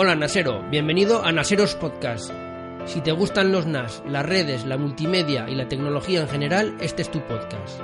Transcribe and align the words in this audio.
Hola 0.00 0.14
Nasero, 0.14 0.62
bienvenido 0.70 1.24
a 1.24 1.32
Naseros 1.32 1.74
Podcast. 1.74 2.30
Si 2.86 3.00
te 3.00 3.10
gustan 3.10 3.50
los 3.50 3.66
NAS, 3.66 4.00
las 4.06 4.24
redes, 4.24 4.64
la 4.64 4.78
multimedia 4.78 5.50
y 5.50 5.56
la 5.56 5.68
tecnología 5.68 6.20
en 6.20 6.28
general, 6.28 6.76
este 6.80 7.02
es 7.02 7.10
tu 7.10 7.18
podcast. 7.26 7.80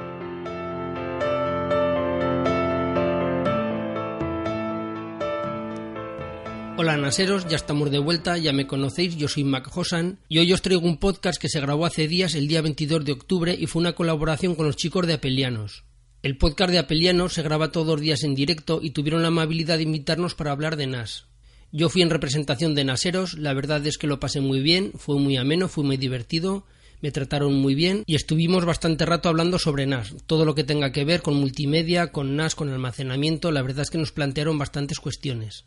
Hola 6.77 6.97
Naseros, 6.99 7.49
ya 7.49 7.57
estamos 7.57 7.91
de 7.91 7.99
vuelta, 7.99 8.39
ya 8.39 8.53
me 8.53 8.69
conocéis, 8.69 9.17
yo 9.17 9.27
soy 9.27 9.43
Mac 9.43 9.69
Hosan 9.77 10.21
y 10.29 10.39
hoy 10.39 10.53
os 10.53 10.63
traigo 10.63 10.87
un 10.87 10.99
podcast 10.99 11.43
que 11.43 11.49
se 11.49 11.59
grabó 11.59 11.85
hace 11.85 12.07
días, 12.07 12.37
el 12.37 12.47
día 12.47 12.63
22 12.63 13.05
de 13.05 13.11
octubre, 13.11 13.57
y 13.59 13.67
fue 13.67 13.81
una 13.81 13.97
colaboración 13.97 14.55
con 14.55 14.67
los 14.67 14.77
chicos 14.77 15.05
de 15.09 15.15
Apelianos. 15.15 15.83
El 16.23 16.39
podcast 16.39 16.71
de 16.71 16.79
Apelianos 16.79 17.33
se 17.33 17.43
graba 17.43 17.73
todos 17.73 17.89
los 17.89 18.01
días 18.01 18.23
en 18.23 18.37
directo 18.37 18.79
y 18.81 18.91
tuvieron 18.91 19.23
la 19.23 19.29
amabilidad 19.29 19.79
de 19.79 19.83
invitarnos 19.83 20.37
para 20.37 20.53
hablar 20.53 20.77
de 20.77 20.87
NAS. 20.87 21.34
Yo 21.77 21.89
fui 21.89 22.03
en 22.03 22.11
representación 22.11 22.77
de 22.77 22.85
Naseros, 22.85 23.37
la 23.37 23.53
verdad 23.53 23.85
es 23.85 23.99
que 23.99 24.07
lo 24.07 24.21
pasé 24.21 24.41
muy 24.41 24.61
bien, 24.61 24.93
fue 24.95 25.19
muy 25.19 25.37
ameno, 25.37 25.67
fue 25.67 25.83
muy 25.83 25.97
divertido, 25.97 26.65
me 27.01 27.11
trataron 27.11 27.53
muy 27.55 27.75
bien 27.75 28.05
y 28.07 28.15
estuvimos 28.15 28.65
bastante 28.65 29.05
rato 29.05 29.29
hablando 29.29 29.59
sobre 29.59 29.85
NAS, 29.85 30.15
todo 30.27 30.45
lo 30.45 30.55
que 30.55 30.63
tenga 30.63 30.93
que 30.93 31.05
ver 31.05 31.21
con 31.21 31.35
multimedia, 31.35 32.13
con 32.13 32.37
NAS, 32.37 32.55
con 32.55 32.69
almacenamiento, 32.69 33.51
la 33.51 33.63
verdad 33.63 33.83
es 33.83 33.91
que 33.91 33.99
nos 33.99 34.13
plantearon 34.13 34.57
bastantes 34.57 35.01
cuestiones. 35.01 35.65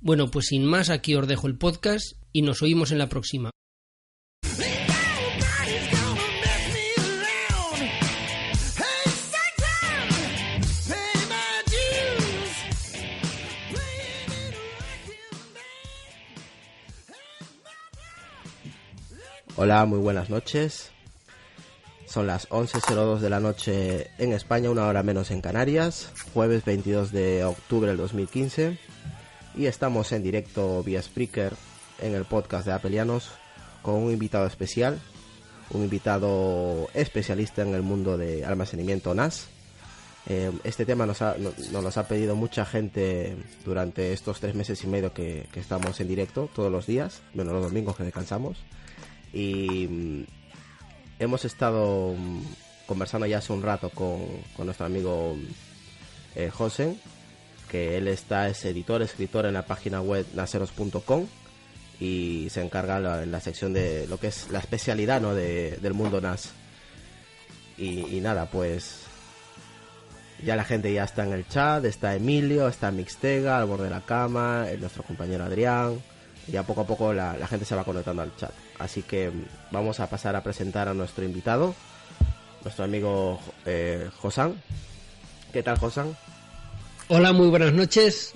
Bueno, 0.00 0.30
pues 0.30 0.46
sin 0.46 0.64
más, 0.64 0.88
aquí 0.88 1.14
os 1.14 1.28
dejo 1.28 1.46
el 1.46 1.58
podcast 1.58 2.16
y 2.32 2.40
nos 2.40 2.62
oímos 2.62 2.90
en 2.90 2.96
la 2.96 3.10
próxima. 3.10 3.50
Hola, 19.62 19.84
muy 19.84 19.98
buenas 19.98 20.30
noches. 20.30 20.88
Son 22.06 22.26
las 22.26 22.48
11.02 22.48 23.18
de 23.18 23.28
la 23.28 23.40
noche 23.40 24.06
en 24.16 24.32
España, 24.32 24.70
una 24.70 24.86
hora 24.86 25.02
menos 25.02 25.30
en 25.30 25.42
Canarias, 25.42 26.10
jueves 26.32 26.64
22 26.64 27.12
de 27.12 27.44
octubre 27.44 27.88
del 27.88 27.98
2015. 27.98 28.78
Y 29.54 29.66
estamos 29.66 30.12
en 30.12 30.22
directo 30.22 30.82
vía 30.82 31.02
Spreaker 31.02 31.52
en 32.00 32.14
el 32.14 32.24
podcast 32.24 32.64
de 32.64 32.72
Apelianos 32.72 33.32
con 33.82 33.96
un 33.96 34.10
invitado 34.10 34.46
especial, 34.46 34.98
un 35.72 35.82
invitado 35.82 36.88
especialista 36.94 37.60
en 37.60 37.74
el 37.74 37.82
mundo 37.82 38.16
de 38.16 38.46
almacenamiento 38.46 39.14
NAS. 39.14 39.48
Eh, 40.26 40.50
este 40.64 40.86
tema 40.86 41.04
nos, 41.04 41.20
ha, 41.20 41.36
no- 41.38 41.52
nos 41.82 41.98
ha 41.98 42.08
pedido 42.08 42.34
mucha 42.34 42.64
gente 42.64 43.36
durante 43.66 44.14
estos 44.14 44.40
tres 44.40 44.54
meses 44.54 44.82
y 44.84 44.86
medio 44.86 45.12
que, 45.12 45.46
que 45.52 45.60
estamos 45.60 46.00
en 46.00 46.08
directo, 46.08 46.48
todos 46.54 46.72
los 46.72 46.86
días, 46.86 47.20
menos 47.34 47.52
los 47.52 47.64
domingos 47.64 47.96
que 47.96 48.04
descansamos. 48.04 48.56
Y 49.32 49.86
mm, 49.88 50.24
hemos 51.18 51.44
estado 51.44 52.14
mm, 52.16 52.42
conversando 52.86 53.26
ya 53.26 53.38
hace 53.38 53.52
un 53.52 53.62
rato 53.62 53.90
con, 53.90 54.20
nuestro 54.64 54.86
amigo 54.86 55.36
eh, 56.34 56.50
José, 56.50 56.96
que 57.70 57.96
él 57.96 58.08
está, 58.08 58.48
es 58.48 58.64
editor, 58.64 59.02
escritor 59.02 59.46
en 59.46 59.54
la 59.54 59.62
página 59.66 60.00
web 60.00 60.26
naceros.com 60.34 61.26
y 62.00 62.48
se 62.50 62.62
encarga 62.62 62.98
la- 62.98 63.22
en 63.22 63.30
la 63.30 63.40
sección 63.40 63.72
de 63.72 64.06
lo 64.08 64.18
que 64.18 64.28
es 64.28 64.48
la 64.50 64.58
especialidad 64.58 65.20
¿no? 65.20 65.34
de- 65.34 65.76
del 65.82 65.94
mundo 65.94 66.20
NAS. 66.20 66.50
Y, 67.78 68.16
y 68.16 68.20
nada, 68.20 68.46
pues 68.50 69.02
ya 70.44 70.56
la 70.56 70.64
gente 70.64 70.92
ya 70.92 71.04
está 71.04 71.24
en 71.24 71.32
el 71.32 71.46
chat, 71.46 71.84
está 71.84 72.14
Emilio, 72.16 72.66
está 72.68 72.90
Mixtega 72.90 73.58
al 73.58 73.66
borde 73.66 73.84
de 73.84 73.90
la 73.90 74.00
cama, 74.00 74.66
eh, 74.68 74.76
nuestro 74.78 75.02
compañero 75.02 75.44
Adrián, 75.44 76.00
y 76.50 76.54
ya 76.54 76.64
poco 76.64 76.80
a 76.80 76.86
poco 76.86 77.12
la, 77.12 77.36
la 77.36 77.46
gente 77.46 77.64
se 77.64 77.76
va 77.76 77.84
conectando 77.84 78.22
al 78.22 78.34
chat. 78.36 78.50
Así 78.78 79.02
que 79.02 79.30
mm, 79.30 79.44
vamos 79.70 80.00
a 80.00 80.08
pasar 80.10 80.34
a 80.34 80.42
presentar 80.42 80.88
a 80.88 80.94
nuestro 80.94 81.24
invitado, 81.24 81.74
nuestro 82.64 82.84
amigo 82.84 83.38
eh, 83.64 84.10
Josan. 84.18 84.60
¿Qué 85.52 85.62
tal, 85.62 85.78
Josan? 85.78 86.16
Hola, 87.08 87.32
muy 87.32 87.48
buenas 87.48 87.72
noches. 87.72 88.34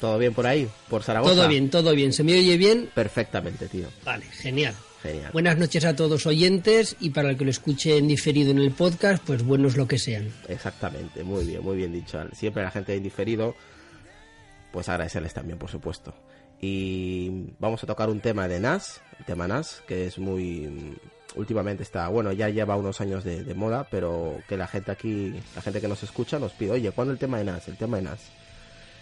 ¿Todo 0.00 0.18
bien 0.18 0.34
por 0.34 0.46
ahí? 0.46 0.68
¿Por 0.88 1.02
Zaragoza? 1.02 1.34
Todo 1.34 1.48
bien, 1.48 1.70
todo 1.70 1.94
bien. 1.94 2.12
¿Se 2.12 2.22
me 2.22 2.32
oye 2.38 2.56
bien? 2.56 2.90
Perfectamente, 2.94 3.68
tío. 3.68 3.88
Vale, 4.04 4.26
genial. 4.26 4.74
Genial. 5.02 5.30
Buenas 5.32 5.58
noches 5.58 5.84
a 5.84 5.94
todos 5.94 6.26
oyentes 6.26 6.96
y 7.00 7.10
para 7.10 7.30
el 7.30 7.36
que 7.36 7.44
lo 7.44 7.50
escuche 7.50 7.96
en 7.96 8.08
diferido 8.08 8.50
en 8.50 8.58
el 8.58 8.70
podcast, 8.70 9.22
pues 9.24 9.42
buenos 9.42 9.76
lo 9.76 9.86
que 9.86 9.98
sean. 9.98 10.32
Exactamente, 10.48 11.22
muy 11.24 11.44
bien, 11.44 11.62
muy 11.62 11.76
bien 11.76 11.92
dicho. 11.92 12.22
Siempre 12.32 12.62
a 12.62 12.66
la 12.66 12.70
gente 12.70 12.92
de 12.92 12.98
indiferido, 12.98 13.54
pues 14.72 14.88
agradecerles 14.88 15.34
también, 15.34 15.58
por 15.58 15.70
supuesto. 15.70 16.14
Y 16.60 17.52
vamos 17.58 17.82
a 17.82 17.86
tocar 17.86 18.08
un 18.08 18.20
tema 18.20 18.48
de 18.48 18.60
NAS, 18.60 19.02
el 19.18 19.24
tema 19.24 19.48
NAS, 19.48 19.82
que 19.86 20.06
es 20.06 20.18
muy... 20.18 20.98
Últimamente 21.36 21.82
está, 21.82 22.06
bueno, 22.08 22.30
ya 22.32 22.48
lleva 22.48 22.76
unos 22.76 23.00
años 23.00 23.24
de, 23.24 23.54
moda, 23.54 23.88
pero 23.90 24.38
que 24.48 24.56
la 24.56 24.68
gente 24.68 24.92
aquí, 24.92 25.34
la 25.56 25.62
gente 25.62 25.80
que 25.80 25.88
nos 25.88 26.02
escucha 26.04 26.38
nos 26.38 26.52
pide, 26.52 26.70
oye, 26.70 26.92
¿cuándo 26.92 27.12
el 27.12 27.18
tema 27.18 27.38
de 27.38 27.44
NAS? 27.44 27.66
El 27.68 27.76
tema 27.76 27.96
de 27.96 28.04
NAS. 28.04 28.30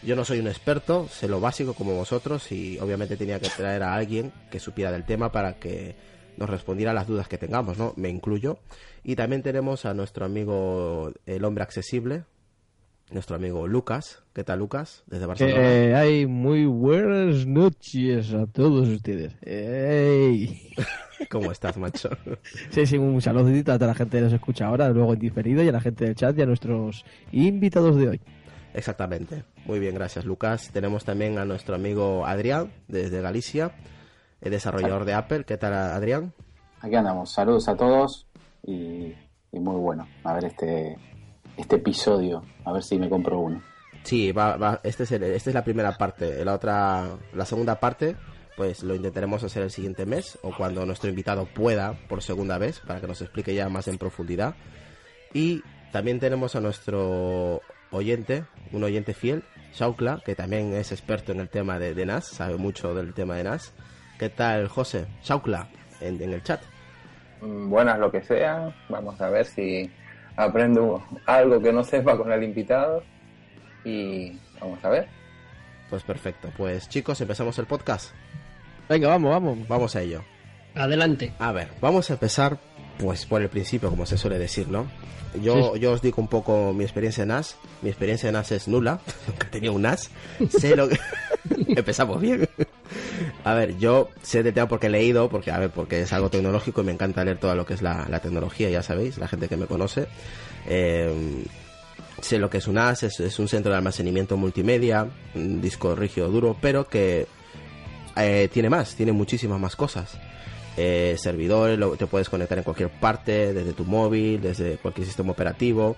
Yo 0.03 0.17
no 0.17 0.25
soy 0.25 0.41
un 0.41 0.49
experto, 0.49 1.07
sé 1.09 1.29
lo 1.29 1.41
básico 1.41 1.75
como 1.75 1.95
vosotros 1.95 2.51
y 2.51 2.79
obviamente 2.81 3.17
tenía 3.17 3.39
que 3.39 3.51
traer 3.51 3.83
a 3.83 3.95
alguien 3.95 4.33
que 4.51 4.59
supiera 4.59 4.91
del 4.91 5.05
tema 5.05 5.31
para 5.31 5.61
que 5.61 5.95
nos 6.37 6.51
respondiera 6.51 6.93
las 6.93 7.07
dudas 7.07 7.29
que 7.29 7.39
tengamos, 7.39 7.79
¿no? 7.79 7.93
Me 7.97 8.09
incluyo. 8.09 8.59
Y 9.05 9.15
también 9.17 9.43
tenemos 9.43 9.85
a 9.85 9.95
nuestro 9.95 10.25
amigo 10.25 11.13
el 11.27 11.45
hombre 11.45 11.63
accesible, 11.63 12.25
nuestro 13.13 13.37
amigo 13.37 13.67
Lucas. 13.67 14.23
¿Qué 14.33 14.45
tal, 14.45 14.59
Lucas? 14.59 15.05
Desde 15.07 15.27
Barcelona. 15.27 15.61
Que 15.61 15.95
hay 15.95 16.27
muy 16.27 16.67
buenas 16.67 17.47
noches 17.47 18.33
a 18.33 18.47
todos 18.47 18.89
ustedes. 18.89 19.35
¡Ey! 19.43 20.73
¿Cómo 21.31 21.53
estás, 21.53 21.77
macho? 21.77 22.11
Sí, 22.71 22.87
sí, 22.87 22.99
un 22.99 23.21
saludito 23.21 23.73
a 23.73 23.77
toda 23.77 23.89
la 23.89 23.95
gente 23.95 24.19
que 24.19 24.25
nos 24.25 24.33
escucha 24.33 24.67
ahora, 24.67 24.89
luego 24.89 25.13
en 25.13 25.21
diferido, 25.21 25.63
y 25.63 25.69
a 25.69 25.73
la 25.73 25.81
gente 25.81 26.05
del 26.05 26.15
chat 26.15 26.37
y 26.37 26.43
a 26.43 26.47
nuestros 26.47 27.05
invitados 27.31 27.97
de 27.97 28.09
hoy. 28.09 28.21
Exactamente. 28.75 29.45
Muy 29.67 29.79
bien, 29.79 29.95
gracias, 29.95 30.25
Lucas. 30.25 30.71
Tenemos 30.73 31.05
también 31.05 31.39
a 31.39 31.45
nuestro 31.45 31.75
amigo 31.75 32.27
Adrián, 32.27 32.73
desde 32.89 33.21
Galicia, 33.21 33.73
el 34.41 34.51
desarrollador 34.51 35.05
de 35.05 35.15
Apple. 35.15 35.45
¿Qué 35.45 35.57
tal, 35.59 35.75
Adrián? 35.75 36.33
Aquí 36.81 36.97
andamos, 36.97 37.31
saludos 37.31 37.69
a 37.69 37.77
todos 37.77 38.27
y, 38.65 39.15
y 39.53 39.61
muy 39.61 39.77
bueno. 39.77 40.09
A 40.25 40.35
ver 40.35 40.47
este, 40.47 40.97
este 41.57 41.77
episodio, 41.77 42.45
a 42.65 42.73
ver 42.73 42.83
si 42.83 42.99
me 42.99 43.09
compro 43.09 43.39
uno. 43.41 43.63
Sí, 44.05 44.33
va, 44.33 44.57
va, 44.57 44.81
este 44.83 45.05
es 45.05 45.13
el- 45.13 45.23
esta 45.25 45.51
es 45.51 45.55
la 45.55 45.65
primera 45.65 45.97
parte. 45.97 46.45
La 46.45 46.55
otra, 46.55 47.09
la 47.33 47.45
segunda 47.45 47.79
parte, 47.79 48.17
pues 48.57 48.83
lo 48.83 48.95
intentaremos 48.95 49.43
hacer 49.45 49.63
el 49.63 49.71
siguiente 49.71 50.07
mes 50.07 50.39
o 50.43 50.51
cuando 50.57 50.85
nuestro 50.87 51.09
invitado 51.09 51.47
pueda 51.47 51.95
por 52.09 52.23
segunda 52.23 52.59
vez 52.59 52.81
para 52.81 53.01
que 53.01 53.07
nos 53.07 53.21
explique 53.23 53.55
ya 53.55 53.69
más 53.69 53.87
en 53.89 53.99
profundidad. 53.99 54.55
Y 55.33 55.63
también 55.93 56.21
tenemos 56.21 56.57
a 56.57 56.61
nuestro 56.61 57.63
oyente, 57.91 58.45
un 58.73 58.83
oyente 58.85 59.15
fiel, 59.15 59.45
Shaukla, 59.75 60.21
que 60.25 60.35
también 60.35 60.75
es 60.75 60.93
experto 60.93 61.33
en 61.33 61.41
el 61.41 61.49
tema 61.49 61.79
de, 61.79 61.95
de 61.95 62.05
NAS, 62.07 62.27
sabe 62.27 62.57
mucho 62.57 62.95
del 62.95 63.15
tema 63.15 63.37
de 63.37 63.45
NAS. 63.45 63.73
¿Qué 64.19 64.29
tal, 64.29 64.69
José? 64.69 65.07
Shaukla, 65.23 65.69
en, 66.01 66.21
en 66.21 66.33
el 66.33 66.43
chat. 66.43 66.61
Mm, 67.41 67.71
buenas 67.71 67.99
lo 67.99 68.11
que 68.11 68.23
sean. 68.23 68.75
Vamos 68.89 69.21
a 69.21 69.29
ver 69.31 69.47
si 69.47 69.91
aprendo 70.37 71.03
algo 71.27 71.61
que 71.61 71.73
no 71.73 71.85
sepa 71.85 72.17
con 72.17 72.33
el 72.33 72.43
invitado. 72.43 73.03
Y 73.85 74.39
vamos 74.61 74.85
a 74.85 74.89
ver. 74.89 75.09
Pues 75.91 76.03
perfecto. 76.03 76.51
Pues 76.57 76.89
chicos, 76.89 77.21
empezamos 77.21 77.59
el 77.59 77.67
podcast. 77.67 78.13
Venga, 78.89 79.09
vamos, 79.09 79.31
vamos. 79.31 79.69
Vamos 79.69 79.97
a 79.97 80.03
ello. 80.03 80.23
Adelante. 80.75 81.33
A 81.39 81.53
ver, 81.53 81.69
vamos 81.81 82.11
a 82.11 82.15
empezar 82.15 82.59
pues 82.99 83.27
por 83.27 83.43
el 83.43 83.49
principio, 83.49 83.91
como 83.91 84.07
se 84.07 84.17
suele 84.17 84.39
decir, 84.39 84.69
¿no? 84.69 84.87
Yo, 85.41 85.77
yo 85.77 85.93
os 85.93 86.03
digo 86.03 86.21
un 86.21 86.29
poco 86.29 86.73
mi 86.73 86.85
experiencia 86.85 87.23
en 87.23 87.29
NAS. 87.29 87.57
Mi 87.81 87.89
experiencia 87.89 88.29
en 88.29 88.35
NAS 88.35 88.53
es 88.53 88.69
nula. 88.69 89.01
Nunca 89.27 89.47
he 89.47 89.51
tenido 89.51 89.73
un 89.73 89.83
NAS. 89.83 90.11
Sé 90.51 90.77
lo 90.77 90.89
que... 90.89 90.99
Empezamos 91.69 92.21
bien. 92.21 92.49
A 93.45 93.55
ver, 93.55 93.79
yo 93.79 94.09
sé 94.23 94.43
de 94.43 94.53
tema 94.53 94.69
porque 94.69 94.87
he 94.87 94.91
leído, 94.91 95.29
porque 95.29 95.51
a 95.51 95.59
ver, 95.59 95.71
porque 95.71 96.03
es 96.03 96.13
algo 96.13 96.31
tecnológico 96.31 96.83
y 96.83 96.85
me 96.85 96.93
encanta 96.93 97.25
leer 97.25 97.39
todo 97.39 97.55
lo 97.55 97.67
que 97.67 97.75
es 97.75 97.83
la, 97.83 98.07
la 98.09 98.21
tecnología, 98.21 98.71
ya 98.71 98.83
sabéis, 98.83 99.19
la 99.19 99.29
gente 99.29 99.49
que 99.49 99.57
me 99.57 99.67
conoce. 99.67 100.07
Eh, 100.67 101.45
sé 102.21 102.39
lo 102.39 102.51
que 102.51 102.59
es 102.59 102.69
un 102.69 102.75
NAS, 102.75 103.03
es, 103.03 103.21
es 103.21 103.39
un 103.39 103.49
centro 103.49 103.73
de 103.73 103.79
almacenamiento 103.79 104.37
multimedia, 104.37 105.09
un 105.35 105.61
disco 105.61 105.95
rígido 105.95 106.29
duro, 106.29 106.57
pero 106.61 106.89
que 106.89 107.27
eh, 108.17 108.49
tiene 108.53 108.71
más, 108.71 108.95
tiene 108.95 109.13
muchísimas 109.13 109.61
más 109.61 109.77
cosas. 109.77 110.19
Eh, 110.77 111.17
servidores, 111.19 111.79
te 111.99 112.07
puedes 112.07 112.29
conectar 112.29 112.57
en 112.57 112.65
cualquier 112.65 112.89
parte, 112.89 113.53
desde 113.53 113.73
tu 113.73 113.85
móvil, 113.85 114.41
desde 114.41 114.77
cualquier 114.77 115.07
sistema 115.07 115.33
operativo. 115.33 115.97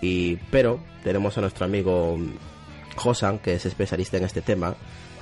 Y, 0.00 0.36
pero 0.50 0.80
tenemos 1.02 1.36
a 1.38 1.40
nuestro 1.40 1.64
amigo 1.64 2.18
Josan, 2.96 3.38
que 3.38 3.54
es 3.54 3.66
especialista 3.66 4.16
en 4.16 4.24
este 4.24 4.42
tema. 4.42 4.76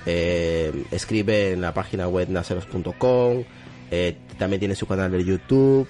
Eh, 0.06 0.84
escribe 0.90 1.52
en 1.52 1.60
la 1.60 1.72
página 1.74 2.08
web 2.08 2.28
naceros.com. 2.28 3.44
eh, 3.90 4.16
también 4.38 4.60
tiene 4.60 4.74
su 4.74 4.86
canal 4.86 5.10
de 5.10 5.24
YouTube. 5.24 5.88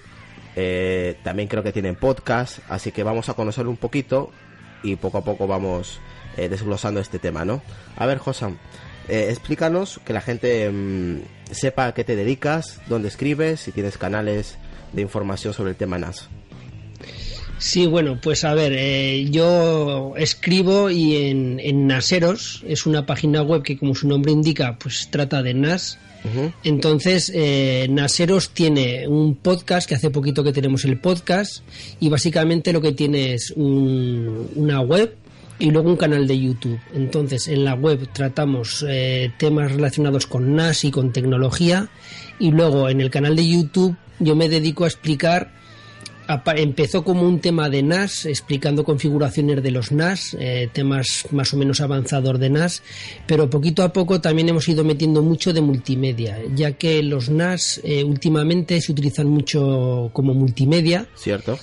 eh, 0.54 1.16
también 1.22 1.48
creo 1.48 1.62
que 1.62 1.72
tiene 1.72 1.92
podcast. 1.94 2.58
Así 2.68 2.92
que 2.92 3.02
vamos 3.02 3.28
a 3.28 3.34
conocerlo 3.34 3.70
un 3.70 3.76
poquito 3.76 4.30
y 4.82 4.96
poco 4.96 5.18
a 5.18 5.24
poco 5.24 5.46
vamos 5.46 6.00
desglosando 6.36 6.98
este 6.98 7.18
tema, 7.18 7.44
¿no? 7.44 7.62
A 7.96 8.06
ver, 8.06 8.16
Josan, 8.16 8.58
explícanos, 9.06 10.00
que 10.04 10.14
la 10.14 10.22
gente 10.22 10.70
mm, 10.70 11.20
sepa 11.50 11.86
a 11.88 11.94
qué 11.94 12.04
te 12.04 12.16
dedicas, 12.16 12.80
dónde 12.88 13.08
escribes, 13.08 13.60
si 13.60 13.72
tienes 13.72 13.98
canales 13.98 14.56
de 14.92 15.02
información 15.02 15.52
sobre 15.52 15.70
el 15.70 15.76
tema 15.76 15.98
NAS. 15.98 16.28
Sí, 17.62 17.86
bueno, 17.86 18.18
pues 18.20 18.42
a 18.42 18.54
ver, 18.54 18.72
eh, 18.74 19.28
yo 19.30 20.14
escribo 20.16 20.90
y 20.90 21.14
en, 21.28 21.60
en 21.60 21.86
Naseros 21.86 22.64
es 22.66 22.86
una 22.86 23.06
página 23.06 23.42
web 23.42 23.62
que 23.62 23.78
como 23.78 23.94
su 23.94 24.08
nombre 24.08 24.32
indica, 24.32 24.76
pues 24.80 25.08
trata 25.12 25.44
de 25.44 25.54
NAS. 25.54 25.96
Entonces, 26.64 27.30
eh, 27.32 27.86
Naseros 27.88 28.50
tiene 28.50 29.06
un 29.06 29.36
podcast, 29.36 29.88
que 29.88 29.94
hace 29.94 30.10
poquito 30.10 30.42
que 30.42 30.52
tenemos 30.52 30.84
el 30.84 30.98
podcast, 30.98 31.62
y 32.00 32.08
básicamente 32.08 32.72
lo 32.72 32.80
que 32.80 32.92
tiene 32.92 33.34
es 33.34 33.52
un- 33.52 34.48
una 34.56 34.80
web 34.80 35.14
y 35.60 35.70
luego 35.70 35.88
un 35.88 35.96
canal 35.96 36.26
de 36.26 36.40
YouTube. 36.40 36.80
Entonces, 36.94 37.46
en 37.46 37.64
la 37.64 37.74
web 37.74 38.08
tratamos 38.12 38.84
eh, 38.88 39.30
temas 39.38 39.70
relacionados 39.70 40.26
con 40.26 40.56
NAS 40.56 40.84
y 40.84 40.90
con 40.90 41.12
tecnología, 41.12 41.88
y 42.40 42.50
luego 42.50 42.88
en 42.88 43.00
el 43.00 43.10
canal 43.10 43.36
de 43.36 43.48
YouTube 43.48 43.96
yo 44.18 44.34
me 44.34 44.48
dedico 44.48 44.82
a 44.82 44.88
explicar 44.88 45.61
empezó 46.56 47.04
como 47.04 47.22
un 47.22 47.40
tema 47.40 47.68
de 47.68 47.82
NAS, 47.82 48.26
explicando 48.26 48.84
configuraciones 48.84 49.62
de 49.62 49.70
los 49.70 49.92
NAS, 49.92 50.36
eh, 50.38 50.68
temas 50.72 51.26
más 51.30 51.52
o 51.52 51.56
menos 51.56 51.80
avanzados 51.80 52.38
de 52.38 52.50
NAS, 52.50 52.82
pero 53.26 53.50
poquito 53.50 53.82
a 53.82 53.92
poco 53.92 54.20
también 54.20 54.48
hemos 54.48 54.68
ido 54.68 54.84
metiendo 54.84 55.22
mucho 55.22 55.52
de 55.52 55.60
multimedia, 55.60 56.38
ya 56.54 56.72
que 56.72 57.02
los 57.02 57.28
NAS 57.28 57.80
eh, 57.84 58.04
últimamente 58.04 58.80
se 58.80 58.92
utilizan 58.92 59.28
mucho 59.28 60.10
como 60.12 60.34
multimedia. 60.34 61.06
¿Cierto? 61.14 61.58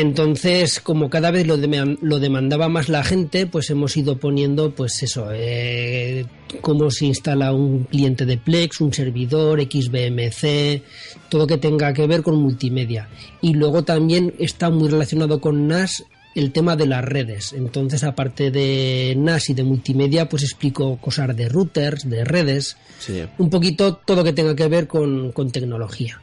Entonces, 0.00 0.78
como 0.80 1.08
cada 1.08 1.30
vez 1.30 1.46
lo, 1.46 1.56
lo 1.56 2.18
demandaba 2.18 2.68
más 2.68 2.90
la 2.90 3.02
gente, 3.02 3.46
pues 3.46 3.70
hemos 3.70 3.96
ido 3.96 4.18
poniendo, 4.18 4.74
pues 4.74 5.02
eso, 5.02 5.28
eh, 5.32 6.26
cómo 6.60 6.90
se 6.90 7.06
instala 7.06 7.52
un 7.54 7.84
cliente 7.84 8.26
de 8.26 8.36
Plex, 8.36 8.82
un 8.82 8.92
servidor, 8.92 9.58
XBMC, 9.62 10.82
todo 11.30 11.46
que 11.46 11.56
tenga 11.56 11.94
que 11.94 12.06
ver 12.06 12.22
con 12.22 12.36
multimedia. 12.36 13.08
Y 13.40 13.54
luego 13.54 13.84
también 13.84 14.34
está 14.38 14.68
muy 14.68 14.88
relacionado 14.90 15.40
con 15.40 15.66
NAS 15.66 16.04
el 16.34 16.52
tema 16.52 16.76
de 16.76 16.86
las 16.86 17.02
redes. 17.02 17.54
Entonces, 17.54 18.04
aparte 18.04 18.50
de 18.50 19.14
NAS 19.16 19.48
y 19.48 19.54
de 19.54 19.64
multimedia, 19.64 20.28
pues 20.28 20.42
explico 20.42 20.98
cosas 20.98 21.34
de 21.34 21.48
routers, 21.48 22.08
de 22.08 22.22
redes, 22.22 22.76
Sí. 22.98 23.22
un 23.38 23.48
poquito 23.48 23.94
todo 23.96 24.22
que 24.22 24.34
tenga 24.34 24.54
que 24.54 24.68
ver 24.68 24.86
con, 24.86 25.32
con 25.32 25.50
tecnología. 25.50 26.20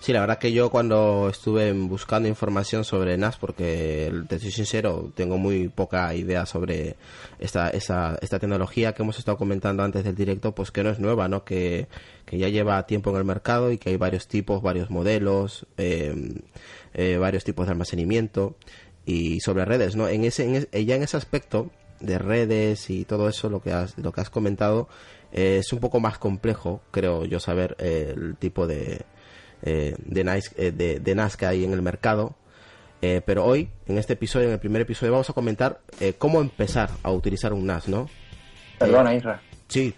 Sí, 0.00 0.12
la 0.12 0.20
verdad 0.20 0.38
que 0.38 0.52
yo 0.52 0.70
cuando 0.70 1.28
estuve 1.30 1.72
buscando 1.72 2.28
información 2.28 2.84
sobre 2.84 3.16
NAS, 3.16 3.36
porque 3.38 4.12
te 4.28 4.38
soy 4.38 4.50
sincero, 4.50 5.12
tengo 5.14 5.38
muy 5.38 5.68
poca 5.68 6.14
idea 6.14 6.44
sobre 6.46 6.96
esta, 7.38 7.70
esa, 7.70 8.18
esta 8.20 8.38
tecnología 8.38 8.92
que 8.94 9.02
hemos 9.02 9.18
estado 9.18 9.36
comentando 9.38 9.82
antes 9.82 10.04
del 10.04 10.14
directo, 10.14 10.54
pues 10.54 10.70
que 10.70 10.82
no 10.82 10.90
es 10.90 10.98
nueva, 10.98 11.28
¿no? 11.28 11.44
Que, 11.44 11.88
que 12.26 12.38
ya 12.38 12.48
lleva 12.48 12.84
tiempo 12.86 13.10
en 13.10 13.16
el 13.16 13.24
mercado 13.24 13.72
y 13.72 13.78
que 13.78 13.90
hay 13.90 13.96
varios 13.96 14.26
tipos, 14.28 14.62
varios 14.62 14.90
modelos, 14.90 15.66
eh, 15.76 16.14
eh, 16.94 17.16
varios 17.18 17.44
tipos 17.44 17.66
de 17.66 17.72
almacenamiento 17.72 18.56
y 19.06 19.40
sobre 19.40 19.64
redes, 19.64 19.96
¿no? 19.96 20.08
En 20.08 20.24
ese, 20.24 20.44
en 20.44 20.54
es- 20.56 20.68
ya 20.86 20.96
en 20.96 21.02
ese 21.02 21.16
aspecto 21.16 21.70
de 22.00 22.18
redes 22.18 22.90
y 22.90 23.04
todo 23.04 23.28
eso, 23.28 23.48
lo 23.48 23.62
que 23.62 23.72
has, 23.72 23.96
lo 23.98 24.12
que 24.12 24.20
has 24.20 24.30
comentado, 24.30 24.88
eh, 25.32 25.58
es 25.60 25.72
un 25.72 25.78
poco 25.80 26.00
más 26.00 26.18
complejo, 26.18 26.80
creo 26.90 27.24
yo, 27.24 27.38
saber 27.40 27.76
eh, 27.78 28.12
el 28.16 28.36
tipo 28.36 28.66
de, 28.66 29.02
eh, 29.62 29.94
de, 29.98 30.24
NAS, 30.24 30.50
eh, 30.56 30.72
de, 30.72 31.00
de 31.00 31.28
que 31.38 31.46
hay 31.46 31.64
en 31.64 31.72
el 31.72 31.82
mercado. 31.82 32.34
Eh, 33.00 33.20
pero 33.24 33.44
hoy, 33.44 33.68
en 33.86 33.98
este 33.98 34.12
episodio, 34.12 34.46
en 34.46 34.52
el 34.52 34.60
primer 34.60 34.82
episodio, 34.82 35.12
vamos 35.12 35.28
a 35.28 35.32
comentar 35.32 35.80
eh, 36.00 36.14
cómo 36.16 36.40
empezar 36.40 36.90
a 37.02 37.10
utilizar 37.10 37.52
un 37.52 37.66
NAS, 37.66 37.88
¿no? 37.88 38.08
Perdona, 38.78 39.14
Isra. 39.14 39.40
Sí, 39.68 39.94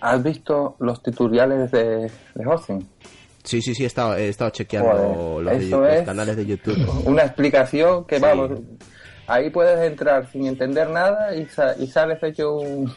¿Has 0.00 0.22
visto 0.22 0.76
los 0.78 1.02
tutoriales 1.02 1.70
de, 1.72 2.10
de 2.34 2.46
hosting? 2.46 2.86
sí, 3.42 3.62
sí, 3.62 3.74
sí, 3.74 3.84
he 3.84 3.86
estado, 3.86 4.16
he 4.16 4.28
estado 4.28 4.50
chequeando 4.50 4.90
Joder, 4.92 5.44
los, 5.44 5.64
los 5.70 5.88
es- 5.88 6.02
canales 6.02 6.36
de 6.36 6.46
YouTube. 6.46 6.76
Una 7.06 7.22
explicación 7.22 8.04
que, 8.04 8.16
Sí. 8.16 8.22
vamos, 8.22 8.50
ahí 9.26 9.50
puedes 9.50 9.80
entrar 9.90 10.30
sin 10.30 10.46
entender 10.46 10.90
nada 10.90 11.34
y, 11.34 11.46
sa- 11.46 11.74
y 11.78 11.86
sales 11.86 12.22
hecho 12.22 12.52
un, 12.56 12.92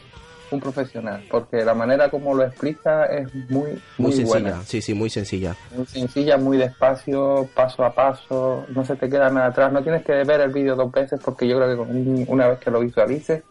un 0.50 0.60
profesional, 0.60 1.22
porque 1.30 1.64
la 1.64 1.74
manera 1.74 2.10
como 2.10 2.34
lo 2.34 2.44
explica 2.44 3.06
es 3.06 3.32
muy, 3.34 3.70
muy, 3.70 3.80
Muy 3.98 4.12
sencilla, 4.12 4.26
buena. 4.50 4.62
sí, 4.64 4.82
sí, 4.82 4.94
muy 4.94 5.10
sencilla. 5.10 5.54
Muy 5.76 5.86
sencilla, 5.86 6.36
muy 6.36 6.56
despacio, 6.58 7.48
paso 7.54 7.84
a 7.84 7.94
paso, 7.94 8.66
no 8.74 8.84
se 8.84 8.96
te 8.96 9.08
queda 9.08 9.30
nada 9.30 9.46
atrás. 9.46 9.72
No 9.72 9.82
tienes 9.82 10.02
que 10.04 10.12
ver 10.24 10.40
el 10.40 10.50
vídeo 10.50 10.74
dos 10.76 10.90
veces 10.90 11.20
porque 11.24 11.46
yo 11.46 11.56
creo 11.56 11.70
que 11.70 11.76
con 11.76 11.88
un- 11.90 12.24
una 12.28 12.48
vez 12.48 12.58
que 12.58 12.70
lo 12.70 12.80
visualices, 12.80 13.42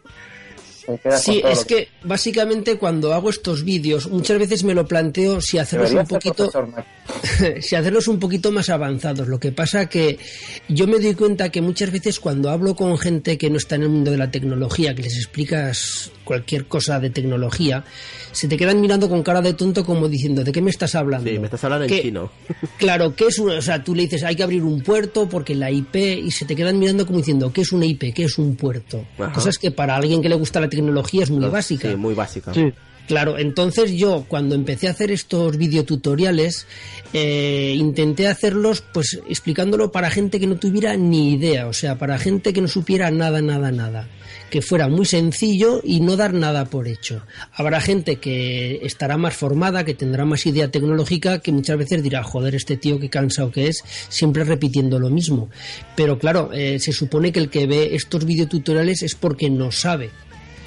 Sí, 1.20 1.42
es 1.46 1.66
que 1.66 1.88
básicamente 2.04 2.78
cuando 2.78 3.14
hago 3.14 3.30
estos 3.30 3.64
vídeos, 3.64 4.08
muchas 4.10 4.40
veces 4.40 4.64
me 4.64 4.74
lo 4.74 4.88
planteo 4.88 5.42
si 5.42 5.58
hacerlos 5.58 5.92
un 5.92 6.06
poquito, 6.08 6.50
si 7.62 7.76
hacerlos 7.76 8.08
un 8.08 8.20
poquito 8.20 8.52
más 8.52 8.70
avanzados. 8.70 9.28
Lo 9.28 9.40
que 9.40 9.52
pasa 9.52 9.88
que 9.88 10.18
yo 10.68 10.88
me 10.88 11.00
doy 11.00 11.14
cuenta 11.16 11.50
que 11.50 11.62
muchas 11.62 11.92
veces 11.92 12.20
cuando 12.20 12.50
hablo 12.50 12.76
con 12.76 12.98
gente 12.98 13.38
que 13.38 13.50
no 13.50 13.58
está 13.58 13.76
en 13.76 13.84
el 13.84 13.90
mundo 13.90 14.12
de 14.12 14.18
la 14.18 14.32
tecnología, 14.32 14.94
que 14.96 15.04
les 15.04 15.16
explicas 15.18 16.12
cualquier 16.24 16.68
cosa 16.68 17.00
de 17.00 17.10
tecnología, 17.10 17.84
se 18.32 18.48
te 18.48 18.56
quedan 18.56 18.80
mirando 18.80 19.10
con 19.10 19.24
cara 19.24 19.42
de 19.42 19.54
tonto 19.56 19.84
como 19.84 20.08
diciendo, 20.08 20.44
¿de 20.44 20.52
qué 20.52 20.62
me 20.62 20.70
estás 20.70 20.94
hablando? 20.94 21.28
Sí, 21.28 21.40
me 21.40 21.46
estás 21.46 21.64
hablando 21.64 21.86
en 21.86 21.90
¿Qué- 21.90 22.02
chino. 22.04 22.32
Claro, 22.78 23.16
¿qué 23.16 23.26
es 23.28 23.40
una, 23.40 23.56
o 23.56 23.62
sea, 23.62 23.84
tú 23.84 23.96
le 23.96 24.04
dices 24.04 24.24
hay 24.24 24.36
que 24.36 24.44
abrir 24.44 24.64
un 24.64 24.82
puerto 24.82 25.28
porque 25.28 25.56
la 25.56 25.72
IP 25.72 25.96
y 25.96 26.30
se 26.32 26.46
te 26.46 26.56
quedan 26.56 26.78
mirando 26.80 27.06
como 27.06 27.18
diciendo 27.18 27.52
¿qué 27.52 27.62
es 27.62 27.72
una 27.72 27.86
IP? 27.86 28.14
¿Qué 28.14 28.24
es 28.26 28.38
un 28.38 28.56
puerto? 28.56 29.06
Ajá. 29.18 29.32
Cosas 29.34 29.58
que 29.58 29.72
para 29.72 29.96
alguien 29.96 30.22
que 30.22 30.30
le 30.30 30.36
gusta 30.36 30.60
la 30.60 30.70
tecnología 30.70 30.79
es 30.80 31.30
muy 31.30 31.42
Los- 31.42 31.52
básica. 31.52 31.90
Sí, 31.90 31.96
muy 31.96 32.14
básica. 32.14 32.54
Sí. 32.54 32.72
Claro, 33.08 33.40
entonces 33.40 33.94
yo 33.94 34.26
cuando 34.28 34.54
empecé 34.54 34.88
a 34.88 34.92
hacer 34.92 35.10
estos 35.10 35.58
videotutoriales 35.58 36.68
eh, 37.12 37.74
intenté 37.76 38.28
hacerlos 38.28 38.84
pues 38.94 39.20
explicándolo 39.28 39.92
para 39.92 40.12
gente 40.12 40.40
que 40.40 40.46
no 40.46 40.58
tuviera 40.58 40.96
ni 40.96 41.34
idea, 41.34 41.66
o 41.66 41.74
sea, 41.74 41.98
para 41.98 42.20
gente 42.20 42.54
que 42.54 42.62
no 42.62 42.68
supiera 42.68 43.10
nada, 43.10 43.42
nada, 43.42 43.72
nada, 43.72 44.08
que 44.52 44.62
fuera 44.62 44.88
muy 44.90 45.08
sencillo 45.08 45.82
y 45.84 46.02
no 46.02 46.18
dar 46.18 46.36
nada 46.36 46.66
por 46.66 46.88
hecho. 46.88 47.24
Habrá 47.52 47.82
gente 47.82 48.18
que 48.18 48.80
estará 48.84 49.18
más 49.18 49.36
formada, 49.36 49.84
que 49.86 49.96
tendrá 49.96 50.24
más 50.24 50.46
idea 50.46 50.70
tecnológica, 50.70 51.40
que 51.40 51.52
muchas 51.52 51.80
veces 51.80 52.04
dirá, 52.04 52.22
joder, 52.22 52.54
este 52.54 52.78
tío 52.78 53.00
que 53.00 53.10
cansado 53.10 53.52
que 53.52 53.70
es, 53.70 53.84
siempre 54.10 54.44
repitiendo 54.44 55.00
lo 55.00 55.10
mismo. 55.10 55.50
Pero 55.96 56.20
claro, 56.20 56.52
eh, 56.54 56.78
se 56.78 56.94
supone 56.94 57.32
que 57.32 57.40
el 57.40 57.50
que 57.50 57.66
ve 57.66 57.96
estos 57.96 58.24
videotutoriales 58.24 59.02
es 59.02 59.16
porque 59.16 59.50
no 59.50 59.72
sabe. 59.72 60.12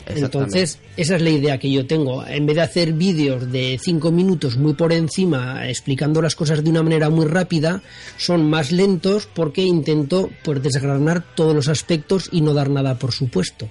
Entonces, 0.07 0.79
esa 0.97 1.17
es 1.17 1.23
la 1.23 1.31
idea 1.31 1.59
que 1.59 1.71
yo 1.71 1.87
tengo. 1.87 2.27
En 2.27 2.47
vez 2.47 2.57
de 2.57 2.63
hacer 2.63 2.93
vídeos 2.93 3.51
de 3.53 3.79
cinco 3.83 4.11
minutos 4.11 4.57
muy 4.57 4.75
por 4.75 4.93
encima, 4.93 5.69
explicando 5.69 6.21
las 6.23 6.35
cosas 6.35 6.63
de 6.65 6.71
una 6.71 6.83
manera 6.83 7.09
muy 7.11 7.27
rápida, 7.27 7.83
son 8.17 8.49
más 8.49 8.73
lentos 8.73 9.27
porque 9.33 9.63
intento 9.63 10.31
pues, 10.45 10.63
desgranar 10.63 11.23
todos 11.35 11.55
los 11.55 11.69
aspectos 11.69 12.29
y 12.33 12.41
no 12.41 12.55
dar 12.55 12.69
nada 12.71 12.97
por 12.99 13.13
supuesto. 13.13 13.69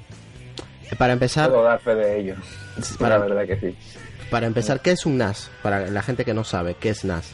Para 0.97 1.13
empezar, 1.13 1.49
Puedo 1.49 1.63
dar 1.63 1.79
fe 1.81 1.95
de 1.95 2.19
ello. 2.19 2.35
Para- 2.99 3.17
La 3.19 3.25
verdad 3.25 3.45
que 3.47 3.59
sí. 3.71 3.75
para 4.29 4.47
empezar, 4.47 4.81
¿qué 4.81 4.91
es 4.91 5.05
un 5.05 5.17
NAS? 5.17 5.49
Para 5.63 5.89
la 5.89 6.01
gente 6.01 6.25
que 6.25 6.33
no 6.33 6.43
sabe, 6.43 6.75
¿qué 6.79 6.89
es 6.89 7.05
NAS? 7.05 7.25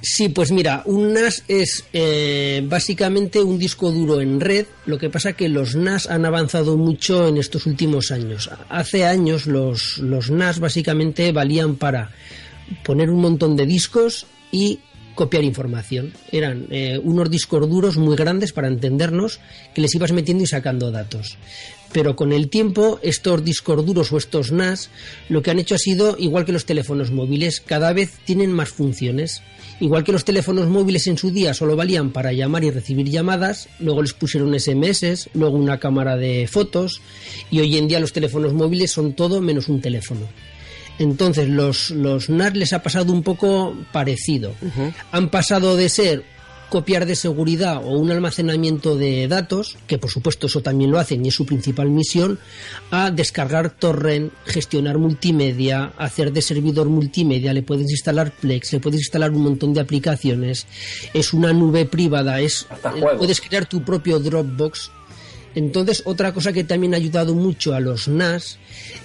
Sí, 0.00 0.28
pues 0.28 0.52
mira, 0.52 0.82
un 0.84 1.12
NAS 1.12 1.44
es 1.48 1.84
eh, 1.92 2.62
básicamente 2.66 3.42
un 3.42 3.58
disco 3.58 3.90
duro 3.90 4.20
en 4.20 4.40
red. 4.40 4.66
Lo 4.86 4.98
que 4.98 5.10
pasa 5.10 5.32
que 5.32 5.48
los 5.48 5.76
NAS 5.76 6.08
han 6.08 6.24
avanzado 6.24 6.76
mucho 6.76 7.28
en 7.28 7.38
estos 7.38 7.66
últimos 7.66 8.10
años. 8.10 8.50
Hace 8.68 9.04
años 9.06 9.46
los, 9.46 9.98
los 9.98 10.30
NAS 10.30 10.60
básicamente 10.60 11.32
valían 11.32 11.76
para 11.76 12.10
poner 12.84 13.10
un 13.10 13.20
montón 13.20 13.56
de 13.56 13.66
discos 13.66 14.26
y 14.50 14.80
copiar 15.14 15.44
información. 15.44 16.12
Eran 16.32 16.66
eh, 16.70 17.00
unos 17.02 17.30
discos 17.30 17.68
duros 17.68 17.96
muy 17.96 18.16
grandes 18.16 18.52
para 18.52 18.68
entendernos 18.68 19.40
que 19.74 19.80
les 19.80 19.94
ibas 19.94 20.12
metiendo 20.12 20.44
y 20.44 20.46
sacando 20.46 20.90
datos. 20.90 21.38
Pero 21.94 22.16
con 22.16 22.32
el 22.32 22.48
tiempo, 22.48 22.98
estos 23.02 23.44
discos 23.44 23.86
duros 23.86 24.10
o 24.10 24.18
estos 24.18 24.50
NAS, 24.50 24.90
lo 25.28 25.42
que 25.42 25.52
han 25.52 25.60
hecho 25.60 25.76
ha 25.76 25.78
sido, 25.78 26.16
igual 26.18 26.44
que 26.44 26.50
los 26.50 26.66
teléfonos 26.66 27.12
móviles, 27.12 27.62
cada 27.64 27.92
vez 27.92 28.10
tienen 28.24 28.50
más 28.50 28.70
funciones. 28.70 29.42
Igual 29.78 30.02
que 30.02 30.10
los 30.10 30.24
teléfonos 30.24 30.66
móviles 30.66 31.06
en 31.06 31.16
su 31.16 31.30
día 31.30 31.54
solo 31.54 31.76
valían 31.76 32.10
para 32.10 32.32
llamar 32.32 32.64
y 32.64 32.72
recibir 32.72 33.08
llamadas, 33.08 33.68
luego 33.78 34.02
les 34.02 34.12
pusieron 34.12 34.58
SMS, 34.58 35.28
luego 35.34 35.56
una 35.56 35.78
cámara 35.78 36.16
de 36.16 36.48
fotos, 36.50 37.00
y 37.48 37.60
hoy 37.60 37.78
en 37.78 37.86
día 37.86 38.00
los 38.00 38.12
teléfonos 38.12 38.52
móviles 38.54 38.90
son 38.90 39.12
todo 39.12 39.40
menos 39.40 39.68
un 39.68 39.80
teléfono. 39.80 40.26
Entonces, 40.98 41.48
los, 41.48 41.92
los 41.92 42.28
NAS 42.28 42.56
les 42.56 42.72
ha 42.72 42.82
pasado 42.82 43.12
un 43.12 43.22
poco 43.22 43.76
parecido. 43.92 44.52
Han 45.12 45.30
pasado 45.30 45.76
de 45.76 45.88
ser 45.88 46.24
copiar 46.74 47.06
de 47.06 47.14
seguridad 47.14 47.76
o 47.84 47.90
un 47.90 48.10
almacenamiento 48.10 48.96
de 48.96 49.28
datos, 49.28 49.76
que 49.86 49.96
por 49.96 50.10
supuesto 50.10 50.48
eso 50.48 50.60
también 50.60 50.90
lo 50.90 50.98
hacen 50.98 51.24
y 51.24 51.28
es 51.28 51.34
su 51.34 51.46
principal 51.46 51.88
misión, 51.88 52.40
a 52.90 53.12
descargar 53.12 53.70
torrent, 53.70 54.32
gestionar 54.44 54.98
multimedia, 54.98 55.92
hacer 55.98 56.32
de 56.32 56.42
servidor 56.42 56.88
multimedia, 56.88 57.52
le 57.52 57.62
puedes 57.62 57.88
instalar 57.88 58.32
Plex, 58.32 58.72
le 58.72 58.80
puedes 58.80 58.98
instalar 58.98 59.30
un 59.30 59.44
montón 59.44 59.72
de 59.72 59.82
aplicaciones, 59.82 60.66
es 61.14 61.32
una 61.32 61.52
nube 61.52 61.86
privada, 61.86 62.40
es 62.40 62.66
puedes 63.18 63.40
crear 63.40 63.66
tu 63.66 63.84
propio 63.84 64.18
Dropbox 64.18 64.90
Entonces, 65.54 66.02
otra 66.04 66.32
cosa 66.32 66.52
que 66.52 66.64
también 66.64 66.94
ha 66.94 66.96
ayudado 66.96 67.34
mucho 67.34 67.74
a 67.74 67.80
los 67.80 68.08
NAS 68.08 68.58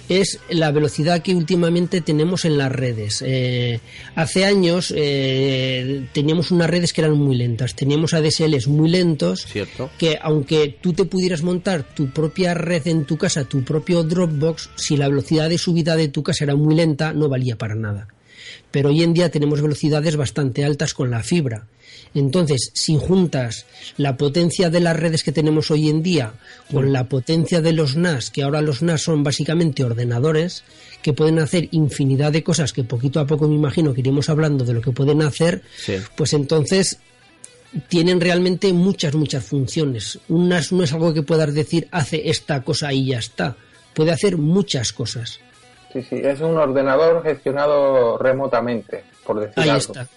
es 0.08 0.40
la 0.48 0.72
velocidad 0.72 1.22
que 1.22 1.34
últimamente 1.34 2.00
tenemos 2.00 2.44
en 2.44 2.58
las 2.58 2.72
redes. 2.72 3.22
Eh, 3.24 3.80
hace 4.16 4.44
años 4.44 4.92
eh, 4.96 6.06
teníamos 6.12 6.50
unas 6.50 6.68
redes 6.68 6.92
que 6.92 7.02
eran 7.02 7.16
muy 7.16 7.36
lentas, 7.36 7.76
teníamos 7.76 8.12
ADSLs 8.14 8.66
muy 8.66 8.90
lentos, 8.90 9.46
Cierto. 9.46 9.90
que 9.98 10.18
aunque 10.20 10.76
tú 10.80 10.92
te 10.92 11.04
pudieras 11.04 11.42
montar 11.42 11.84
tu 11.94 12.10
propia 12.10 12.54
red 12.54 12.86
en 12.88 13.04
tu 13.04 13.16
casa, 13.16 13.44
tu 13.44 13.62
propio 13.62 14.02
Dropbox, 14.02 14.70
si 14.76 14.96
la 14.96 15.08
velocidad 15.08 15.48
de 15.48 15.58
subida 15.58 15.94
de 15.94 16.08
tu 16.08 16.22
casa 16.22 16.44
era 16.44 16.56
muy 16.56 16.74
lenta, 16.74 17.12
no 17.12 17.28
valía 17.28 17.56
para 17.56 17.74
nada. 17.76 18.08
Pero 18.70 18.88
hoy 18.90 19.02
en 19.02 19.14
día 19.14 19.30
tenemos 19.30 19.60
velocidades 19.60 20.16
bastante 20.16 20.64
altas 20.64 20.94
con 20.94 21.10
la 21.10 21.22
fibra. 21.22 21.66
Entonces, 22.14 22.70
si 22.74 22.96
juntas 22.98 23.66
la 23.96 24.16
potencia 24.16 24.68
de 24.70 24.80
las 24.80 24.96
redes 24.96 25.22
que 25.22 25.30
tenemos 25.32 25.70
hoy 25.70 25.88
en 25.88 26.02
día 26.02 26.32
con 26.72 26.92
la 26.92 27.04
potencia 27.04 27.60
de 27.60 27.72
los 27.72 27.96
NAS, 27.96 28.30
que 28.30 28.42
ahora 28.42 28.60
los 28.62 28.82
NAS 28.82 29.02
son 29.02 29.22
básicamente 29.22 29.84
ordenadores, 29.84 30.64
que 31.02 31.12
pueden 31.12 31.38
hacer 31.38 31.68
infinidad 31.70 32.32
de 32.32 32.42
cosas 32.42 32.72
que 32.72 32.82
poquito 32.84 33.20
a 33.20 33.26
poco 33.26 33.46
me 33.48 33.54
imagino 33.54 33.94
que 33.94 34.00
iremos 34.00 34.28
hablando 34.28 34.64
de 34.64 34.74
lo 34.74 34.80
que 34.80 34.90
pueden 34.92 35.22
hacer, 35.22 35.62
Sí. 35.76 35.94
pues 36.16 36.32
entonces 36.32 36.98
tienen 37.88 38.20
realmente 38.20 38.72
muchas, 38.72 39.14
muchas 39.14 39.44
funciones. 39.44 40.18
Un 40.28 40.48
NAS 40.48 40.72
no 40.72 40.82
es 40.82 40.92
algo 40.92 41.14
que 41.14 41.22
puedas 41.22 41.54
decir 41.54 41.86
hace 41.92 42.28
esta 42.28 42.62
cosa 42.62 42.92
y 42.92 43.06
ya 43.06 43.18
está. 43.18 43.56
Puede 43.94 44.10
hacer 44.10 44.36
muchas 44.36 44.92
cosas. 44.92 45.38
Sí, 45.92 46.02
sí, 46.02 46.16
es 46.22 46.40
un 46.40 46.56
ordenador 46.56 47.22
gestionado 47.22 48.18
remotamente, 48.18 49.04
por 49.24 49.40
decir 49.40 49.54
Ahí 49.56 49.68
algo. 49.68 49.78
está. 49.80 50.08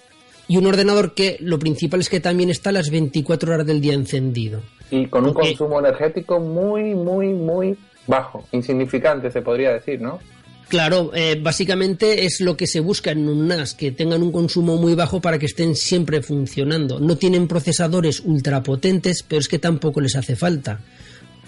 Y 0.47 0.57
un 0.57 0.65
ordenador 0.65 1.13
que 1.13 1.37
lo 1.39 1.57
principal 1.59 2.01
es 2.01 2.09
que 2.09 2.19
también 2.19 2.49
está 2.49 2.71
las 2.71 2.89
24 2.89 3.53
horas 3.53 3.65
del 3.65 3.81
día 3.81 3.93
encendido. 3.93 4.61
Y 4.91 5.07
con 5.07 5.25
un 5.25 5.33
consumo 5.33 5.79
energético 5.79 6.39
muy, 6.39 6.93
muy, 6.95 7.33
muy 7.33 7.77
bajo, 8.07 8.45
insignificante 8.51 9.31
se 9.31 9.41
podría 9.41 9.71
decir, 9.71 10.01
¿no? 10.01 10.19
Claro, 10.67 11.11
eh, 11.13 11.39
básicamente 11.41 12.25
es 12.25 12.41
lo 12.41 12.57
que 12.57 12.67
se 12.67 12.79
busca 12.79 13.11
en 13.11 13.27
un 13.27 13.47
NAS, 13.47 13.75
que 13.75 13.91
tengan 13.91 14.23
un 14.23 14.31
consumo 14.31 14.77
muy 14.77 14.95
bajo 14.95 15.21
para 15.21 15.37
que 15.37 15.45
estén 15.45 15.75
siempre 15.75 16.21
funcionando. 16.21 16.99
No 16.99 17.15
tienen 17.15 17.47
procesadores 17.47 18.21
ultrapotentes, 18.21 19.23
pero 19.23 19.39
es 19.39 19.47
que 19.47 19.59
tampoco 19.59 20.01
les 20.01 20.15
hace 20.15 20.35
falta. 20.35 20.79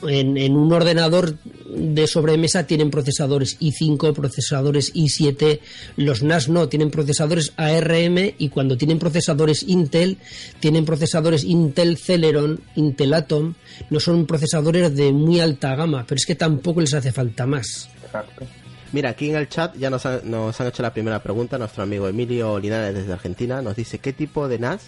En, 0.03 0.37
en 0.37 0.55
un 0.57 0.71
ordenador 0.73 1.35
de 1.69 2.05
sobremesa 2.05 2.67
tienen 2.67 2.91
procesadores 2.91 3.57
i5, 3.59 4.13
procesadores 4.13 4.93
i7, 4.93 5.59
los 5.95 6.21
NAS 6.21 6.49
no, 6.49 6.67
tienen 6.67 6.91
procesadores 6.91 7.53
ARM 7.55 8.33
y 8.37 8.49
cuando 8.49 8.77
tienen 8.77 8.99
procesadores 8.99 9.63
Intel, 9.63 10.17
tienen 10.59 10.85
procesadores 10.85 11.43
Intel 11.45 11.97
Celeron, 11.97 12.59
Intel 12.75 13.13
Atom, 13.13 13.53
no 13.89 13.99
son 14.01 14.25
procesadores 14.25 14.95
de 14.95 15.11
muy 15.13 15.39
alta 15.39 15.75
gama, 15.75 16.03
pero 16.07 16.17
es 16.17 16.25
que 16.25 16.35
tampoco 16.35 16.81
les 16.81 16.93
hace 16.93 17.11
falta 17.13 17.45
más. 17.45 17.89
Exacto. 18.03 18.45
Mira, 18.91 19.09
aquí 19.11 19.29
en 19.29 19.37
el 19.37 19.49
chat 19.49 19.75
ya 19.77 19.89
nos, 19.89 20.05
han- 20.05 20.29
nos 20.29 20.59
han 20.61 20.67
hecho 20.67 20.83
la 20.83 20.93
primera 20.93 21.23
pregunta. 21.23 21.57
Nuestro 21.57 21.83
amigo 21.83 22.07
Emilio 22.07 22.59
Linares 22.59 22.93
desde 22.95 23.13
Argentina 23.13 23.61
nos 23.61 23.75
dice 23.75 23.99
qué 23.99 24.13
tipo 24.13 24.47
de 24.47 24.59
NAS 24.59 24.83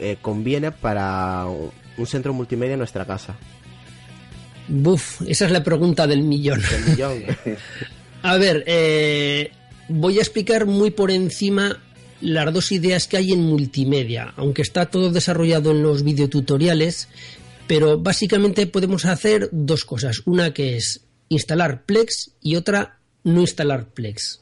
eh, 0.00 0.16
conviene 0.20 0.72
para 0.72 1.44
un 1.46 1.70
un 1.98 2.06
centro 2.06 2.34
multimedia 2.34 2.74
en 2.74 2.78
nuestra 2.80 3.06
casa. 3.06 3.36
Buf, 4.68 5.22
esa 5.26 5.46
es 5.46 5.50
la 5.52 5.62
pregunta 5.62 6.06
del 6.06 6.22
millón. 6.22 6.60
A 8.22 8.36
ver, 8.38 8.64
eh, 8.66 9.52
voy 9.88 10.18
a 10.18 10.22
explicar 10.22 10.66
muy 10.66 10.90
por 10.90 11.10
encima 11.10 11.80
las 12.20 12.52
dos 12.52 12.72
ideas 12.72 13.06
que 13.06 13.16
hay 13.16 13.32
en 13.32 13.42
multimedia, 13.42 14.32
aunque 14.36 14.62
está 14.62 14.86
todo 14.86 15.10
desarrollado 15.10 15.70
en 15.70 15.82
los 15.82 16.02
videotutoriales, 16.02 17.08
pero 17.66 17.98
básicamente 17.98 18.66
podemos 18.66 19.04
hacer 19.04 19.48
dos 19.52 19.84
cosas. 19.84 20.22
Una 20.24 20.52
que 20.52 20.76
es 20.76 21.02
instalar 21.28 21.84
Plex 21.84 22.32
y 22.40 22.56
otra 22.56 23.00
no 23.22 23.40
instalar 23.40 23.90
Plex. 23.90 24.40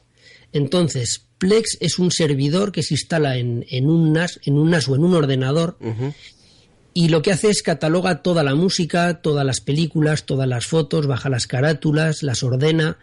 Entonces, 0.53 1.25
Plex 1.37 1.77
es 1.81 1.99
un 1.99 2.11
servidor 2.11 2.71
que 2.71 2.83
se 2.83 2.93
instala 2.93 3.37
en, 3.37 3.65
en 3.69 3.89
un 3.89 4.13
NAS, 4.13 4.39
en 4.45 4.57
un 4.57 4.69
NAS 4.69 4.87
o 4.87 4.95
en 4.95 5.03
un 5.03 5.13
ordenador. 5.13 5.77
Y 6.97 7.09
lo 7.09 7.21
que 7.21 7.33
hace 7.33 7.49
es 7.49 7.61
cataloga 7.61 8.23
toda 8.23 8.41
la 8.41 8.55
música, 8.55 9.21
todas 9.21 9.45
las 9.45 9.59
películas, 9.59 10.25
todas 10.25 10.47
las 10.47 10.65
fotos, 10.65 11.07
baja 11.07 11.27
las 11.27 11.45
carátulas, 11.45 12.23
las 12.23 12.41
ordena 12.41 12.97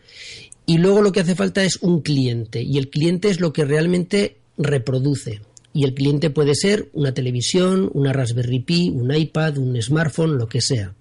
y 0.64 0.78
luego 0.78 1.02
lo 1.02 1.12
que 1.12 1.20
hace 1.20 1.34
falta 1.34 1.62
es 1.62 1.76
un 1.82 2.00
cliente 2.00 2.62
y 2.62 2.78
el 2.78 2.88
cliente 2.88 3.28
es 3.28 3.38
lo 3.38 3.52
que 3.52 3.66
realmente 3.66 4.38
reproduce. 4.56 5.42
Y 5.74 5.84
el 5.84 5.92
cliente 5.92 6.30
puede 6.30 6.54
ser 6.54 6.88
una 6.94 7.12
televisión, 7.12 7.90
una 7.92 8.14
Raspberry 8.14 8.60
Pi, 8.60 8.88
un 8.88 9.14
iPad, 9.14 9.58
un 9.58 9.80
smartphone, 9.80 10.38
lo 10.38 10.48
que 10.48 10.62
sea. 10.62 10.94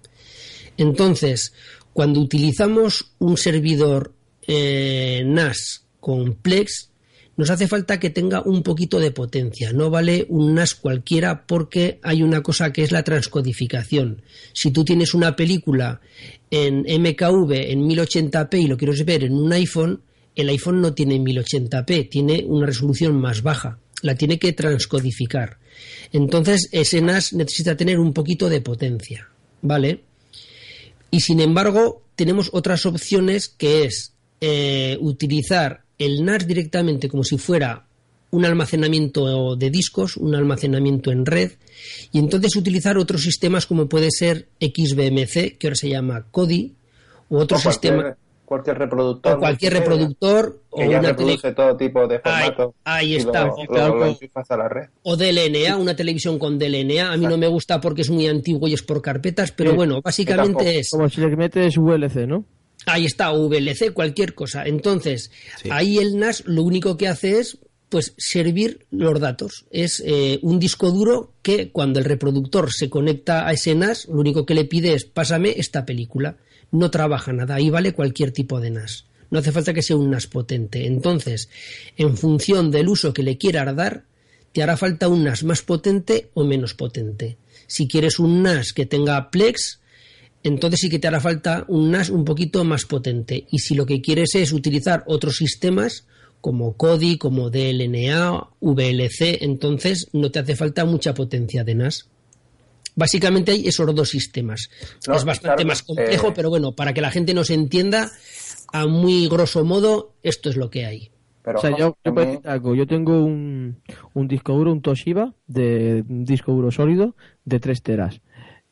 Entonces, 0.76 1.54
cuando 1.94 2.20
utilizamos 2.20 3.12
un 3.18 3.38
servidor 3.38 4.12
eh, 4.46 5.22
NAS 5.24 5.86
con 5.98 6.34
Plex, 6.34 6.90
nos 7.36 7.50
hace 7.50 7.66
falta 7.66 7.98
que 7.98 8.10
tenga 8.10 8.42
un 8.42 8.62
poquito 8.62 9.00
de 9.00 9.10
potencia. 9.10 9.72
No 9.72 9.90
vale 9.90 10.26
un 10.28 10.54
NAS 10.54 10.74
cualquiera 10.74 11.46
porque 11.46 11.98
hay 12.02 12.22
una 12.22 12.42
cosa 12.42 12.72
que 12.72 12.82
es 12.82 12.92
la 12.92 13.02
transcodificación. 13.02 14.22
Si 14.52 14.70
tú 14.70 14.84
tienes 14.84 15.14
una 15.14 15.34
película 15.34 16.00
en 16.50 16.80
MKV 16.80 17.52
en 17.52 17.88
1080p 17.88 18.62
y 18.62 18.66
lo 18.66 18.76
quieres 18.76 19.04
ver 19.04 19.24
en 19.24 19.32
un 19.32 19.52
iPhone, 19.52 20.02
el 20.36 20.48
iPhone 20.50 20.80
no 20.80 20.92
tiene 20.94 21.18
1080p, 21.18 22.08
tiene 22.10 22.44
una 22.46 22.66
resolución 22.66 23.18
más 23.18 23.42
baja. 23.42 23.78
La 24.02 24.14
tiene 24.14 24.38
que 24.38 24.52
transcodificar. 24.52 25.58
Entonces, 26.12 26.68
ese 26.72 27.00
NAS 27.00 27.32
necesita 27.32 27.76
tener 27.76 27.98
un 27.98 28.12
poquito 28.12 28.48
de 28.48 28.60
potencia. 28.60 29.28
¿Vale? 29.62 30.02
Y 31.10 31.20
sin 31.20 31.40
embargo, 31.40 32.02
tenemos 32.16 32.50
otras 32.52 32.84
opciones 32.84 33.48
que 33.48 33.84
es 33.84 34.12
eh, 34.40 34.98
utilizar 35.00 35.84
el 36.04 36.24
NAS 36.24 36.46
directamente 36.46 37.08
como 37.08 37.24
si 37.24 37.38
fuera 37.38 37.86
un 38.30 38.44
almacenamiento 38.46 39.56
de 39.56 39.70
discos, 39.70 40.16
un 40.16 40.34
almacenamiento 40.34 41.10
en 41.12 41.26
red, 41.26 41.52
y 42.12 42.18
entonces 42.18 42.56
utilizar 42.56 42.96
otros 42.96 43.22
sistemas 43.22 43.66
como 43.66 43.88
puede 43.88 44.08
ser 44.10 44.48
XBMC, 44.60 45.58
que 45.58 45.66
ahora 45.66 45.76
se 45.76 45.88
llama 45.90 46.26
Kodi, 46.30 46.74
u 47.28 47.36
otro 47.38 47.58
O 47.58 47.60
cualquier, 47.62 47.92
sistema, 47.94 48.16
cualquier 48.46 48.78
reproductor. 48.78 49.36
o 49.36 49.38
cualquier 49.38 49.72
reproductor, 49.74 50.60
o 50.70 50.80
ya 50.80 50.86
una 50.86 51.00
tele, 51.00 51.08
reproduce 51.32 51.52
todo 51.52 51.76
tipo 51.76 52.06
de 52.08 52.20
Ahí- 52.24 52.44
formatos. 52.46 52.74
ahí 52.84 53.12
y 53.12 53.16
está. 53.16 53.46
Lo, 53.46 53.54
Sí, 53.56 53.62
lo- 53.62 53.68
claro. 53.74 53.94
lo 53.98 54.06
enchufas 54.06 54.50
a 54.50 54.56
la 54.56 54.68
red. 54.68 54.88
o 55.02 55.16
DLNA, 55.16 55.76
una 55.76 55.94
televisión 55.96 56.38
con 56.38 56.58
DLNA. 56.58 57.12
A 57.12 57.16
mí 57.18 57.26
no 57.26 57.36
me 57.36 57.48
gusta 57.48 57.80
porque 57.80 58.00
es 58.02 58.10
muy 58.10 58.26
antiguo 58.28 58.66
y 58.68 58.74
es 58.74 58.82
por 58.82 59.02
carpetas, 59.02 59.52
pero 59.52 59.70
Sí, 59.72 59.76
bueno, 59.76 60.00
básicamente 60.02 60.78
es... 60.78 60.90
Como 60.90 61.08
si 61.08 61.20
le 61.20 61.36
metes 61.36 61.76
VLC, 61.76 62.26
¿no? 62.26 62.44
Ahí 62.86 63.04
está, 63.06 63.32
VLC, 63.32 63.92
cualquier 63.92 64.34
cosa. 64.34 64.64
Entonces, 64.66 65.30
Sí. 65.62 65.68
ahí 65.70 65.98
el 65.98 66.18
NAS 66.18 66.44
lo 66.46 66.62
único 66.62 66.96
que 66.96 67.08
hace 67.08 67.38
es 67.38 67.58
pues 67.88 68.14
servir 68.16 68.86
los 68.90 69.20
datos. 69.20 69.66
Es 69.70 70.02
eh, 70.06 70.38
un 70.42 70.58
disco 70.58 70.90
duro 70.90 71.32
que 71.42 71.70
cuando 71.70 71.98
el 71.98 72.06
reproductor 72.06 72.72
se 72.72 72.88
conecta 72.88 73.46
a 73.46 73.52
ese 73.52 73.74
NAS, 73.74 74.06
lo 74.08 74.14
único 74.20 74.46
que 74.46 74.54
le 74.54 74.64
pide 74.64 74.94
es 74.94 75.04
pásame 75.04 75.54
esta 75.58 75.84
película. 75.84 76.36
No 76.70 76.90
trabaja 76.90 77.34
nada, 77.34 77.56
ahí 77.56 77.68
vale 77.68 77.92
cualquier 77.92 78.32
tipo 78.32 78.60
de 78.60 78.70
NAS. 78.70 79.04
No 79.30 79.38
hace 79.40 79.52
falta 79.52 79.74
que 79.74 79.82
sea 79.82 79.96
un 79.96 80.10
NAS 80.10 80.26
potente. 80.26 80.86
Entonces, 80.86 81.50
en 81.98 82.16
función 82.16 82.70
del 82.70 82.88
uso 82.88 83.12
que 83.12 83.22
le 83.22 83.36
quieras 83.36 83.76
dar, 83.76 84.04
te 84.52 84.62
hará 84.62 84.78
falta 84.78 85.08
un 85.08 85.24
NAS 85.24 85.44
más 85.44 85.60
potente 85.60 86.30
o 86.32 86.44
menos 86.44 86.72
potente. 86.72 87.36
Si 87.66 87.88
quieres 87.88 88.18
un 88.18 88.42
NAS 88.42 88.72
que 88.72 88.86
tenga 88.86 89.30
Plex, 89.30 89.80
entonces 90.42 90.80
sí 90.80 90.88
que 90.90 90.98
te 90.98 91.08
hará 91.08 91.20
falta 91.20 91.64
un 91.68 91.90
NAS 91.90 92.10
un 92.10 92.24
poquito 92.24 92.64
más 92.64 92.84
potente. 92.84 93.46
Y 93.50 93.58
si 93.60 93.74
lo 93.74 93.86
que 93.86 94.00
quieres 94.00 94.34
es 94.34 94.52
utilizar 94.52 95.04
otros 95.06 95.36
sistemas 95.36 96.06
como 96.40 96.76
Kodi, 96.76 97.18
como 97.18 97.50
DLNA, 97.50 98.48
VLC, 98.60 99.42
entonces 99.42 100.08
no 100.12 100.30
te 100.30 100.40
hace 100.40 100.56
falta 100.56 100.84
mucha 100.84 101.14
potencia 101.14 101.62
de 101.62 101.74
NAS. 101.76 102.08
Básicamente 102.94 103.52
hay 103.52 103.66
esos 103.68 103.94
dos 103.94 104.08
sistemas. 104.10 104.68
No, 105.06 105.14
es 105.14 105.24
bastante 105.24 105.62
claro, 105.62 105.68
más 105.68 105.82
complejo, 105.82 106.28
eh, 106.28 106.32
pero 106.34 106.50
bueno, 106.50 106.72
para 106.72 106.92
que 106.92 107.00
la 107.00 107.10
gente 107.10 107.32
nos 107.32 107.48
entienda, 107.50 108.10
a 108.72 108.86
muy 108.86 109.28
grosso 109.28 109.64
modo, 109.64 110.12
esto 110.22 110.50
es 110.50 110.56
lo 110.56 110.68
que 110.68 110.84
hay. 110.84 111.10
Pero 111.42 111.58
o 111.58 111.60
sea, 111.62 111.70
yo, 111.70 111.76
yo 111.76 111.92
puedo 111.94 112.14
también- 112.14 112.30
decir 112.36 112.48
algo. 112.50 112.74
Yo 112.74 112.86
tengo 112.86 113.24
un, 113.24 113.80
un 114.14 114.28
disco 114.28 114.52
duro, 114.54 114.72
un 114.72 114.82
Toshiba, 114.82 115.34
de 115.46 116.04
un 116.08 116.24
disco 116.24 116.52
duro 116.52 116.70
sólido 116.70 117.16
de 117.44 117.60
3 117.60 117.82
teras. 117.82 118.20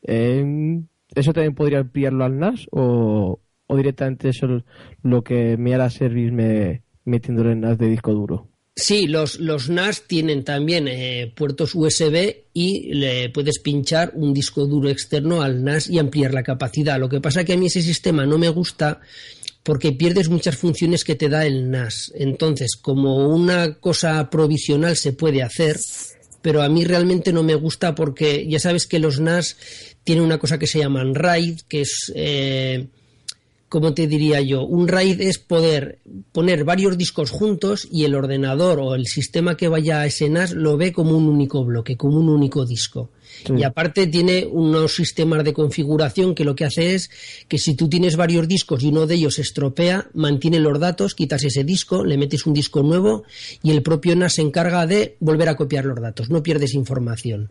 Eh, 0.03 0.81
¿Eso 1.15 1.33
también 1.33 1.55
podría 1.55 1.79
ampliarlo 1.79 2.23
al 2.23 2.39
NAS 2.39 2.67
o, 2.71 3.39
directamente 3.69 4.29
eso 4.29 4.57
es 4.57 4.63
lo 5.01 5.23
que 5.23 5.57
me 5.57 5.73
hará 5.73 5.89
servirme 5.89 6.83
metiéndolo 7.05 7.51
en 7.51 7.61
NAS 7.61 7.77
de 7.77 7.87
disco 7.87 8.13
duro? 8.13 8.47
Sí, 8.75 9.07
los, 9.07 9.39
los 9.39 9.69
NAS 9.69 10.07
tienen 10.07 10.43
también 10.43 10.87
eh, 10.87 11.31
puertos 11.35 11.75
USB 11.75 12.35
y 12.53 12.93
le 12.93 13.29
puedes 13.29 13.59
pinchar 13.59 14.13
un 14.15 14.33
disco 14.33 14.65
duro 14.65 14.89
externo 14.89 15.41
al 15.41 15.63
NAS 15.63 15.89
y 15.89 15.99
ampliar 15.99 16.33
la 16.33 16.43
capacidad. 16.43 16.99
Lo 16.99 17.09
que 17.09 17.19
pasa 17.19 17.43
que 17.43 17.53
a 17.53 17.57
mí 17.57 17.67
ese 17.67 17.81
sistema 17.81 18.25
no 18.25 18.37
me 18.37 18.49
gusta 18.49 19.01
porque 19.63 19.91
pierdes 19.91 20.29
muchas 20.29 20.57
funciones 20.57 21.03
que 21.03 21.15
te 21.15 21.29
da 21.29 21.45
el 21.45 21.69
NAS. 21.69 22.11
Entonces, 22.15 22.77
como 22.81 23.27
una 23.27 23.75
cosa 23.75 24.29
provisional 24.29 24.95
se 24.95 25.13
puede 25.13 25.43
hacer, 25.43 25.77
pero 26.41 26.61
a 26.61 26.69
mí 26.69 26.83
realmente 26.83 27.33
no 27.33 27.43
me 27.43 27.55
gusta 27.55 27.95
porque 27.95 28.47
ya 28.47 28.59
sabes 28.59 28.87
que 28.87 28.99
los 28.99 29.19
NAS 29.19 29.57
tienen 30.03 30.23
una 30.23 30.39
cosa 30.39 30.57
que 30.57 30.67
se 30.67 30.79
llaman 30.79 31.15
RAID, 31.15 31.61
que 31.67 31.81
es... 31.81 32.11
Eh, 32.15 32.87
como 33.71 33.93
te 33.93 34.05
diría 34.05 34.41
yo? 34.41 34.65
Un 34.65 34.89
RAID 34.89 35.21
es 35.21 35.37
poder 35.37 35.99
poner 36.33 36.65
varios 36.65 36.97
discos 36.97 37.31
juntos 37.31 37.87
y 37.89 38.03
el 38.03 38.15
ordenador 38.15 38.79
o 38.81 38.95
el 38.95 39.07
sistema 39.07 39.55
que 39.55 39.69
vaya 39.69 40.01
a 40.01 40.05
ese 40.07 40.29
NAS 40.29 40.51
lo 40.51 40.75
ve 40.75 40.91
como 40.91 41.15
un 41.15 41.29
único 41.29 41.63
bloque, 41.63 41.95
como 41.95 42.17
un 42.17 42.27
único 42.27 42.65
disco. 42.65 43.11
Y 43.55 43.63
aparte 43.63 44.07
tiene 44.07 44.45
unos 44.45 44.95
sistemas 44.95 45.43
de 45.43 45.53
configuración 45.53 46.35
que 46.35 46.45
lo 46.45 46.55
que 46.55 46.65
hace 46.65 46.95
es 46.95 47.09
que 47.47 47.57
si 47.57 47.75
tú 47.75 47.89
tienes 47.89 48.15
varios 48.15 48.47
discos 48.47 48.83
y 48.83 48.89
uno 48.89 49.07
de 49.07 49.15
ellos 49.15 49.35
se 49.35 49.41
estropea, 49.41 50.09
mantiene 50.13 50.59
los 50.59 50.79
datos, 50.79 51.15
quitas 51.15 51.43
ese 51.43 51.63
disco, 51.63 52.05
le 52.05 52.17
metes 52.17 52.45
un 52.45 52.53
disco 52.53 52.83
nuevo 52.83 53.23
y 53.63 53.71
el 53.71 53.81
propio 53.81 54.15
NAS 54.15 54.35
se 54.35 54.41
encarga 54.41 54.85
de 54.85 55.15
volver 55.19 55.49
a 55.49 55.55
copiar 55.55 55.85
los 55.85 55.99
datos, 55.99 56.29
no 56.29 56.43
pierdes 56.43 56.73
información. 56.73 57.49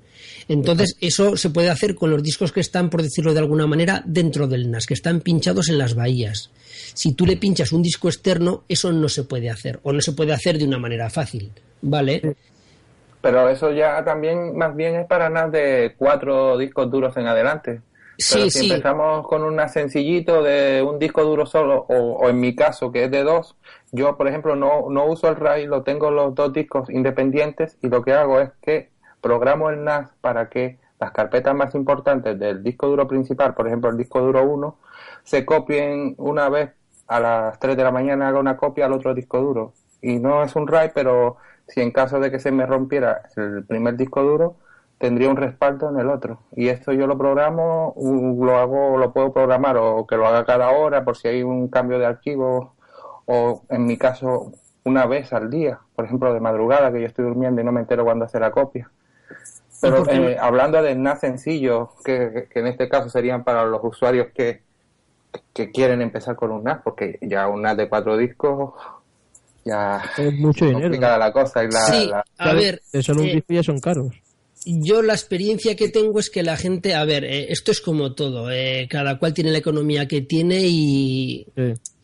Entonces, 0.49 0.97
eso 1.01 1.37
se 1.37 1.51
puede 1.51 1.71
hacer 1.71 1.95
con 1.95 2.11
los 2.11 2.23
discos 2.23 2.53
que 2.53 2.61
están, 2.61 2.91
por 2.91 3.03
decirlo 3.03 3.33
de 3.33 3.41
alguna 3.41 3.67
manera, 3.67 4.03
dentro 4.07 4.47
del 4.47 4.71
NAS, 4.71 4.87
que 4.87 4.95
están 4.95 5.21
pinchados 5.21 5.69
en 5.69 5.79
las 5.79 5.95
bahías. 5.95 6.51
Si 6.95 7.13
tú 7.13 7.27
le 7.27 7.37
pinchas 7.37 7.73
un 7.73 7.83
disco 7.83 8.09
externo, 8.09 8.65
eso 8.69 8.93
no 8.93 9.09
se 9.09 9.25
puede 9.25 9.51
hacer, 9.51 9.81
o 9.83 9.93
no 9.93 10.01
se 10.01 10.13
puede 10.13 10.33
hacer 10.33 10.59
de 10.59 10.65
una 10.65 10.79
manera 10.79 11.11
fácil. 11.11 11.51
¿Vale? 11.83 12.37
Pero 13.21 13.49
eso 13.49 13.71
ya 13.71 14.03
también 14.05 14.57
más 14.57 14.75
bien 14.75 14.95
es 14.95 15.07
para 15.07 15.29
NAS 15.29 15.53
de 15.53 15.95
cuatro 15.99 16.57
discos 16.57 16.91
duros 16.91 17.17
en 17.17 17.27
adelante. 17.27 17.83
Sí, 18.17 18.51
si 18.51 18.71
empezamos 18.71 19.27
con 19.27 19.43
un 19.43 19.67
sencillito 19.69 20.43
de 20.43 20.83
un 20.83 20.99
disco 20.99 21.25
duro 21.25 21.47
solo, 21.47 21.87
o, 21.89 22.29
en 22.29 22.39
mi 22.39 22.55
caso 22.55 22.93
que 22.93 23.05
es 23.05 23.11
de 23.11 23.23
dos, 23.23 23.57
yo 23.93 24.19
por 24.19 24.29
ejemplo 24.29 24.57
no, 24.57 24.91
no 24.91 25.07
uso 25.07 25.29
el 25.29 25.37
RAID, 25.37 25.69
lo 25.69 25.83
tengo 25.83 26.11
los 26.11 26.35
dos 26.35 26.53
discos 26.53 26.91
independientes 26.91 27.79
y 27.81 27.89
lo 27.89 28.03
que 28.03 28.13
hago 28.13 28.41
es 28.41 28.51
que 28.61 28.91
programo 29.23 29.71
el 29.71 29.85
NAS 29.85 30.11
para 30.21 30.51
que 30.51 30.79
las 30.99 31.13
carpetas 31.13 31.55
más 31.55 31.75
importantes 31.75 32.39
del 32.39 32.63
disco 32.63 32.89
duro 32.89 33.09
principal, 33.09 33.55
por 33.55 33.67
ejemplo 33.67 33.89
el 33.89 33.97
disco 33.97 34.21
duro 34.21 34.45
1, 34.45 34.77
se 35.25 35.47
copien 35.47 36.15
una 36.19 36.51
vez 36.51 36.71
a 37.07 37.21
las 37.21 37.59
3 37.59 37.75
de 37.77 37.85
la 37.85 37.91
mañana, 37.91 38.29
haga 38.29 38.39
una 38.39 38.57
copia 38.59 38.85
al 38.85 38.93
otro 38.93 39.15
disco 39.15 39.41
duro. 39.41 39.73
Y 40.03 40.19
no 40.19 40.43
es 40.43 40.55
un 40.57 40.67
RAID, 40.67 40.93
pero 40.95 41.39
si 41.71 41.81
en 41.81 41.93
caso 41.93 42.21
de 42.21 42.31
que 42.31 42.41
se 42.41 42.51
me 42.51 42.67
rompiera 42.67 43.23
el 43.37 43.65
primer 43.65 43.97
disco 43.97 44.23
duro, 44.23 44.57
tendría 44.99 45.31
un 45.31 45.37
respaldo 45.37 45.89
en 45.89 45.99
el 45.99 46.11
otro. 46.11 46.41
Y 46.55 46.69
esto 46.69 46.93
yo 46.93 47.07
lo 47.07 47.17
programo, 47.17 47.95
lo 47.97 48.59
hago, 48.59 48.99
lo 48.99 49.13
puedo 49.13 49.33
programar 49.33 49.77
o 49.79 50.07
que 50.07 50.17
lo 50.17 50.27
haga 50.27 50.45
cada 50.45 50.71
hora 50.71 51.05
por 51.05 51.17
si 51.17 51.29
hay 51.29 51.43
un 51.43 51.69
cambio 51.69 51.99
de 51.99 52.07
archivo 52.07 52.75
o 53.25 53.63
en 53.69 53.87
mi 53.87 53.97
caso 53.97 54.53
una 54.85 55.07
vez 55.07 55.33
al 55.33 55.49
día, 55.49 55.79
por 55.95 56.05
ejemplo 56.05 56.35
de 56.35 56.41
madrugada 56.41 56.93
que 56.93 57.01
yo 57.01 57.07
estoy 57.07 57.25
durmiendo 57.25 57.61
y 57.61 57.65
no 57.65 57.73
me 57.73 57.81
entero 57.81 58.05
cuando 58.05 58.25
hace 58.25 58.41
la 58.41 58.51
copia. 58.51 58.91
Pero 59.81 60.05
eh, 60.11 60.37
hablando 60.39 60.83
de 60.83 60.95
NAS 60.95 61.21
sencillo, 61.21 61.93
que, 62.05 62.49
en 62.53 62.67
este 62.67 62.89
caso 62.89 63.09
serían 63.09 63.45
para 63.45 63.65
los 63.65 63.81
usuarios 63.83 64.29
que, 64.35 64.63
que 65.55 65.71
quieren 65.71 66.03
empezar 66.03 66.37
con 66.37 66.51
un 66.51 66.65
NAS, 66.65 66.81
porque 66.83 67.19
ya 67.23 67.49
un 67.49 67.63
NAS 67.63 67.77
de 67.77 67.89
cuatro 67.89 68.17
discos 68.17 68.75
ya 69.65 70.03
es 70.19 70.35
mucho 70.35 70.67
dinero. 70.67 70.89
la 70.91 71.33
cosa. 71.33 71.65
Y 71.65 71.69
la, 71.69 71.81
sí, 71.87 72.11
a 72.39 72.55
ver. 72.55 72.83
Solo 73.03 73.23
un 73.23 73.29
eh, 73.29 73.35
disco 73.35 73.55
ya 73.55 73.63
son 73.63 73.79
caros. 73.79 74.15
Yo 74.67 75.01
la 75.01 75.15
experiencia 75.15 75.75
que 75.75 75.89
tengo 75.89 76.21
es 76.21 76.29
que 76.29 76.43
la 76.43 76.57
gente, 76.57 76.95
a 76.95 77.05
ver, 77.07 77.25
eh, 77.25 77.47
esto 77.51 77.71
es 77.73 77.81
como 77.81 78.13
todo, 78.13 78.51
eh, 78.51 78.87
cada 78.91 79.19
cual 79.19 79.33
tiene 79.33 79.53
la 79.53 79.59
economía 79.59 80.07
que 80.07 80.21
tiene 80.21 80.67
y, 80.67 81.47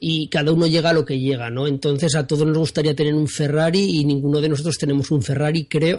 y 0.01 0.29
cada 0.29 0.53
uno 0.53 0.67
llega 0.67 0.91
a 0.91 0.95
lo 0.95 1.05
que 1.05 1.19
llega, 1.19 1.51
¿no? 1.51 1.67
Entonces 1.67 2.15
a 2.15 2.27
todos 2.27 2.47
nos 2.47 2.57
gustaría 2.57 2.97
tener 2.97 3.13
un 3.13 3.29
Ferrari 3.29 3.99
y 3.99 4.05
ninguno 4.07 4.41
de 4.41 4.49
nosotros 4.49 4.79
tenemos 4.79 5.11
un 5.11 5.23
Ferrari, 5.23 5.65
creo, 5.71 5.99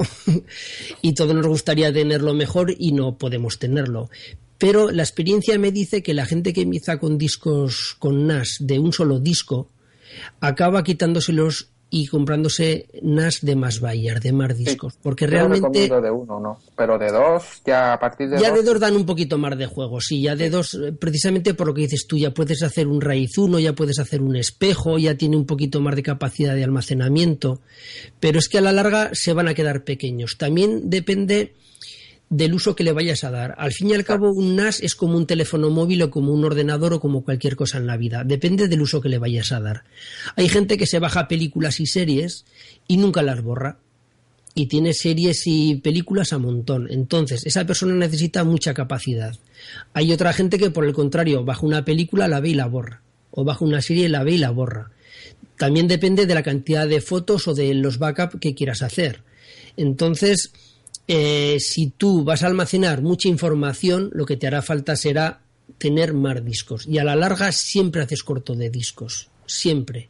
y 1.03 1.13
todos 1.13 1.35
nos 1.35 1.45
gustaría 1.45 1.93
tenerlo 1.93 2.33
mejor 2.33 2.73
y 2.75 2.91
no 2.91 3.19
podemos 3.19 3.59
tenerlo. 3.59 4.09
Pero 4.57 4.89
la 4.89 5.03
experiencia 5.03 5.59
me 5.59 5.71
dice 5.71 6.01
que 6.01 6.15
la 6.15 6.25
gente 6.25 6.53
que 6.53 6.61
empieza 6.61 6.97
con 6.97 7.19
discos 7.19 7.95
con 7.99 8.25
NAS 8.25 8.57
de 8.61 8.79
un 8.79 8.91
solo 8.91 9.19
disco 9.19 9.69
acaba 10.39 10.83
quitándoselos 10.83 11.71
y 11.89 12.07
comprándose 12.07 12.87
NAS 13.01 13.39
de 13.41 13.55
más 13.55 13.79
bayas, 13.79 14.21
de 14.21 14.33
más 14.33 14.57
discos. 14.57 14.97
porque 15.01 15.25
realmente. 15.25 15.87
de 15.87 16.11
uno, 16.11 16.39
¿no? 16.39 16.59
Pero 16.75 16.97
de 16.97 17.11
dos, 17.11 17.61
ya 17.65 17.93
a 17.93 17.99
partir 17.99 18.29
de. 18.29 18.39
Ya 18.39 18.51
de 18.51 18.61
dos 18.61 18.79
dan 18.79 18.95
un 18.95 19.05
poquito 19.05 19.37
más 19.37 19.57
de 19.57 19.67
juego, 19.67 20.01
sí. 20.01 20.21
Ya 20.21 20.35
de 20.35 20.49
dos, 20.49 20.73
eh, 20.73 20.91
precisamente 20.91 21.53
por 21.53 21.67
lo 21.67 21.73
que 21.73 21.81
dices 21.81 22.05
tú, 22.07 22.17
ya 22.17 22.33
puedes 22.33 22.61
hacer 22.61 22.87
un 22.87 22.99
raíz 22.99 23.37
uno, 23.37 23.59
ya 23.59 23.73
puedes 23.73 23.99
hacer 23.99 24.21
un 24.21 24.35
espejo, 24.35 24.97
ya 24.97 25.15
tiene 25.15 25.37
un 25.37 25.45
poquito 25.45 25.79
más 25.79 25.95
de 25.95 26.03
capacidad 26.03 26.55
de 26.55 26.63
almacenamiento. 26.63 27.61
Pero 28.19 28.39
es 28.39 28.49
que 28.49 28.57
a 28.57 28.61
la 28.61 28.73
larga 28.73 29.11
se 29.13 29.33
van 29.33 29.47
a 29.47 29.53
quedar 29.53 29.83
pequeños. 29.83 30.37
También 30.37 30.89
depende 30.89 31.53
del 32.29 32.53
uso 32.53 32.75
que 32.75 32.83
le 32.83 32.91
vayas 32.91 33.23
a 33.23 33.31
dar. 33.31 33.55
Al 33.57 33.71
fin 33.71 33.89
y 33.89 33.93
al 33.93 34.03
cabo, 34.03 34.31
un 34.31 34.55
NAS 34.55 34.81
es 34.81 34.95
como 34.95 35.17
un 35.17 35.25
teléfono 35.25 35.69
móvil 35.69 36.01
o 36.03 36.11
como 36.11 36.33
un 36.33 36.43
ordenador 36.43 36.93
o 36.93 36.99
como 36.99 37.23
cualquier 37.23 37.55
cosa 37.55 37.77
en 37.77 37.87
la 37.87 37.97
vida. 37.97 38.23
Depende 38.23 38.67
del 38.67 38.81
uso 38.81 39.01
que 39.01 39.09
le 39.09 39.17
vayas 39.17 39.51
a 39.51 39.61
dar. 39.61 39.83
Hay 40.35 40.49
gente 40.49 40.77
que 40.77 40.85
se 40.85 40.99
baja 40.99 41.27
películas 41.27 41.79
y 41.79 41.85
series 41.85 42.45
y 42.87 42.97
nunca 42.97 43.21
las 43.21 43.41
borra. 43.41 43.79
Y 44.55 44.65
tiene 44.65 44.93
series 44.93 45.43
y 45.45 45.75
películas 45.75 46.33
a 46.33 46.39
montón. 46.39 46.87
Entonces, 46.89 47.45
esa 47.45 47.65
persona 47.65 47.93
necesita 47.93 48.43
mucha 48.43 48.73
capacidad. 48.73 49.37
Hay 49.93 50.11
otra 50.11 50.33
gente 50.33 50.57
que, 50.57 50.71
por 50.71 50.83
el 50.83 50.93
contrario, 50.93 51.45
baja 51.45 51.65
una 51.65 51.85
película, 51.85 52.27
la 52.27 52.39
ve 52.39 52.49
y 52.49 52.53
la 52.55 52.65
borra. 52.65 53.03
O 53.29 53.43
baja 53.43 53.63
una 53.63 53.81
serie, 53.81 54.09
la 54.09 54.23
ve 54.23 54.31
y 54.31 54.37
la 54.39 54.49
borra. 54.49 54.89
También 55.57 55.87
depende 55.87 56.25
de 56.25 56.33
la 56.33 56.41
cantidad 56.41 56.87
de 56.87 57.01
fotos 57.01 57.47
o 57.47 57.53
de 57.53 57.73
los 57.75 57.99
backups 57.99 58.39
que 58.39 58.55
quieras 58.55 58.81
hacer. 58.81 59.21
Entonces, 59.75 60.51
eh, 61.07 61.57
si 61.59 61.87
tú 61.89 62.23
vas 62.23 62.43
a 62.43 62.47
almacenar 62.47 63.01
mucha 63.01 63.27
información, 63.27 64.09
lo 64.13 64.25
que 64.25 64.37
te 64.37 64.47
hará 64.47 64.61
falta 64.61 64.95
será 64.95 65.41
tener 65.77 66.13
más 66.13 66.43
discos. 66.43 66.85
Y 66.87 66.97
a 66.97 67.03
la 67.03 67.15
larga 67.15 67.51
siempre 67.51 68.01
haces 68.01 68.23
corto 68.23 68.55
de 68.55 68.69
discos. 68.69 69.29
Siempre. 69.45 70.09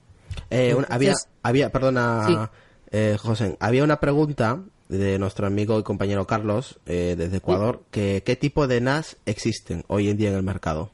Eh, 0.49 0.75
había, 0.89 1.13
había, 1.43 1.71
perdona, 1.71 2.51
eh, 2.91 3.17
José, 3.19 3.57
había 3.59 3.83
una 3.83 3.99
pregunta 3.99 4.63
de 4.89 5.19
nuestro 5.19 5.45
amigo 5.45 5.77
y 5.79 5.83
compañero 5.83 6.25
Carlos 6.25 6.79
desde 6.85 7.37
Ecuador, 7.37 7.83
que 7.91 8.23
qué 8.25 8.37
tipo 8.37 8.67
de 8.67 8.79
NAS 8.79 9.17
existen 9.25 9.83
hoy 9.87 10.09
en 10.09 10.17
día 10.17 10.29
en 10.29 10.35
el 10.35 10.43
mercado. 10.43 10.91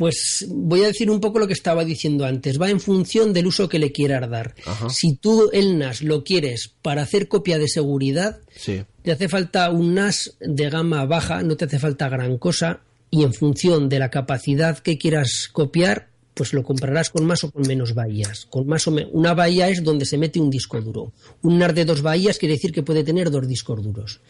Pues 0.00 0.46
voy 0.48 0.82
a 0.82 0.86
decir 0.86 1.10
un 1.10 1.20
poco 1.20 1.38
lo 1.38 1.46
que 1.46 1.52
estaba 1.52 1.84
diciendo 1.84 2.24
antes. 2.24 2.58
Va 2.58 2.70
en 2.70 2.80
función 2.80 3.34
del 3.34 3.48
uso 3.48 3.68
que 3.68 3.78
le 3.78 3.92
quieras 3.92 4.30
dar. 4.30 4.54
Si 4.88 5.16
tú 5.16 5.50
el 5.52 5.76
NAS 5.78 6.00
lo 6.00 6.24
quieres 6.24 6.72
para 6.80 7.02
hacer 7.02 7.28
copia 7.28 7.58
de 7.58 7.68
seguridad, 7.68 8.38
te 8.64 9.12
hace 9.12 9.28
falta 9.28 9.68
un 9.70 9.92
NAS 9.92 10.38
de 10.40 10.70
gama 10.70 11.04
baja, 11.04 11.42
no 11.42 11.54
te 11.58 11.66
hace 11.66 11.78
falta 11.78 12.08
gran 12.08 12.38
cosa. 12.38 12.80
Y 13.10 13.24
en 13.24 13.34
función 13.34 13.90
de 13.90 13.98
la 13.98 14.10
capacidad 14.10 14.78
que 14.78 14.96
quieras 14.96 15.50
copiar, 15.52 16.08
pues 16.34 16.52
lo 16.52 16.62
comprarás 16.62 17.10
con 17.10 17.24
más 17.24 17.44
o 17.44 17.50
con 17.50 17.66
menos 17.66 17.94
bahías. 17.94 18.46
Con 18.48 18.66
más 18.66 18.86
o 18.86 18.94
una 19.12 19.34
bahía 19.34 19.68
es 19.68 19.82
donde 19.82 20.04
se 20.04 20.18
mete 20.18 20.40
un 20.40 20.50
disco 20.50 20.80
duro. 20.80 21.12
Un 21.42 21.58
NAS 21.58 21.74
de 21.74 21.84
dos 21.84 22.02
bahías 22.02 22.38
quiere 22.38 22.54
decir 22.54 22.72
que 22.72 22.82
puede 22.82 23.04
tener 23.04 23.30
dos 23.30 23.46
discos 23.46 23.82
duros. 23.82 24.20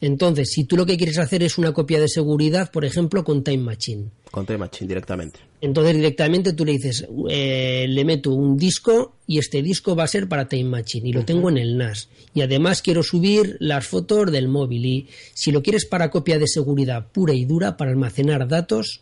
Entonces, 0.00 0.50
si 0.50 0.64
tú 0.64 0.76
lo 0.76 0.86
que 0.86 0.96
quieres 0.96 1.18
hacer 1.18 1.42
es 1.42 1.56
una 1.56 1.72
copia 1.72 2.00
de 2.00 2.08
seguridad, 2.08 2.70
por 2.70 2.84
ejemplo, 2.84 3.24
con 3.24 3.42
Time 3.44 3.62
Machine. 3.62 4.10
Con 4.30 4.44
Time 4.44 4.58
Machine 4.58 4.88
directamente. 4.88 5.40
Entonces, 5.60 5.94
directamente 5.94 6.52
tú 6.52 6.64
le 6.64 6.72
dices, 6.72 7.06
eh, 7.30 7.86
le 7.88 8.04
meto 8.04 8.32
un 8.32 8.56
disco 8.56 9.14
y 9.26 9.38
este 9.38 9.62
disco 9.62 9.96
va 9.96 10.04
a 10.04 10.08
ser 10.08 10.28
para 10.28 10.48
Time 10.48 10.64
Machine 10.64 11.08
y 11.08 11.12
lo 11.12 11.24
tengo 11.24 11.48
en 11.48 11.58
el 11.58 11.78
NAS. 11.78 12.08
Y 12.34 12.42
además 12.42 12.82
quiero 12.82 13.02
subir 13.02 13.56
las 13.60 13.86
fotos 13.86 14.30
del 14.30 14.48
móvil. 14.48 14.84
Y 14.84 15.08
si 15.32 15.52
lo 15.52 15.62
quieres 15.62 15.86
para 15.86 16.10
copia 16.10 16.38
de 16.38 16.48
seguridad 16.48 17.06
pura 17.10 17.32
y 17.32 17.44
dura, 17.44 17.76
para 17.76 17.92
almacenar 17.92 18.46
datos, 18.48 19.00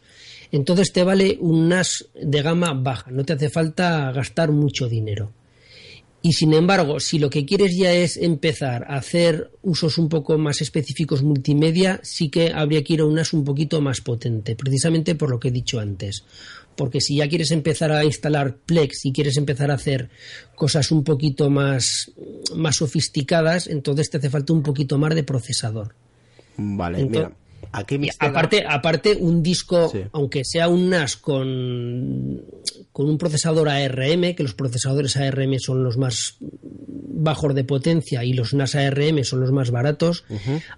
entonces 0.53 0.93
te 0.93 1.03
vale 1.03 1.39
un 1.41 1.69
NAS 1.69 2.11
de 2.15 2.43
gama 2.43 2.75
baja. 2.75 3.11
No 3.11 3.25
te 3.25 3.33
hace 3.33 3.49
falta 3.49 4.13
gastar 4.13 4.53
mucho 4.53 4.87
dinero. 4.87 5.33
Y 6.25 6.35
sin 6.35 6.53
embargo, 6.53 7.01
si 7.01 7.19
lo 7.19 7.31
que 7.31 7.45
quieres 7.45 7.77
ya 7.77 7.93
es 7.93 8.17
empezar 8.17 8.85
a 8.85 8.97
hacer 8.97 9.51
usos 9.63 9.99
un 9.99 10.09
poco 10.09 10.39
más 10.39 10.61
específicos 10.61 11.23
multimedia, 11.23 11.99
sí 12.05 12.29
que 12.29 12.53
habría 12.55 12.85
que 12.85 12.93
ir 12.93 13.01
a 13.01 13.07
un 13.07 13.15
NAS 13.15 13.33
un 13.33 13.45
poquito 13.45 13.81
más 13.81 14.03
potente, 14.03 14.55
precisamente 14.55 15.17
por 15.17 15.31
lo 15.31 15.41
que 15.41 15.49
he 15.49 15.53
dicho 15.53 15.81
antes. 15.81 16.25
Porque 16.77 17.01
si 17.01 17.17
ya 17.17 17.29
quieres 17.29 17.51
empezar 17.51 17.91
a 17.91 18.05
instalar 18.05 18.57
Plex 18.57 19.07
y 19.07 19.13
quieres 19.13 19.37
empezar 19.37 19.71
a 19.71 19.75
hacer 19.75 20.11
cosas 20.55 20.93
un 20.93 21.03
poquito 21.03 21.51
más, 21.51 22.13
más 22.55 22.77
sofisticadas, 22.77 23.67
entonces 23.67 24.09
te 24.11 24.19
hace 24.19 24.31
falta 24.31 24.53
un 24.53 24.63
poquito 24.63 24.99
más 24.99 25.15
de 25.15 25.25
procesador. 25.25 25.95
Vale, 26.57 27.05
mira 27.05 27.33
aparte, 28.19 28.65
aparte, 28.69 29.17
un 29.19 29.43
disco, 29.43 29.93
aunque 30.13 30.45
sea 30.45 30.69
un 30.69 30.91
NAS 30.91 31.17
con, 31.17 32.45
con 32.93 33.09
un 33.09 33.19
procesador 33.19 33.69
ARM, 33.69 34.35
que 34.35 34.43
los 34.43 34.55
procesadores 34.55 35.17
ARM 35.17 35.59
son 35.59 35.83
los 35.83 35.97
más 35.97 36.37
bajos 37.23 37.55
de 37.55 37.65
potencia 37.65 38.25
y 38.25 38.33
los 38.33 38.53
NAS 38.53 38.75
ARM 38.75 39.25
son 39.25 39.41
los 39.41 39.53
más 39.53 39.71
baratos, 39.71 40.25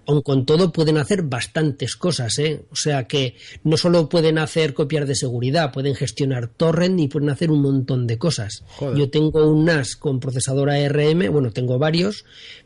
aun 0.05 0.21
con 0.21 0.45
todo 0.45 0.71
pueden 0.71 0.97
hacer 0.97 1.23
bastantes 1.23 1.95
cosas, 1.95 2.37
¿eh? 2.39 2.63
O 2.71 2.75
sea 2.75 3.07
que 3.07 3.35
no 3.63 3.77
solo 3.77 4.09
pueden 4.09 4.37
hacer 4.37 4.73
copiar 4.73 5.05
de 5.05 5.15
seguridad, 5.15 5.71
pueden 5.71 5.95
gestionar 5.95 6.47
torrent 6.47 6.99
y 6.99 7.07
pueden 7.07 7.29
hacer 7.29 7.51
un 7.51 7.61
montón 7.61 8.07
de 8.07 8.17
cosas. 8.17 8.63
Yo 8.95 9.09
tengo 9.09 9.51
un 9.51 9.65
NAS 9.65 9.95
con 9.95 10.19
procesador 10.19 10.69
ARM, 10.69 11.31
bueno, 11.31 11.51
tengo 11.51 11.79
varios, 11.79 12.25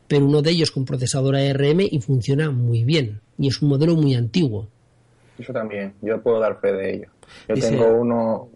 pero 0.09 0.25
uno 0.25 0.41
de 0.41 0.51
ellos 0.51 0.71
con 0.71 0.83
procesador 0.83 1.35
ARM 1.35 1.81
y 1.81 2.01
funciona 2.01 2.49
muy 2.49 2.83
bien. 2.83 3.21
Y 3.37 3.47
es 3.47 3.61
un 3.61 3.69
modelo 3.69 3.95
muy 3.95 4.15
antiguo. 4.15 4.67
Yo 5.37 5.53
también, 5.53 5.93
yo 6.01 6.21
puedo 6.21 6.39
dar 6.39 6.59
fe 6.59 6.73
de 6.73 6.95
ello. 6.95 7.07
Yo 7.47 7.55
tengo 7.55 7.87
uno, 7.87 8.49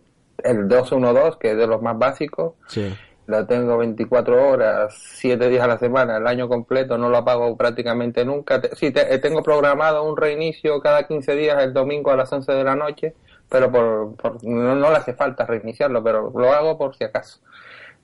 el 0.44 0.68
212, 0.68 1.38
que 1.40 1.52
es 1.52 1.58
de 1.58 1.68
los 1.68 1.82
más 1.82 1.98
básicos. 1.98 2.56
Sí. 2.68 2.94
Lo 3.26 3.46
tengo 3.46 3.78
24 3.78 4.50
horas, 4.50 4.94
7 5.16 5.48
días 5.48 5.64
a 5.64 5.68
la 5.68 5.78
semana, 5.78 6.18
el 6.18 6.28
año 6.28 6.50
completo, 6.50 6.98
no 6.98 7.08
lo 7.08 7.18
apago 7.18 7.56
prácticamente 7.56 8.26
nunca. 8.26 8.62
Sí, 8.74 8.92
te, 8.92 9.18
tengo 9.20 9.42
programado 9.42 10.04
un 10.04 10.18
reinicio 10.18 10.82
cada 10.82 11.08
15 11.08 11.36
días, 11.36 11.64
el 11.64 11.72
domingo 11.72 12.12
a 12.12 12.18
las 12.18 12.34
11 12.34 12.52
de 12.52 12.64
la 12.66 12.76
noche, 12.76 13.14
pero 13.48 13.72
por, 13.72 14.44
no, 14.44 14.76
le 14.76 14.98
hace 14.98 15.14
falta 15.14 15.46
reiniciarlo, 15.46 16.04
pero 16.04 16.34
lo 16.36 16.52
hago 16.52 16.78
por 16.78 16.98
si 16.98 17.06
acaso. 17.06 17.40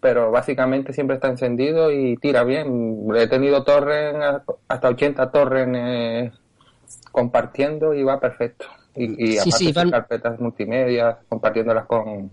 Pero 0.02 0.32
básicamente 0.32 0.94
siempre 0.94 1.16
está 1.16 1.28
encendido 1.28 1.92
y 1.92 2.16
tira 2.18 2.44
bien. 2.44 3.08
He 3.16 3.28
tenido 3.28 3.64
torres, 3.64 4.16
hasta 4.68 4.90
80 4.90 5.32
torres 5.32 6.32
compartiendo 7.12 7.94
y 7.94 8.04
va 8.04 8.20
perfecto. 8.20 8.66
Y, 8.96 9.36
y 9.36 9.38
aparte 9.38 9.92
carpetas 9.92 10.40
multimedia, 10.40 11.20
compartiéndolas 11.28 11.86
con, 11.86 12.32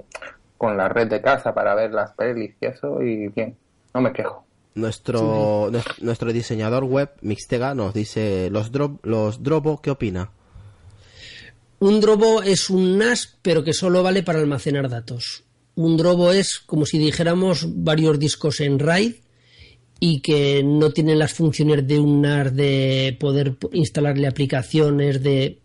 con 0.57 0.77
la 0.77 0.89
red 0.89 1.09
de 1.09 1.21
casa 1.21 1.55
para 1.55 1.75
ver 1.75 1.93
las 1.93 2.13
pelis 2.13 2.55
y 2.61 2.67
eso, 2.67 3.03
y 3.03 3.29
bien, 3.29 3.57
no 3.95 4.01
me 4.01 4.13
quejo. 4.13 4.45
Nuestro, 4.75 5.71
nuestro 6.01 6.33
diseñador 6.33 6.85
web, 6.85 7.11
Mixtega, 7.23 7.75
nos 7.75 7.95
dice, 7.95 8.51
los, 8.51 8.71
drop, 8.73 9.05
los 9.07 9.43
Drobo, 9.43 9.81
¿qué 9.81 9.91
opina? 9.91 10.31
Un 11.79 12.01
Drobo 12.01 12.43
es 12.43 12.69
un 12.69 12.99
NAS, 12.99 13.39
pero 13.41 13.65
que 13.65 13.73
solo 13.73 14.03
vale 14.03 14.23
para 14.23 14.39
almacenar 14.39 14.89
datos. 14.89 15.46
Un 15.77 15.97
Drobo 15.97 16.33
es 16.33 16.59
como 16.59 16.87
si 16.87 16.99
dijéramos 16.99 17.67
varios 17.85 18.19
discos 18.19 18.61
en 18.61 18.79
RAID 18.79 19.15
y 20.01 20.21
que 20.21 20.63
no 20.65 20.91
tienen 20.91 21.19
las 21.19 21.33
funciones 21.33 21.87
de 21.87 21.99
un 21.99 22.23
NAS 22.23 22.55
de 22.55 23.17
poder 23.21 23.57
instalarle 23.73 24.27
aplicaciones 24.27 25.23
de 25.23 25.61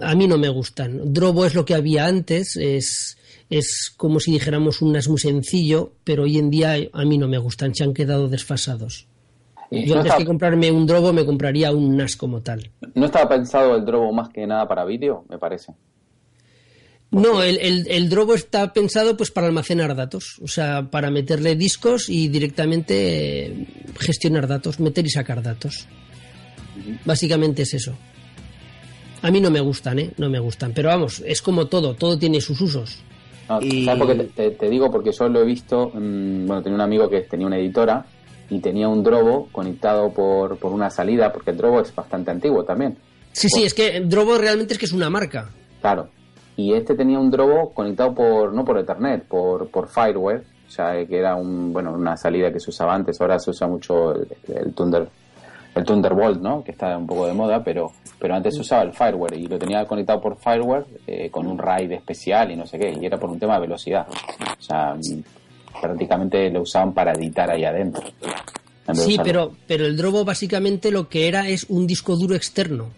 a 0.00 0.14
mí 0.14 0.26
no 0.26 0.38
me 0.38 0.48
gustan. 0.48 1.12
Drobo 1.12 1.44
es 1.44 1.54
lo 1.54 1.64
que 1.64 1.74
había 1.74 2.06
antes, 2.06 2.56
es 2.56 3.18
es 3.50 3.92
como 3.94 4.18
si 4.18 4.32
dijéramos 4.32 4.80
un 4.80 4.92
NAS 4.92 5.08
muy 5.08 5.18
sencillo, 5.18 5.92
pero 6.04 6.22
hoy 6.22 6.38
en 6.38 6.48
día 6.48 6.74
a 6.90 7.04
mí 7.04 7.18
no 7.18 7.28
me 7.28 7.36
gustan, 7.36 7.74
se 7.74 7.84
han 7.84 7.92
quedado 7.92 8.28
desfasados. 8.28 9.06
Yo 9.70 9.98
antes 9.98 10.14
que 10.14 10.24
comprarme 10.24 10.70
un 10.70 10.86
Drobo 10.86 11.12
me 11.12 11.26
compraría 11.26 11.70
un 11.70 11.96
NAS 11.96 12.16
como 12.16 12.40
tal. 12.40 12.70
¿No 12.94 13.06
estaba 13.06 13.28
pensado 13.28 13.76
el 13.76 13.84
Drobo 13.84 14.10
más 14.10 14.30
que 14.30 14.46
nada 14.46 14.66
para 14.66 14.86
vídeo, 14.86 15.26
me 15.28 15.38
parece? 15.38 15.74
No, 17.12 17.42
el, 17.42 17.86
el, 17.88 18.08
Drobo 18.08 18.34
está 18.34 18.72
pensado 18.72 19.16
pues 19.16 19.30
para 19.30 19.46
almacenar 19.46 19.94
datos, 19.94 20.40
o 20.42 20.48
sea, 20.48 20.88
para 20.90 21.10
meterle 21.10 21.56
discos 21.56 22.08
y 22.08 22.28
directamente 22.28 23.46
eh, 23.46 23.66
gestionar 24.00 24.48
datos, 24.48 24.80
meter 24.80 25.06
y 25.06 25.10
sacar 25.10 25.42
datos. 25.42 25.86
Básicamente 27.04 27.62
es 27.62 27.74
eso. 27.74 27.94
A 29.20 29.30
mí 29.30 29.40
no 29.40 29.50
me 29.50 29.60
gustan, 29.60 29.98
¿eh? 29.98 30.10
No 30.16 30.30
me 30.30 30.38
gustan. 30.38 30.72
Pero 30.74 30.88
vamos, 30.88 31.22
es 31.26 31.42
como 31.42 31.66
todo, 31.66 31.94
todo 31.94 32.18
tiene 32.18 32.40
sus 32.40 32.60
usos 32.60 33.02
y... 33.60 33.84
¿sabes 33.84 34.34
te, 34.34 34.70
digo? 34.70 34.90
Porque 34.90 35.12
yo 35.12 35.28
lo 35.28 35.42
he 35.42 35.44
visto, 35.44 35.90
mm, 35.94 36.46
bueno, 36.46 36.62
tenía 36.62 36.76
un 36.76 36.80
amigo 36.80 37.08
que 37.08 37.20
tenía 37.22 37.46
una 37.46 37.58
editora 37.58 38.04
y 38.48 38.60
tenía 38.60 38.88
un 38.88 39.02
Drobo 39.02 39.48
conectado 39.52 40.12
por, 40.12 40.58
por 40.58 40.72
una 40.72 40.90
salida, 40.90 41.32
porque 41.32 41.50
el 41.50 41.56
Drobo 41.56 41.80
es 41.80 41.94
bastante 41.94 42.30
antiguo 42.30 42.64
también. 42.64 42.96
Sí, 43.32 43.48
sí, 43.48 43.64
es 43.64 43.74
que 43.74 44.00
Drobo 44.00 44.38
realmente 44.38 44.74
es 44.74 44.78
que 44.78 44.86
es 44.86 44.92
una 44.92 45.10
marca. 45.10 45.50
Claro. 45.80 46.08
Y 46.56 46.74
este 46.74 46.94
tenía 46.94 47.18
un 47.18 47.30
Drobo 47.30 47.72
conectado 47.72 48.14
por, 48.14 48.52
no 48.52 48.64
por 48.64 48.78
Ethernet, 48.78 49.24
por, 49.24 49.68
por 49.68 49.88
Fireware, 49.88 50.42
o 50.66 50.70
sea, 50.70 51.04
que 51.06 51.18
era 51.18 51.34
un, 51.34 51.72
bueno, 51.72 51.92
una 51.92 52.16
salida 52.16 52.52
que 52.52 52.60
se 52.60 52.70
usaba 52.70 52.94
antes, 52.94 53.20
ahora 53.20 53.38
se 53.38 53.50
usa 53.50 53.66
mucho 53.66 54.14
el, 54.14 54.28
el 54.48 54.74
Thunder 54.74 55.08
el 55.74 55.84
Thunderbolt, 55.84 56.40
¿no? 56.40 56.62
Que 56.62 56.72
está 56.72 56.96
un 56.96 57.06
poco 57.06 57.26
de 57.26 57.32
moda, 57.32 57.62
pero, 57.64 57.92
pero 58.18 58.34
antes 58.34 58.58
usaba 58.58 58.82
el 58.82 58.92
Fireware 58.92 59.38
y 59.38 59.46
lo 59.46 59.58
tenía 59.58 59.84
conectado 59.86 60.20
por 60.20 60.36
Fireware 60.36 60.84
eh, 61.06 61.30
con 61.30 61.46
un 61.46 61.58
RAID 61.58 61.92
especial 61.92 62.50
y 62.50 62.56
no 62.56 62.66
sé 62.66 62.78
qué, 62.78 62.94
y 63.00 63.06
era 63.06 63.18
por 63.18 63.30
un 63.30 63.38
tema 63.38 63.54
de 63.54 63.60
velocidad. 63.60 64.06
O 64.08 64.62
sea, 64.62 64.94
prácticamente 65.80 66.50
lo 66.50 66.62
usaban 66.62 66.92
para 66.92 67.12
editar 67.12 67.50
ahí 67.50 67.64
adentro. 67.64 68.02
Sí, 68.92 69.16
pero, 69.22 69.52
pero 69.66 69.86
el 69.86 69.96
Drobo 69.96 70.24
básicamente 70.24 70.90
lo 70.90 71.08
que 71.08 71.28
era 71.28 71.48
es 71.48 71.64
un 71.68 71.86
disco 71.86 72.16
duro 72.16 72.34
externo. 72.34 72.88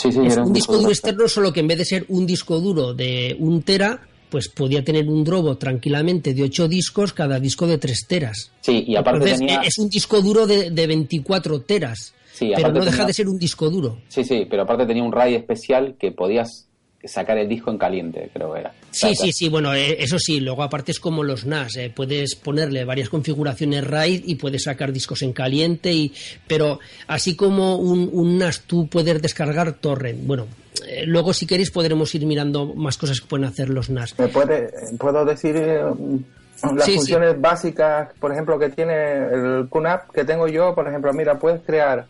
Sí, 0.00 0.12
sí, 0.12 0.20
es 0.24 0.36
un, 0.36 0.52
disco, 0.52 0.78
duro 0.78 0.90
externo, 0.90 1.28
solo 1.28 1.52
que 1.52 1.60
en 1.60 1.68
vez 1.68 1.78
de 1.78 1.84
ser 1.84 2.04
un 2.08 2.26
disco 2.26 2.58
duro 2.60 2.94
de 2.94 3.36
un 3.38 3.62
tera, 3.62 4.00
pues 4.30 4.48
podía 4.48 4.82
tener 4.82 5.08
un 5.08 5.24
Drobo 5.24 5.56
tranquilamente 5.58 6.32
de 6.32 6.44
8 6.44 6.68
discos, 6.68 7.12
cada 7.12 7.38
disco 7.38 7.66
de 7.66 7.78
3 7.78 8.06
teras. 8.06 8.52
Sí, 8.60 8.84
y 8.86 8.96
aparte 8.96 9.36
es 9.64 9.78
un 9.78 9.88
disco 9.88 10.22
duro 10.22 10.46
de, 10.46 10.70
de 10.70 10.86
24 10.86 11.60
teras 11.62 12.14
pero 12.56 12.72
no 12.72 12.84
deja 12.84 13.04
de 13.04 13.12
ser 13.12 13.28
un 13.28 13.38
disco 13.38 13.70
duro. 13.70 13.98
Sí, 14.08 14.24
sí, 14.24 14.46
pero 14.48 14.62
aparte 14.62 14.86
tenía 14.86 15.02
un 15.02 15.12
RAID 15.12 15.36
especial 15.36 15.96
que 15.98 16.12
podías 16.12 16.68
sacar 17.04 17.38
el 17.38 17.48
disco 17.48 17.70
en 17.70 17.78
caliente, 17.78 18.30
creo 18.32 18.52
que 18.52 18.60
era. 18.60 18.72
Sí, 18.90 19.14
sí, 19.14 19.32
sí, 19.32 19.48
bueno, 19.48 19.74
eh, 19.74 19.96
eso 20.02 20.18
sí, 20.18 20.40
luego 20.40 20.62
aparte 20.62 20.92
es 20.92 21.00
como 21.00 21.22
los 21.22 21.46
NAS, 21.46 21.76
eh, 21.76 21.92
puedes 21.94 22.34
ponerle 22.34 22.84
varias 22.84 23.08
configuraciones 23.08 23.86
RAID 23.86 24.24
y 24.26 24.34
puedes 24.34 24.64
sacar 24.64 24.92
discos 24.92 25.22
en 25.22 25.32
caliente, 25.32 25.92
y 25.92 26.12
pero 26.46 26.78
así 27.06 27.36
como 27.36 27.76
un, 27.76 28.38
NAS 28.38 28.62
tú 28.66 28.86
puedes 28.88 29.20
descargar 29.22 29.72
torrent, 29.74 30.26
bueno, 30.26 30.46
eh, 30.86 31.04
luego 31.06 31.32
si 31.32 31.46
queréis 31.46 31.70
podremos 31.70 32.14
ir 32.14 32.26
mirando 32.26 32.74
más 32.74 32.98
cosas 32.98 33.20
que 33.20 33.26
pueden 33.26 33.46
hacer 33.46 33.70
los 33.70 33.88
NAS. 33.88 34.18
¿Me 34.18 34.28
puede, 34.28 34.70
puedo 34.98 35.24
decir 35.24 35.54
las 35.54 36.90
funciones 36.90 37.40
básicas, 37.40 38.10
por 38.18 38.32
ejemplo, 38.32 38.58
que 38.58 38.68
tiene 38.68 39.16
el 39.32 39.68
QNAP 39.70 40.10
que 40.10 40.24
tengo 40.24 40.48
yo, 40.48 40.74
por 40.74 40.86
ejemplo, 40.86 41.12
mira, 41.14 41.38
puedes 41.38 41.62
crear 41.62 42.06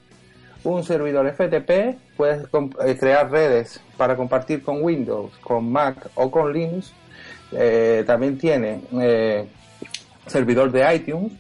un 0.65 0.85
servidor 0.85 1.31
FTP, 1.33 1.99
puedes 2.17 2.45
eh, 2.85 2.97
crear 2.99 3.31
redes 3.31 3.81
para 3.97 4.17
compartir 4.17 4.63
con 4.63 4.83
Windows, 4.83 5.33
con 5.39 5.71
Mac 5.71 6.11
o 6.15 6.31
con 6.31 6.53
Linux. 6.53 6.93
Eh, 7.53 8.05
también 8.07 8.39
tiene 8.39 8.83
eh, 9.01 9.47
servidor 10.27 10.71
de 10.71 10.95
iTunes, 10.95 11.33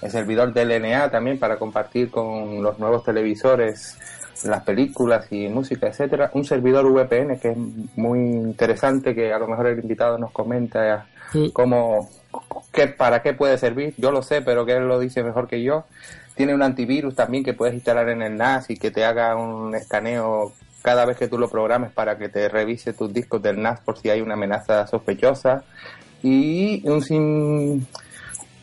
el 0.00 0.10
servidor 0.10 0.52
de 0.52 0.64
LNA 0.64 1.10
también 1.10 1.38
para 1.38 1.58
compartir 1.58 2.10
con 2.10 2.62
los 2.62 2.78
nuevos 2.78 3.04
televisores 3.04 3.98
las 4.44 4.64
películas 4.64 5.30
y 5.30 5.48
música, 5.48 5.86
etcétera. 5.86 6.30
Un 6.34 6.44
servidor 6.44 6.90
VPN 6.90 7.38
que 7.38 7.50
es 7.50 7.56
muy 7.96 8.18
interesante, 8.18 9.14
que 9.14 9.32
a 9.32 9.38
lo 9.38 9.46
mejor 9.46 9.68
el 9.68 9.78
invitado 9.78 10.18
nos 10.18 10.32
comenta 10.32 11.06
cómo, 11.52 12.10
qué, 12.72 12.88
para 12.88 13.22
qué 13.22 13.34
puede 13.34 13.58
servir. 13.58 13.94
Yo 13.98 14.10
lo 14.10 14.22
sé, 14.22 14.42
pero 14.42 14.66
que 14.66 14.72
él 14.72 14.88
lo 14.88 14.98
dice 14.98 15.22
mejor 15.22 15.46
que 15.46 15.62
yo. 15.62 15.84
Tiene 16.34 16.54
un 16.54 16.62
antivirus 16.62 17.14
también 17.14 17.44
que 17.44 17.54
puedes 17.54 17.74
instalar 17.74 18.08
en 18.08 18.22
el 18.22 18.36
NAS 18.36 18.70
y 18.70 18.76
que 18.76 18.90
te 18.90 19.04
haga 19.04 19.36
un 19.36 19.74
escaneo 19.74 20.52
cada 20.82 21.04
vez 21.04 21.16
que 21.16 21.28
tú 21.28 21.38
lo 21.38 21.48
programes 21.48 21.92
para 21.92 22.18
que 22.18 22.28
te 22.28 22.48
revise 22.48 22.92
tus 22.92 23.12
discos 23.12 23.42
del 23.42 23.60
NAS 23.60 23.80
por 23.80 23.98
si 23.98 24.10
hay 24.10 24.20
una 24.20 24.34
amenaza 24.34 24.86
sospechosa. 24.86 25.64
Y 26.22 26.88
un 26.88 27.02
sin 27.02 27.86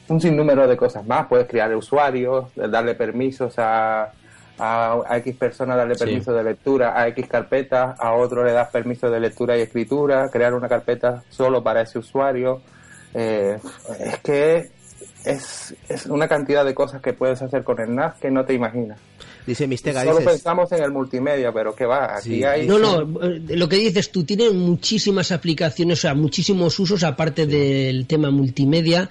un 0.09 0.19
sinnúmero 0.19 0.67
de 0.67 0.75
cosas 0.75 1.05
más. 1.05 1.27
Puedes 1.27 1.47
crear 1.47 1.73
usuarios, 1.75 2.45
darle 2.55 2.95
permisos 2.95 3.53
a, 3.57 4.11
a, 4.57 5.17
X 5.17 5.35
personas, 5.35 5.77
darle 5.77 5.95
permiso 5.95 6.33
de 6.33 6.43
lectura, 6.43 6.99
a 6.99 7.07
X 7.09 7.27
carpeta, 7.27 7.95
a 7.97 8.13
otro 8.13 8.43
le 8.43 8.51
das 8.51 8.69
permiso 8.69 9.09
de 9.09 9.19
lectura 9.19 9.57
y 9.57 9.61
escritura, 9.61 10.29
crear 10.29 10.53
una 10.53 10.67
carpeta 10.67 11.23
solo 11.29 11.63
para 11.63 11.81
ese 11.81 11.99
usuario. 11.99 12.61
Eh, 13.13 13.57
es 13.99 14.19
que 14.19 14.71
es, 15.25 15.75
es 15.87 16.05
una 16.05 16.27
cantidad 16.27 16.65
de 16.65 16.73
cosas 16.73 17.01
que 17.01 17.13
puedes 17.13 17.41
hacer 17.41 17.63
con 17.63 17.79
el 17.79 17.93
NAS 17.93 18.15
que 18.19 18.31
no 18.31 18.45
te 18.45 18.53
imaginas. 18.53 18.99
Dice 19.45 19.67
Mistega, 19.67 20.03
Solo 20.03 20.23
pensamos 20.23 20.71
en 20.73 20.83
el 20.83 20.91
multimedia, 20.91 21.51
pero 21.51 21.73
¿qué 21.73 21.85
va? 21.85 22.17
Aquí 22.17 22.43
hay... 22.43 22.67
No, 22.67 22.77
no, 22.77 23.01
eh, 23.23 23.41
lo 23.49 23.67
que 23.67 23.77
dices 23.77 24.11
tú, 24.11 24.23
tiene 24.23 24.51
muchísimas 24.51 25.31
aplicaciones, 25.31 25.99
o 25.99 26.01
sea, 26.01 26.13
muchísimos 26.13 26.77
usos 26.79 27.03
aparte 27.03 27.47
del 27.47 28.05
tema 28.05 28.29
multimedia. 28.29 29.09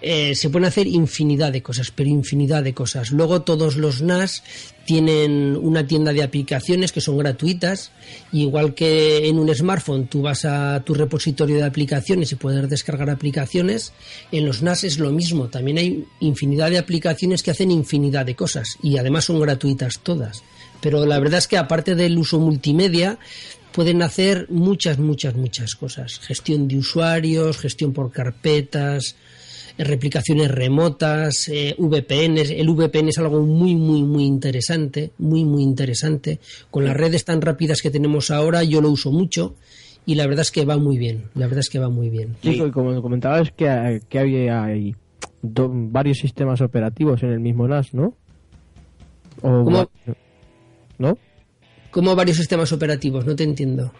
Eh, 0.00 0.34
se 0.34 0.50
pueden 0.50 0.68
hacer 0.68 0.86
infinidad 0.86 1.52
de 1.52 1.62
cosas, 1.62 1.90
pero 1.90 2.08
infinidad 2.08 2.62
de 2.62 2.74
cosas. 2.74 3.10
Luego 3.10 3.42
todos 3.42 3.76
los 3.76 4.00
NAS 4.02 4.42
tienen 4.84 5.56
una 5.60 5.86
tienda 5.86 6.12
de 6.12 6.22
aplicaciones 6.22 6.92
que 6.92 7.00
son 7.00 7.18
gratuitas, 7.18 7.90
igual 8.32 8.74
que 8.74 9.28
en 9.28 9.38
un 9.38 9.54
smartphone 9.54 10.06
tú 10.06 10.22
vas 10.22 10.44
a 10.44 10.82
tu 10.84 10.94
repositorio 10.94 11.56
de 11.56 11.64
aplicaciones 11.64 12.32
y 12.32 12.36
puedes 12.36 12.70
descargar 12.70 13.10
aplicaciones, 13.10 13.92
en 14.32 14.46
los 14.46 14.62
NAS 14.62 14.84
es 14.84 14.98
lo 14.98 15.10
mismo, 15.10 15.48
también 15.48 15.78
hay 15.78 16.04
infinidad 16.20 16.70
de 16.70 16.78
aplicaciones 16.78 17.42
que 17.42 17.50
hacen 17.50 17.70
infinidad 17.70 18.24
de 18.24 18.36
cosas 18.36 18.78
y 18.82 18.96
además 18.98 19.24
son 19.24 19.40
gratuitas 19.40 19.98
todas. 20.02 20.42
Pero 20.80 21.04
la 21.04 21.18
verdad 21.18 21.38
es 21.38 21.48
que 21.48 21.58
aparte 21.58 21.96
del 21.96 22.16
uso 22.16 22.38
multimedia, 22.38 23.18
pueden 23.72 24.02
hacer 24.02 24.46
muchas, 24.50 24.98
muchas, 24.98 25.34
muchas 25.34 25.74
cosas. 25.74 26.18
Gestión 26.20 26.66
de 26.68 26.78
usuarios, 26.78 27.58
gestión 27.58 27.92
por 27.92 28.10
carpetas, 28.10 29.16
replicaciones 29.78 30.50
remotas, 30.50 31.48
eh, 31.48 31.74
VPNs. 31.78 32.50
El 32.50 32.68
VPN 32.70 33.08
es 33.08 33.18
algo 33.18 33.40
muy, 33.42 33.76
muy, 33.76 34.02
muy 34.02 34.24
interesante, 34.24 35.12
muy, 35.18 35.44
muy 35.44 35.62
interesante. 35.62 36.40
Con 36.70 36.84
las 36.84 36.96
redes 36.96 37.24
tan 37.24 37.40
rápidas 37.40 37.80
que 37.80 37.90
tenemos 37.90 38.30
ahora, 38.30 38.62
yo 38.64 38.80
lo 38.80 38.90
uso 38.90 39.12
mucho 39.12 39.54
y 40.04 40.14
la 40.14 40.26
verdad 40.26 40.42
es 40.42 40.50
que 40.50 40.64
va 40.64 40.76
muy 40.76 40.98
bien. 40.98 41.24
La 41.34 41.46
verdad 41.46 41.60
es 41.60 41.70
que 41.70 41.78
va 41.78 41.88
muy 41.88 42.10
bien. 42.10 42.36
Sí, 42.42 42.60
y 42.62 42.70
como 42.70 43.00
comentabas 43.02 43.52
que, 43.52 44.00
que 44.08 44.18
había 44.18 44.64
hay 44.64 44.94
varios 45.42 46.18
sistemas 46.18 46.60
operativos 46.60 47.22
en 47.22 47.30
el 47.30 47.40
mismo 47.40 47.68
NAS, 47.68 47.94
¿no? 47.94 48.14
¿Cómo? 49.40 49.88
¿No? 50.98 51.16
¿Cómo 51.90 52.16
varios 52.16 52.36
sistemas 52.36 52.72
operativos? 52.72 53.24
No 53.24 53.36
te 53.36 53.44
entiendo. 53.44 53.92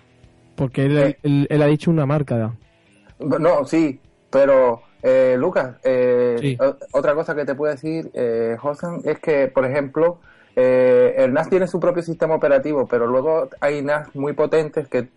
Porque 0.56 0.86
él, 1.22 1.62
ha 1.62 1.66
dicho 1.66 1.90
una 1.90 2.06
marca. 2.06 2.56
No, 3.20 3.64
sí, 3.64 4.00
pero 4.30 4.82
eh, 5.02 5.36
Lucas, 5.38 5.76
eh, 5.84 6.56
otra 6.92 7.14
cosa 7.14 7.34
que 7.34 7.44
te 7.44 7.54
puedo 7.54 7.72
decir, 7.72 8.10
eh, 8.14 8.56
es 9.04 9.18
que, 9.20 9.48
por 9.48 9.64
ejemplo, 9.64 10.18
eh, 10.56 11.14
el 11.18 11.32
NAS 11.32 11.48
tiene 11.48 11.68
su 11.68 11.78
propio 11.78 12.02
sistema 12.02 12.34
operativo, 12.34 12.86
pero 12.88 13.06
luego 13.06 13.48
hay 13.60 13.80
NAS 13.80 14.14
muy 14.16 14.32
potentes 14.32 14.88
que 14.88 15.08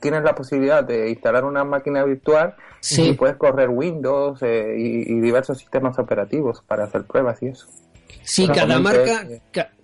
tienes 0.00 0.22
la 0.22 0.34
posibilidad 0.34 0.84
de 0.84 1.10
instalar 1.10 1.44
una 1.44 1.64
máquina 1.64 2.02
virtual 2.04 2.54
y 2.96 3.12
puedes 3.12 3.36
correr 3.36 3.68
Windows 3.68 4.42
eh, 4.42 4.74
y, 4.78 5.20
diversos 5.20 5.58
sistemas 5.58 5.98
operativos 5.98 6.62
para 6.66 6.84
hacer 6.84 7.04
pruebas 7.04 7.42
y 7.42 7.48
eso. 7.48 7.66
Sí, 8.22 8.48
cada 8.48 8.78
marca, 8.78 9.26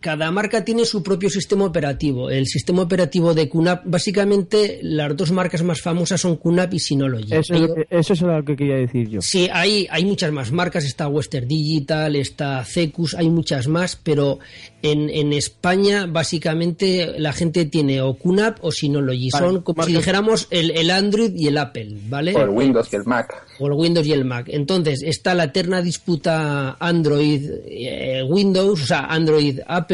cada 0.03 0.31
marca 0.33 0.65
tiene 0.65 0.85
su 0.85 1.03
propio 1.03 1.31
sistema 1.31 1.65
operativo. 1.65 2.29
El 2.29 2.47
sistema 2.47 2.83
operativo 2.83 3.33
de 3.33 3.49
QNAP, 3.49 3.85
básicamente 3.87 4.81
las 4.83 5.17
dos 5.17 5.31
marcas 5.31 5.63
más 5.63 5.81
famosas 5.81 6.21
son 6.21 6.37
QNAP 6.37 6.75
y 6.75 6.81
Synology. 6.81 7.33
Eso, 7.33 8.13
es 8.13 8.21
lo 8.21 8.45
que 8.45 8.57
quería 8.57 8.77
decir 8.77 9.09
yo. 9.09 9.23
Sí, 9.23 9.49
hay, 9.51 9.87
hay 9.91 10.05
muchas 10.05 10.33
más 10.33 10.51
marcas. 10.51 10.85
Está 10.85 11.07
Western 11.07 11.47
Digital, 11.47 12.17
está 12.17 12.65
Cecus, 12.65 13.15
hay 13.15 13.31
muchas 13.31 13.69
más, 13.69 13.95
pero 13.95 14.41
en, 14.83 15.09
en 15.09 15.33
España 15.33 16.07
básicamente 16.07 17.15
la 17.19 17.33
gente 17.33 17.65
tiene 17.67 18.03
o 18.03 18.15
QNAP 18.15 18.59
o 18.63 18.73
Synology. 18.73 19.31
son 19.31 19.63
como 19.63 19.85
si 19.85 19.95
dijéramos 19.95 20.49
el, 20.51 20.73
el, 20.73 20.91
Android 20.91 21.33
y 21.37 21.47
el 21.47 21.59
Apple, 21.59 21.97
¿vale? 22.09 22.35
O 22.35 22.43
el 22.43 22.51
Windows 22.51 22.93
y 22.93 22.97
el 22.97 23.05
Mac. 23.05 23.33
O 23.61 23.69
el 23.69 23.75
Windows 23.75 24.07
y 24.07 24.13
el 24.13 24.25
Mac. 24.25 24.47
Entonces 24.49 25.03
está 25.05 25.35
la 25.35 25.45
eterna 25.45 25.81
disputa 25.81 26.77
Android-Windows, 26.81 28.81
eh, 28.81 28.83
o 28.83 28.87
sea, 28.87 29.05
Android-Apple 29.05 29.92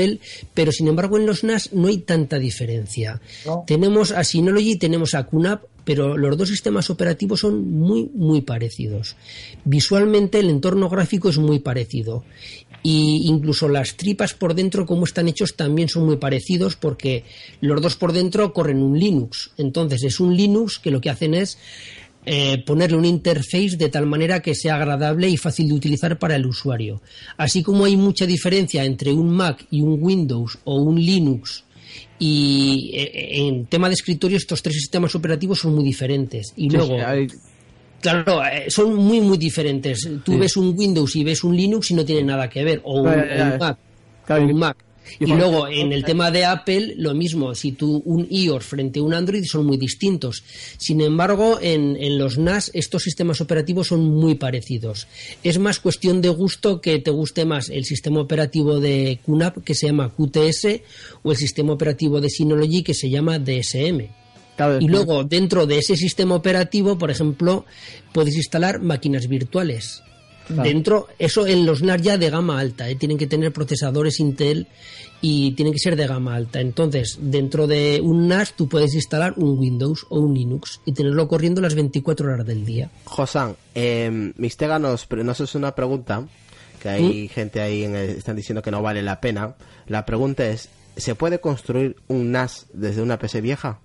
pero 0.55 0.73
sin 0.73 0.89
embargo 0.89 1.17
en 1.17 1.27
los 1.27 1.45
NAS 1.45 1.73
no 1.73 1.89
hay 1.89 1.99
tanta 1.99 2.39
diferencia. 2.39 3.21
Tenemos 3.67 4.13
a 4.13 4.25
Synology, 4.25 4.77
tenemos 4.77 5.15
a 5.15 5.27
QNAP, 5.27 5.63
pero 5.85 6.19
los 6.19 6.37
dos 6.37 6.49
sistemas 6.51 6.91
operativos 6.91 7.41
son 7.41 7.71
muy, 7.71 8.11
muy 8.15 8.43
parecidos. 8.43 9.17
Visualmente 9.65 10.39
el 10.39 10.51
entorno 10.51 10.89
gráfico 10.91 11.31
es 11.31 11.39
muy 11.39 11.61
parecido. 11.61 12.25
Y 12.83 13.27
incluso 13.27 13.69
las 13.69 13.97
tripas 13.97 14.35
por 14.35 14.55
dentro, 14.55 14.87
como 14.87 15.05
están 15.05 15.29
hechos, 15.29 15.57
también 15.57 15.89
son 15.89 16.05
muy 16.05 16.17
parecidos 16.17 16.77
porque 16.77 17.25
los 17.61 17.81
dos 17.81 17.97
por 17.97 18.13
dentro 18.13 18.53
corren 18.53 18.83
un 18.83 18.99
Linux. 18.99 19.51
Entonces 19.57 20.05
es 20.05 20.21
un 20.21 20.37
Linux 20.37 20.79
que 20.79 20.91
lo 20.91 21.01
que 21.01 21.11
hacen 21.11 21.35
es 21.35 21.59
eh, 22.31 22.63
ponerle 22.63 22.99
un 22.99 23.07
interface 23.07 23.79
de 23.79 23.89
tal 23.89 24.05
manera 24.05 24.43
que 24.43 24.55
sea 24.55 24.77
agradable 24.77 25.31
y 25.31 25.39
fácil 25.39 25.69
de 25.69 25.73
utilizar 25.73 26.19
para 26.19 26.37
el 26.37 26.45
usuario. 26.45 27.01
Así 27.39 27.63
como 27.63 27.87
hay 27.87 27.97
mucha 27.97 28.27
diferencia 28.27 28.85
entre 28.85 29.15
un 29.15 29.31
Mac 29.31 29.67
y 29.71 29.81
un 29.81 29.97
Windows 29.99 30.59
o 30.65 30.75
un 30.77 31.01
Linux 31.01 31.65
y 32.19 32.91
eh, 32.93 33.47
en 33.47 33.65
tema 33.65 33.89
de 33.89 33.95
escritorio 33.95 34.37
estos 34.37 34.61
tres 34.61 34.75
sistemas 34.75 35.15
operativos 35.15 35.61
son 35.61 35.75
muy 35.75 35.85
diferentes. 35.85 36.53
Y 36.55 36.69
luego... 36.69 36.99
Claro, 38.03 38.45
eh, 38.45 38.67
son 38.69 38.95
muy, 38.95 39.23
muy 39.23 39.39
diferentes. 39.39 40.07
Tú 40.23 40.39
ves 40.39 40.55
un 40.59 40.77
Windows 40.77 41.17
y 41.17 41.25
ves 41.25 41.43
un 41.43 41.57
Linux 41.57 41.91
y 41.93 41.95
no 41.95 42.05
tiene 42.05 42.25
nada 42.25 42.49
que 42.51 42.63
ver. 42.63 42.83
O 42.85 43.01
un, 43.01 43.59
Mac. 43.59 43.79
un 44.29 44.59
Mac. 44.59 44.77
Y, 45.19 45.27
luego 45.27 45.69
en 45.69 45.93
el 45.93 46.05
tema 46.05 46.31
de 46.31 46.45
Apple, 46.45 46.95
lo 46.97 47.15
mismo, 47.15 47.55
si 47.55 47.73
tú 47.73 48.03
un 48.05 48.27
iOS 48.31 48.65
frente 48.65 49.01
a 49.01 49.03
un 49.03 49.15
Android 49.15 49.45
son 49.45 49.67
muy 49.67 49.77
distintos. 49.77 50.43
Sin 50.77 51.01
embargo, 51.01 51.59
en, 51.61 51.97
en, 51.97 52.19
los 52.19 52.39
NAS 52.39 52.71
estos 52.75 53.03
sistemas 53.03 53.41
operativos 53.41 53.89
son 53.89 54.05
muy 54.05 54.35
parecidos. 54.35 55.09
Es 55.43 55.59
más 55.59 55.81
cuestión 55.81 56.21
de 56.21 56.29
gusto 56.29 56.81
que 56.81 56.99
te 56.99 57.11
guste 57.11 57.45
más 57.45 57.69
el 57.71 57.85
sistema 57.85 58.21
operativo 58.21 58.81
de 58.81 59.21
QNAP 59.25 59.65
que 59.65 59.75
se 59.75 59.87
llama 59.87 60.11
QTS 60.11 60.81
o 61.23 61.33
el 61.33 61.37
sistema 61.37 61.73
operativo 61.73 62.21
de 62.21 62.31
Synology 62.31 62.83
que 62.83 62.95
se 62.95 63.11
llama 63.11 63.39
DSM. 63.39 64.09
y 64.81 64.89
luego, 64.89 65.25
dentro 65.25 65.67
de 65.67 65.79
ese 65.79 65.97
sistema 65.97 66.35
operativo, 66.35 66.99
por 66.99 67.11
ejemplo, 67.11 67.65
puedes 68.13 68.37
instalar 68.37 68.81
máquinas 68.81 69.29
virtuales. 69.29 70.03
Dentro, 70.49 71.09
eso 71.19 71.47
en 71.47 71.67
los 71.67 71.83
NAS 71.83 72.03
ya 72.03 72.17
de 72.17 72.31
gama 72.31 72.59
alta, 72.59 72.89
¿eh? 72.89 72.97
tienen 72.97 73.19
que 73.19 73.27
tener 73.27 73.53
procesadores 73.53 74.19
Intel 74.21 74.67
y 75.21 75.53
tienen 75.53 75.73
que 75.73 75.79
ser 75.79 75.97
de 75.97 76.07
gama 76.07 76.35
alta. 76.35 76.61
Entonces, 76.61 77.19
dentro 77.21 77.67
de 77.67 78.01
un 78.03 78.29
NAS 78.29 78.55
tú 78.55 78.69
puedes 78.69 78.95
instalar 78.95 79.35
un 79.37 79.59
Windows 79.59 80.07
o 80.09 80.21
un 80.21 80.35
Linux 80.35 80.81
y 80.85 80.93
tenerlo 80.93 81.29
corriendo 81.29 81.61
las 81.61 81.75
24 81.75 82.33
horas 82.33 82.47
del 82.47 82.65
día. 82.65 82.91
Josan, 83.05 83.57
eh, 83.75 84.33
Mistega 84.37 84.79
nos, 84.79 85.11
nos 85.11 85.41
hace 85.41 85.59
una 85.59 85.75
pregunta, 85.75 86.27
que 86.81 86.89
hay 86.89 87.25
¿Mm? 87.25 87.29
gente 87.29 87.61
ahí 87.61 87.85
en 87.85 87.95
están 87.95 88.37
diciendo 88.37 88.63
que 88.63 88.71
no 88.71 88.81
vale 88.81 89.03
la 89.03 89.21
pena. 89.21 89.57
La 89.87 90.07
pregunta 90.07 90.47
es, 90.47 90.69
¿se 90.97 91.15
puede 91.15 91.41
construir 91.41 91.97
un 92.09 92.33
NAS 92.33 92.67
desde 92.73 93.03
una 93.03 93.19
PC 93.19 93.41
vieja? 93.41 93.81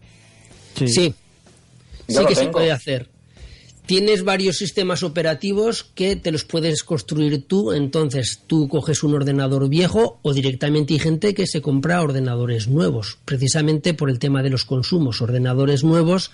Sí. 0.75 0.87
Sí, 0.87 1.15
sí 2.07 2.25
que 2.25 2.35
se 2.35 2.47
puede 2.47 2.71
hacer 2.71 3.12
tienes 3.85 4.23
varios 4.23 4.57
sistemas 4.57 5.03
operativos 5.03 5.83
que 5.95 6.15
te 6.15 6.31
los 6.31 6.45
puedes 6.45 6.83
construir 6.83 7.43
tú, 7.45 7.73
entonces 7.73 8.41
tú 8.47 8.67
coges 8.67 9.03
un 9.03 9.13
ordenador 9.13 9.69
viejo 9.69 10.19
o 10.21 10.33
directamente 10.33 10.93
hay 10.93 10.99
gente 10.99 11.33
que 11.33 11.47
se 11.47 11.61
compra 11.61 12.01
ordenadores 12.01 12.67
nuevos, 12.67 13.17
precisamente 13.25 13.93
por 13.93 14.09
el 14.09 14.19
tema 14.19 14.41
de 14.43 14.49
los 14.49 14.65
consumos, 14.65 15.21
ordenadores 15.21 15.83
nuevos 15.83 16.31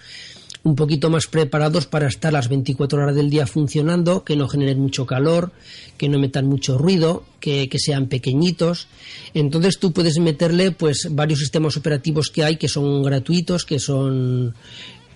un 0.64 0.76
poquito 0.76 1.10
más 1.10 1.28
preparados 1.28 1.86
para 1.86 2.08
estar 2.08 2.34
las 2.34 2.50
24 2.50 3.02
horas 3.02 3.16
del 3.16 3.30
día 3.30 3.48
funcionando, 3.48 4.24
que 4.26 4.36
no 4.36 4.48
generen 4.48 4.80
mucho 4.80 5.06
calor, 5.06 5.52
que 5.98 6.10
no 6.10 6.20
metan 6.20 6.48
mucho 6.48 6.78
ruido, 6.78 7.24
que, 7.40 7.70
que, 7.70 7.80
sean 7.80 8.08
pequeñitos. 8.08 8.88
Entonces 9.34 9.80
tú 9.80 9.94
puedes 9.94 10.20
meterle 10.20 10.72
pues 10.72 11.08
varios 11.12 11.40
sistemas 11.40 11.78
operativos 11.78 12.30
que 12.30 12.44
hay 12.44 12.58
que 12.58 12.68
son 12.68 13.04
gratuitos, 13.04 13.64
que 13.66 13.80
son 13.80 14.54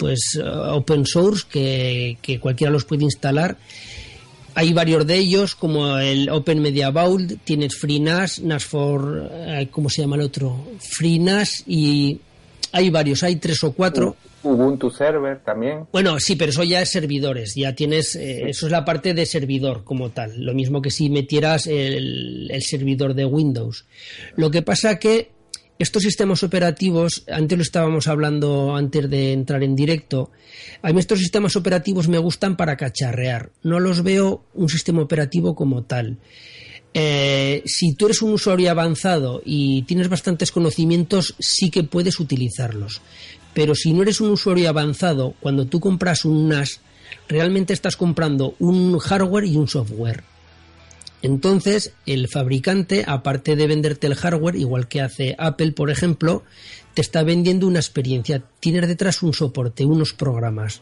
pues 0.04 0.38
eh, 0.38 0.44
open 0.46 1.06
source 1.06 1.46
que, 1.50 2.40
cualquiera 2.42 2.70
los 2.70 2.84
puede 2.84 3.06
instalar. 3.06 3.56
Hay 4.54 4.74
varios 4.74 5.08
de 5.08 5.16
ellos, 5.16 5.56
como 5.56 5.98
el 5.98 6.30
Open 6.30 6.62
Media 6.62 6.92
Vault, 6.92 7.40
tienes 7.46 7.78
FreeNAS, 7.78 8.42
NAS 8.42 8.66
for, 8.66 9.30
eh, 9.32 9.70
¿cómo 9.72 9.90
se 9.90 10.02
llama 10.02 10.18
el 10.18 10.24
otro? 10.24 10.68
FreeNAS 10.80 11.64
y 11.66 12.20
hay 12.74 12.90
varios, 12.90 13.24
hay 13.24 13.38
tres 13.38 13.64
o 13.64 13.72
cuatro. 13.72 14.18
Ubuntu 14.44 14.90
Server 14.90 15.40
también. 15.40 15.88
Bueno, 15.94 16.20
sí, 16.20 16.36
pero 16.36 16.52
eso 16.52 16.66
ya 16.66 16.82
es 16.82 16.90
servidores, 16.90 17.56
ya 17.56 17.74
tienes, 17.74 18.18
eh, 18.18 18.50
eso 18.50 18.66
es 18.66 18.72
la 18.74 18.84
parte 18.84 19.14
de 19.14 19.26
servidor 19.26 19.86
como 19.86 20.10
tal, 20.10 20.44
lo 20.44 20.54
mismo 20.54 20.82
que 20.82 20.92
si 20.92 21.10
metieras 21.10 21.66
el, 21.66 22.52
el 22.52 22.62
servidor 22.62 23.14
de 23.14 23.24
Windows. 23.24 23.86
Lo 24.36 24.52
que 24.52 24.64
pasa 24.64 25.00
que 25.00 25.32
estos 25.80 26.04
sistemas 26.04 26.44
operativos, 26.44 27.24
antes 27.28 27.58
lo 27.58 27.62
estábamos 27.62 28.08
hablando 28.08 28.76
antes 28.76 29.10
de 29.10 29.34
entrar 29.34 29.64
en 29.64 29.76
directo, 29.76 30.32
a 30.82 30.94
mí 30.94 31.00
estos 31.00 31.20
sistemas 31.20 31.56
operativos 31.56 32.08
me 32.08 32.20
gustan 32.20 32.56
para 32.56 32.78
cacharrear, 32.78 33.52
no 33.64 33.80
los 33.80 34.04
veo 34.04 34.46
un 34.54 34.70
sistema 34.70 35.02
operativo 35.02 35.56
como 35.56 35.84
tal. 35.84 36.20
Eh, 36.94 37.64
si 37.66 37.96
tú 37.96 38.06
eres 38.06 38.22
un 38.22 38.34
usuario 38.34 38.70
avanzado 38.70 39.42
y 39.44 39.82
tienes 39.84 40.10
bastantes 40.10 40.52
conocimientos, 40.52 41.36
sí 41.40 41.72
que 41.72 41.84
puedes 41.84 42.20
utilizarlos. 42.20 43.02
Pero 43.54 43.74
si 43.74 43.94
no 43.94 44.04
eres 44.04 44.22
un 44.22 44.30
usuario 44.30 44.70
avanzado, 44.70 45.34
cuando 45.40 45.66
tú 45.66 45.80
compras 45.80 46.24
un 46.24 46.50
NAS, 46.50 46.82
realmente 47.28 47.74
estás 47.74 47.98
comprando 47.98 48.56
un 48.60 48.98
hardware 49.00 49.46
y 49.46 49.58
un 49.58 49.68
software. 49.68 50.24
Entonces, 51.24 51.94
el 52.06 52.28
fabricante, 52.28 53.06
aparte 53.08 53.56
de 53.56 53.66
venderte 53.66 54.08
el 54.08 54.16
hardware, 54.16 54.58
igual 54.58 54.90
que 54.90 55.00
hace 55.00 55.36
Apple, 55.40 55.72
por 55.72 55.90
ejemplo, 55.90 56.44
te 56.94 57.02
está 57.02 57.24
vendiendo 57.24 57.66
una 57.66 57.80
experiencia. 57.80 58.44
Tienes 58.60 58.90
detrás 58.90 59.24
un 59.24 59.34
soporte, 59.34 59.86
unos 59.86 60.14
programas. 60.14 60.82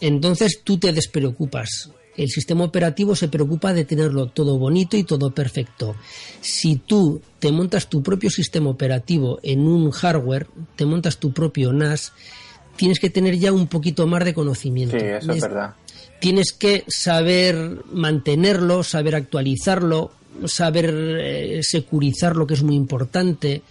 Entonces, 0.00 0.60
tú 0.62 0.78
te 0.78 0.92
despreocupas. 0.92 1.90
El 2.16 2.28
sistema 2.28 2.62
operativo 2.62 3.16
se 3.16 3.26
preocupa 3.26 3.74
de 3.74 3.84
tenerlo 3.84 4.28
todo 4.28 4.56
bonito 4.56 4.96
y 4.96 5.02
todo 5.02 5.34
perfecto. 5.34 5.96
Si 6.40 6.76
tú 6.76 7.20
te 7.40 7.50
montas 7.50 7.88
tu 7.88 8.04
propio 8.04 8.30
sistema 8.30 8.70
operativo 8.70 9.40
en 9.42 9.66
un 9.66 9.90
hardware, 9.90 10.46
te 10.76 10.86
montas 10.86 11.18
tu 11.18 11.32
propio 11.32 11.72
NAS, 11.72 12.12
tienes 12.76 13.00
que 13.00 13.10
tener 13.10 13.36
ya 13.36 13.52
un 13.52 13.66
poquito 13.66 14.06
más 14.06 14.24
de 14.24 14.32
conocimiento. 14.32 14.96
Sí, 14.96 15.04
eso 15.06 15.32
es 15.32 15.42
verdad 15.42 15.74
tienes 16.20 16.52
que 16.52 16.84
saber 16.88 17.82
mantenerlo, 17.92 18.82
saber 18.82 19.14
actualizarlo, 19.14 20.12
saber 20.46 20.92
eh, 21.20 21.60
securizar 21.62 22.36
lo 22.36 22.46
que 22.46 22.54
es 22.54 22.62
muy 22.62 22.76
importante. 22.76 23.62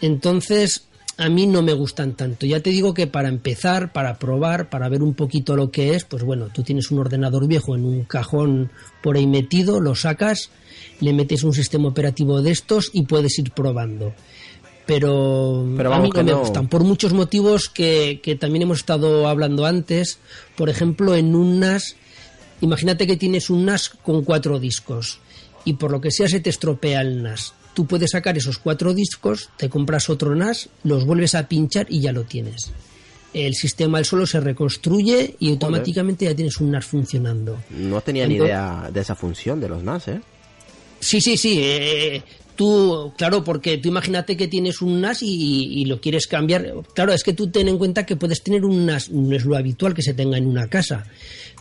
Entonces, 0.00 0.86
a 1.16 1.28
mí 1.28 1.46
no 1.46 1.62
me 1.62 1.72
gustan 1.72 2.14
tanto. 2.14 2.46
Ya 2.46 2.60
te 2.60 2.70
digo 2.70 2.94
que 2.94 3.06
para 3.06 3.28
empezar, 3.28 3.92
para 3.92 4.18
probar, 4.18 4.68
para 4.68 4.88
ver 4.88 5.02
un 5.02 5.14
poquito 5.14 5.56
lo 5.56 5.70
que 5.70 5.94
es, 5.94 6.04
pues 6.04 6.24
bueno, 6.24 6.48
tú 6.52 6.62
tienes 6.62 6.90
un 6.90 6.98
ordenador 6.98 7.46
viejo 7.46 7.74
en 7.74 7.84
un 7.84 8.04
cajón 8.04 8.70
por 9.02 9.16
ahí 9.16 9.26
metido, 9.26 9.80
lo 9.80 9.94
sacas, 9.94 10.50
le 11.00 11.12
metes 11.12 11.44
un 11.44 11.52
sistema 11.52 11.88
operativo 11.88 12.42
de 12.42 12.50
estos 12.50 12.90
y 12.92 13.04
puedes 13.04 13.38
ir 13.38 13.52
probando. 13.52 14.12
Pero, 14.86 15.66
Pero 15.76 15.94
a 15.94 15.98
mí 15.98 16.10
no 16.14 16.22
me 16.22 16.34
gustan, 16.34 16.68
por 16.68 16.84
muchos 16.84 17.12
motivos 17.12 17.68
que, 17.68 18.20
que 18.22 18.36
también 18.36 18.62
hemos 18.62 18.78
estado 18.78 19.26
hablando 19.28 19.64
antes. 19.64 20.18
Por 20.56 20.68
ejemplo, 20.68 21.14
en 21.14 21.34
un 21.34 21.60
NAS, 21.60 21.96
imagínate 22.60 23.06
que 23.06 23.16
tienes 23.16 23.48
un 23.48 23.64
NAS 23.64 23.88
con 23.88 24.24
cuatro 24.24 24.58
discos 24.58 25.20
y 25.64 25.74
por 25.74 25.90
lo 25.90 26.00
que 26.00 26.10
sea 26.10 26.28
se 26.28 26.40
te 26.40 26.50
estropea 26.50 27.00
el 27.00 27.22
NAS. 27.22 27.54
Tú 27.72 27.86
puedes 27.86 28.10
sacar 28.10 28.36
esos 28.36 28.58
cuatro 28.58 28.94
discos, 28.94 29.50
te 29.56 29.68
compras 29.68 30.08
otro 30.10 30.34
NAS, 30.34 30.68
los 30.84 31.04
vuelves 31.06 31.34
a 31.34 31.48
pinchar 31.48 31.86
y 31.88 32.00
ya 32.00 32.12
lo 32.12 32.24
tienes. 32.24 32.70
El 33.32 33.54
sistema 33.54 33.98
al 33.98 34.04
solo 34.04 34.26
se 34.26 34.38
reconstruye 34.38 35.34
y 35.40 35.50
automáticamente 35.50 36.26
ya 36.26 36.36
tienes 36.36 36.58
un 36.58 36.70
NAS 36.70 36.84
funcionando. 36.84 37.58
No 37.70 38.00
tenía 38.00 38.26
ni 38.28 38.34
idea 38.36 38.90
de 38.92 39.00
esa 39.00 39.16
función 39.16 39.60
de 39.60 39.68
los 39.68 39.82
NAS, 39.82 40.08
¿eh? 40.08 40.20
Sí, 41.00 41.20
sí, 41.20 41.36
sí. 41.36 41.58
eh, 41.60 42.22
tú, 42.56 43.12
claro, 43.16 43.44
porque 43.44 43.78
tú 43.78 43.88
imagínate 43.88 44.36
que 44.36 44.48
tienes 44.48 44.82
un 44.82 45.00
NAS 45.00 45.22
y, 45.22 45.80
y 45.80 45.84
lo 45.84 46.00
quieres 46.00 46.26
cambiar. 46.26 46.72
Claro, 46.94 47.12
es 47.12 47.22
que 47.22 47.32
tú 47.32 47.48
ten 47.50 47.68
en 47.68 47.78
cuenta 47.78 48.06
que 48.06 48.16
puedes 48.16 48.42
tener 48.42 48.64
un 48.64 48.86
NAS, 48.86 49.10
no 49.10 49.34
es 49.34 49.44
lo 49.44 49.56
habitual 49.56 49.94
que 49.94 50.02
se 50.02 50.14
tenga 50.14 50.38
en 50.38 50.46
una 50.46 50.68
casa, 50.68 51.04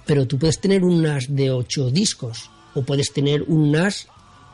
pero 0.05 0.27
tú 0.27 0.37
puedes 0.37 0.59
tener 0.59 0.83
un 0.83 1.01
NAS 1.01 1.27
de 1.29 1.51
8 1.51 1.91
discos 1.91 2.49
o 2.75 2.83
puedes 2.83 3.11
tener 3.13 3.43
un 3.43 3.71
NAS 3.71 4.07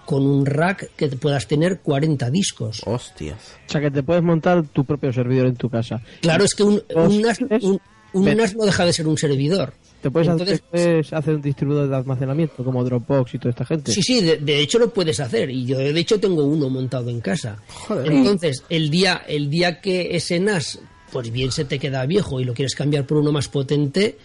con 0.05 0.25
un 0.25 0.43
rack 0.45 0.89
que 0.95 1.07
puedas 1.09 1.47
tener 1.47 1.81
40 1.81 2.31
discos. 2.31 2.81
Hostias. 2.85 3.57
O 3.67 3.71
sea, 3.71 3.79
que 3.79 3.91
te 3.91 4.01
puedes 4.01 4.23
montar 4.23 4.67
tu 4.67 4.83
propio 4.83 5.13
servidor 5.13 5.45
en 5.45 5.55
tu 5.55 5.69
casa. 5.69 6.01
Claro, 6.21 6.43
es 6.43 6.55
que 6.55 6.63
un, 6.63 6.81
un 6.95 7.21
NAS, 7.21 7.39
un-. 7.61 7.79
NAS 8.13 8.55
no 8.55 8.65
deja 8.65 8.85
de 8.85 8.93
ser 8.93 9.07
un 9.07 9.19
servidor. 9.19 9.73
Te 10.01 10.09
puedes, 10.09 10.29
Entonces- 10.29 10.61
hacer, 10.61 10.69
puedes 10.71 11.13
hacer 11.13 11.35
un 11.35 11.41
distribuidor 11.41 11.89
de 11.89 11.95
almacenamiento 11.95 12.63
como 12.63 12.83
Dropbox 12.83 13.33
y 13.33 13.37
toda 13.39 13.49
esta 13.51 13.65
gente. 13.65 13.91
Sí, 13.91 14.01
sí, 14.01 14.21
de, 14.21 14.37
de 14.37 14.59
hecho 14.61 14.79
lo 14.79 14.93
puedes 14.93 15.19
hacer 15.19 15.49
y 15.49 15.65
yo 15.65 15.77
de 15.77 15.99
hecho 15.99 16.19
tengo 16.19 16.43
uno 16.45 16.69
montado 16.69 17.09
en 17.09 17.19
casa. 17.19 17.57
Joder. 17.69 18.11
Entonces, 18.11 18.63
el 18.69 18.89
día, 18.89 19.23
el 19.27 19.49
día 19.49 19.81
que 19.81 20.15
ese 20.15 20.39
NAS, 20.39 20.79
pues 21.11 21.31
bien 21.31 21.51
se 21.51 21.65
te 21.65 21.79
queda 21.79 22.05
viejo 22.05 22.39
y 22.39 22.45
lo 22.45 22.53
quieres 22.53 22.75
cambiar 22.75 23.05
por 23.05 23.17
uno 23.17 23.31
más 23.33 23.49
potente, 23.49 24.17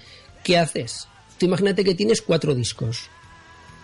¿qué 0.45 0.59
haces? 0.59 1.09
Tú 1.39 1.47
imagínate 1.47 1.83
que 1.85 1.95
tienes 1.97 2.23
cuatro 2.23 2.55
discos 2.55 3.09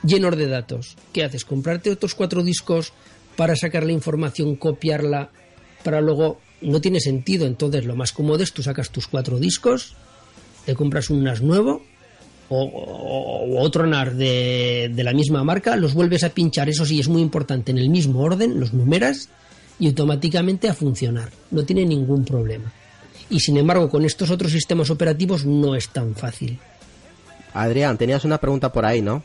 llenos 0.05 0.37
de 0.37 0.47
datos. 0.47 0.97
¿Qué 1.13 1.25
haces? 1.25 1.45
¿Comprarte 1.45 1.91
otros 1.91 2.15
cuatro 2.15 2.43
discos 2.43 2.93
para 3.37 3.57
sacar 3.57 3.85
la 3.85 3.93
información, 3.93 4.57
copiarla, 4.57 5.31
para 5.83 6.01
luego... 6.01 6.41
No 6.63 6.79
tiene 6.83 7.01
sentido, 7.01 7.47
entonces 7.47 7.87
lo 7.87 7.97
más 7.97 8.13
cómodo 8.13 8.43
es 8.43 8.53
tú 8.53 8.63
sacas 8.63 8.91
tus 8.91 9.07
cuatro 9.07 9.39
discos, 9.39 9.95
te 10.71 10.77
compras 10.77 11.11
un 11.11 11.25
NAS 11.25 11.43
nuevo 11.43 11.83
o, 12.49 12.63
o- 12.63 13.57
o 13.57 13.61
otro 13.61 13.87
NAS 13.89 14.17
de, 14.17 14.89
de 14.95 15.03
la 15.05 15.13
misma 15.13 15.43
marca, 15.43 15.75
los 15.75 15.95
vuelves 15.95 16.23
a 16.23 16.29
pinchar, 16.31 16.69
eso 16.69 16.87
sí 16.87 17.01
es 17.01 17.09
muy 17.09 17.23
importante, 17.23 17.73
en 17.73 17.79
el 17.79 17.89
mismo 17.91 18.21
orden, 18.21 18.61
los 18.61 18.73
numeras 18.73 19.29
y 19.81 19.89
automáticamente 19.89 20.69
a 20.69 20.75
funcionar. 20.75 21.31
No 21.51 21.65
tiene 21.65 21.85
ningún 21.85 22.25
problema. 22.25 22.71
Y 23.31 23.41
sin 23.41 23.57
embargo, 23.57 23.89
con 23.91 24.05
estos 24.05 24.31
otros 24.31 24.53
sistemas 24.53 24.91
operativos 24.91 25.45
no 25.45 25.75
es 25.75 25.89
tan 25.89 26.15
fácil. 26.15 26.57
Adrián, 27.53 27.99
tenías 27.99 28.25
una 28.25 28.39
pregunta 28.39 28.71
por 28.73 28.85
ahí, 28.87 29.03
¿no? 29.03 29.25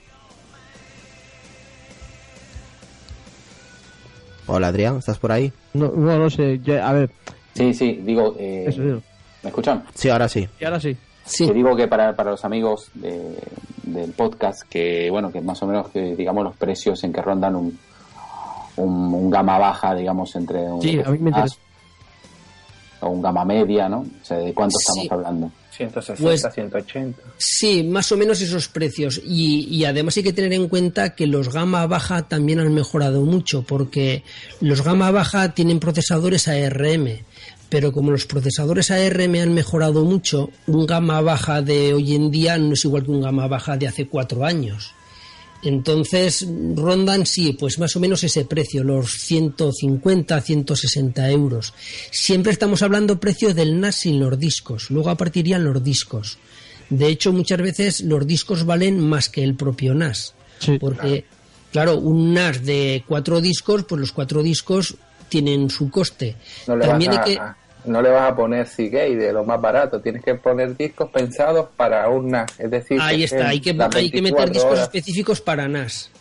Hola 4.47 4.67
Adrián, 4.69 4.97
¿estás 4.97 5.19
por 5.19 5.31
ahí? 5.31 5.51
No, 5.75 5.91
no, 5.91 6.17
no 6.17 6.29
sé. 6.29 6.59
ya- 6.63 6.87
a 6.87 6.93
ver, 6.93 7.09
Sí, 7.55 7.71
sí, 7.73 7.99
digo, 8.03 8.35
eh, 8.39 8.65
eso 8.67 8.81
digo. 8.81 9.01
¿me 9.43 9.49
escuchan? 9.49 9.83
Sí, 9.93 10.09
ahora 10.09 10.27
sí. 10.27 10.47
Y 10.59 10.65
ahora 10.65 10.79
sí. 10.79 10.95
Sí, 11.25 11.47
Que 11.47 11.53
digo 11.53 11.75
que 11.75 11.87
para, 11.87 12.15
para 12.15 12.31
los 12.31 12.45
amigos 12.45 12.89
de- 12.93 13.37
del 13.83 14.11
podcast, 14.11 14.61
que 14.69 15.09
bueno, 15.09 15.31
que 15.31 15.41
más 15.41 15.61
o 15.63 15.67
menos 15.67 15.89
que 15.89 16.15
digamos 16.15 16.43
los 16.43 16.55
precios 16.55 17.03
en 17.03 17.11
que 17.13 17.21
rondan 17.21 17.55
un, 17.55 17.79
un, 18.77 19.13
un 19.13 19.29
gama 19.29 19.57
baja, 19.57 19.95
digamos, 19.95 20.35
entre 20.35 20.59
un, 20.61 20.81
Sí, 20.81 20.99
a 21.03 21.09
mí 21.09 21.17
me 21.19 21.29
interesa. 21.29 21.55
o 23.01 23.09
un 23.09 23.21
gama 23.21 23.43
media, 23.45 23.87
¿no? 23.89 23.99
O 23.99 24.25
sea, 24.25 24.37
¿de 24.37 24.53
cuánto 24.53 24.77
Sí. 24.79 24.85
estamos 25.01 25.11
hablando? 25.11 25.51
160, 25.71 26.23
Pues- 26.23 26.47
180. 26.53 27.21
Sí, 27.37 27.83
más 27.83 28.09
o 28.11 28.17
menos 28.17 28.39
esos 28.41 28.67
precios. 28.69 29.19
Y, 29.25 29.67
y 29.69 29.83
además 29.85 30.15
hay 30.17 30.23
que 30.23 30.31
tener 30.33 30.53
en 30.53 30.69
cuenta 30.69 31.15
que 31.15 31.27
los 31.27 31.51
gama 31.53 31.85
baja 31.85 32.27
también 32.27 32.59
han 32.59 32.73
mejorado 32.73 33.21
mucho, 33.23 33.63
porque 33.63 34.23
los 34.61 34.81
gama 34.83 35.11
baja 35.11 35.53
tienen 35.53 35.79
procesadores 35.81 36.47
ARM, 36.47 37.19
pero 37.69 37.91
como 37.91 38.11
los 38.11 38.25
procesadores 38.25 38.91
ARM 38.91 39.35
han 39.35 39.53
mejorado 39.53 40.03
mucho, 40.05 40.49
un 40.67 40.85
gama 40.85 41.21
baja 41.21 41.61
de 41.61 41.93
hoy 41.93 42.15
en 42.15 42.31
día 42.31 42.57
no 42.57 42.73
es 42.73 42.85
igual 42.85 43.05
que 43.05 43.11
un 43.11 43.21
gama 43.21 43.47
baja 43.47 43.77
de 43.77 43.87
hace 43.87 44.07
cuatro 44.07 44.45
años. 44.45 44.93
Entonces 45.63 46.47
rondan, 46.75 47.25
sí, 47.25 47.53
pues 47.53 47.79
más 47.79 47.95
o 47.95 47.99
menos 47.99 48.23
ese 48.23 48.45
precio, 48.45 48.83
los 48.83 49.11
150, 49.13 50.39
160 50.39 51.31
euros. 51.31 51.73
Siempre 52.11 52.51
estamos 52.51 52.83
hablando 52.83 53.19
precio 53.19 53.53
del 53.53 53.79
NAS 53.79 53.95
sin 53.95 54.19
los 54.19 54.37
discos, 54.37 54.91
luego 54.91 55.09
a 55.09 55.17
partir 55.17 55.45
irían 55.45 55.63
los 55.63 55.83
discos. 55.83 56.37
De 56.89 57.07
hecho, 57.07 57.33
muchas 57.33 57.59
veces 57.59 58.01
los 58.01 58.27
discos 58.27 58.63
valen 58.63 58.99
más 58.99 59.29
que 59.29 59.43
el 59.43 59.55
propio 59.55 59.95
NAS. 59.95 60.35
Sí. 60.59 60.77
Porque, 60.79 61.25
claro, 61.71 61.97
un 61.97 62.35
NAS 62.35 62.63
de 62.63 63.03
cuatro 63.07 63.41
discos, 63.41 63.85
pues 63.85 63.99
los 63.99 64.11
cuatro 64.11 64.43
discos 64.43 64.95
tienen 65.29 65.69
su 65.69 65.89
coste. 65.89 66.35
No 66.67 66.75
le, 66.75 66.85
También 66.85 67.11
vas 67.11 67.19
a, 67.19 67.23
que... 67.23 67.39
no 67.85 68.01
le 68.01 68.09
vas 68.09 68.31
a 68.31 68.35
poner 68.35 68.67
Seagate 68.67 69.15
de 69.15 69.33
lo 69.33 69.43
más 69.43 69.59
barato. 69.61 70.01
Tienes 70.01 70.23
que 70.23 70.35
poner 70.35 70.75
discos 70.75 71.09
pensados 71.11 71.67
para 71.75 72.07
un 72.09 72.29
NAS. 72.31 72.59
Es 72.59 72.71
decir, 72.71 72.99
Ahí 73.01 73.23
está, 73.23 73.49
hay 73.49 73.59
que, 73.59 73.71
hay 73.71 74.09
que 74.09 74.21
meter 74.21 74.49
24 74.49 74.53
discos 74.53 74.71
horas. 74.71 74.83
específicos 74.83 75.41
para 75.41 75.67
NAS. 75.67 76.11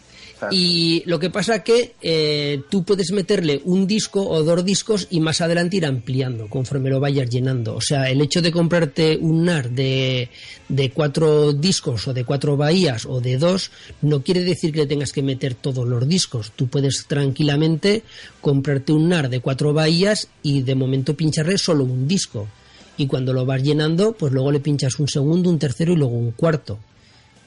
Y 0.51 1.03
lo 1.07 1.19
que 1.19 1.31
pasa 1.31 1.63
que 1.63 1.95
eh, 2.03 2.63
tú 2.71 2.85
puedes 2.85 3.13
meterle 3.13 3.61
un 3.65 3.87
disco 3.87 4.27
o 4.27 4.43
dos 4.43 4.65
discos 4.65 5.07
y 5.11 5.21
más 5.21 5.41
adelante 5.41 5.77
ir 5.77 5.87
ampliando 5.87 6.49
conforme 6.49 6.91
lo 6.91 7.01
vayas 7.01 7.29
llenando. 7.31 7.75
O 7.75 7.81
sea, 7.81 8.11
el 8.11 8.21
hecho 8.21 8.43
de 8.43 8.53
comprarte 8.53 9.19
un 9.21 9.45
NAS 9.45 9.75
de, 9.75 10.29
de 10.69 10.91
cuatro 10.91 11.53
discos 11.53 12.09
o 12.09 12.15
de 12.15 12.25
cuatro 12.25 12.57
bahías 12.57 13.07
o 13.07 13.21
de 13.21 13.39
dos 13.39 13.71
no 14.03 14.23
quiere 14.23 14.43
decir 14.43 14.73
que 14.73 14.81
le 14.81 14.87
tengas 14.87 15.13
que 15.13 15.23
meter 15.23 15.55
todos 15.55 15.87
los 15.87 16.09
discos. 16.09 16.53
Tú 16.55 16.69
puedes 16.69 17.07
tranquilamente 17.07 18.03
comprarte 18.41 18.93
un 18.93 19.09
NAS 19.09 19.31
de 19.31 19.41
cuatro 19.41 19.73
bahías 19.73 20.29
y 20.43 20.63
de 20.63 20.75
momento 20.75 21.15
pincharle 21.15 21.59
solo 21.59 21.85
un 21.85 22.07
disco. 22.09 22.49
Y 22.97 23.07
cuando 23.07 23.33
lo 23.33 23.45
vas 23.45 23.63
llenando, 23.63 24.13
pues 24.13 24.33
luego 24.33 24.53
le 24.53 24.61
pinchas 24.61 24.99
un 25.01 25.09
segundo, 25.09 25.51
un 25.51 25.59
tercero 25.59 25.93
y 25.93 25.97
luego 25.97 26.15
un 26.15 26.31
cuarto. 26.31 26.79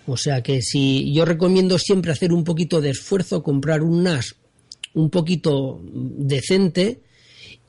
O 0.07 0.15
sea 0.15 0.41
que 0.41 0.61
si 0.61 1.13
yo 1.13 1.25
recomiendo 1.25 1.77
siempre 1.77 2.13
hacer 2.13 2.31
un 2.31 2.45
poquito 2.45 2.79
de 2.79 2.91
esfuerzo, 2.91 3.43
comprar 3.43 3.83
un 3.83 4.03
NAS 4.03 4.35
un 4.93 5.09
poquito 5.09 5.81
decente 5.83 7.01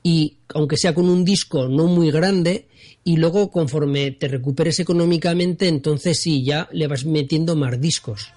y 0.01 0.37
aunque 0.53 0.77
sea 0.77 0.95
con 0.95 1.09
un 1.09 1.25
disco 1.25 1.67
no 1.67 1.85
muy 1.87 2.11
grande 2.11 2.67
y 3.03 3.17
luego 3.17 3.51
conforme 3.51 4.11
te 4.11 4.29
recuperes 4.29 4.79
económicamente 4.79 5.67
entonces 5.67 6.21
sí 6.21 6.43
ya 6.43 6.69
le 6.71 6.87
vas 6.87 7.05
metiendo 7.05 7.57
más 7.57 7.79
discos. 7.79 8.31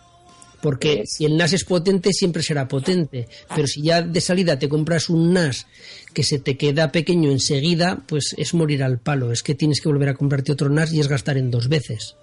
Porque 0.60 1.04
si 1.06 1.24
el 1.24 1.36
NAS 1.36 1.52
es 1.54 1.64
potente 1.64 2.12
siempre 2.12 2.42
será 2.42 2.68
potente. 2.68 3.26
Pero 3.54 3.66
si 3.66 3.82
ya 3.82 4.02
de 4.02 4.20
salida 4.20 4.58
te 4.58 4.68
compras 4.68 5.08
un 5.08 5.32
NAS 5.32 5.66
que 6.12 6.24
se 6.24 6.38
te 6.38 6.56
queda 6.56 6.92
pequeño 6.92 7.30
enseguida 7.30 8.02
pues 8.06 8.34
es 8.36 8.52
morir 8.52 8.82
al 8.82 8.98
palo. 8.98 9.30
Es 9.30 9.44
que 9.44 9.54
tienes 9.54 9.80
que 9.80 9.88
volver 9.88 10.08
a 10.08 10.14
comprarte 10.14 10.50
otro 10.50 10.70
NAS 10.70 10.92
y 10.92 10.98
es 10.98 11.06
gastar 11.06 11.38
en 11.38 11.52
dos 11.52 11.68
veces 11.68 12.16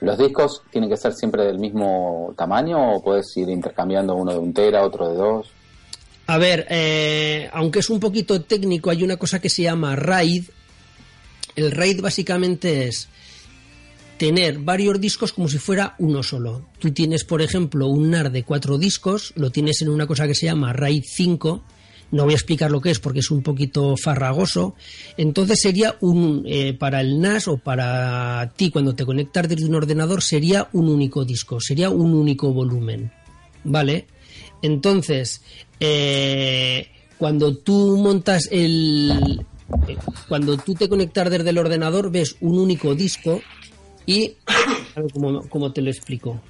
¿Los 0.00 0.18
discos 0.18 0.62
tienen 0.70 0.88
que 0.88 0.96
ser 0.96 1.12
siempre 1.12 1.44
del 1.44 1.58
mismo 1.58 2.32
tamaño 2.36 2.94
o 2.94 3.02
puedes 3.02 3.36
ir 3.36 3.48
intercambiando 3.50 4.14
uno 4.14 4.32
de 4.32 4.38
un 4.38 4.54
tera, 4.54 4.82
otro 4.82 5.08
de 5.10 5.16
dos? 5.16 5.48
A 6.26 6.38
ver, 6.38 6.66
eh, 6.70 7.50
aunque 7.52 7.80
es 7.80 7.90
un 7.90 8.00
poquito 8.00 8.40
técnico, 8.42 8.90
hay 8.90 9.02
una 9.02 9.16
cosa 9.16 9.40
que 9.40 9.50
se 9.50 9.62
llama 9.62 9.96
RAID. 9.96 10.44
El 11.56 11.72
RAID 11.72 12.00
básicamente 12.00 12.86
es 12.86 13.08
tener 14.16 14.58
varios 14.58 15.00
discos 15.00 15.32
como 15.32 15.48
si 15.48 15.58
fuera 15.58 15.96
uno 15.98 16.22
solo. 16.22 16.66
Tú 16.78 16.92
tienes, 16.92 17.24
por 17.24 17.42
ejemplo, 17.42 17.88
un 17.88 18.10
NAR 18.10 18.30
de 18.30 18.44
cuatro 18.44 18.78
discos, 18.78 19.32
lo 19.34 19.50
tienes 19.50 19.82
en 19.82 19.88
una 19.88 20.06
cosa 20.06 20.26
que 20.26 20.34
se 20.34 20.46
llama 20.46 20.72
RAID 20.72 21.04
5. 21.04 21.64
No 22.12 22.24
voy 22.24 22.32
a 22.32 22.36
explicar 22.36 22.70
lo 22.70 22.80
que 22.80 22.90
es 22.90 22.98
porque 22.98 23.20
es 23.20 23.30
un 23.30 23.42
poquito 23.42 23.96
farragoso. 23.96 24.74
Entonces 25.16 25.60
sería 25.60 25.96
un, 26.00 26.42
eh, 26.46 26.74
para 26.74 27.00
el 27.00 27.20
NAS 27.20 27.48
o 27.48 27.56
para 27.58 28.52
ti 28.56 28.70
cuando 28.70 28.94
te 28.94 29.06
conectas 29.06 29.48
desde 29.48 29.66
un 29.66 29.76
ordenador 29.76 30.22
sería 30.22 30.68
un 30.72 30.88
único 30.88 31.24
disco, 31.24 31.60
sería 31.60 31.90
un 31.90 32.14
único 32.14 32.52
volumen. 32.52 33.12
¿Vale? 33.62 34.06
Entonces, 34.62 35.42
eh, 35.78 36.88
cuando 37.18 37.56
tú 37.56 37.98
montas 37.98 38.48
el... 38.50 39.44
eh, 39.88 39.96
Cuando 40.28 40.56
tú 40.56 40.74
te 40.74 40.88
conectas 40.88 41.30
desde 41.30 41.50
el 41.50 41.58
ordenador 41.58 42.10
ves 42.10 42.36
un 42.40 42.58
único 42.58 42.94
disco 42.94 43.40
y... 44.06 44.32
A 44.96 45.72
te 45.72 45.82
lo 45.82 45.90
explico. 45.90 46.40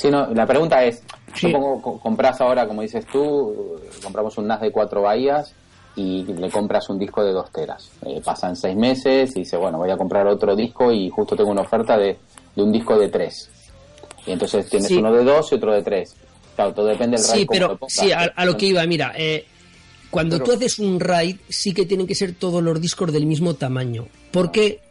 Sí, 0.00 0.10
no, 0.10 0.26
la 0.32 0.46
pregunta 0.46 0.82
es, 0.84 1.02
Sí. 1.34 1.46
supongo 1.48 1.80
co- 1.82 1.98
compras 2.00 2.40
ahora, 2.40 2.66
como 2.66 2.82
dices 2.82 3.04
tú, 3.06 3.78
compramos 4.02 4.36
un 4.38 4.46
NAS 4.46 4.60
de 4.62 4.72
cuatro 4.72 5.02
bahías 5.02 5.52
y 5.96 6.22
le 6.24 6.50
compras 6.50 6.88
un 6.88 6.98
disco 6.98 7.22
de 7.22 7.32
dos 7.32 7.50
teras. 7.50 7.90
Eh, 8.06 8.20
pasan 8.24 8.56
seis 8.56 8.76
meses 8.76 9.36
y 9.36 9.40
dice, 9.40 9.56
bueno, 9.56 9.78
voy 9.78 9.90
a 9.90 9.96
comprar 9.96 10.26
otro 10.26 10.56
disco 10.56 10.90
y 10.92 11.10
justo 11.10 11.36
tengo 11.36 11.50
una 11.50 11.62
oferta 11.62 11.98
de, 11.98 12.16
de 12.56 12.62
un 12.62 12.72
disco 12.72 12.98
de 12.98 13.08
tres. 13.08 13.50
Y 14.26 14.32
entonces 14.32 14.68
tienes 14.68 14.90
uno 14.92 15.12
de 15.12 15.24
dos 15.24 15.52
y 15.52 15.56
otro 15.56 15.72
de 15.74 15.82
tres. 15.82 16.14
Claro, 16.56 16.72
todo 16.74 16.86
depende 16.86 17.16
del. 17.16 17.24
Sí, 17.26 17.46
pero 17.50 17.78
sí, 17.88 18.10
a, 18.12 18.44
lo 18.44 18.56
que 18.56 18.66
iba, 18.66 18.84
mira, 18.86 19.12
eh, 19.16 19.44
cuando 20.10 20.40
tú 20.40 20.52
haces 20.52 20.78
un 20.78 20.98
RAID 21.00 21.36
sí 21.48 21.72
que 21.74 21.86
tienen 21.86 22.06
que 22.06 22.14
ser 22.14 22.34
todos 22.34 22.62
los 22.62 22.80
discos 22.80 23.12
del 23.12 23.26
mismo 23.26 23.54
tamaño. 23.54 24.06
Porque 24.32 24.80
mm, 24.80 24.89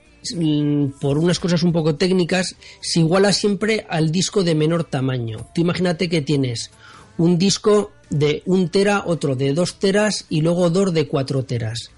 por 1.00 1.18
unas 1.18 1.40
cosas 1.40 1.64
un 1.64 1.72
poco 1.72 1.96
técnicas, 1.96 2.56
se 2.82 3.00
iguala 3.00 3.34
siempre 3.34 3.86
al 3.90 4.12
disco 4.12 4.44
de 4.44 4.56
menor 4.56 4.84
tamaño. 4.84 5.48
Tú 5.54 5.62
imagínate 5.62 6.10
que 6.10 6.22
tienes 6.22 6.72
un 7.18 7.38
disco 7.38 7.92
de 8.10 8.44
un 8.46 8.70
tera, 8.70 9.04
otro 9.06 9.36
de 9.36 9.54
dos 9.54 9.80
teras 9.80 10.26
y 10.30 10.42
luego 10.42 10.70
dos 10.70 10.94
de 10.94 11.08
cuatro 11.08 11.44
teras. 11.44 11.92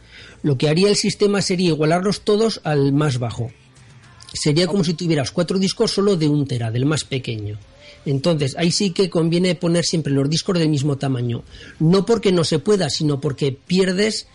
Lo 0.43 0.57
que 0.57 0.69
haría 0.69 0.89
el 0.89 0.95
sistema 0.95 1.41
sería 1.41 1.69
igualarlos 1.69 2.21
todos 2.21 2.61
al 2.63 2.93
más 2.93 3.19
bajo. 3.19 3.51
Sería 4.33 4.67
como 4.67 4.83
si 4.83 4.93
tuvieras 4.93 5.31
cuatro 5.31 5.59
discos 5.59 5.91
solo 5.91 6.15
de 6.15 6.27
un 6.27 6.47
tera, 6.47 6.71
del 6.71 6.85
más 6.85 7.03
pequeño. 7.03 7.57
Entonces, 8.05 8.55
ahí 8.57 8.71
sí 8.71 8.91
que 8.91 9.09
conviene 9.09 9.55
poner 9.55 9.85
siempre 9.85 10.13
los 10.13 10.29
discos 10.29 10.57
del 10.57 10.69
mismo 10.69 10.97
tamaño. 10.97 11.43
No 11.79 12.05
porque 12.05 12.31
no 12.31 12.43
se 12.43 12.59
pueda, 12.59 12.89
sino 12.89 13.19
porque 13.19 13.51
pierdes 13.51 14.27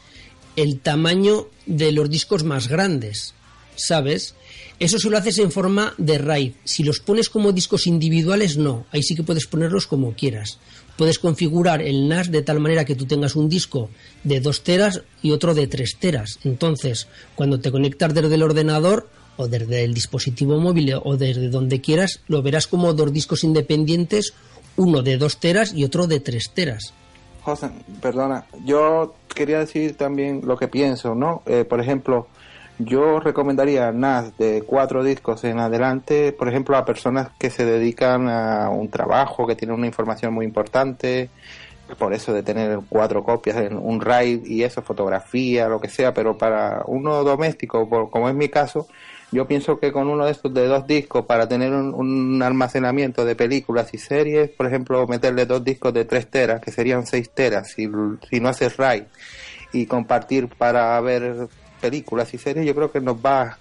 el 0.54 0.78
tamaño 0.80 1.48
de 1.66 1.92
los 1.92 2.08
discos 2.08 2.44
más 2.44 2.68
grandes. 2.68 3.34
¿Sabes? 3.76 4.34
Eso 4.78 4.98
si 4.98 5.08
lo 5.08 5.16
haces 5.16 5.38
en 5.38 5.50
forma 5.50 5.94
de 5.96 6.18
RAID. 6.18 6.52
Si 6.64 6.82
los 6.82 7.00
pones 7.00 7.30
como 7.30 7.52
discos 7.52 7.86
individuales, 7.86 8.58
no. 8.58 8.84
Ahí 8.90 9.02
sí 9.02 9.14
que 9.14 9.22
puedes 9.22 9.46
ponerlos 9.46 9.86
como 9.86 10.12
quieras. 10.12 10.58
Puedes 10.98 11.18
configurar 11.18 11.82
el 11.82 12.08
NAS 12.08 12.30
de 12.30 12.42
tal 12.42 12.60
manera 12.60 12.84
que 12.84 12.94
tú 12.94 13.06
tengas 13.06 13.36
un 13.36 13.48
disco 13.48 13.90
de 14.24 14.40
2 14.40 14.62
teras 14.62 15.02
y 15.22 15.30
otro 15.30 15.54
de 15.54 15.66
3 15.66 15.96
teras. 15.98 16.38
Entonces, 16.44 17.06
cuando 17.34 17.60
te 17.60 17.70
conectas 17.70 18.14
desde 18.14 18.34
el 18.34 18.42
ordenador 18.42 19.08
o 19.36 19.48
desde 19.48 19.84
el 19.84 19.94
dispositivo 19.94 20.58
móvil 20.58 20.94
o 21.02 21.16
desde 21.16 21.48
donde 21.48 21.80
quieras, 21.80 22.20
lo 22.28 22.42
verás 22.42 22.66
como 22.66 22.92
dos 22.94 23.12
discos 23.12 23.44
independientes, 23.44 24.32
uno 24.76 25.02
de 25.02 25.16
2 25.18 25.38
teras 25.38 25.72
y 25.74 25.84
otro 25.84 26.06
de 26.06 26.20
3 26.20 26.50
teras. 26.54 26.92
José, 27.42 27.70
perdona, 28.00 28.44
yo 28.64 29.14
quería 29.34 29.60
decir 29.60 29.96
también 29.96 30.40
lo 30.44 30.56
que 30.56 30.66
pienso, 30.66 31.14
¿no? 31.14 31.42
Eh, 31.46 31.64
por 31.64 31.80
ejemplo, 31.80 32.26
yo 32.78 33.20
recomendaría 33.20 33.90
NAS 33.92 34.36
de 34.36 34.62
cuatro 34.66 35.02
discos 35.02 35.44
en 35.44 35.58
adelante, 35.58 36.32
por 36.32 36.48
ejemplo, 36.48 36.76
a 36.76 36.84
personas 36.84 37.30
que 37.38 37.50
se 37.50 37.64
dedican 37.64 38.28
a 38.28 38.68
un 38.70 38.90
trabajo, 38.90 39.46
que 39.46 39.56
tienen 39.56 39.76
una 39.76 39.86
información 39.86 40.34
muy 40.34 40.44
importante, 40.44 41.30
por 41.98 42.12
eso 42.12 42.32
de 42.32 42.42
tener 42.42 42.80
cuatro 42.88 43.22
copias 43.22 43.56
en 43.56 43.76
un 43.76 44.00
RAID 44.00 44.44
y 44.44 44.64
eso, 44.64 44.82
fotografía, 44.82 45.68
lo 45.68 45.80
que 45.80 45.88
sea, 45.88 46.12
pero 46.12 46.36
para 46.36 46.82
uno 46.86 47.22
doméstico, 47.24 47.88
como 48.10 48.28
es 48.28 48.34
mi 48.34 48.48
caso, 48.48 48.88
yo 49.32 49.46
pienso 49.46 49.78
que 49.78 49.92
con 49.92 50.08
uno 50.08 50.24
de 50.24 50.32
estos 50.32 50.52
de 50.52 50.66
dos 50.66 50.86
discos 50.86 51.24
para 51.24 51.48
tener 51.48 51.72
un, 51.72 52.42
almacenamiento 52.42 53.24
de 53.24 53.36
películas 53.36 53.94
y 53.94 53.98
series, 53.98 54.50
por 54.50 54.66
ejemplo, 54.66 55.06
meterle 55.06 55.46
dos 55.46 55.64
discos 55.64 55.94
de 55.94 56.04
tres 56.04 56.28
teras, 56.28 56.60
que 56.60 56.70
serían 56.70 57.06
seis 57.06 57.30
teras, 57.30 57.70
si, 57.70 57.88
si 58.28 58.40
no 58.40 58.48
haces 58.48 58.76
RAID, 58.76 59.04
y 59.72 59.86
compartir 59.86 60.48
para 60.48 61.00
ver 61.00 61.48
películas 61.86 62.34
y 62.34 62.38
series, 62.38 62.66
yo 62.66 62.74
creo 62.74 62.90
que 62.90 63.00
nos 63.00 63.16
va 63.16 63.58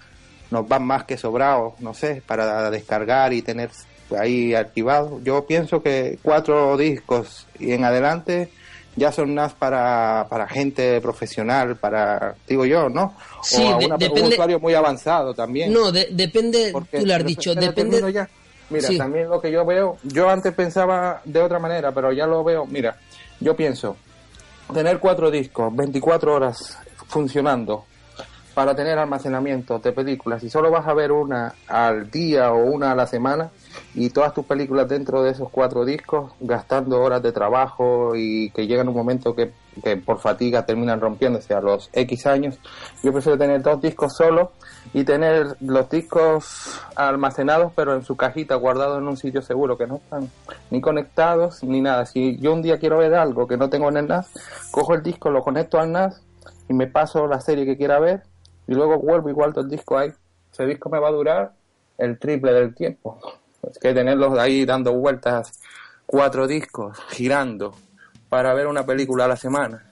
nos 0.50 0.64
va 0.64 0.78
más 0.78 1.04
que 1.04 1.16
sobrado, 1.16 1.74
no 1.80 1.94
sé, 1.94 2.22
para 2.26 2.70
descargar 2.70 3.32
y 3.32 3.42
tener 3.42 3.70
ahí 4.16 4.54
archivado. 4.54 5.20
Yo 5.22 5.44
pienso 5.46 5.82
que 5.82 6.18
cuatro 6.22 6.76
discos 6.76 7.46
y 7.58 7.72
en 7.72 7.84
adelante 7.84 8.50
ya 8.94 9.12
son 9.12 9.34
más 9.34 9.52
para, 9.52 10.26
para 10.30 10.48
gente 10.48 11.00
profesional, 11.00 11.76
para, 11.76 12.34
digo 12.48 12.64
yo, 12.64 12.88
¿no? 12.88 13.14
Sí, 13.42 13.62
o 13.62 13.76
un 13.78 14.32
usuario 14.32 14.58
muy 14.58 14.74
avanzado 14.74 15.34
también. 15.34 15.72
No, 15.72 15.92
depende, 15.92 16.72
tú 16.72 17.04
lo 17.04 17.14
has 17.14 17.24
dicho, 17.24 17.54
depende... 17.54 18.26
Mira, 18.68 18.88
también 18.98 19.28
lo 19.28 19.40
que 19.40 19.52
yo 19.52 19.64
veo, 19.64 19.96
yo 20.02 20.28
antes 20.28 20.52
pensaba 20.52 21.20
de 21.24 21.40
otra 21.40 21.60
manera, 21.60 21.92
pero 21.92 22.12
ya 22.12 22.26
lo 22.26 22.42
veo, 22.42 22.66
mira, 22.66 22.96
yo 23.38 23.54
pienso, 23.54 23.96
tener 24.74 24.98
cuatro 24.98 25.30
discos, 25.30 25.74
24 25.76 26.34
horas 26.34 26.76
funcionando, 27.06 27.84
para 28.56 28.74
tener 28.74 28.98
almacenamiento 28.98 29.80
de 29.80 29.92
películas, 29.92 30.40
si 30.40 30.48
solo 30.48 30.70
vas 30.70 30.88
a 30.88 30.94
ver 30.94 31.12
una 31.12 31.52
al 31.68 32.10
día 32.10 32.52
o 32.52 32.64
una 32.64 32.92
a 32.92 32.94
la 32.94 33.06
semana 33.06 33.50
y 33.94 34.08
todas 34.08 34.32
tus 34.32 34.46
películas 34.46 34.88
dentro 34.88 35.22
de 35.22 35.32
esos 35.32 35.50
cuatro 35.50 35.84
discos, 35.84 36.32
gastando 36.40 37.02
horas 37.02 37.22
de 37.22 37.32
trabajo 37.32 38.12
y 38.16 38.48
que 38.52 38.66
llegan 38.66 38.88
un 38.88 38.94
momento 38.94 39.34
que, 39.34 39.52
por 39.98 40.20
fatiga 40.20 40.64
terminan 40.64 41.02
rompiéndose 41.02 41.52
a 41.52 41.60
los 41.60 41.90
X 41.92 42.26
años, 42.26 42.58
yo 43.02 43.12
prefiero 43.12 43.36
tener 43.36 43.60
dos 43.60 43.78
discos 43.82 44.16
solo 44.16 44.52
y 44.94 45.04
tener 45.04 45.58
los 45.60 45.90
discos 45.90 46.80
almacenados 46.94 47.72
pero 47.76 47.94
en 47.94 48.04
su 48.04 48.16
cajita 48.16 48.54
guardados 48.54 48.96
en 49.02 49.06
un 49.06 49.18
sitio 49.18 49.42
seguro 49.42 49.76
que 49.76 49.86
no 49.86 49.96
están 49.96 50.30
ni 50.70 50.80
conectados 50.80 51.62
ni 51.62 51.82
nada. 51.82 52.06
Si 52.06 52.38
yo 52.38 52.54
un 52.54 52.62
día 52.62 52.78
quiero 52.78 52.96
ver 52.96 53.16
algo 53.16 53.46
que 53.46 53.58
no 53.58 53.68
tengo 53.68 53.90
en 53.90 53.98
el 53.98 54.08
NAS, 54.08 54.30
cojo 54.70 54.94
el 54.94 55.02
disco, 55.02 55.28
lo 55.28 55.42
conecto 55.42 55.78
al 55.78 55.92
NAS 55.92 56.22
y 56.70 56.72
me 56.72 56.86
paso 56.86 57.26
la 57.26 57.42
serie 57.42 57.66
que 57.66 57.76
quiera 57.76 57.98
ver 57.98 58.22
y 58.66 58.74
luego 58.74 58.98
vuelvo 58.98 59.28
igual 59.28 59.52
todo 59.52 59.64
el 59.64 59.70
disco 59.70 59.98
ahí. 59.98 60.10
Ese 60.52 60.66
disco 60.66 60.88
me 60.88 60.98
va 60.98 61.08
a 61.08 61.12
durar 61.12 61.52
el 61.98 62.18
triple 62.18 62.52
del 62.52 62.74
tiempo. 62.74 63.18
Es 63.68 63.78
que 63.78 63.92
tenerlos 63.92 64.38
ahí 64.38 64.64
dando 64.64 64.92
vueltas, 64.92 65.60
cuatro 66.06 66.46
discos, 66.46 66.98
girando, 67.10 67.74
para 68.28 68.54
ver 68.54 68.66
una 68.66 68.84
película 68.84 69.24
a 69.24 69.28
la 69.28 69.36
semana. 69.36 69.84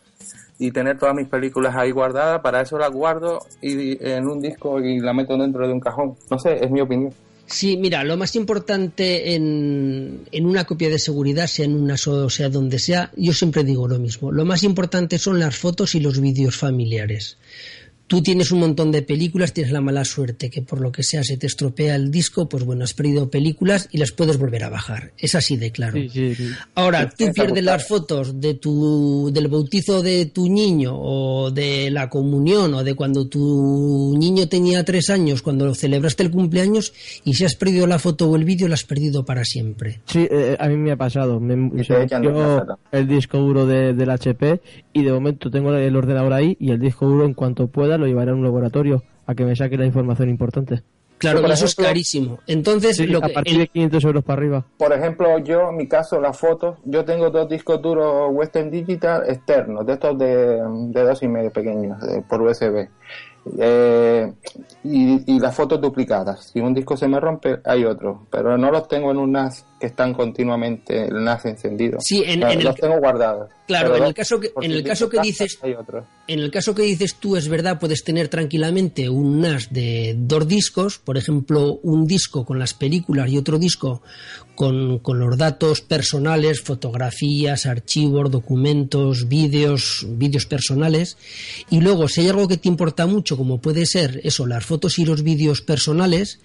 Y 0.58 0.70
tener 0.70 0.98
todas 0.98 1.14
mis 1.14 1.28
películas 1.28 1.74
ahí 1.76 1.90
guardadas, 1.90 2.40
para 2.40 2.60
eso 2.60 2.78
las 2.78 2.90
guardo 2.90 3.40
y 3.60 4.02
en 4.06 4.26
un 4.28 4.40
disco 4.40 4.80
y 4.80 5.00
la 5.00 5.12
meto 5.12 5.36
dentro 5.36 5.66
de 5.66 5.72
un 5.72 5.80
cajón. 5.80 6.16
No 6.30 6.38
sé, 6.38 6.64
es 6.64 6.70
mi 6.70 6.80
opinión. 6.80 7.12
Sí, 7.46 7.76
mira, 7.76 8.04
lo 8.04 8.16
más 8.16 8.36
importante 8.36 9.34
en, 9.34 10.22
en, 10.32 10.46
una 10.46 10.64
copia 10.64 10.88
de 10.88 10.98
seguridad, 10.98 11.46
sea 11.46 11.66
en 11.66 11.74
una 11.74 11.94
o 11.94 12.30
sea 12.30 12.48
donde 12.48 12.78
sea, 12.78 13.10
yo 13.16 13.34
siempre 13.34 13.64
digo 13.64 13.86
lo 13.86 13.98
mismo. 13.98 14.32
Lo 14.32 14.46
más 14.46 14.62
importante 14.62 15.18
son 15.18 15.38
las 15.38 15.54
fotos 15.56 15.94
y 15.94 16.00
los 16.00 16.20
vídeos 16.20 16.56
familiares 16.56 17.36
tú 18.06 18.22
tienes 18.22 18.50
un 18.52 18.60
montón 18.60 18.92
de 18.92 19.02
películas, 19.02 19.52
tienes 19.52 19.72
la 19.72 19.80
mala 19.80 20.04
suerte 20.04 20.50
que 20.50 20.62
por 20.62 20.80
lo 20.80 20.92
que 20.92 21.02
sea 21.02 21.22
se 21.24 21.36
te 21.36 21.46
estropea 21.46 21.96
el 21.96 22.10
disco, 22.10 22.48
pues 22.48 22.64
bueno, 22.64 22.84
has 22.84 22.94
perdido 22.94 23.30
películas 23.30 23.88
y 23.92 23.98
las 23.98 24.12
puedes 24.12 24.38
volver 24.38 24.64
a 24.64 24.68
bajar. 24.68 25.12
Es 25.18 25.34
así 25.34 25.56
de 25.56 25.70
claro. 25.70 25.98
Ahora, 26.74 27.10
tú 27.10 27.32
pierdes 27.32 27.64
las 27.64 27.86
fotos 27.86 28.40
de 28.40 28.54
tu, 28.54 29.30
del 29.32 29.48
bautizo 29.48 30.02
de 30.02 30.26
tu 30.26 30.48
niño 30.48 30.92
o 30.96 31.50
de 31.50 31.90
la 31.90 32.08
comunión 32.08 32.74
o 32.74 32.84
de 32.84 32.94
cuando 32.94 33.26
tu 33.26 34.14
niño 34.18 34.48
tenía 34.48 34.84
tres 34.84 35.10
años, 35.10 35.42
cuando 35.42 35.74
celebraste 35.74 36.22
el 36.22 36.30
cumpleaños 36.30 36.92
y 37.24 37.34
si 37.34 37.44
has 37.44 37.54
perdido 37.54 37.86
la 37.86 37.98
foto 37.98 38.30
o 38.30 38.36
el 38.36 38.44
vídeo, 38.44 38.68
la 38.68 38.74
has 38.74 38.84
perdido 38.84 39.24
para 39.24 39.44
siempre. 39.44 40.00
Sí, 40.06 40.26
eh, 40.30 40.56
a 40.58 40.68
mí 40.68 40.76
me 40.76 40.92
ha 40.92 40.96
pasado. 40.96 41.40
Me, 41.40 41.70
yo 41.82 41.96
el 42.92 43.08
disco 43.08 43.38
duro 43.38 43.66
de, 43.66 43.94
del 43.94 44.10
HP 44.10 44.60
y 44.92 45.02
de 45.02 45.12
momento 45.12 45.50
tengo 45.50 45.74
el 45.74 45.96
ordenador 45.96 46.32
ahí 46.32 46.56
y 46.60 46.70
el 46.70 46.78
disco 46.78 47.06
duro 47.06 47.24
en 47.24 47.34
cuanto 47.34 47.66
pueda 47.68 47.98
lo 48.04 48.08
llevaré 48.08 48.30
a 48.30 48.34
un 48.34 48.42
laboratorio 48.42 49.02
a 49.26 49.34
que 49.34 49.44
me 49.44 49.56
saque 49.56 49.76
la 49.76 49.86
información 49.86 50.28
importante. 50.28 50.82
Claro, 51.18 51.46
eso 51.46 51.64
es 51.64 51.74
carísimo. 51.74 52.38
Entonces, 52.46 52.98
lo 53.08 53.24
a 53.24 53.28
partir 53.28 53.56
de 53.58 53.68
500 53.68 54.04
euros 54.04 54.24
para 54.24 54.40
arriba. 54.40 54.64
Por 54.76 54.92
ejemplo, 54.92 55.38
yo, 55.38 55.70
en 55.70 55.76
mi 55.76 55.86
caso, 55.86 56.20
las 56.20 56.36
fotos, 56.36 56.78
yo 56.84 57.04
tengo 57.04 57.30
dos 57.30 57.48
discos 57.48 57.80
duros 57.80 58.28
Western 58.32 58.70
Digital 58.70 59.22
externos, 59.26 59.86
de 59.86 59.92
estos 59.94 60.18
de, 60.18 60.60
de 60.88 61.02
dos 61.02 61.22
y 61.22 61.28
medio 61.28 61.50
pequeños, 61.50 61.98
por 62.28 62.42
USB. 62.42 62.88
Eh, 63.58 64.32
y, 64.84 65.38
las 65.38 65.54
fotos 65.54 65.80
duplicadas. 65.80 66.50
Si 66.52 66.60
un 66.60 66.74
disco 66.74 66.96
se 66.96 67.08
me 67.08 67.20
rompe, 67.20 67.60
hay 67.64 67.84
otro, 67.84 68.26
pero 68.30 68.56
no 68.56 68.70
los 68.70 68.88
tengo 68.88 69.10
en 69.10 69.18
un 69.18 69.32
NAS 69.32 69.66
que 69.84 69.88
están 69.88 70.14
continuamente 70.14 71.08
el 71.08 71.22
NAS 71.22 71.44
encendido. 71.44 71.98
Sí, 72.00 72.22
en, 72.24 72.40
los 72.64 72.74
tengo 72.74 72.98
guardados. 72.98 73.50
Claro, 73.66 73.94
en 73.96 74.04
el 74.04 74.14
caso 74.14 74.40
que 74.40 74.50
en 74.62 74.72
el 74.72 74.82
caso 74.82 75.10
que 75.10 75.20
dices 75.20 75.58
en 76.26 76.38
el 76.38 76.50
caso 76.50 76.74
que 76.74 76.82
dices 76.82 77.16
tú 77.16 77.36
es 77.36 77.48
verdad, 77.48 77.78
puedes 77.78 78.02
tener 78.02 78.28
tranquilamente 78.28 79.10
un 79.10 79.42
NAS 79.42 79.70
de 79.70 80.14
dos 80.16 80.48
discos, 80.48 80.98
por 80.98 81.18
ejemplo, 81.18 81.80
un 81.82 82.06
disco 82.06 82.46
con 82.46 82.58
las 82.58 82.72
películas 82.72 83.28
y 83.28 83.36
otro 83.36 83.58
disco 83.58 84.00
con, 84.54 85.00
con 85.00 85.18
los 85.18 85.36
datos 85.36 85.82
personales, 85.82 86.62
fotografías, 86.62 87.66
archivos, 87.66 88.30
documentos, 88.30 89.28
vídeos, 89.28 90.06
vídeos 90.08 90.46
personales, 90.46 91.18
y 91.68 91.80
luego 91.80 92.08
si 92.08 92.22
hay 92.22 92.28
algo 92.28 92.48
que 92.48 92.56
te 92.56 92.68
importa 92.68 93.06
mucho, 93.06 93.36
como 93.36 93.60
puede 93.60 93.84
ser 93.84 94.20
eso, 94.24 94.46
las 94.46 94.64
fotos 94.64 94.98
y 94.98 95.04
los 95.04 95.22
vídeos 95.22 95.60
personales, 95.60 96.40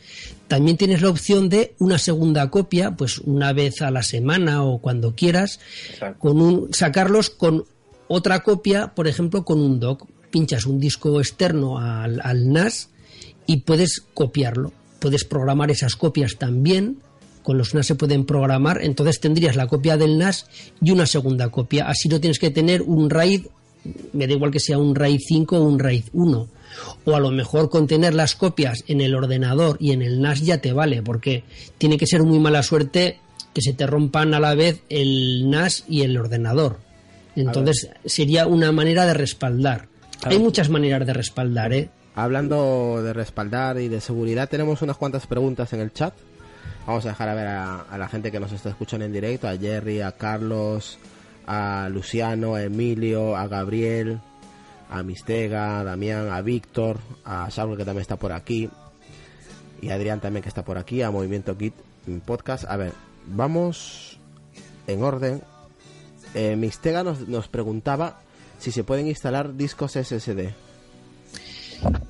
también 0.50 0.76
tienes 0.76 1.02
la 1.02 1.10
opción 1.10 1.48
de 1.48 1.76
una 1.80 1.98
segunda 1.98 2.50
copia, 2.50 2.98
pues 2.98 3.20
una 3.20 3.54
vez 3.54 3.82
a 3.82 3.92
la 3.92 4.04
semana 4.04 4.64
o 4.64 4.80
cuando 4.80 5.16
quieras, 5.16 5.62
con 6.20 6.42
un, 6.42 6.74
sacarlos 6.74 7.30
con 7.30 7.64
otra 8.10 8.42
copia, 8.44 8.94
por 8.96 9.08
ejemplo, 9.08 9.46
con 9.46 9.62
un 9.62 9.80
dock. 9.80 10.06
Pinchas 10.30 10.66
un 10.66 10.80
disco 10.80 11.20
externo 11.20 11.80
al, 11.80 12.20
al 12.24 12.52
NAS 12.52 12.90
y 13.48 13.62
puedes 13.62 14.04
copiarlo. 14.14 14.74
Puedes 15.00 15.24
programar 15.24 15.72
esas 15.72 15.96
copias 15.96 16.36
también 16.38 16.98
con 17.42 17.58
los 17.58 17.74
NAS 17.74 17.88
se 17.88 17.96
pueden 17.96 18.26
programar, 18.26 18.82
entonces 18.84 19.20
tendrías 19.22 19.56
la 19.56 19.66
copia 19.66 19.98
del 19.98 20.20
NAS 20.20 20.46
y 20.82 20.92
una 20.92 21.08
segunda 21.08 21.50
copia. 21.50 21.88
Así 21.88 22.10
no 22.10 22.20
tienes 22.20 22.38
que 22.38 22.52
tener 22.52 22.84
un 22.84 23.10
RAID 23.10 23.46
me 24.14 24.28
da 24.28 24.34
igual 24.34 24.52
que 24.52 24.60
sea 24.60 24.78
un 24.78 24.96
RAID 24.96 25.20
5 25.26 25.58
o 25.58 25.64
un 25.64 25.80
RAID 25.80 26.04
1. 26.14 26.48
O 27.06 27.16
a 27.16 27.20
lo 27.20 27.32
mejor 27.32 27.70
contener 27.70 28.14
las 28.14 28.36
copias 28.36 28.84
en 28.88 29.02
el 29.02 29.16
ordenador 29.16 29.78
y 29.80 29.92
en 29.92 30.02
el 30.02 30.22
NAS 30.22 30.42
ya 30.42 30.60
te 30.60 30.74
vale, 30.74 31.02
porque 31.02 31.44
tiene 31.78 31.98
que 31.98 32.08
ser 32.08 32.24
muy 32.24 32.40
mala 32.40 32.64
suerte 32.64 33.20
que 33.54 33.62
se 33.62 33.74
te 33.74 33.88
rompan 33.88 34.34
a 34.34 34.40
la 34.40 34.56
vez 34.56 34.84
el 34.90 35.50
NAS 35.50 35.84
y 35.88 36.02
el 36.02 36.18
ordenador. 36.18 36.80
Entonces 37.36 37.90
sería 38.06 38.48
una 38.48 38.72
manera 38.72 39.06
de 39.06 39.14
respaldar. 39.14 39.88
Hay 40.24 40.40
muchas 40.40 40.70
maneras 40.70 41.06
de 41.06 41.14
respaldar, 41.14 41.74
¿eh? 41.74 41.90
Hablando 42.16 43.02
de 43.02 43.14
respaldar 43.14 43.80
y 43.80 43.88
de 43.88 44.02
seguridad, 44.02 44.50
tenemos 44.50 44.82
unas 44.82 44.98
cuantas 44.98 45.26
preguntas 45.26 45.72
en 45.74 45.80
el 45.80 45.94
chat. 45.94 46.14
Vamos 46.86 47.06
a 47.06 47.10
dejar 47.10 47.30
a 47.30 47.36
ver 47.36 47.48
a, 47.48 47.82
a 47.82 47.98
la 47.98 48.10
gente 48.10 48.32
que 48.32 48.40
nos 48.40 48.52
está 48.52 48.70
escuchando 48.70 49.06
en 49.06 49.14
directo, 49.14 49.48
a 49.48 49.56
Jerry, 49.56 50.02
a 50.02 50.12
Carlos, 50.12 50.98
a 51.48 51.88
Luciano, 51.90 52.56
a 52.56 52.64
Emilio, 52.64 53.36
a 53.36 53.48
Gabriel, 53.48 54.20
a 54.90 55.04
Mistega, 55.04 55.80
a 55.80 55.84
Damián, 55.84 56.30
a 56.30 56.42
Víctor, 56.42 57.00
a 57.24 57.50
Saúl 57.52 57.78
que 57.78 57.86
también 57.86 58.02
está 58.02 58.18
por 58.18 58.32
aquí, 58.32 58.70
y 59.82 59.90
a 59.90 59.96
Adrián 59.96 60.20
también 60.20 60.44
que 60.44 60.50
está 60.50 60.64
por 60.64 60.78
aquí, 60.78 61.02
a 61.02 61.12
Movimiento 61.12 61.58
Kit 61.58 61.74
Podcast. 62.26 62.66
A 62.68 62.76
ver, 62.78 62.94
vamos 63.28 64.18
en 64.88 65.04
orden. 65.04 65.42
Eh, 66.34 66.56
Mistega 66.56 67.04
nos, 67.04 67.28
nos 67.28 67.48
preguntaba 67.48 68.22
si 68.60 68.72
se 68.72 68.84
pueden 68.84 69.08
instalar 69.08 69.56
discos 69.56 69.94
SSD. 69.94 70.50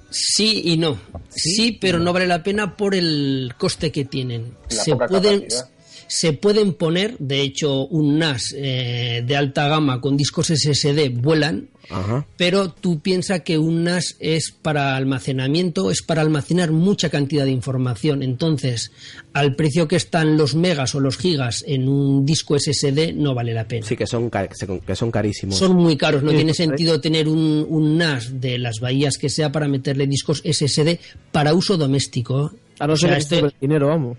Sí 0.10 0.62
y 0.66 0.78
no. 0.78 0.98
Sí, 1.30 1.78
pero 1.80 2.00
no 2.00 2.12
vale 2.14 2.28
la 2.28 2.42
pena 2.42 2.76
por 2.76 2.96
el 2.96 3.54
coste 3.58 3.92
que 3.92 4.06
tienen. 4.06 4.56
La 4.70 4.84
Se 4.84 4.96
pueden, 4.96 5.42
capacidad. 5.42 5.70
Se 6.10 6.34
pueden 6.34 6.74
poner, 6.74 7.18
de 7.20 7.42
hecho, 7.42 7.86
un 7.88 8.18
NAS 8.20 8.54
eh, 8.58 9.24
de 9.26 9.36
alta 9.38 9.68
gama 9.70 10.02
con 10.02 10.18
discos 10.18 10.48
SSD 10.48 11.10
vuelan, 11.14 11.70
Ajá. 11.92 12.26
pero 12.36 12.70
tú 12.72 13.00
piensas 13.00 13.42
que 13.42 13.58
un 13.60 13.84
NAS 13.84 14.16
es 14.20 14.52
para 14.52 14.96
almacenamiento, 14.96 15.92
es 15.92 16.02
para 16.02 16.22
almacenar 16.22 16.72
mucha 16.72 17.10
cantidad 17.10 17.46
de 17.46 17.52
información. 17.52 18.24
Entonces, 18.24 18.92
al 19.34 19.56
precio 19.56 19.88
que 19.88 19.96
están 19.96 20.36
los 20.36 20.56
megas 20.56 20.96
o 20.96 21.00
los 21.00 21.18
gigas 21.18 21.64
en 21.68 21.88
un 21.88 22.26
disco 22.26 22.58
SSD, 22.60 23.14
no 23.14 23.34
vale 23.36 23.54
la 23.54 23.68
pena. 23.68 23.86
Sí, 23.86 23.96
que 23.96 24.08
son, 24.08 24.30
car- 24.32 24.50
que 24.50 24.96
son 24.96 25.12
carísimos. 25.12 25.58
Son 25.58 25.76
muy 25.76 25.96
caros, 25.96 26.24
no 26.24 26.32
Sí, 26.32 26.38
tiene 26.38 26.54
sentido 26.56 27.00
tener 27.00 27.28
un, 27.28 27.66
un 27.70 27.98
NAS 27.98 28.42
de 28.42 28.58
las 28.58 28.80
bahías 28.80 29.18
que 29.18 29.30
sea 29.30 29.52
para 29.52 29.68
meterle 29.68 30.08
discos 30.08 30.42
SSD 30.44 30.98
para 31.32 31.54
uso 31.54 31.78
doméstico. 31.78 32.52
A 32.80 32.88
no 32.88 32.94
O 32.94 32.98
ser 32.98 33.10
sea, 33.22 33.40
que 33.40 33.46
este- 33.48 33.56
dinero, 33.60 33.88
vamos. 33.88 34.18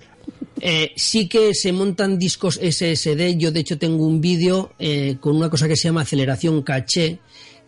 Eh, 0.61 0.93
sí 0.97 1.29
que 1.29 1.55
se 1.55 1.73
montan 1.73 2.19
discos 2.19 2.61
SSD. 2.63 3.37
Yo, 3.39 3.51
de 3.51 3.61
hecho, 3.61 3.79
tengo 3.79 4.07
un 4.07 4.21
vídeo 4.21 4.73
eh, 4.79 5.17
con 5.21 5.37
una 5.37 5.49
cosa 5.49 5.69
que 5.69 5.77
se 5.77 5.89
llama 5.89 6.03
aceleración 6.03 6.63
caché, 6.63 7.19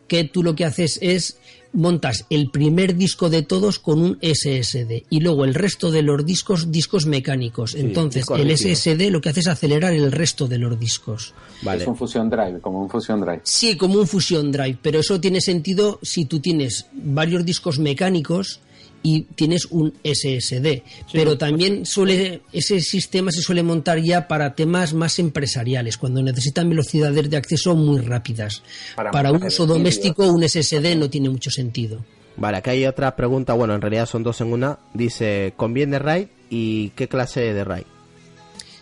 que 0.07 0.25
tú 0.25 0.43
lo 0.43 0.55
que 0.55 0.65
haces 0.65 0.99
es 1.01 1.39
montas 1.73 2.27
el 2.29 2.51
primer 2.51 2.97
disco 2.97 3.31
de 3.31 3.43
todos 3.43 3.79
con 3.79 4.03
un 4.03 4.19
SSD 4.21 5.05
y 5.09 5.21
luego 5.21 5.47
el 5.47 5.55
resto 5.55 5.91
de 5.91 6.03
los 6.03 6.25
discos 6.25 6.71
discos 6.71 7.07
mecánicos. 7.07 7.75
Entonces, 7.75 8.27
el. 8.37 8.57
SSD 8.57 9.11
lo 9.11 9.21
que 9.21 9.31
hace 9.31 9.41
es 9.41 9.47
acelerar 9.47 9.95
el 9.95 10.13
resto 10.13 10.47
de 10.47 10.59
los 10.59 10.79
discos. 10.79 11.35
Vale. 11.63 11.83
Es 11.83 11.89
un 11.89 11.97
Fusion 11.97 12.29
Drive, 12.29 12.61
como 12.61 12.83
un 12.83 12.91
Fusion 12.91 13.21
Drive. 13.21 13.41
Sí, 13.45 13.77
como 13.77 13.99
un 13.99 14.07
Fusion 14.07 14.53
Drive, 14.53 14.79
pero 14.83 15.01
eso 15.01 15.21
tiene 15.21 15.41
sentido 15.41 15.99
si 16.03 16.27
tú 16.27 16.41
tienes 16.41 16.87
varios 16.93 17.45
discos 17.45 17.79
mecánicos 17.79 18.61
y 19.03 19.23
tienes 19.23 19.67
un 19.67 19.93
SSD. 20.05 20.83
pero 21.13 21.37
también 21.37 21.85
suele 21.87 22.43
ese 22.53 22.81
sistema 22.81 23.31
se 23.31 23.43
suele 23.43 23.63
montar 23.63 24.01
ya 24.01 24.29
para 24.29 24.55
temas 24.55 24.95
más 24.95 25.19
empresariales, 25.19 25.97
cuando 25.99 26.23
necesitan 26.23 26.69
velocidades 26.69 27.29
de 27.29 27.37
acceso 27.37 27.75
muy 27.75 28.01
rápidas. 28.01 28.63
Para 28.95 29.11
Para, 29.11 29.31
montar 29.31 29.49
uso 29.49 29.67
doméstico 29.67 30.27
un 30.27 30.49
SSD 30.49 30.97
no 30.97 31.11
tiene 31.11 31.29
mucho 31.29 31.51
sentido. 31.51 32.05
Vale, 32.37 32.59
aquí 32.59 32.71
hay 32.71 32.87
otra 32.87 33.15
pregunta, 33.15 33.53
bueno, 33.53 33.75
en 33.75 33.81
realidad 33.81 34.07
son 34.07 34.23
dos 34.23 34.41
en 34.41 34.53
una. 34.53 34.79
Dice, 34.95 35.53
¿conviene 35.57 35.99
RAID 35.99 36.29
y 36.49 36.91
qué 36.91 37.09
clase 37.09 37.53
de 37.53 37.65
RAID? 37.65 37.85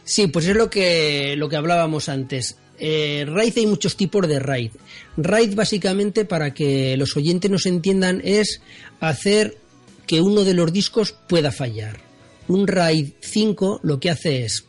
Sí, 0.05 0.29
pues 0.29 0.47
es 0.47 0.57
lo 0.57 0.71
que, 0.71 1.35
lo 1.37 1.49
que 1.49 1.57
hablábamos 1.57 2.09
antes. 2.09 2.57
Eh, 2.79 3.27
RAID 3.29 3.59
hay 3.59 3.67
muchos 3.67 3.97
tipos 3.97 4.27
de 4.27 4.39
RAID. 4.39 4.71
RAID 5.17 5.55
básicamente, 5.55 6.25
para 6.25 6.55
que 6.55 6.97
los 6.97 7.17
oyentes 7.17 7.51
nos 7.51 7.67
entiendan, 7.67 8.21
es 8.25 8.63
hacer 9.01 9.57
que 10.11 10.21
uno 10.21 10.43
de 10.43 10.55
los 10.55 10.73
discos 10.73 11.15
pueda 11.29 11.53
fallar. 11.53 12.01
Un 12.49 12.67
RAID 12.67 13.11
5 13.21 13.79
lo 13.85 14.01
que 14.01 14.11
hace 14.11 14.45
es, 14.45 14.65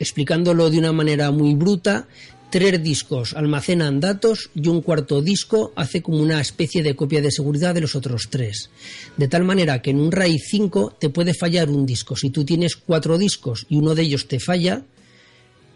explicándolo 0.00 0.68
de 0.68 0.80
una 0.80 0.90
manera 0.90 1.30
muy 1.30 1.54
bruta, 1.54 2.08
tres 2.50 2.82
discos 2.82 3.34
almacenan 3.34 4.00
datos 4.00 4.50
y 4.52 4.66
un 4.66 4.82
cuarto 4.82 5.22
disco 5.22 5.72
hace 5.76 6.02
como 6.02 6.18
una 6.18 6.40
especie 6.40 6.82
de 6.82 6.96
copia 6.96 7.22
de 7.22 7.30
seguridad 7.30 7.72
de 7.72 7.82
los 7.82 7.94
otros 7.94 8.30
tres. 8.30 8.70
De 9.16 9.28
tal 9.28 9.44
manera 9.44 9.80
que 9.80 9.90
en 9.90 10.00
un 10.00 10.10
RAID 10.10 10.40
5 10.44 10.96
te 10.98 11.08
puede 11.08 11.34
fallar 11.34 11.70
un 11.70 11.86
disco. 11.86 12.16
Si 12.16 12.30
tú 12.30 12.44
tienes 12.44 12.74
cuatro 12.74 13.16
discos 13.16 13.66
y 13.68 13.76
uno 13.76 13.94
de 13.94 14.02
ellos 14.02 14.26
te 14.26 14.40
falla, 14.40 14.82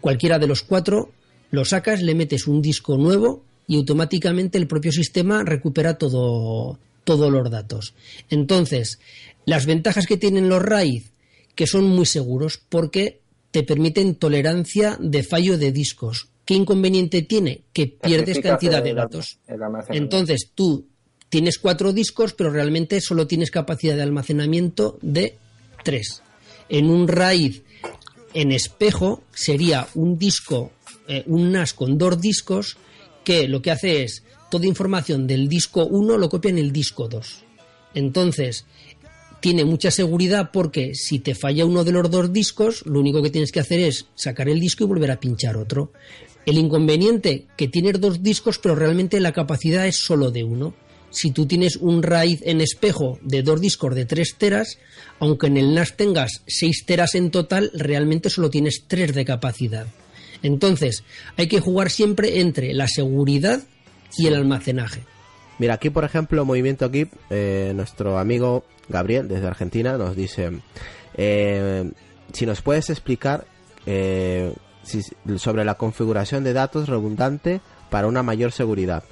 cualquiera 0.01 0.39
de 0.39 0.47
los 0.47 0.61
cuatro 0.61 1.13
lo 1.51 1.63
sacas, 1.63 2.01
le 2.01 2.15
metes 2.15 2.47
un 2.47 2.61
disco 2.61 2.97
nuevo 2.97 3.45
y 3.65 3.77
automáticamente 3.77 4.57
el 4.57 4.67
propio 4.67 4.91
sistema 4.91 5.41
recupera 5.45 5.97
todo, 5.97 6.77
todos 7.05 7.31
los 7.31 7.49
datos. 7.49 7.93
Entonces, 8.29 8.99
las 9.45 9.65
ventajas 9.65 10.07
que 10.07 10.17
tienen 10.17 10.49
los 10.49 10.61
RAID, 10.61 11.03
que 11.55 11.67
son 11.67 11.85
muy 11.85 12.05
seguros 12.05 12.59
porque 12.67 13.21
te 13.51 13.63
permiten 13.63 14.15
tolerancia 14.15 14.97
de 14.99 15.23
fallo 15.23 15.57
de 15.57 15.71
discos. 15.71 16.27
¿Qué 16.43 16.55
inconveniente 16.55 17.21
tiene? 17.21 17.61
Que 17.71 17.87
pierdes 17.87 18.39
cantidad 18.39 18.83
de 18.83 18.93
datos. 18.93 19.39
Entonces, 19.89 20.51
tú 20.53 20.85
tienes 21.29 21.57
cuatro 21.57 21.93
discos, 21.93 22.33
pero 22.33 22.49
realmente 22.49 22.99
solo 22.99 23.27
tienes 23.27 23.51
capacidad 23.51 23.95
de 23.95 24.03
almacenamiento 24.03 24.99
de 25.01 25.37
tres. 25.83 26.21
En 26.67 26.89
un 26.89 27.07
RAID 27.07 27.61
en 28.33 28.51
espejo 28.51 29.23
sería 29.33 29.87
un 29.95 30.17
disco, 30.19 30.73
eh, 31.07 31.23
un 31.27 31.53
NAS 31.53 31.73
con 31.73 31.97
dos 31.97 32.19
discos, 32.19 32.77
que 33.23 33.47
lo 33.47 33.61
que 33.61 33.71
hace 33.71 34.03
es 34.03 34.23
toda 34.55 34.67
información 34.67 35.27
del 35.27 35.49
disco 35.49 35.85
1 35.85 36.17
lo 36.17 36.29
copia 36.29 36.47
en 36.47 36.59
el 36.59 36.71
disco 36.71 37.09
2. 37.09 37.43
Entonces, 37.93 38.63
tiene 39.41 39.65
mucha 39.65 39.91
seguridad 39.91 40.51
porque 40.53 40.95
si 40.95 41.19
te 41.19 41.35
falla 41.35 41.65
uno 41.65 41.83
de 41.83 41.91
los 41.91 42.09
dos 42.09 42.31
discos, 42.31 42.85
lo 42.85 43.01
único 43.01 43.21
que 43.21 43.29
tienes 43.29 43.51
que 43.51 43.59
hacer 43.59 43.81
es 43.81 44.07
sacar 44.15 44.47
el 44.47 44.61
disco 44.61 44.85
y 44.85 44.87
volver 44.87 45.11
a 45.11 45.19
pinchar 45.19 45.57
otro. 45.57 45.91
El 46.45 46.57
inconveniente, 46.57 47.47
que 47.57 47.67
tienes 47.67 47.99
dos 47.99 48.23
discos, 48.23 48.57
pero 48.57 48.75
realmente 48.75 49.19
la 49.19 49.33
capacidad 49.33 49.87
es 49.87 49.97
solo 49.97 50.31
de 50.31 50.45
uno. 50.45 50.73
Si 51.09 51.31
tú 51.31 51.45
tienes 51.45 51.75
un 51.75 52.01
RAID 52.01 52.39
en 52.43 52.61
espejo 52.61 53.19
de 53.23 53.43
dos 53.43 53.59
discos 53.59 53.93
de 53.93 54.05
3 54.05 54.35
teras, 54.37 54.77
aunque 55.19 55.47
en 55.47 55.57
el 55.57 55.73
NAS 55.73 55.97
tengas 55.97 56.43
6 56.47 56.85
teras 56.85 57.13
en 57.15 57.29
total, 57.29 57.71
realmente 57.73 58.29
solo 58.29 58.49
tienes 58.49 58.85
3 58.87 59.13
de 59.13 59.25
capacidad. 59.25 59.87
Entonces, 60.43 61.03
hay 61.35 61.47
que 61.49 61.59
jugar 61.59 61.89
siempre 61.89 62.39
entre 62.39 62.73
la 62.73 62.87
seguridad 62.87 63.67
y 64.17 64.27
el 64.27 64.35
almacenaje. 64.35 65.01
Mira, 65.59 65.75
aquí 65.75 65.89
por 65.89 66.03
ejemplo, 66.03 66.43
Movimiento 66.45 66.89
Keep, 66.91 67.11
eh, 67.29 67.71
nuestro 67.75 68.17
amigo 68.19 68.65
Gabriel 68.89 69.27
desde 69.27 69.47
Argentina 69.47 69.97
nos 69.97 70.15
dice, 70.15 70.51
eh, 71.15 71.91
si 72.33 72.45
nos 72.45 72.61
puedes 72.61 72.89
explicar 72.89 73.45
eh, 73.85 74.51
si- 74.83 75.01
sobre 75.37 75.63
la 75.63 75.75
configuración 75.75 76.43
de 76.43 76.53
datos 76.53 76.89
redundante 76.89 77.61
para 77.89 78.07
una 78.07 78.23
mayor 78.23 78.51
seguridad. 78.51 79.03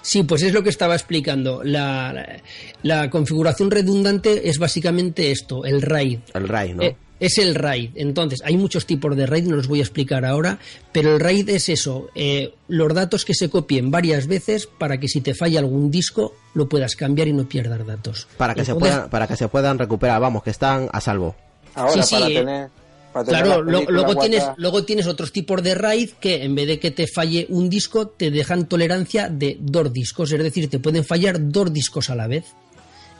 Sí, 0.00 0.22
pues 0.22 0.42
es 0.42 0.52
lo 0.52 0.62
que 0.62 0.70
estaba 0.70 0.94
explicando. 0.94 1.62
La, 1.64 2.12
la- 2.12 2.40
la 2.82 3.10
configuración 3.10 3.70
redundante 3.70 4.48
es 4.48 4.58
básicamente 4.58 5.30
esto, 5.30 5.64
el 5.64 5.82
RAID. 5.82 6.18
El 6.34 6.48
RAID, 6.48 6.74
¿no? 6.74 6.82
Es 7.22 7.38
el 7.38 7.54
RAID. 7.54 7.90
Entonces, 7.94 8.40
hay 8.44 8.56
muchos 8.56 8.84
tipos 8.84 9.16
de 9.16 9.26
RAID, 9.26 9.44
no 9.46 9.56
los 9.56 9.68
voy 9.68 9.78
a 9.78 9.82
explicar 9.82 10.24
ahora, 10.24 10.58
pero 10.92 11.14
el 11.14 11.20
RAID 11.20 11.48
es 11.50 11.68
eso, 11.68 12.08
eh, 12.14 12.54
los 12.68 12.92
datos 12.92 13.24
que 13.24 13.32
se 13.34 13.48
copien 13.48 13.90
varias 13.90 14.26
veces 14.26 14.66
para 14.66 14.98
que 14.98 15.08
si 15.08 15.20
te 15.20 15.32
falla 15.34 15.60
algún 15.60 15.90
disco 15.90 16.34
lo 16.54 16.68
puedas 16.68 16.96
cambiar 16.96 17.28
y 17.28 17.32
no 17.32 17.48
pierdas 17.48 17.86
datos. 17.86 18.26
para 18.36 18.54
que 18.54 18.64
se 18.64 18.74
puedan, 18.74 19.08
para 19.08 19.26
que 19.28 19.36
se 19.36 19.48
puedan 19.48 19.78
recuperar, 19.78 20.20
vamos, 20.20 20.42
que 20.42 20.50
están 20.50 20.88
a 20.92 21.00
salvo. 21.00 21.34
Ahora, 21.74 22.02
sí, 22.02 22.08
sí, 22.08 22.14
para 22.16 22.28
eh, 22.28 22.34
tener. 22.34 22.68
para 23.12 23.24
tener 23.24 23.42
Claro, 23.44 23.62
lo- 23.62 23.82
luego, 23.90 24.16
tienes, 24.16 24.42
luego 24.56 24.84
tienes 24.84 25.06
otros 25.06 25.32
tipos 25.32 25.62
de 25.62 25.74
RAID 25.74 26.10
que 26.20 26.42
en 26.44 26.54
vez 26.54 26.66
de 26.66 26.78
que 26.80 26.90
te 26.90 27.06
falle 27.06 27.46
un 27.50 27.70
disco, 27.70 28.08
te 28.08 28.30
dejan 28.30 28.66
tolerancia 28.68 29.28
de 29.28 29.56
dos 29.60 29.92
discos, 29.92 30.32
es 30.32 30.42
decir, 30.42 30.68
te 30.68 30.78
pueden 30.80 31.04
fallar 31.04 31.36
dos 31.40 31.72
discos 31.72 32.10
a 32.10 32.14
la 32.16 32.26
vez. 32.26 32.44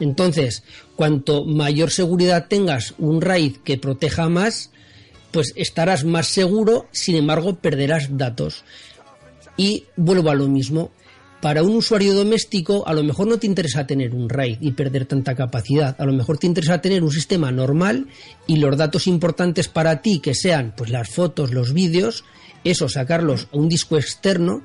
Entonces, 0.03 0.63
cuanto 0.97 1.45
mayor 1.45 1.89
seguridad 1.89 2.47
tengas 2.49 2.93
un 2.97 3.21
RAID 3.21 3.57
que 3.63 3.77
proteja 3.77 4.27
más, 4.27 4.69
pues 5.31 5.53
estarás 5.55 6.03
más 6.03 6.27
seguro, 6.27 6.87
sin 6.91 7.15
embargo, 7.15 7.55
perderás 7.55 8.17
datos. 8.17 8.65
Y 9.55 9.85
vuelvo 9.95 10.29
a 10.29 10.35
lo 10.35 10.49
mismo. 10.49 10.91
Para 11.41 11.63
un 11.63 11.75
usuario 11.75 12.13
doméstico, 12.13 12.85
a 12.85 12.93
lo 12.93 13.03
mejor 13.03 13.27
no 13.27 13.37
te 13.37 13.47
interesa 13.47 13.87
tener 13.87 14.13
un 14.13 14.27
RAID 14.27 14.57
y 14.59 14.71
perder 14.71 15.05
tanta 15.05 15.35
capacidad. 15.35 15.95
A 15.97 16.05
lo 16.05 16.13
mejor 16.13 16.37
te 16.37 16.47
interesa 16.47 16.81
tener 16.81 17.01
un 17.01 17.11
sistema 17.11 17.51
normal 17.51 18.07
y 18.45 18.57
los 18.57 18.75
datos 18.75 19.07
importantes 19.07 19.69
para 19.69 20.01
ti, 20.01 20.19
que 20.19 20.35
sean 20.35 20.73
pues 20.75 20.89
las 20.89 21.09
fotos, 21.09 21.51
los 21.51 21.73
vídeos, 21.73 22.25
eso 22.65 22.89
sacarlos 22.89 23.47
a 23.53 23.57
un 23.57 23.69
disco 23.69 23.97
externo 23.97 24.63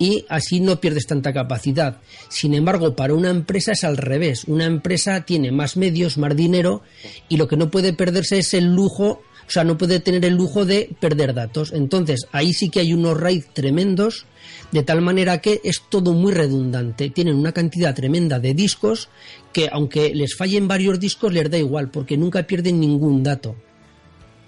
y 0.00 0.24
así 0.30 0.60
no 0.60 0.80
pierdes 0.80 1.06
tanta 1.06 1.32
capacidad. 1.32 1.98
Sin 2.30 2.54
embargo, 2.54 2.96
para 2.96 3.12
una 3.12 3.28
empresa 3.28 3.72
es 3.72 3.84
al 3.84 3.98
revés. 3.98 4.44
Una 4.46 4.64
empresa 4.64 5.26
tiene 5.26 5.52
más 5.52 5.76
medios, 5.76 6.16
más 6.16 6.34
dinero 6.34 6.82
y 7.28 7.36
lo 7.36 7.46
que 7.46 7.58
no 7.58 7.70
puede 7.70 7.92
perderse 7.92 8.38
es 8.38 8.54
el 8.54 8.74
lujo, 8.74 9.20
o 9.46 9.50
sea, 9.50 9.62
no 9.62 9.76
puede 9.76 10.00
tener 10.00 10.24
el 10.24 10.36
lujo 10.36 10.64
de 10.64 10.88
perder 10.98 11.34
datos. 11.34 11.72
Entonces, 11.74 12.26
ahí 12.32 12.54
sí 12.54 12.70
que 12.70 12.80
hay 12.80 12.94
unos 12.94 13.20
RAID 13.20 13.44
tremendos, 13.52 14.24
de 14.72 14.82
tal 14.82 15.02
manera 15.02 15.42
que 15.42 15.60
es 15.64 15.82
todo 15.90 16.14
muy 16.14 16.32
redundante. 16.32 17.10
Tienen 17.10 17.36
una 17.36 17.52
cantidad 17.52 17.94
tremenda 17.94 18.40
de 18.40 18.54
discos 18.54 19.10
que 19.52 19.68
aunque 19.70 20.14
les 20.14 20.34
fallen 20.34 20.66
varios 20.66 20.98
discos 20.98 21.34
les 21.34 21.50
da 21.50 21.58
igual 21.58 21.90
porque 21.90 22.16
nunca 22.16 22.46
pierden 22.46 22.80
ningún 22.80 23.22
dato. 23.22 23.54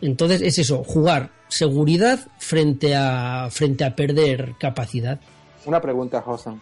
Entonces 0.01 0.41
es 0.41 0.59
eso, 0.59 0.83
jugar 0.83 1.31
seguridad 1.49 2.21
frente 2.39 2.95
a 2.97 3.49
frente 3.51 3.85
a 3.85 3.95
perder 3.95 4.55
capacidad. 4.59 5.21
Una 5.67 5.81
pregunta, 5.81 6.21
Josan. 6.23 6.61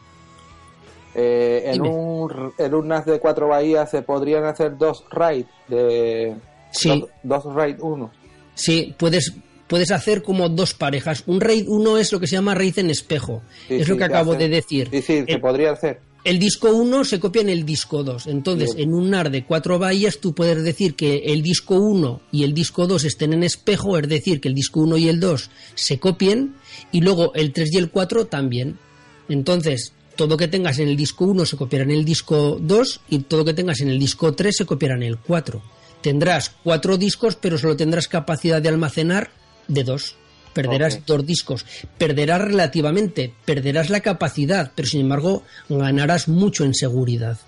Eh, 1.15 1.63
en, 1.67 1.83
un, 1.83 2.53
en 2.57 2.75
un 2.75 2.87
NAS 2.89 3.05
de 3.05 3.19
cuatro 3.19 3.49
bahías 3.49 3.91
se 3.91 4.03
podrían 4.03 4.45
hacer 4.45 4.79
dos 4.79 5.05
raids 5.11 5.49
de 5.67 6.37
Sí. 6.71 6.89
dos, 7.23 7.45
dos 7.45 7.55
raid 7.55 7.77
uno. 7.81 8.11
Sí, 8.55 8.95
puedes 8.97 9.33
puedes 9.67 9.91
hacer 9.93 10.23
como 10.23 10.49
dos 10.49 10.75
parejas. 10.75 11.23
Un 11.27 11.41
raid 11.41 11.69
1 11.69 11.99
es 11.99 12.13
lo 12.13 12.19
que 12.19 12.27
se 12.27 12.35
llama 12.35 12.55
raid 12.57 12.79
en 12.81 12.91
espejo. 12.91 13.41
Sí, 13.69 13.75
es 13.77 13.85
sí, 13.87 13.93
lo 13.93 13.97
que 13.99 14.05
acabo 14.05 14.35
de 14.35 14.49
decir. 14.49 14.89
Sí, 14.91 15.01
sí, 15.01 15.25
se 15.27 15.39
podría 15.39 15.71
hacer. 15.73 16.01
El 16.25 16.39
disco 16.41 16.71
1 16.75 17.05
se 17.05 17.19
copia 17.21 17.41
en 17.43 17.49
el 17.49 17.65
disco 17.65 18.03
2. 18.03 18.27
Entonces, 18.27 18.75
Bien. 18.75 18.89
en 18.89 18.95
un 18.95 19.11
NAR 19.11 19.31
de 19.31 19.45
cuatro 19.45 19.79
bahías, 19.79 20.19
tú 20.19 20.35
puedes 20.35 20.63
decir 20.65 20.95
que 20.97 21.19
el 21.27 21.43
disco 21.43 21.77
1 21.77 22.21
y 22.33 22.43
el 22.43 22.53
disco 22.53 22.87
2 22.89 23.05
estén 23.05 23.33
en 23.33 23.43
espejo, 23.45 23.97
es 23.97 24.09
decir, 24.09 24.41
que 24.41 24.49
el 24.49 24.55
disco 24.55 24.81
1 24.81 24.97
y 24.97 25.09
el 25.09 25.21
2 25.21 25.51
se 25.77 25.99
copien, 26.01 26.57
y 26.93 27.01
luego 27.01 27.33
el 27.35 27.53
3 27.53 27.73
y 27.73 27.79
el 27.79 27.91
4 27.91 28.27
también. 28.27 28.77
Entonces, 29.31 29.95
todo 30.17 30.37
que 30.37 30.49
tengas 30.49 30.79
en 30.79 30.89
el 30.89 30.97
disco 30.97 31.25
1 31.25 31.47
se 31.47 31.57
copiará 31.57 31.85
en 31.85 31.93
el 31.93 32.05
disco 32.05 32.59
2 32.61 33.01
y 33.09 33.21
todo 33.21 33.45
que 33.45 33.55
tengas 33.55 33.81
en 33.81 33.89
el 33.89 33.99
disco 33.99 34.35
3 34.35 34.55
se 34.55 34.67
copiará 34.67 34.97
en 34.97 35.05
el 35.05 35.17
4. 35.17 35.63
Tendrás 36.01 36.51
cuatro 36.63 36.97
discos, 36.97 37.37
pero 37.37 37.59
solo 37.59 37.77
tendrás 37.77 38.09
capacidad 38.09 38.63
de 38.63 38.69
almacenar 38.69 39.31
de 39.69 39.85
dos. 39.85 40.17
Perderás 40.55 41.05
dos 41.07 41.25
discos. 41.25 41.67
Perderás 41.99 42.41
relativamente, 42.41 43.33
perderás 43.45 43.91
la 43.91 44.01
capacidad, 44.01 44.73
pero 44.75 44.89
sin 44.89 45.03
embargo 45.03 45.43
ganarás 45.69 46.27
mucho 46.27 46.65
en 46.65 46.75
seguridad. 46.75 47.39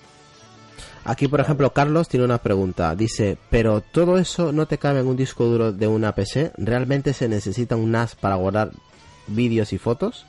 Aquí, 1.05 1.26
por 1.26 1.41
ejemplo, 1.41 1.72
Carlos 1.72 2.09
tiene 2.09 2.24
una 2.24 2.39
pregunta. 2.39 2.95
Dice, 2.95 3.39
pero 3.51 3.80
todo 3.80 4.18
eso 4.18 4.53
no 4.53 4.66
te 4.66 4.78
cabe 4.78 5.01
en 5.01 5.09
un 5.09 5.16
disco 5.16 5.47
duro 5.47 5.72
de 5.72 5.89
una 5.89 6.14
PC. 6.14 6.53
¿Realmente 6.57 7.12
se 7.12 7.28
necesita 7.28 7.74
un 7.74 7.91
NAS 7.91 8.14
para 8.14 8.37
guardar 8.37 8.70
vídeos 9.26 9.72
y 9.72 9.78
fotos? 9.78 10.26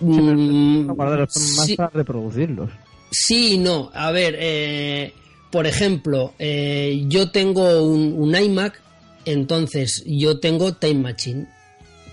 Mm, 0.00 0.86
Guardarlos 0.92 1.36
más 1.56 1.66
sí, 1.66 1.76
para 1.76 1.90
reproducirlos. 1.90 2.70
sí 3.10 3.54
y 3.54 3.58
no. 3.58 3.90
A 3.94 4.10
ver, 4.12 4.36
eh, 4.38 5.12
por 5.50 5.66
ejemplo, 5.66 6.34
eh, 6.38 7.04
yo 7.08 7.30
tengo 7.30 7.82
un, 7.82 8.14
un 8.16 8.36
iMac, 8.36 8.80
entonces 9.24 10.02
yo 10.06 10.38
tengo 10.40 10.74
Time 10.74 11.00
Machine. 11.12 11.46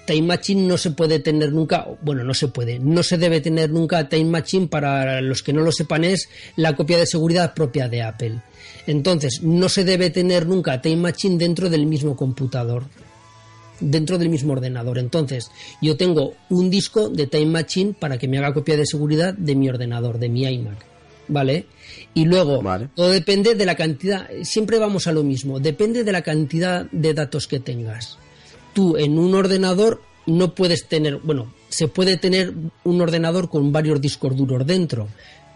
Time 0.08 0.22
Machine 0.22 0.68
no 0.68 0.78
se 0.78 0.92
puede 0.92 1.20
tener 1.20 1.52
nunca, 1.52 1.88
bueno, 2.02 2.24
no 2.24 2.34
se 2.36 2.48
puede, 2.48 2.78
no 2.78 3.02
se 3.02 3.18
debe 3.18 3.42
tener 3.42 3.72
nunca 3.72 4.08
Time 4.08 4.26
Machine 4.26 4.68
para 4.68 5.20
los 5.22 5.42
que 5.42 5.52
no 5.52 5.62
lo 5.62 5.72
sepan 5.72 6.04
es 6.04 6.30
la 6.56 6.76
copia 6.76 6.98
de 7.00 7.08
seguridad 7.08 7.54
propia 7.56 7.90
de 7.90 8.04
Apple. 8.04 8.40
Entonces, 8.86 9.42
no 9.42 9.68
se 9.68 9.84
debe 9.84 10.12
tener 10.12 10.46
nunca 10.46 10.80
Time 10.80 10.98
Machine 10.98 11.38
dentro 11.38 11.72
del 11.72 11.88
mismo 11.88 12.16
computador, 12.16 12.84
dentro 13.80 14.18
del 14.18 14.30
mismo 14.30 14.54
ordenador. 14.54 14.98
Entonces, 14.98 15.52
yo 15.82 15.98
tengo 15.98 16.34
un 16.50 16.70
disco 16.70 17.10
de 17.10 17.28
Time 17.28 17.48
Machine 17.48 17.94
para 17.98 18.18
que 18.18 18.28
me 18.28 18.38
haga 18.38 18.54
copia 18.54 18.78
de 18.78 18.86
seguridad 18.86 19.34
de 19.34 19.56
mi 19.56 19.70
ordenador, 19.70 20.20
de 20.20 20.30
mi 20.30 20.46
iMac. 20.46 20.86
¿Vale? 21.28 21.66
Y 22.14 22.26
luego, 22.26 22.62
Vale. 22.62 22.90
todo 22.96 23.10
depende 23.10 23.56
de 23.56 23.66
la 23.66 23.76
cantidad, 23.76 24.30
siempre 24.44 24.78
vamos 24.78 25.08
a 25.08 25.12
lo 25.12 25.24
mismo, 25.24 25.60
depende 25.60 26.04
de 26.04 26.12
la 26.12 26.22
cantidad 26.22 26.86
de 26.92 27.14
datos 27.16 27.48
que 27.48 27.60
tengas. 27.60 28.20
Tú 28.74 28.96
en 28.96 29.18
un 29.18 29.34
ordenador 29.34 30.02
no 30.28 30.54
puedes 30.54 30.88
tener, 30.88 31.18
bueno, 31.18 31.52
se 31.70 31.88
puede 31.88 32.18
tener 32.18 32.54
un 32.84 33.02
ordenador 33.02 33.50
con 33.50 33.72
varios 33.72 34.00
discos 34.00 34.36
duros 34.36 34.66
dentro, 34.68 35.08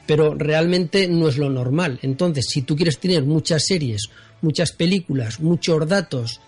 pero 0.06 0.34
realmente 0.34 1.08
no 1.08 1.28
es 1.28 1.38
lo 1.38 1.50
normal. 1.50 2.00
Entonces, 2.02 2.48
si 2.50 2.64
tú 2.64 2.76
quieres 2.76 2.98
tener 2.98 3.24
muchas 3.24 3.66
series, 3.66 4.10
muchas 4.42 4.72
películas, 4.72 5.40
muchos 5.40 5.88
datos, 5.88 6.42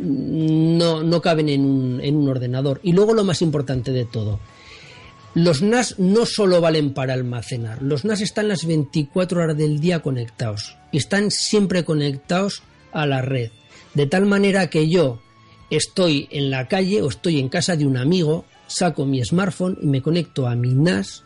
no, 0.00 1.02
no 1.02 1.20
caben 1.20 1.48
en 1.48 1.64
un, 1.64 2.00
en 2.00 2.16
un 2.16 2.28
ordenador. 2.28 2.80
Y 2.82 2.92
luego 2.92 3.14
lo 3.14 3.24
más 3.24 3.42
importante 3.42 3.92
de 3.92 4.04
todo, 4.04 4.40
los 5.34 5.62
NAS 5.62 5.98
no 5.98 6.26
solo 6.26 6.60
valen 6.60 6.92
para 6.92 7.14
almacenar, 7.14 7.82
los 7.82 8.04
NAS 8.04 8.20
están 8.20 8.48
las 8.48 8.66
24 8.66 9.42
horas 9.42 9.56
del 9.56 9.78
día 9.78 10.00
conectados 10.00 10.76
y 10.90 10.98
están 10.98 11.30
siempre 11.30 11.84
conectados 11.84 12.62
a 12.92 13.06
la 13.06 13.22
red. 13.22 13.50
De 13.94 14.06
tal 14.06 14.26
manera 14.26 14.70
que 14.70 14.88
yo 14.88 15.20
estoy 15.70 16.28
en 16.32 16.50
la 16.50 16.66
calle 16.66 17.02
o 17.02 17.08
estoy 17.08 17.38
en 17.38 17.48
casa 17.48 17.76
de 17.76 17.86
un 17.86 17.96
amigo, 17.96 18.44
saco 18.66 19.06
mi 19.06 19.24
smartphone 19.24 19.78
y 19.80 19.86
me 19.86 20.02
conecto 20.02 20.48
a 20.48 20.56
mi 20.56 20.74
NAS 20.74 21.22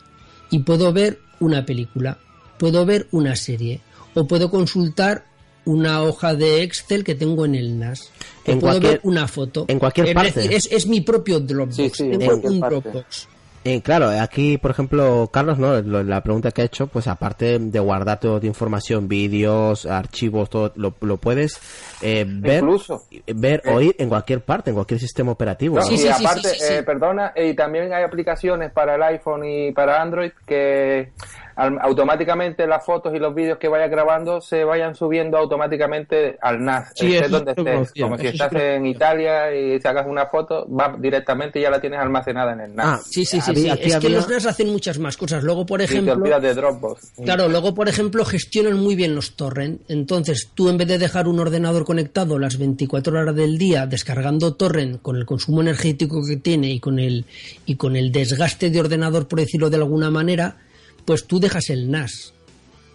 y 0.51 0.59
puedo 0.59 0.93
ver 0.93 1.19
una 1.39 1.65
película, 1.65 2.19
puedo 2.59 2.85
ver 2.85 3.07
una 3.11 3.35
serie 3.35 3.81
o 4.13 4.27
puedo 4.27 4.51
consultar 4.51 5.25
una 5.65 6.01
hoja 6.03 6.33
de 6.35 6.63
Excel 6.63 7.03
que 7.03 7.15
tengo 7.15 7.45
en 7.45 7.55
el 7.55 7.77
NAS. 7.79 8.11
O 8.47 8.51
En 8.51 8.59
puedo 8.59 8.73
cualquier- 8.73 8.91
ver 8.93 9.01
una 9.03 9.27
foto. 9.27 9.65
en 9.67 9.79
cualquier 9.79 10.07
es 10.09 10.13
parte. 10.13 10.31
decir, 10.41 10.53
es, 10.53 10.69
es 10.71 10.87
mi 10.87 11.01
propio 11.01 11.39
Dropbox. 11.39 11.75
Sí, 11.97 12.09
Tengo 12.17 12.35
un 12.47 12.59
parte. 12.59 12.81
Dropbox. 12.81 13.27
Eh, 13.67 13.81
claro, 13.81 14.09
aquí, 14.09 14.59
por 14.59 14.69
ejemplo, 14.69 15.27
Carlos, 15.33 15.57
¿no? 15.57 15.81
Lo- 15.81 16.03
La 16.03 16.21
pregunta 16.21 16.51
que 16.51 16.61
ha 16.61 16.65
hecho, 16.65 16.85
pues 16.85 17.07
aparte 17.07 17.57
de 17.57 17.79
guardar 17.79 18.19
toda 18.19 18.39
tu 18.39 18.45
información, 18.45 19.07
vídeos, 19.07 19.87
archivos, 19.87 20.51
todo, 20.51 20.71
lo, 20.75 20.93
lo 21.01 21.17
puedes 21.17 21.57
eh, 21.99 22.25
ver, 22.27 22.59
Incluso. 22.59 23.01
ver, 23.33 23.63
Eh. 23.65 23.71
oír 23.73 23.95
en 23.97 24.07
cualquier 24.09 24.41
parte, 24.41 24.69
en 24.69 24.75
cualquier 24.75 24.99
sistema 24.99 25.31
operativo. 25.31 25.77
No, 25.77 25.81
¿no? 25.81 25.87
Sí, 25.87 25.95
y 25.95 25.97
sí, 25.97 26.03
sí, 26.03 26.09
aparte, 26.25 26.49
sí, 26.49 26.55
sí, 26.59 26.63
sí. 26.67 26.73
eh, 26.75 26.83
perdona, 26.83 27.33
y 27.35 27.55
también 27.55 27.91
hay 27.91 28.03
aplicaciones 28.03 28.71
para 28.71 28.93
el 28.97 29.01
iPhone 29.01 29.43
y 29.43 29.71
para 29.71 29.99
Android 29.99 30.31
que 30.45 31.09
al- 31.55 31.77
automáticamente 31.81 32.67
las 32.67 32.85
fotos 32.85 33.13
y 33.15 33.19
los 33.19 33.33
vídeos 33.33 33.57
que 33.57 33.67
vayas 33.67 33.89
grabando 33.89 34.41
se 34.41 34.63
vayan 34.63 34.95
subiendo 34.95 35.37
automáticamente 35.37 36.37
al 36.41 36.63
NAS, 36.63 36.91
Sí, 36.95 37.15
estés 37.15 37.31
donde 37.31 37.51
estés. 37.51 37.65
conocía, 37.73 38.03
Como 38.03 38.17
si 38.17 38.27
estás 38.27 38.53
en 38.53 38.85
Italia 38.85 39.55
y 39.55 39.79
sacas 39.81 40.05
una 40.07 40.25
foto, 40.27 40.67
va 40.69 40.95
directamente 40.99 41.59
y 41.59 41.63
ya 41.63 41.69
la 41.69 41.79
tienes 41.81 41.99
almacenada 41.99 42.53
en 42.53 42.59
el 42.61 42.75
NAS. 42.75 42.85
Ah, 42.87 42.99
Sí, 43.05 43.25
sí, 43.25 43.39
sí. 43.41 43.51
Había- 43.51 43.75
sí. 43.75 43.79
aquí 43.81 43.89
Es 43.91 43.97
que 43.99 44.09
los 44.09 44.29
NAS 44.29 44.45
hacen 44.45 44.69
muchas 44.71 44.99
más 44.99 45.17
cosas. 45.17 45.43
Luego, 45.43 45.65
por 45.65 45.81
y 45.81 45.85
te 45.85 45.93
ejemplo, 45.93 46.13
olvidas 46.13 46.41
de 46.41 46.53
Dropbox. 46.53 47.13
Claro, 47.23 47.47
luego, 47.47 47.73
por 47.73 47.87
ejemplo, 47.89 48.25
gestionan 48.25 48.77
muy 48.77 48.95
bien 48.95 49.15
los 49.15 49.35
torrent. 49.35 49.81
Entonces, 49.89 50.49
tú 50.53 50.69
en 50.69 50.77
vez 50.77 50.87
de 50.87 50.97
dejar 50.97 51.27
un 51.27 51.39
ordenador 51.39 51.85
conectado 51.85 52.37
las 52.39 52.57
24 52.57 53.17
horas 53.19 53.35
del 53.35 53.57
día 53.57 53.85
descargando 53.87 54.53
torrent 54.55 55.01
con 55.01 55.15
el 55.15 55.25
consumo 55.25 55.61
energético 55.61 56.21
que 56.27 56.37
tiene 56.37 56.71
y 56.71 56.79
con 56.79 56.99
el 56.99 57.25
y 57.65 57.75
con 57.75 57.95
el 57.95 58.11
desgaste 58.11 58.69
de 58.69 58.79
ordenador, 58.79 59.27
por 59.27 59.39
decirlo 59.39 59.69
de 59.69 59.77
alguna 59.77 60.09
manera, 60.11 60.57
pues 61.05 61.25
tú 61.25 61.39
dejas 61.39 61.69
el 61.69 61.89
NAS. 61.89 62.33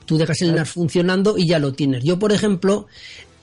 Tú 0.05 0.19
dejas 0.19 0.43
el 0.43 0.55
NAS 0.55 0.71
funcionando 0.71 1.39
y 1.39 1.47
ya 1.47 1.59
lo 1.59 1.73
tienes. 1.73 2.03
Yo, 2.05 2.19
por 2.19 2.33
ejemplo, 2.33 2.87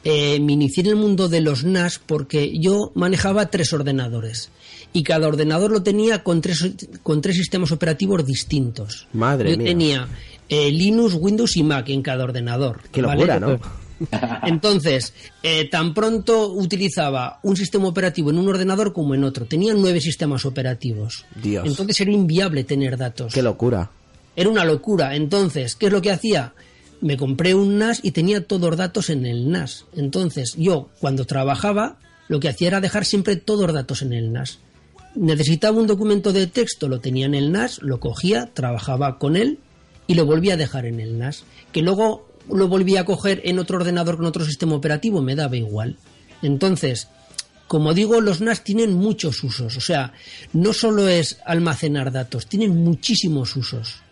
eh, 0.03 0.39
me 0.39 0.53
inicié 0.53 0.83
en 0.83 0.89
el 0.89 0.95
mundo 0.95 1.29
de 1.29 1.41
los 1.41 1.63
NAS 1.63 1.99
porque 2.05 2.57
yo 2.59 2.91
manejaba 2.95 3.47
tres 3.47 3.73
ordenadores 3.73 4.51
y 4.93 5.03
cada 5.03 5.27
ordenador 5.27 5.71
lo 5.71 5.83
tenía 5.83 6.23
con 6.23 6.41
tres, 6.41 6.71
con 7.03 7.21
tres 7.21 7.37
sistemas 7.37 7.71
operativos 7.71 8.25
distintos. 8.25 9.07
Madre 9.13 9.51
yo 9.51 9.57
mía. 9.57 9.67
tenía 9.67 10.07
eh, 10.49 10.71
Linux, 10.71 11.15
Windows 11.15 11.55
y 11.57 11.63
Mac 11.63 11.89
en 11.89 12.01
cada 12.01 12.23
ordenador. 12.23 12.81
Qué 12.91 13.01
¿vale? 13.01 13.25
locura, 13.25 13.39
¿no? 13.39 13.59
Entonces, 14.43 15.13
eh, 15.41 15.69
tan 15.69 15.93
pronto 15.93 16.51
utilizaba 16.53 17.39
un 17.43 17.57
sistema 17.57 17.87
operativo 17.87 18.29
en 18.29 18.37
un 18.37 18.47
ordenador 18.47 18.93
como 18.93 19.15
en 19.15 19.23
otro. 19.23 19.45
Tenía 19.45 19.73
nueve 19.73 20.01
sistemas 20.01 20.45
operativos. 20.45 21.25
Dios. 21.41 21.67
Entonces 21.67 21.99
era 22.01 22.11
inviable 22.11 22.63
tener 22.63 22.97
datos. 22.97 23.33
Qué 23.33 23.41
locura. 23.41 23.89
Era 24.37 24.49
una 24.49 24.63
locura. 24.63 25.15
Entonces, 25.15 25.75
¿qué 25.75 25.87
es 25.87 25.91
lo 25.91 26.01
que 26.01 26.11
hacía? 26.11 26.53
Me 27.01 27.17
compré 27.17 27.55
un 27.55 27.79
NAS 27.79 27.99
y 28.03 28.11
tenía 28.11 28.45
todos 28.45 28.69
los 28.69 28.77
datos 28.77 29.09
en 29.09 29.25
el 29.25 29.49
NAS. 29.51 29.85
Entonces, 29.95 30.53
yo, 30.55 30.89
cuando 30.99 31.25
trabajaba, 31.25 31.97
lo 32.27 32.39
que 32.39 32.47
hacía 32.47 32.67
era 32.67 32.79
dejar 32.79 33.03
siempre 33.03 33.35
todos 33.35 33.65
los 33.65 33.73
datos 33.73 34.03
en 34.03 34.13
el 34.13 34.31
NAS. 34.31 34.59
Necesitaba 35.15 35.79
un 35.79 35.87
documento 35.87 36.33
de 36.33 36.45
texto, 36.45 36.87
lo 36.87 36.99
tenía 36.99 37.25
en 37.25 37.33
el 37.33 37.51
NAS, 37.51 37.81
lo 37.81 37.99
cogía, 37.99 38.51
trabajaba 38.53 39.17
con 39.17 39.35
él 39.35 39.57
y 40.05 40.13
lo 40.13 40.27
volvía 40.27 40.53
a 40.53 40.57
dejar 40.57 40.85
en 40.85 40.99
el 40.99 41.17
NAS. 41.17 41.43
Que 41.71 41.81
luego 41.81 42.29
lo 42.47 42.67
volvía 42.67 43.01
a 43.01 43.05
coger 43.05 43.41
en 43.43 43.57
otro 43.57 43.77
ordenador 43.77 44.17
con 44.17 44.27
otro 44.27 44.45
sistema 44.45 44.75
operativo, 44.75 45.23
me 45.23 45.35
daba 45.35 45.57
igual. 45.57 45.97
Entonces, 46.43 47.07
como 47.67 47.95
digo, 47.95 48.21
los 48.21 48.39
NAS 48.39 48.63
tienen 48.63 48.93
muchos 48.93 49.43
usos. 49.43 49.77
O 49.77 49.81
sea, 49.81 50.13
no 50.53 50.73
solo 50.73 51.07
es 51.07 51.39
almacenar 51.43 52.11
datos, 52.11 52.45
tienen 52.45 52.75
muchísimos 52.83 53.55
usos. 53.55 54.03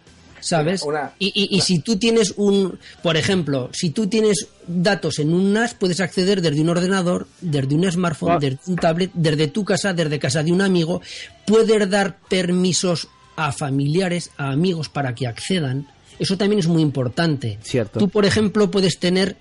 ¿Sabes? 0.46 0.84
Una- 0.84 1.12
y, 1.18 1.32
y- 1.34 1.58
y 1.58 1.62
si 1.62 1.80
tú 1.80 1.98
tienes 1.98 2.36
un, 2.38 2.78
por 3.02 3.18
ejemplo, 3.18 3.72
si 3.74 3.90
tú 3.90 4.06
tienes 4.06 4.46
datos 4.68 5.18
en 5.18 5.34
un 5.34 5.54
NAS, 5.54 5.74
puedes 5.74 6.00
acceder 6.00 6.40
desde 6.40 6.62
un 6.62 6.70
ordenador, 6.70 7.28
desde 7.42 7.74
un 7.74 7.92
smartphone, 7.92 8.32
Ah. 8.34 8.38
desde 8.40 8.60
un 8.68 8.76
tablet, 8.76 9.10
desde 9.16 9.48
tu 9.48 9.66
casa, 9.66 9.94
desde 9.94 10.20
casa 10.20 10.44
de 10.44 10.52
un 10.52 10.62
amigo. 10.62 11.02
Puedes 11.48 11.90
dar 11.90 12.20
permisos 12.30 13.08
a 13.36 13.52
familiares, 13.52 14.30
a 14.38 14.52
amigos 14.52 14.88
para 14.88 15.16
que 15.16 15.26
accedan. 15.26 15.88
Eso 16.20 16.38
también 16.38 16.60
es 16.60 16.68
muy 16.68 16.84
importante. 16.84 17.58
Cierto. 17.64 17.98
Tú, 17.98 18.08
por 18.10 18.26
ejemplo, 18.26 18.70
puedes 18.70 19.00
tener 19.00 19.38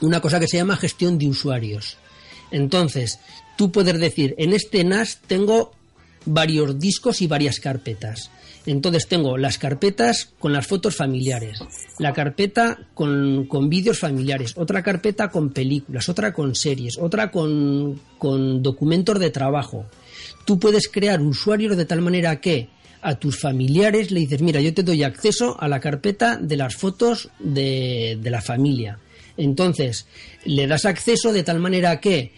una 0.00 0.20
cosa 0.22 0.40
que 0.40 0.48
se 0.48 0.56
llama 0.56 0.76
gestión 0.76 1.18
de 1.18 1.28
usuarios. 1.28 1.98
Entonces, 2.50 3.18
tú 3.58 3.70
puedes 3.70 4.00
decir, 4.00 4.34
en 4.38 4.54
este 4.54 4.82
NAS 4.82 5.18
tengo 5.26 5.72
varios 6.24 6.78
discos 6.78 7.20
y 7.20 7.26
varias 7.26 7.60
carpetas. 7.60 8.30
Entonces 8.66 9.08
tengo 9.08 9.36
las 9.36 9.58
carpetas 9.58 10.32
con 10.38 10.52
las 10.52 10.66
fotos 10.66 10.94
familiares, 10.94 11.58
la 11.98 12.12
carpeta 12.12 12.78
con, 12.94 13.46
con 13.46 13.68
vídeos 13.68 13.98
familiares, 13.98 14.54
otra 14.56 14.82
carpeta 14.82 15.30
con 15.30 15.50
películas, 15.50 16.08
otra 16.08 16.32
con 16.32 16.54
series, 16.54 16.96
otra 16.98 17.30
con, 17.30 18.00
con 18.18 18.62
documentos 18.62 19.18
de 19.18 19.30
trabajo. 19.30 19.86
Tú 20.44 20.58
puedes 20.58 20.88
crear 20.88 21.20
usuarios 21.20 21.76
de 21.76 21.86
tal 21.86 22.02
manera 22.02 22.40
que 22.40 22.68
a 23.00 23.16
tus 23.16 23.40
familiares 23.40 24.12
le 24.12 24.20
dices, 24.20 24.42
mira, 24.42 24.60
yo 24.60 24.72
te 24.72 24.84
doy 24.84 25.02
acceso 25.02 25.60
a 25.60 25.66
la 25.66 25.80
carpeta 25.80 26.36
de 26.36 26.56
las 26.56 26.76
fotos 26.76 27.30
de, 27.40 28.16
de 28.22 28.30
la 28.30 28.40
familia. 28.40 28.98
Entonces, 29.36 30.06
le 30.44 30.68
das 30.68 30.84
acceso 30.84 31.32
de 31.32 31.42
tal 31.42 31.58
manera 31.58 31.98
que 32.00 32.32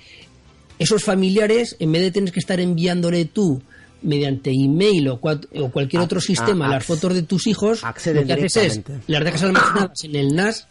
esos 0.79 1.05
familiares, 1.05 1.77
en 1.79 1.93
vez 1.93 2.03
de 2.03 2.11
tener 2.13 2.33
que 2.33 2.41
estar 2.41 2.61
enviándole 2.61 3.27
tú 3.27 3.63
mediante 4.05 4.51
email 4.53 5.09
o, 5.09 5.15
o 5.21 5.71
cualquier 5.71 6.01
A- 6.01 6.05
otro 6.05 6.21
sistema 6.21 6.67
a- 6.67 6.71
las 6.71 6.85
fotos 6.85 7.13
de 7.15 7.23
tus 7.23 7.47
hijos, 7.47 7.83
lo 7.83 8.25
que 8.27 8.33
haces 8.33 8.57
es 8.57 8.81
las 9.07 9.25
dejas 9.25 9.43
almacenadas 9.43 10.05
en 10.05 10.15
el 10.17 10.35
NAS 10.37 10.67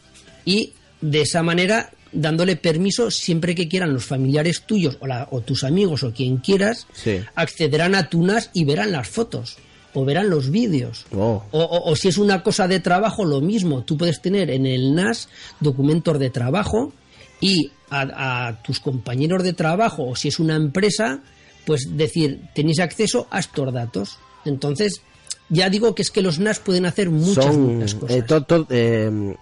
y 0.45 0.71
de 1.01 1.21
esa 1.21 1.43
manera 1.43 1.91
dándole 2.11 2.55
permiso 2.55 3.09
siempre 3.11 3.55
que 3.55 3.67
quieran 3.67 3.91
los 3.91 4.05
familiares 4.05 4.63
tuyos 4.65 4.97
o, 5.01 5.07
la- 5.07 5.27
o 5.31 5.41
tus 5.41 5.63
amigos 5.63 6.03
o 6.03 6.13
quien 6.13 6.37
quieras 6.37 6.85
Sí. 6.93 7.19
accederán 7.35 7.95
a 7.95 8.07
tu 8.09 8.23
NAS 8.23 8.51
y 8.53 8.65
verán 8.65 8.91
las 8.91 9.07
fotos 9.09 9.57
o 9.95 10.05
verán 10.05 10.29
los 10.29 10.49
vídeos 10.51 11.05
Oh. 11.11 11.43
o, 11.51 11.59
o- 11.59 11.91
o 11.91 11.95
si 11.95 12.07
es 12.09 12.17
una 12.17 12.41
cosa 12.43 12.67
de 12.67 12.79
trabajo, 12.79 13.25
lo 13.25 13.41
mismo. 13.41 13.83
Tú 13.83 13.97
puedes 13.97 14.21
tener 14.21 14.49
en 14.51 14.65
el 14.65 14.93
NAS 14.95 15.27
documentos 15.59 16.19
de 16.19 16.29
trabajo 16.29 16.93
y 17.41 17.71
a, 17.89 18.47
a 18.47 18.63
tus 18.63 18.79
compañeros 18.79 19.43
de 19.43 19.53
trabajo, 19.53 20.03
o 20.07 20.15
si 20.15 20.29
es 20.29 20.39
una 20.39 20.55
empresa, 20.55 21.21
pues 21.65 21.87
decir, 21.97 22.41
tenéis 22.53 22.79
acceso 22.79 23.27
a 23.31 23.39
estos 23.39 23.73
datos. 23.73 24.17
Entonces, 24.45 25.01
ya 25.49 25.69
digo 25.69 25.95
que 25.95 26.01
es 26.01 26.11
que 26.11 26.21
los 26.21 26.39
NAS 26.39 26.59
pueden 26.59 26.85
hacer 26.85 27.09
muchas, 27.09 27.45
son 27.45 27.75
muchas 27.75 27.95
cosas. 27.95 28.17
eh, 28.17 28.21
to- 28.23 28.43
to- 28.43 28.67
eh, 28.69 29.35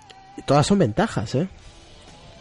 todas 0.46 0.68
son 0.68 0.80
ventajas, 0.80 1.36
¿eh? 1.36 1.48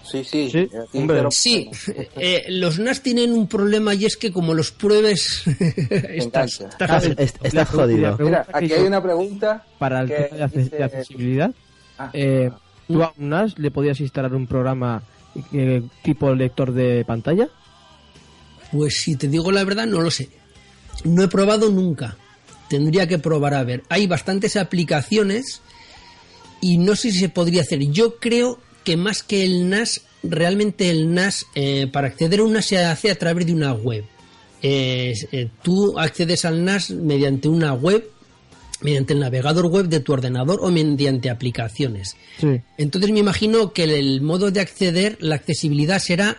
Sí, 0.02 0.24
sí. 0.24 0.50
Sí, 0.50 0.68
pero- 1.06 1.30
Sí, 1.30 1.70
eh, 2.16 2.44
los 2.48 2.78
NAS 2.80 3.00
tienen 3.00 3.32
un 3.32 3.46
problema 3.46 3.94
y 3.94 4.06
es 4.06 4.16
que 4.16 4.32
como 4.32 4.54
los 4.54 4.72
pruebes, 4.72 5.42
estás, 5.90 6.60
estás 6.60 7.04
est- 7.04 7.20
estás 7.20 7.54
La 7.54 7.64
jodido. 7.64 8.16
Mira, 8.18 8.44
aquí 8.52 8.72
hay 8.72 8.82
una 8.82 9.00
pregunta. 9.02 9.64
para 9.78 10.00
el 10.00 10.08
tema 10.08 10.36
de, 10.36 10.44
acce- 10.44 10.56
dice- 10.64 10.76
de 10.76 10.84
accesibilidad. 10.84 11.50
Ah, 11.98 12.10
Eh, 12.12 12.50
¿Tú 12.88 13.02
a 13.04 13.12
un 13.16 13.28
NAS 13.28 13.56
le 13.56 13.70
podías 13.70 14.00
instalar 14.00 14.34
un 14.34 14.48
programa 14.48 15.00
eh, 15.52 15.80
tipo 16.02 16.34
lector 16.34 16.72
de 16.72 17.04
pantalla? 17.06 17.48
Pues 18.72 19.02
si 19.02 19.16
te 19.16 19.28
digo 19.28 19.50
la 19.50 19.64
verdad, 19.64 19.86
no 19.86 20.00
lo 20.00 20.10
sé. 20.10 20.28
No 21.04 21.22
he 21.22 21.28
probado 21.28 21.70
nunca. 21.70 22.16
Tendría 22.68 23.08
que 23.08 23.18
probar 23.18 23.54
a 23.54 23.64
ver. 23.64 23.82
Hay 23.88 24.06
bastantes 24.06 24.56
aplicaciones 24.56 25.60
y 26.60 26.78
no 26.78 26.94
sé 26.94 27.10
si 27.10 27.18
se 27.18 27.28
podría 27.28 27.62
hacer. 27.62 27.80
Yo 27.90 28.16
creo 28.18 28.58
que 28.84 28.96
más 28.96 29.22
que 29.22 29.44
el 29.44 29.68
NAS, 29.68 30.02
realmente 30.22 30.90
el 30.90 31.12
NAS, 31.12 31.46
eh, 31.54 31.88
para 31.92 32.08
acceder 32.08 32.40
a 32.40 32.44
un 32.44 32.52
NAS 32.52 32.66
se 32.66 32.78
hace 32.78 33.10
a 33.10 33.16
través 33.16 33.46
de 33.46 33.54
una 33.54 33.72
web. 33.72 34.04
Eh, 34.62 35.14
eh, 35.32 35.48
tú 35.62 35.98
accedes 35.98 36.44
al 36.44 36.64
NAS 36.64 36.90
mediante 36.90 37.48
una 37.48 37.72
web, 37.72 38.08
mediante 38.82 39.14
el 39.14 39.20
navegador 39.20 39.66
web 39.66 39.86
de 39.88 40.00
tu 40.00 40.12
ordenador 40.12 40.60
o 40.62 40.70
mediante 40.70 41.30
aplicaciones. 41.30 42.16
Sí. 42.38 42.60
Entonces 42.78 43.10
me 43.10 43.20
imagino 43.20 43.72
que 43.72 43.84
el 43.84 44.20
modo 44.20 44.50
de 44.50 44.60
acceder, 44.60 45.16
la 45.20 45.34
accesibilidad 45.34 45.98
será 45.98 46.38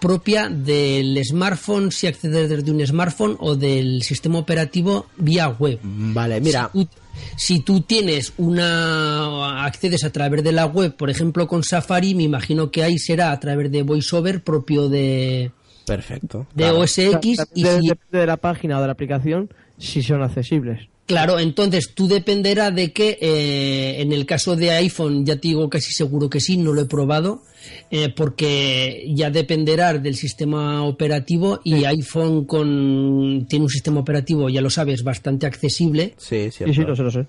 propia 0.00 0.48
del 0.48 1.20
smartphone, 1.24 1.90
si 1.90 2.06
accedes 2.06 2.48
desde 2.48 2.70
un 2.70 2.86
smartphone 2.86 3.36
o 3.40 3.56
del 3.56 4.02
sistema 4.02 4.38
operativo 4.38 5.06
vía 5.16 5.48
web. 5.48 5.78
Vale, 5.82 6.40
mira, 6.40 6.70
Si 6.72 6.84
tú, 6.84 6.90
si 7.36 7.60
tú 7.60 7.80
tienes 7.80 8.32
una 8.36 9.64
accedes 9.64 10.04
a 10.04 10.10
través 10.10 10.42
de 10.44 10.52
la 10.52 10.66
web, 10.66 10.96
por 10.96 11.10
ejemplo 11.10 11.46
con 11.46 11.62
Safari, 11.62 12.14
me 12.14 12.24
imagino 12.24 12.70
que 12.70 12.82
ahí 12.82 12.98
será 12.98 13.32
a 13.32 13.40
través 13.40 13.70
de 13.70 13.82
VoiceOver 13.82 14.42
propio 14.42 14.88
de, 14.88 15.50
perfecto. 15.86 16.46
de 16.54 16.64
Claro. 16.64 16.80
OS 16.80 16.98
X 16.98 17.46
y 17.54 17.64
si 17.64 17.88
Depende 17.88 18.18
de 18.18 18.26
la 18.26 18.36
página 18.36 18.78
o 18.78 18.80
de 18.80 18.86
la 18.86 18.92
aplicación 18.92 19.50
si 19.78 20.02
son 20.02 20.22
accesibles. 20.22 20.88
Claro, 21.06 21.38
entonces 21.38 21.92
tú 21.94 22.08
dependerá 22.08 22.72
de 22.72 22.92
que 22.92 23.16
eh, 23.20 24.00
en 24.00 24.12
el 24.12 24.26
caso 24.26 24.56
de 24.56 24.72
iPhone, 24.72 25.24
ya 25.24 25.36
te 25.36 25.48
digo 25.48 25.70
casi 25.70 25.92
seguro 25.92 26.28
que 26.28 26.40
sí, 26.40 26.56
no 26.56 26.72
lo 26.72 26.82
he 26.82 26.86
probado, 26.86 27.42
eh, 27.92 28.08
porque 28.08 29.04
ya 29.14 29.30
dependerá 29.30 29.94
del 29.94 30.16
sistema 30.16 30.82
operativo 30.84 31.60
y 31.62 31.84
iPhone 31.84 32.44
con 32.44 33.46
tiene 33.48 33.64
un 33.66 33.70
sistema 33.70 34.00
operativo, 34.00 34.48
ya 34.50 34.60
lo 34.60 34.68
sabes, 34.70 35.04
bastante 35.04 35.46
accesible 35.46 36.14
Sí, 36.18 36.46
Sí, 36.46 36.50
cierto. 36.50 36.74
sí, 36.74 36.80
lo 36.82 36.96
sé, 36.96 37.02
lo 37.04 37.10
sé. 37.12 37.26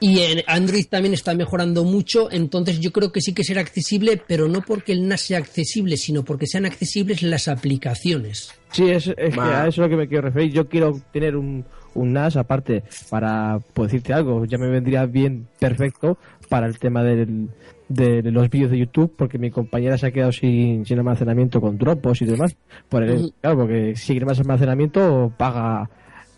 y 0.00 0.18
en 0.20 0.42
Android 0.46 0.84
también 0.86 1.14
está 1.14 1.32
mejorando 1.34 1.84
mucho, 1.84 2.30
entonces 2.30 2.80
yo 2.80 2.92
creo 2.92 3.12
que 3.12 3.22
sí 3.22 3.32
que 3.32 3.44
será 3.44 3.62
accesible, 3.62 4.20
pero 4.26 4.46
no 4.46 4.60
porque 4.60 4.92
el 4.92 5.08
NAS 5.08 5.22
sea 5.22 5.38
accesible, 5.38 5.96
sino 5.96 6.22
porque 6.22 6.46
sean 6.46 6.66
accesibles 6.66 7.22
las 7.22 7.48
aplicaciones. 7.48 8.50
Sí, 8.72 8.90
es, 8.90 9.06
es 9.06 9.34
que 9.34 9.40
a 9.40 9.62
eso 9.68 9.68
es 9.68 9.76
lo 9.78 9.88
que 9.88 9.96
me 9.96 10.06
quiero 10.08 10.24
referir. 10.28 10.52
Yo 10.52 10.68
quiero 10.68 11.00
tener 11.12 11.36
un, 11.36 11.64
un 11.94 12.12
NAS 12.12 12.36
aparte 12.36 12.82
para, 13.10 13.58
por 13.72 13.86
decirte 13.86 14.12
algo, 14.12 14.44
ya 14.44 14.58
me 14.58 14.68
vendría 14.68 15.06
bien 15.06 15.46
perfecto 15.58 16.18
para 16.48 16.66
el 16.66 16.78
tema 16.78 17.02
del, 17.02 17.50
de 17.88 18.22
los 18.30 18.50
vídeos 18.50 18.70
de 18.70 18.78
YouTube, 18.78 19.12
porque 19.16 19.38
mi 19.38 19.50
compañera 19.50 19.98
se 19.98 20.06
ha 20.06 20.10
quedado 20.10 20.32
sin, 20.32 20.84
sin 20.84 20.98
almacenamiento 20.98 21.60
con 21.60 21.78
Dropbox 21.78 22.22
y 22.22 22.26
demás. 22.26 22.56
Por 22.88 23.02
el-. 23.02 23.32
Claro, 23.40 23.58
porque 23.58 23.94
si 23.96 24.12
quiere 24.12 24.26
más 24.26 24.38
almacenamiento, 24.40 25.32
paga 25.36 25.90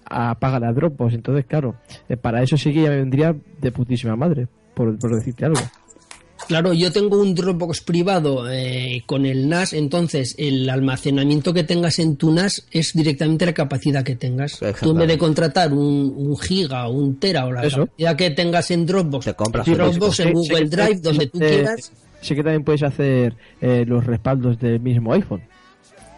a, 0.05 0.35
paga 0.37 0.61
la 0.61 0.73
Dropbox. 0.73 1.15
Entonces, 1.15 1.45
claro, 1.47 1.77
eh, 2.09 2.17
para 2.17 2.43
eso 2.43 2.57
sí 2.57 2.73
que 2.73 2.83
ya 2.83 2.91
me 2.91 2.97
vendría 2.97 3.35
de 3.61 3.73
putísima 3.73 4.17
madre, 4.17 4.49
por, 4.75 4.99
por 4.99 5.15
decirte 5.15 5.45
algo. 5.45 5.61
Claro, 6.49 6.73
yo 6.73 6.93
tengo 6.93 7.21
un 7.21 7.35
Dropbox 7.35 7.81
privado 7.81 8.49
eh, 8.51 9.03
con 9.07 9.27
el 9.27 9.49
NAS, 9.49 9.73
entonces 9.73 10.35
el 10.39 10.69
almacenamiento 10.71 11.53
que 11.53 11.65
tengas 11.65 11.99
en 11.99 12.17
tu 12.17 12.31
NAS 12.33 12.67
es 12.71 12.93
directamente 12.93 13.47
la 13.47 13.53
capacidad 13.55 14.05
que 14.05 14.15
tengas. 14.17 14.61
Tú 14.81 14.91
en 14.93 14.99
vez 14.99 15.09
de 15.09 15.19
contratar 15.19 15.73
un, 15.73 16.15
un 16.17 16.37
giga 16.39 16.87
o 16.89 16.93
un 16.93 17.17
tera 17.19 17.47
o 17.47 17.53
la 17.53 17.65
Eso. 17.65 17.87
capacidad 17.87 18.17
que 18.17 18.31
tengas 18.31 18.71
en 18.71 18.87
Dropbox, 18.87 19.25
Te 19.25 19.35
compras. 19.35 19.67
Dropbox 19.67 20.21
en 20.21 20.27
Sí, 20.29 20.33
sí 20.45 20.51
Google 20.51 20.69
Drive, 20.69 21.01
donde 21.01 21.27
tú 21.27 21.39
quieras. 21.39 21.93
Sí 22.21 22.35
que 22.35 22.43
también 22.43 22.65
puedes 22.65 22.83
hacer 22.83 23.35
eh, 23.61 23.85
los 23.87 24.05
respaldos 24.05 24.59
del 24.59 24.81
mismo 24.81 25.13
iPhone. 25.13 25.43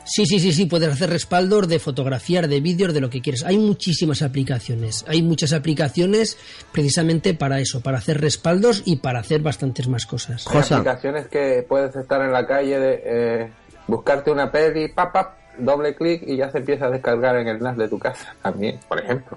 Sí, 0.08 0.24
sí, 0.24 0.40
sí, 0.40 0.52
sí, 0.52 0.66
puedes 0.66 0.88
hacer 0.88 1.10
respaldos 1.10 1.68
de 1.68 1.78
fotografiar, 1.78 2.48
de 2.48 2.60
vídeos, 2.60 2.94
de 2.94 3.00
lo 3.00 3.10
que 3.10 3.20
quieras. 3.20 3.44
Hay 3.44 3.58
muchísimas 3.58 4.22
aplicaciones. 4.22 5.04
Hay 5.06 5.22
muchas 5.22 5.52
aplicaciones 5.52 6.38
precisamente 6.72 7.34
para 7.34 7.60
eso, 7.60 7.82
para 7.82 7.98
hacer 7.98 8.20
respaldos 8.20 8.82
y 8.86 8.96
para 8.96 9.20
hacer 9.20 9.42
bastantes 9.42 9.86
más 9.86 10.06
cosas. 10.06 10.46
Hay 10.48 10.60
aplicaciones 10.60 11.28
que 11.28 11.64
puedes 11.68 11.94
estar 11.94 12.22
en 12.22 12.32
la 12.32 12.46
calle 12.46 12.78
de 12.78 13.02
eh, 13.04 13.52
buscarte 13.86 14.30
una 14.30 14.50
peli, 14.50 14.88
pap, 14.88 15.12
pap, 15.12 15.38
doble 15.58 15.94
clic 15.94 16.22
y 16.26 16.36
ya 16.36 16.50
se 16.50 16.58
empieza 16.58 16.86
a 16.86 16.90
descargar 16.90 17.36
en 17.36 17.48
el 17.48 17.60
NAS 17.60 17.76
de 17.76 17.88
tu 17.88 17.98
casa 17.98 18.34
también, 18.42 18.80
por 18.88 19.00
ejemplo. 19.00 19.36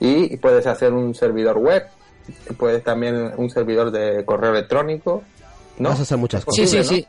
Y 0.00 0.36
puedes 0.38 0.66
hacer 0.66 0.92
un 0.92 1.14
servidor 1.14 1.58
web, 1.58 1.86
puedes 2.58 2.82
también 2.82 3.32
un 3.36 3.50
servidor 3.50 3.90
de 3.92 4.24
correo 4.24 4.50
electrónico, 4.50 5.22
¿no? 5.78 5.90
Vas 5.90 6.00
a 6.00 6.02
hacer 6.02 6.18
muchas 6.18 6.44
cosas. 6.44 6.68
Sí, 6.68 6.82
sí, 6.82 6.84
sí. 6.84 7.06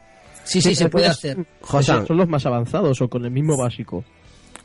Sí, 0.47 0.61
sí, 0.61 0.75
se 0.75 0.89
puede 0.89 1.07
hacer. 1.07 1.37
Son 2.07 2.17
los 2.17 2.27
más 2.27 2.45
avanzados 2.45 3.01
o 3.01 3.09
con 3.09 3.25
el 3.25 3.31
mismo 3.31 3.57
básico. 3.57 4.03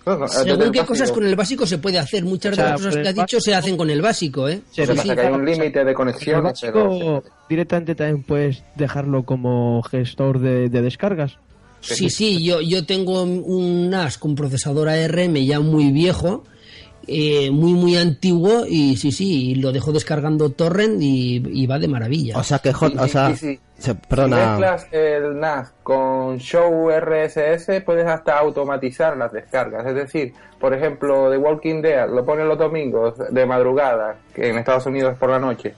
Según 0.05 0.63
el 0.63 0.73
qué 0.73 0.79
básico. 0.81 0.87
cosas 0.87 1.13
con 1.13 1.25
el 1.25 1.37
básico 1.37 1.67
se 1.67 1.79
puede 1.79 1.99
hacer. 1.99 2.25
Muchas 2.25 2.53
O 2.53 2.55
sea, 2.57 2.65
de 2.65 2.71
las 2.73 2.81
cosas 2.81 2.97
que 3.03 3.09
ha 3.09 3.13
dicho 3.13 3.41
se 3.41 3.55
hacen 3.55 3.77
con 3.77 3.89
el 3.89 4.03
básico, 4.03 4.49
¿eh? 4.49 4.61
Sí, 4.71 4.83
Sí, 4.83 4.89
pasa 4.89 5.03
sí. 5.03 5.11
que 5.15 5.21
hay 5.21 5.33
un 5.33 5.45
límite 5.45 5.85
de 5.85 5.91
El 5.91 5.97
conexiones, 5.97 6.59
pero... 6.61 7.23
directamente 7.49 7.95
también 7.95 8.23
puedes 8.25 8.65
dejarlo 8.75 9.23
como 9.25 9.83
gestor 9.83 10.41
de, 10.41 10.69
de 10.69 10.83
descargas. 10.83 11.39
Sí, 11.81 12.11
sí, 12.11 12.45
yo, 12.45 12.61
yo 12.61 12.85
tengo 12.87 13.23
un 13.23 13.91
NAS 13.91 14.19
con 14.19 14.35
procesador 14.37 14.89
ARM 14.89 15.35
ya 15.37 15.59
muy 15.61 15.91
viejo, 15.91 16.45
eh, 17.07 17.51
muy, 17.51 17.73
muy 17.75 17.97
antiguo, 17.97 18.65
y 18.69 18.97
sí, 18.97 19.13
sí, 19.13 19.51
y 19.51 19.55
lo 19.57 19.73
dejo 19.73 19.93
descargando 19.93 20.51
torrent 20.51 21.01
y, 21.03 21.43
y 21.53 21.67
va 21.67 21.79
de 21.79 21.89
maravilla. 21.89 22.37
O 22.39 22.43
sea 22.43 22.59
que, 22.59 22.73
J- 22.73 22.93
Y- 22.95 22.99
o 22.99 23.09
sea, 23.09 23.35
se- 23.37 23.61
Si 23.79 23.95
perdona, 24.09 24.37
mezclas 24.59 24.87
el 24.93 25.39
NAS 25.41 25.73
con 25.83 26.39
Show 26.39 26.89
RSS, 26.91 27.81
puedes 27.85 28.07
hasta 28.07 28.39
automatizar 28.39 29.17
las 29.17 29.33
descargas. 29.33 29.85
Es 29.87 29.95
decir, 29.95 30.33
por 30.61 30.73
ejemplo, 30.73 31.29
The 31.31 31.39
Walking 31.39 31.83
Dead 31.83 32.09
lo 32.09 32.25
pones 32.25 32.47
los 32.47 32.57
domingos 32.59 33.15
de 33.31 33.45
madrugada, 33.47 34.17
que 34.35 34.49
en 34.51 34.59
Estados 34.59 34.87
Unidos 34.87 35.13
es 35.15 35.19
por 35.19 35.31
la 35.31 35.41
noche, 35.41 35.75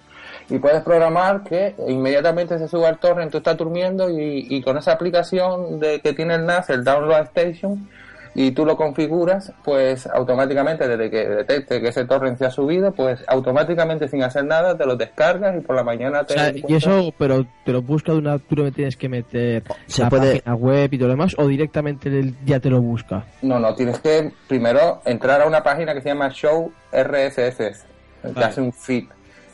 y 0.51 0.59
puedes 0.59 0.83
programar 0.83 1.43
que 1.43 1.75
inmediatamente 1.89 2.59
se 2.59 2.69
suba 2.69 2.91
el 2.91 2.99
torrent, 2.99 3.33
tú 3.33 3.39
estás 3.39 3.57
durmiendo 3.57 4.11
y, 4.11 4.47
y 4.51 4.61
con 4.61 4.77
esa 4.77 4.93
aplicación 4.93 5.81
de 5.81 6.01
que 6.01 6.13
tiene 6.13 6.35
el 6.35 6.45
NAS, 6.45 6.69
el 6.69 6.85
Download 6.85 7.23
Station, 7.35 7.89
y 8.37 8.51
tú 8.51 8.67
lo 8.67 8.77
configuras, 8.77 9.53
pues 9.65 10.07
automáticamente 10.09 10.89
desde 10.89 11.09
que 11.11 11.29
detecte 11.29 11.81
que 11.81 11.89
ese 11.89 12.05
torrent 12.05 12.37
se 12.39 12.47
ha 12.47 12.51
subido, 12.51 12.93
pues 12.93 13.23
automáticamente 13.29 14.09
sin 14.09 14.23
hacer 14.25 14.45
nada 14.45 14.77
te 14.77 14.85
lo 14.87 14.97
descargas 14.97 15.57
y 15.57 15.61
por 15.61 15.77
la 15.77 15.85
mañana 15.85 16.25
te... 16.25 16.35
O 16.35 16.37
sea, 16.39 16.53
y 16.55 16.75
eso, 16.75 17.15
pero 17.17 17.47
te 17.65 17.73
lo 17.73 17.81
busca 17.83 18.11
de 18.13 18.19
una, 18.19 18.39
tú 18.39 18.57
no 18.57 18.65
me 18.65 18.73
tienes 18.73 18.97
que 18.97 19.09
meter 19.09 19.63
Se 19.87 20.03
la 20.03 20.09
puede- 20.11 20.39
página 20.41 20.55
web 20.57 20.93
y 20.93 20.99
todo 20.99 21.09
lo 21.09 21.15
demás, 21.15 21.35
o 21.39 21.47
directamente 21.47 22.35
ya 22.45 22.59
te 22.59 22.71
lo 22.71 22.81
busca. 22.81 23.25
No, 23.43 23.61
no, 23.61 23.75
tienes 23.75 24.01
que 24.01 24.33
primero 24.49 25.01
entrar 25.05 25.41
a 25.41 25.47
una 25.47 25.63
página 25.63 25.95
que 25.95 26.01
se 26.01 26.09
llama 26.09 26.29
Show 26.31 26.73
RSS, 26.93 27.57
que 28.23 28.29
Vale. 28.33 28.47
hace 28.47 28.61
un 28.61 28.73
feed. 28.73 29.05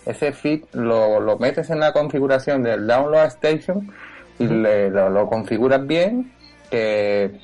Ese 0.07 0.33
feed 0.33 0.63
lo, 0.73 1.21
lo 1.21 1.37
metes 1.39 1.69
en 1.69 1.81
la 1.81 1.93
configuración 1.93 2.63
del 2.63 2.87
Download 2.87 3.27
Station 3.27 3.93
y 4.39 4.47
le- 4.47 4.89
lo, 4.89 5.11
lo 5.11 5.27
configuras 5.29 5.87
bien, 5.87 6.33
que, 6.71 7.39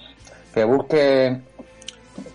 que 0.56 0.64
busque 0.64 1.36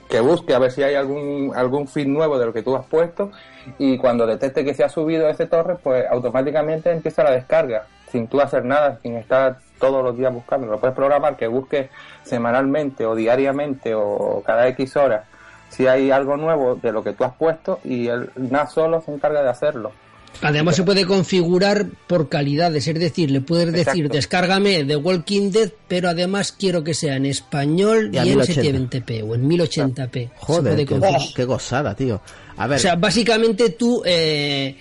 que 0.07 0.19
busque 0.19 0.53
a 0.53 0.59
ver 0.59 0.72
si 0.72 0.84
hay 0.84 0.93
algún 0.93 1.53
algún 1.55 1.88
feed 1.88 2.05
nuevo 2.05 2.38
de 2.38 2.45
lo 2.45 2.53
que 2.53 2.61
tú 2.61 2.76
has 2.76 2.86
puesto 2.86 3.32
y 3.80 3.97
cuando 3.97 4.28
detecte 4.28 4.63
que 4.63 4.76
se 4.76 4.84
ha 4.84 4.89
subido 4.89 5.28
ese 5.28 5.47
torre, 5.47 5.78
pues 5.82 6.05
automáticamente 6.07 6.91
empieza 6.91 7.24
la 7.24 7.32
descarga, 7.32 7.88
sin 8.11 8.28
tú 8.28 8.39
hacer 8.39 8.63
nada, 8.63 8.99
sin 9.01 9.15
estar 9.15 9.57
todos 9.80 10.03
los 10.03 10.15
días 10.15 10.32
buscando. 10.32 10.67
Lo 10.67 10.80
puedes 10.80 10.95
programar 10.95 11.36
que 11.36 11.47
busque 11.47 11.89
semanalmente 12.22 13.07
o 13.07 13.15
diariamente 13.15 13.95
o 13.95 14.43
cada 14.45 14.67
X 14.67 14.97
horas 14.97 15.26
si 15.69 15.88
hay 15.88 16.11
algo 16.11 16.38
nuevo 16.38 16.76
de 16.76 16.91
lo 16.91 17.03
que 17.03 17.13
tú 17.13 17.24
has 17.24 17.34
puesto 17.34 17.80
y 17.84 18.07
el 18.07 18.30
NAS 18.36 18.74
solo 18.74 19.01
se 19.01 19.11
encarga 19.11 19.41
de 19.41 19.49
hacerlo. 19.49 19.93
Además 20.41 20.75
se 20.75 20.84
puede 20.84 21.05
configurar 21.05 21.88
por 22.07 22.29
calidades, 22.29 22.88
es 22.88 22.99
decir, 22.99 23.29
le 23.29 23.41
puedes 23.41 23.71
decir 23.71 24.09
descárgame 24.09 24.84
The 24.84 24.95
Walking 24.95 25.51
Dead, 25.51 25.71
pero 25.88 26.09
además 26.09 26.51
quiero 26.51 26.84
que 26.84 26.93
sea 26.93 27.15
en 27.15 27.25
español 27.27 28.09
Y 28.11 28.17
en 28.17 28.38
1080. 28.38 28.61
720p 28.61 29.29
o 29.29 29.36
en 29.36 29.49
1080p. 29.49 30.11
Se 30.13 30.29
Joder, 30.38 30.86
qué, 30.86 30.99
qué 31.36 31.45
gozada, 31.45 31.95
tío. 31.95 32.21
A 32.57 32.67
ver, 32.67 32.77
O 32.77 32.82
sea, 32.82 32.95
básicamente 32.95 33.71
tú, 33.71 34.01
eh, 34.05 34.77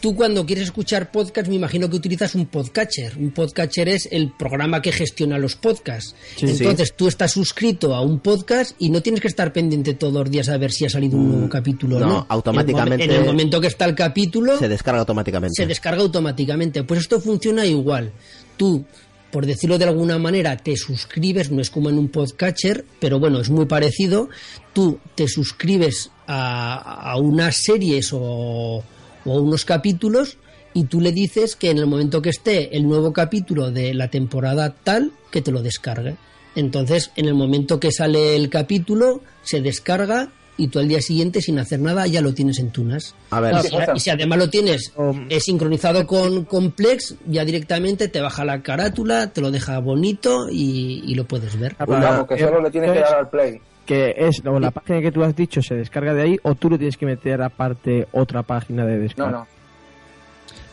tú 0.00 0.14
cuando 0.14 0.44
quieres 0.46 0.64
escuchar 0.64 1.10
podcast, 1.10 1.48
me 1.48 1.56
imagino 1.56 1.88
que 1.88 1.96
utilizas 1.96 2.34
un 2.34 2.46
podcatcher. 2.46 3.16
Un 3.18 3.30
podcatcher 3.30 3.88
es 3.88 4.08
el 4.10 4.32
programa 4.32 4.80
que 4.82 4.92
gestiona 4.92 5.38
los 5.38 5.56
podcasts. 5.56 6.14
Sí, 6.36 6.46
Entonces 6.46 6.94
tú 6.94 7.08
estás 7.08 7.32
suscrito 7.32 7.94
a 7.94 8.00
un 8.00 8.20
podcast 8.20 8.74
y 8.78 8.90
no 8.90 9.02
tienes 9.02 9.20
que 9.20 9.28
estar 9.28 9.52
pendiente 9.52 9.94
todos 9.94 10.12
los 10.12 10.30
días 10.30 10.48
a 10.48 10.56
ver 10.58 10.72
si 10.72 10.84
ha 10.86 10.90
salido 10.90 11.16
un 11.16 11.30
nuevo 11.32 11.48
capítulo. 11.48 11.96
o 11.96 12.00
no, 12.00 12.06
No, 12.06 12.26
automáticamente 12.28 13.04
En 13.04 13.10
el, 13.10 13.16
en 13.16 13.22
el 13.22 13.26
momento 13.28 13.60
que 13.60 13.66
está 13.68 13.84
el 13.84 13.94
capítulo, 13.94 14.58
se 14.58 14.68
descarga 14.68 15.00
automáticamente. 15.00 15.54
se 15.56 15.66
descarga 15.66 16.02
automáticamente. 16.02 16.84
Pues 16.84 17.00
esto 17.00 17.20
funciona 17.20 17.64
igual. 17.66 18.12
Tú, 18.56 18.84
por 19.30 19.46
decirlo 19.46 19.78
de 19.78 19.84
alguna 19.84 20.18
manera, 20.18 20.56
te 20.56 20.76
suscribes, 20.76 21.50
no 21.50 21.60
es 21.62 21.70
como 21.70 21.88
en 21.88 21.98
un 21.98 22.08
podcatcher, 22.08 22.84
pero 22.98 23.18
bueno, 23.18 23.40
es 23.40 23.48
muy 23.50 23.66
parecido. 23.66 24.28
Tú 24.72 24.98
te 25.14 25.28
suscribes 25.28 26.10
a, 26.26 27.10
a 27.12 27.16
unas 27.16 27.56
series 27.56 28.10
o, 28.12 28.82
o 29.24 29.40
unos 29.40 29.64
capítulos 29.64 30.38
y 30.72 30.84
tú 30.84 31.00
le 31.00 31.12
dices 31.12 31.56
que 31.56 31.70
en 31.70 31.78
el 31.78 31.86
momento 31.86 32.22
que 32.22 32.30
esté 32.30 32.76
el 32.76 32.86
nuevo 32.86 33.12
capítulo 33.12 33.70
de 33.70 33.92
la 33.94 34.08
temporada 34.08 34.74
tal, 34.84 35.12
que 35.30 35.42
te 35.42 35.50
lo 35.50 35.62
descargue. 35.62 36.16
Entonces, 36.56 37.10
en 37.16 37.26
el 37.26 37.34
momento 37.34 37.78
que 37.80 37.92
sale 37.92 38.36
el 38.36 38.48
capítulo, 38.50 39.20
se 39.42 39.60
descarga 39.60 40.30
y 40.56 40.68
tú 40.68 40.78
al 40.78 40.88
día 40.88 41.00
siguiente, 41.00 41.40
sin 41.40 41.58
hacer 41.58 41.80
nada, 41.80 42.06
ya 42.06 42.20
lo 42.20 42.34
tienes 42.34 42.58
en 42.58 42.70
Tunas. 42.70 43.14
A 43.30 43.40
ver, 43.40 43.52
Claro, 43.52 43.68
Sí, 43.68 43.76
y- 43.96 44.00
si 44.00 44.10
además 44.10 44.38
lo 44.38 44.50
tienes 44.50 44.92
Um, 44.96 45.26
eh, 45.30 45.40
sincronizado 45.40 46.06
con 46.06 46.44
Complex, 46.44 47.14
ya 47.26 47.44
directamente 47.46 48.08
te 48.08 48.20
baja 48.20 48.44
la 48.44 48.62
carátula, 48.62 49.32
te 49.32 49.40
lo 49.40 49.50
deja 49.50 49.78
bonito 49.78 50.48
y, 50.50 51.02
y 51.06 51.14
lo 51.14 51.24
puedes 51.24 51.58
ver. 51.58 51.76
Una- 51.86 51.98
Vamos, 52.10 52.28
que 52.28 52.38
solo 52.38 52.60
le 52.60 52.70
tienes 52.70 52.92
que 52.92 52.98
dar 53.00 53.14
al 53.20 53.30
play. 53.30 53.58
Que 53.90 54.14
es 54.16 54.40
o 54.46 54.60
la 54.60 54.70
página 54.70 55.00
que 55.00 55.10
tú 55.10 55.24
has 55.24 55.34
dicho 55.34 55.60
se 55.62 55.74
descarga 55.74 56.14
de 56.14 56.22
ahí, 56.22 56.38
o 56.44 56.54
tú 56.54 56.70
le 56.70 56.78
tienes 56.78 56.96
que 56.96 57.06
meter 57.06 57.42
aparte 57.42 58.06
otra 58.12 58.44
página 58.44 58.86
de 58.86 58.94
No, 58.96 59.02
descarga. 59.02 59.38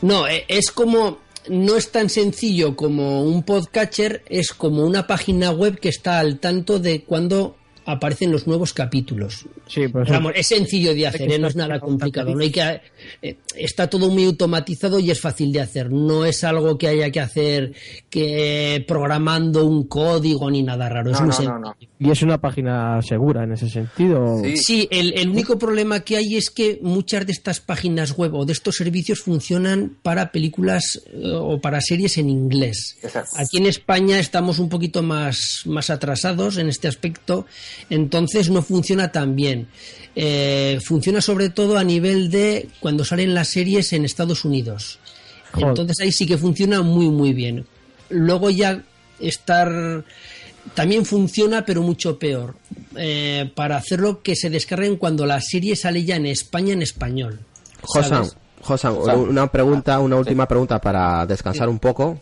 no. 0.01 0.17
No, 0.21 0.27
eh, 0.27 0.45
es 0.47 0.69
como 0.71 1.17
no 1.49 1.75
es 1.77 1.91
tan 1.91 2.09
sencillo 2.09 2.75
como 2.75 3.23
un 3.23 3.41
podcatcher, 3.41 4.21
es 4.29 4.49
como 4.53 4.85
una 4.85 5.07
página 5.07 5.49
web 5.51 5.79
que 5.79 5.89
está 5.89 6.19
al 6.19 6.37
tanto 6.39 6.77
de 6.77 7.01
cuando 7.03 7.55
aparecen 7.87 8.31
los 8.31 8.45
nuevos 8.45 8.73
capítulos. 8.73 9.45
Sí, 9.65 9.87
pues 9.87 10.09
es 10.35 10.47
sencillo 10.47 10.93
de 10.93 11.07
hacer, 11.07 11.31
¿eh? 11.31 11.39
no 11.39 11.47
es 11.47 11.55
nada 11.55 11.79
complicado. 11.79 12.35
No 12.35 12.41
hay 12.41 12.51
que, 12.51 12.81
eh, 13.21 13.37
está 13.55 13.89
todo 13.89 14.09
muy 14.09 14.25
automatizado 14.25 14.99
y 14.99 15.09
es 15.09 15.21
fácil 15.21 15.53
de 15.53 15.61
hacer. 15.61 15.89
No 15.89 16.25
es 16.25 16.43
algo 16.43 16.77
que 16.77 16.89
haya 16.89 17.09
que 17.09 17.21
hacer 17.21 17.73
que 18.09 18.83
programando 18.87 19.65
un 19.65 19.87
código 19.87 20.51
ni 20.51 20.63
nada 20.63 20.89
raro. 20.89 21.11
es 21.11 21.19
No, 21.21 21.27
muy 21.27 21.45
no, 21.45 21.53
no, 21.53 21.59
no. 21.59 21.75
y 21.97 22.11
es 22.11 22.21
una 22.21 22.39
página 22.39 23.01
segura 23.01 23.45
en 23.45 23.53
ese 23.53 23.69
sentido. 23.69 24.41
Sí. 24.43 24.57
Sí, 24.57 24.87
el, 24.91 25.13
el 25.17 25.29
único 25.29 25.57
problema 25.57 26.01
que 26.01 26.17
hay 26.17 26.35
es 26.35 26.49
que 26.51 26.79
muchas 26.81 27.25
de 27.25 27.31
estas 27.31 27.61
páginas 27.61 28.17
web 28.17 28.33
o 28.35 28.45
de 28.45 28.51
estos 28.51 28.75
servicios 28.75 29.21
funcionan 29.21 29.97
para 30.03 30.31
películas 30.33 31.01
eh, 31.07 31.31
o 31.33 31.59
para 31.61 31.79
series 31.79 32.17
en 32.17 32.29
inglés. 32.29 32.97
Exacto. 33.01 33.31
Aquí 33.37 33.57
en 33.57 33.65
España 33.67 34.19
estamos 34.19 34.59
un 34.59 34.67
poquito 34.67 35.01
más, 35.03 35.61
más 35.65 35.89
atrasados 35.89 36.57
en 36.57 36.67
este 36.67 36.89
aspecto, 36.89 37.45
entonces 37.89 38.49
no 38.49 38.61
funciona 38.61 39.11
tan 39.11 39.35
bien. 39.35 39.67
Eh, 40.15 40.79
funciona 40.83 41.21
sobre 41.21 41.49
todo 41.49 41.77
a 41.77 41.83
nivel 41.83 42.29
de 42.31 42.69
cuando 42.79 43.05
salen 43.05 43.33
las 43.33 43.49
series 43.49 43.93
en 43.93 44.03
Estados 44.05 44.45
Unidos. 44.45 44.99
Joder. 45.51 45.69
Entonces 45.69 45.97
ahí 46.01 46.11
sí 46.11 46.25
que 46.25 46.37
funciona 46.37 46.81
muy 46.81 47.09
muy 47.09 47.33
bien. 47.33 47.65
Luego 48.09 48.49
ya 48.49 48.81
estar 49.19 50.03
también 50.73 51.05
funciona 51.05 51.65
pero 51.65 51.81
mucho 51.81 52.19
peor 52.19 52.55
eh, 52.95 53.51
para 53.55 53.77
hacerlo 53.77 54.21
que 54.21 54.35
se 54.35 54.49
descarguen 54.49 54.97
cuando 54.97 55.25
la 55.25 55.39
serie 55.39 55.75
sale 55.75 56.03
ya 56.03 56.15
en 56.15 56.25
España 56.25 56.73
en 56.73 56.81
español. 56.81 57.39
Josan. 57.81 58.25
Josan, 58.61 58.95
una 58.95 59.49
pregunta, 59.51 59.99
una 59.99 60.15
Sí. 60.15 60.19
última 60.21 60.47
pregunta 60.47 60.81
para 60.81 61.25
descansar 61.25 61.69
un 61.69 61.79
poco. 61.79 62.19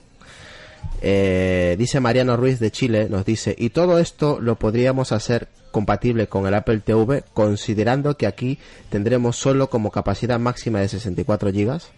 Eh, 1.02 1.76
dice 1.78 2.00
Mariano 2.00 2.36
Ruiz 2.38 2.60
de 2.60 2.72
Chile, 2.72 3.08
nos 3.10 3.26
dice, 3.26 3.56
y 3.58 3.70
todo 3.70 4.00
esto 4.00 4.40
lo 4.40 4.56
podríamos 4.56 5.12
hacer 5.12 5.48
compatible 5.72 6.28
con 6.28 6.48
el 6.48 6.54
Apple 6.54 6.80
TV, 6.80 7.24
considerando 7.34 8.18
que 8.18 8.28
aquí 8.28 8.58
tendremos 8.90 9.36
solo 9.36 9.70
como 9.70 9.92
capacidad 9.92 10.40
máxima 10.40 10.80
de 10.80 10.88
64 10.88 11.52
gigas. 11.52 11.90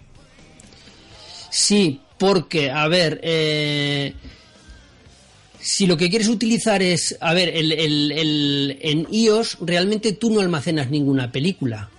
Sí, 1.50 2.02
porque, 2.18 2.72
a 2.72 2.88
ver, 2.88 3.20
eh, 3.24 4.14
si 5.60 5.86
lo 5.88 5.96
que 5.98 6.10
quieres 6.10 6.28
utilizar 6.28 6.82
es, 6.82 7.18
a 7.22 7.34
ver, 7.34 7.50
el- 7.50 7.72
el- 7.72 8.78
en 8.82 9.08
iOS 9.12 9.58
realmente 9.62 10.14
tú 10.14 10.32
no 10.32 10.40
almacenas 10.42 10.90
ninguna 10.90 11.32
película. 11.32 11.90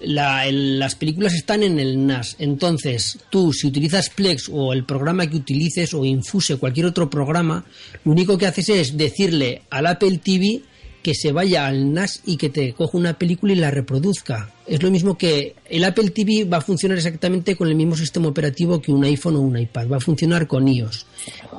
La- 0.00 0.46
el- 0.46 0.78
las 0.78 0.94
películas 0.94 1.32
están 1.34 1.62
en 1.62 1.78
el 1.78 2.06
NAS. 2.06 2.36
Entonces, 2.38 3.18
tú, 3.30 3.52
si 3.52 3.66
utilizas 3.66 4.10
Plex 4.10 4.50
o 4.52 4.72
el 4.72 4.84
programa 4.84 5.26
que 5.26 5.36
utilices 5.36 5.94
o 5.94 6.04
Infuse, 6.04 6.56
cualquier 6.56 6.86
otro 6.86 7.08
programa, 7.08 7.64
lo 8.04 8.12
único 8.12 8.36
que 8.36 8.46
haces 8.46 8.68
es 8.68 8.96
decirle 8.96 9.62
al 9.70 9.86
Apple 9.86 10.18
TV 10.18 10.60
que 11.02 11.14
se 11.14 11.32
vaya 11.32 11.66
al 11.66 11.92
NAS 11.94 12.20
y 12.26 12.36
que 12.36 12.50
te 12.50 12.72
coja 12.74 12.98
una 12.98 13.18
película 13.18 13.52
y 13.52 13.56
la 13.56 13.70
reproduzca. 13.70 14.50
Es 14.66 14.82
lo 14.82 14.90
mismo 14.90 15.16
que 15.16 15.54
el 15.70 15.84
Apple 15.84 16.10
TV 16.10 16.44
va 16.44 16.56
a 16.56 16.60
funcionar 16.60 16.98
exactamente 16.98 17.54
con 17.54 17.68
el 17.68 17.76
mismo 17.76 17.94
sistema 17.94 18.26
operativo 18.28 18.80
que 18.80 18.90
un 18.90 19.04
iPhone 19.04 19.36
o 19.36 19.40
un 19.40 19.56
iPad. 19.56 19.88
Va 19.88 19.96
a 19.98 20.00
funcionar 20.00 20.48
con 20.48 20.66
iOS. 20.66 21.06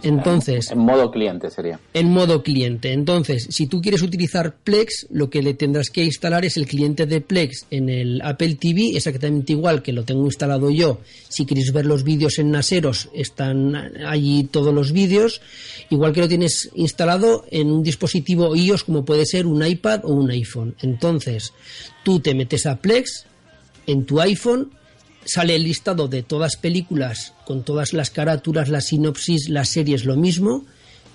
Entonces, 0.04 0.72
En 0.72 0.80
modo 0.80 1.10
cliente 1.10 1.50
sería. 1.50 1.80
en 1.94 2.12
modo 2.12 2.44
cliente. 2.44 2.92
Entonces, 2.92 3.48
si 3.50 3.68
tú 3.68 3.82
quieres 3.82 4.02
utilizar 4.02 4.56
Plex, 4.64 5.08
lo 5.10 5.30
que 5.30 5.42
le 5.42 5.54
tendrás 5.54 5.90
que 5.90 6.04
instalar 6.04 6.44
es 6.46 6.58
el 6.58 6.68
cliente 6.68 7.06
de 7.06 7.22
Plex 7.22 7.66
en 7.72 7.90
el 7.90 8.22
Apple 8.22 8.56
TV, 8.56 8.96
exactamente 8.96 9.54
igual 9.54 9.82
que 9.82 9.94
lo 9.94 10.04
tengo 10.04 10.26
instalado 10.26 10.70
yo. 10.70 11.00
Si 11.30 11.46
queréis 11.46 11.72
ver 11.72 11.86
los 11.86 12.04
vídeos 12.04 12.40
en 12.40 12.52
Naseros, 12.52 13.10
están 13.14 13.76
allí 14.06 14.44
todos 14.52 14.74
los 14.74 14.92
vídeos, 14.92 15.42
igual 15.90 16.12
que 16.14 16.22
lo 16.22 16.28
tienes 16.28 16.70
instalado 16.76 17.46
en 17.52 17.72
un 17.72 17.84
dispositivo 17.84 18.56
iOS 18.56 18.84
como 18.84 19.06
puede 19.06 19.26
ser 19.26 19.48
un 19.48 19.66
iPad 19.66 20.02
o 20.04 20.14
un 20.14 20.30
iPhone. 20.30 20.76
Entonces, 20.82 21.54
tú 22.08 22.22
te 22.22 22.34
metes 22.34 22.66
a 22.66 22.78
Plex 22.78 23.26
en 23.86 24.06
tu 24.06 24.22
iPhone 24.22 24.72
sale 25.26 25.56
el 25.56 25.64
listado 25.64 26.08
de 26.08 26.24
todas 26.24 26.56
películas 26.56 27.34
con 27.46 27.66
todas 27.66 27.92
las 27.92 28.12
carátulas, 28.12 28.70
las 28.70 28.86
sinopsis, 28.86 29.50
las 29.50 29.68
series, 29.68 30.06
lo 30.06 30.16
mismo. 30.16 30.64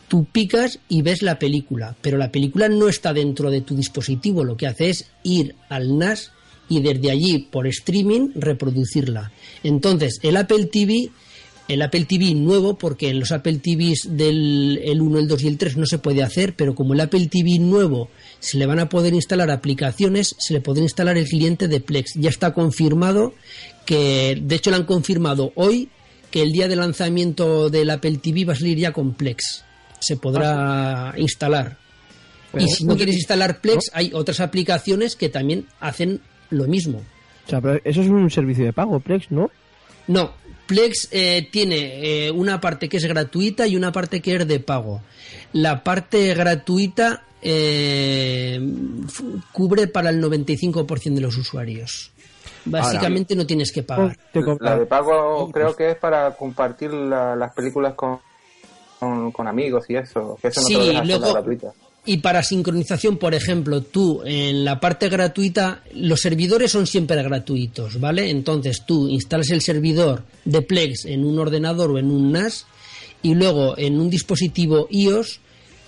Tú 0.08 0.26
picas 0.26 0.80
y 0.90 1.00
ves 1.00 1.22
la 1.22 1.38
película, 1.38 1.96
pero 2.02 2.18
la 2.18 2.30
película 2.30 2.68
no 2.68 2.90
está 2.90 3.14
dentro 3.14 3.50
de 3.50 3.62
tu 3.62 3.74
dispositivo. 3.74 4.44
Lo 4.44 4.58
que 4.58 4.66
hace 4.66 4.90
es 4.90 5.06
ir 5.22 5.54
al 5.70 5.96
NAS 5.96 6.30
y 6.68 6.82
desde 6.82 7.10
allí 7.10 7.38
por 7.38 7.66
streaming 7.66 8.32
reproducirla. 8.34 9.32
Entonces, 9.62 10.20
el 10.22 10.36
Apple 10.36 10.66
TV, 10.66 11.08
el 11.68 11.82
Apple 11.82 12.04
TV 12.04 12.34
nuevo, 12.34 12.76
porque 12.76 13.08
en 13.10 13.20
los 13.20 13.32
Apple 13.32 13.58
TVs 13.58 14.08
del 14.10 14.80
el 14.82 15.00
1, 15.00 15.18
el 15.18 15.28
2 15.28 15.42
y 15.44 15.48
el 15.48 15.58
3 15.58 15.76
no 15.76 15.86
se 15.86 15.98
puede 15.98 16.22
hacer, 16.22 16.54
pero 16.54 16.74
como 16.74 16.94
el 16.94 17.00
Apple 17.00 17.28
TV 17.28 17.58
nuevo 17.58 18.08
se 18.40 18.58
le 18.58 18.66
van 18.66 18.78
a 18.78 18.88
poder 18.88 19.14
instalar 19.14 19.50
aplicaciones, 19.50 20.34
se 20.38 20.54
le 20.54 20.60
podrá 20.60 20.82
instalar 20.82 21.16
el 21.16 21.26
cliente 21.26 21.68
de 21.68 21.80
Plex. 21.80 22.14
Ya 22.16 22.30
está 22.30 22.52
confirmado 22.52 23.34
que, 23.86 24.38
de 24.40 24.54
hecho, 24.54 24.70
lo 24.70 24.76
han 24.76 24.84
confirmado 24.84 25.52
hoy 25.54 25.88
que 26.30 26.42
el 26.42 26.52
día 26.52 26.68
de 26.68 26.76
lanzamiento 26.76 27.68
del 27.70 27.90
Apple 27.90 28.18
TV 28.18 28.44
va 28.44 28.54
a 28.54 28.56
salir 28.56 28.78
ya 28.78 28.92
con 28.92 29.14
Plex. 29.14 29.64
Se 30.00 30.16
podrá 30.16 31.14
instalar. 31.16 31.78
Y 32.58 32.68
si 32.68 32.84
no 32.84 32.96
quieres 32.96 33.14
instalar 33.14 33.60
Plex, 33.60 33.90
hay 33.94 34.10
otras 34.14 34.40
aplicaciones 34.40 35.16
que 35.16 35.28
también 35.28 35.66
hacen 35.80 36.20
lo 36.50 36.66
mismo. 36.66 37.02
O 37.46 37.50
sea, 37.50 37.60
pero 37.60 37.80
eso 37.84 38.02
es 38.02 38.08
un 38.08 38.30
servicio 38.30 38.64
de 38.64 38.72
pago, 38.72 39.00
Plex, 39.00 39.30
¿no? 39.30 39.50
No, 40.08 40.32
Plex 40.66 41.08
eh, 41.10 41.48
tiene 41.50 42.26
eh, 42.26 42.30
una 42.30 42.60
parte 42.60 42.88
que 42.88 42.96
es 42.96 43.04
gratuita 43.04 43.66
y 43.66 43.76
una 43.76 43.92
parte 43.92 44.20
que 44.22 44.36
es 44.36 44.46
de 44.48 44.60
pago. 44.60 45.00
La 45.52 45.82
parte 45.84 46.32
gratuita 46.34 47.24
eh, 47.42 48.60
cubre 49.52 49.86
para 49.88 50.10
el 50.10 50.22
95% 50.22 51.14
de 51.14 51.20
los 51.20 51.36
usuarios. 51.36 52.10
Básicamente 52.64 53.34
no 53.34 53.44
tienes 53.46 53.72
que 53.72 53.82
pagar. 53.82 54.16
La 54.60 54.78
de 54.78 54.86
pago 54.86 55.50
creo 55.50 55.74
que 55.74 55.90
es 55.90 55.96
para 55.96 56.34
compartir 56.36 56.92
la- 56.92 57.34
las 57.34 57.52
películas 57.52 57.94
con, 57.94 58.20
con, 59.00 59.32
con 59.32 59.48
amigos 59.48 59.84
y 59.88 59.96
eso. 59.96 60.38
Que 60.40 60.48
eso 60.48 60.60
no 60.60 60.66
Sí, 60.68 60.74
te 60.74 60.92
lo 60.92 61.04
luego- 61.04 61.26
la 61.26 61.32
gratuita. 61.32 61.72
Y 62.04 62.16
para 62.16 62.42
sincronización, 62.42 63.16
por 63.16 63.32
ejemplo, 63.32 63.80
tú 63.80 64.22
en 64.24 64.64
la 64.64 64.80
parte 64.80 65.08
gratuita, 65.08 65.84
los 65.94 66.20
servidores 66.20 66.72
son 66.72 66.88
siempre 66.88 67.22
gratuitos, 67.22 68.00
¿vale? 68.00 68.28
Entonces 68.28 68.84
tú 68.84 69.08
instalas 69.08 69.50
el 69.50 69.60
servidor 69.60 70.24
de 70.44 70.62
Plex 70.62 71.04
en 71.04 71.24
un 71.24 71.38
ordenador 71.38 71.92
o 71.92 71.98
en 71.98 72.10
un 72.10 72.32
NAS 72.32 72.66
y 73.22 73.34
luego 73.34 73.78
en 73.78 74.00
un 74.00 74.10
dispositivo 74.10 74.88
iOS 74.90 75.40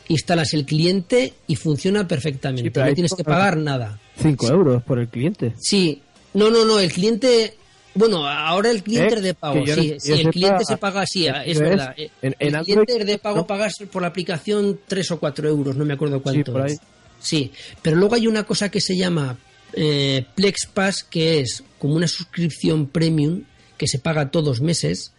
instalas 0.08 0.54
el 0.54 0.64
cliente 0.64 1.34
y 1.46 1.56
funciona 1.56 2.06
perfectamente. 2.06 2.70
Sí, 2.72 2.88
no 2.88 2.94
tienes 2.94 3.14
que 3.14 3.24
pagar 3.24 3.56
nada. 3.56 3.98
5 4.18 4.48
euros 4.48 4.82
por 4.82 4.98
el 4.98 5.08
cliente. 5.08 5.54
Sí, 5.58 6.00
no, 6.34 6.50
no, 6.50 6.64
no, 6.64 6.78
el 6.78 6.92
cliente. 6.92 7.56
Bueno, 7.94 8.26
ahora 8.26 8.70
el 8.70 8.82
cliente 8.82 9.14
¿Eh? 9.16 9.20
de 9.20 9.34
pago, 9.34 9.64
yo 9.64 9.74
sí, 9.76 9.94
sí, 9.98 10.08
yo 10.08 10.14
el 10.14 10.18
sepa, 10.20 10.30
cliente 10.32 10.64
se 10.64 10.76
paga 10.76 11.00
así, 11.02 11.26
es 11.26 11.58
verdad. 11.60 11.94
en- 11.96 12.10
el 12.22 12.34
en 12.40 12.54
Android, 12.56 12.74
cliente 12.86 13.04
de 13.04 13.18
pago, 13.18 13.36
¿no? 13.38 13.46
pagas 13.46 13.74
por 13.92 14.02
la 14.02 14.08
aplicación 14.08 14.80
3 14.88 15.10
o 15.12 15.20
4 15.20 15.48
euros, 15.48 15.76
no 15.76 15.84
me 15.84 15.94
acuerdo 15.94 16.20
cuánto 16.22 16.52
por 16.52 16.62
ahí. 16.62 16.72
es. 16.72 16.80
Sí, 17.20 17.52
pero 17.82 17.96
luego 17.96 18.16
hay 18.16 18.26
una 18.26 18.42
cosa 18.44 18.68
que 18.70 18.80
se 18.80 18.96
llama 18.96 19.38
eh, 19.72 20.26
Plex 20.34 20.66
Pass, 20.66 21.04
que 21.04 21.40
es 21.40 21.62
como 21.78 21.94
una 21.94 22.06
suscripción 22.08 22.86
premium 22.88 23.42
que 23.76 23.86
se 23.88 23.98
paga 23.98 24.30
todos 24.30 24.60
meses, 24.60 25.12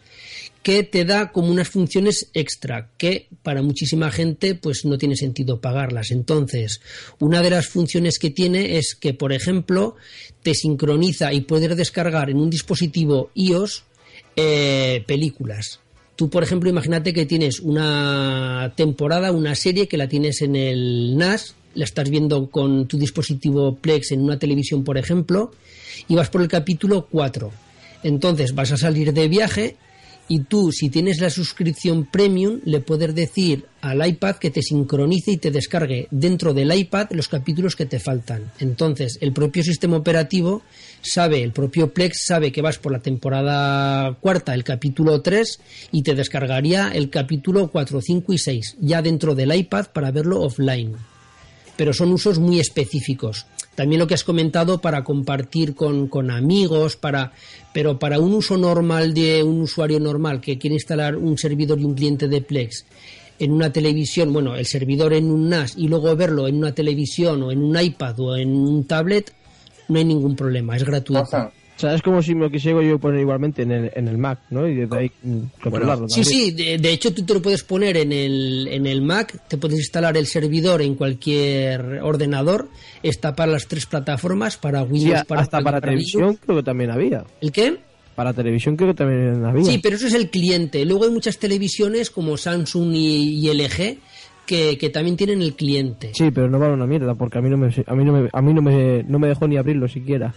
que 0.64 0.84
te 0.84 1.06
da 1.06 1.32
como 1.32 1.50
unas 1.50 1.70
funciones 1.70 2.30
extra 2.34 2.90
que 2.98 3.28
para 3.44 3.62
muchísima 3.62 4.12
gente 4.12 4.56
pues 4.56 4.84
no 4.86 4.98
tiene 4.98 5.16
sentido 5.16 5.62
pagarlas. 5.62 6.10
Entonces, 6.12 6.82
una 7.20 7.42
de 7.42 7.52
las 7.52 7.68
funciones 7.68 8.18
que 8.18 8.32
tiene 8.32 8.78
es 8.78 8.96
que, 8.96 9.14
por 9.14 9.32
ejemplo, 9.34 9.96
te 10.46 10.54
sincroniza 10.54 11.34
y 11.34 11.42
puedes 11.42 11.76
descargar 11.76 12.30
en 12.30 12.38
un 12.38 12.52
dispositivo 12.52 13.32
iOS 13.34 13.84
eh, 14.36 15.04
películas. 15.08 15.80
Tú, 16.16 16.30
por 16.30 16.44
ejemplo, 16.44 16.70
imagínate 16.70 17.14
que 17.14 17.26
tienes 17.26 17.60
una 17.60 18.72
temporada, 18.78 19.32
una 19.32 19.56
serie 19.56 19.88
que 19.88 19.98
la 19.98 20.08
tienes 20.08 20.44
en 20.44 20.56
el 20.56 21.18
NAS, 21.18 21.56
la 21.74 21.84
estás 21.84 22.12
viendo 22.12 22.52
con 22.52 22.88
tu 22.88 23.00
dispositivo 23.00 23.76
Plex 23.76 24.12
en 24.12 24.22
una 24.22 24.38
televisión, 24.38 24.84
por 24.84 25.00
ejemplo, 25.00 25.52
y 26.08 26.14
vas 26.14 26.30
por 26.30 26.44
el 26.44 26.48
capítulo 26.48 27.08
4. 27.10 27.52
Entonces 28.04 28.54
vas 28.54 28.72
a 28.72 28.78
salir 28.78 29.14
de 29.14 29.28
viaje 29.28 29.78
y 30.28 30.42
tú, 30.42 30.72
si 30.72 30.90
tienes 30.90 31.20
la 31.20 31.30
suscripción 31.30 32.06
premium, 32.06 32.60
le 32.66 32.80
puedes 32.80 33.14
decir 33.14 33.66
al 33.82 34.06
iPad 34.06 34.38
que 34.38 34.50
te 34.50 34.64
sincronice 34.64 35.32
y 35.32 35.38
te 35.38 35.52
descargue 35.52 36.08
dentro 36.10 36.54
del 36.54 36.74
iPad 36.74 37.12
los 37.12 37.28
capítulos 37.28 37.76
que 37.76 37.86
te 37.86 38.00
faltan. 38.00 38.52
Entonces, 38.60 39.20
el 39.22 39.34
propio 39.34 39.64
sistema 39.64 39.98
operativo 39.98 40.64
sabe, 41.02 41.44
el 41.44 41.52
propio 41.52 41.94
Plex 41.94 42.26
sabe 42.26 42.52
que 42.52 42.64
vas 42.64 42.80
por 42.80 42.92
la 42.92 43.00
temporada 43.00 44.16
cuarta, 44.20 44.56
el 44.56 44.64
capítulo 44.64 45.22
3, 45.22 45.60
y 45.92 46.02
te 46.02 46.16
descargaría 46.16 46.90
el 46.90 47.12
capítulo 47.12 47.70
4, 47.70 48.02
5 48.02 48.34
y 48.34 48.38
6, 48.40 48.78
ya 48.80 49.04
dentro 49.04 49.36
del 49.36 49.54
iPad 49.54 49.88
para 49.94 50.12
verlo 50.12 50.42
offline 50.42 50.96
pero 51.76 51.94
son 51.94 52.12
usos 52.12 52.40
muy 52.40 52.60
específicos. 52.60 53.46
También 53.76 54.00
lo 54.00 54.08
que 54.08 54.14
has 54.14 54.24
comentado 54.24 54.80
para 54.80 55.04
compartir 55.04 55.76
con, 55.76 56.08
con 56.08 56.32
amigos, 56.32 56.96
para, 56.96 57.34
pero 57.74 58.00
para 58.00 58.20
un 58.20 58.34
uso 58.34 58.58
normal 58.58 59.14
de 59.14 59.44
un 59.44 59.62
usuario 59.62 60.00
normal 60.00 60.42
que 60.42 60.58
quiere 60.58 60.76
instalar 60.76 61.18
un 61.18 61.38
servidor 61.38 61.80
y 61.80 61.86
un 61.86 61.94
cliente 61.94 62.28
de 62.28 62.42
Plex 62.42 62.86
en 63.40 63.52
una 63.52 63.72
televisión, 63.72 64.32
bueno, 64.32 64.56
el 64.56 64.66
servidor 64.66 65.14
en 65.14 65.30
un 65.30 65.50
NAS 65.50 65.76
y 65.78 65.88
luego 65.88 66.16
verlo 66.16 66.48
en 66.48 66.56
una 66.56 66.74
televisión 66.74 67.44
o 67.44 67.52
en 67.52 67.62
un 67.62 67.80
iPad 67.80 68.20
o 68.20 68.38
en 68.38 68.56
un 68.56 68.86
tablet, 68.86 69.34
no 69.90 69.98
hay 69.98 70.06
ningún 70.06 70.36
problema, 70.36 70.76
es 70.78 70.84
gratuito. 70.84 71.52
O 71.76 71.80
sea, 71.80 71.94
es 71.94 72.02
como 72.02 72.22
si 72.22 72.34
me 72.34 72.42
lo 72.46 72.50
quisiera 72.50 72.82
yo 72.82 72.98
poner 73.00 73.20
igualmente 73.20 73.64
en 73.64 73.72
el, 73.72 73.92
en 73.94 74.08
el 74.08 74.18
Mac, 74.18 74.40
¿no? 74.50 74.66
Y 74.66 74.76
desde 74.76 74.98
ahí 74.98 75.12
mm, 75.24 75.40
controlarlo. 75.62 76.08
Sí, 76.08 76.22
también. 76.22 76.42
sí, 76.42 76.52
de, 76.52 76.78
de 76.78 76.94
hecho 76.94 77.14
tú 77.14 77.24
te 77.24 77.34
lo 77.34 77.42
puedes 77.42 77.64
poner 77.64 77.98
en 77.98 78.14
el, 78.14 78.70
en 78.72 78.86
el 78.86 79.02
Mac, 79.02 79.38
te 79.50 79.58
puedes 79.58 79.78
instalar 79.78 80.16
el 80.16 80.26
servidor 80.26 80.82
en 80.82 80.96
cualquier 80.96 82.00
ordenador, 82.02 82.70
está 83.04 83.36
para 83.36 83.52
las 83.52 83.68
tres 83.68 83.86
plataformas, 83.86 84.56
para 84.56 84.84
Sí, 84.86 84.92
Windows, 84.92 85.26
hasta 85.30 85.62
para 85.62 85.82
televisión 85.82 86.38
creo 86.46 86.58
que 86.58 86.64
también 86.64 86.92
había. 86.92 87.26
¿El 87.42 87.52
qué? 87.52 87.78
Para 88.16 88.32
televisión 88.32 88.78
creo 88.78 88.92
que 88.92 88.96
también 88.96 89.44
había. 89.44 89.66
Sí, 89.66 89.80
pero 89.80 89.98
eso 89.98 90.08
es 90.08 90.14
el 90.14 90.30
cliente. 90.30 90.86
Luego 90.86 91.04
hay 91.04 91.12
muchas 91.12 91.38
televisiones 91.38 92.10
como 92.10 92.38
Samsung 92.38 92.94
y, 92.96 93.46
y 93.46 93.54
LG 93.54 93.98
que, 94.46 94.78
que 94.78 94.90
también 94.90 95.18
tienen 95.18 95.42
el 95.42 95.56
cliente. 95.56 96.12
Sí, 96.14 96.32
pero 96.32 96.50
no 96.50 96.58
vale 96.58 96.74
una 96.74 96.88
mierda 96.88 97.16
porque 97.16 97.40
a 97.40 97.42
mí 97.42 97.50
no 97.50 97.58
me 97.58 97.68
a 97.86 97.96
mí 97.96 98.06
no 98.06 98.14
me 98.14 98.30
a 98.32 98.42
mí 98.42 98.54
no 98.54 98.62
me, 98.62 99.04
no 99.04 99.20
me 99.20 99.28
dejó 99.28 99.48
ni 99.48 99.58
abrirlo 99.58 99.90
siquiera. 99.90 100.34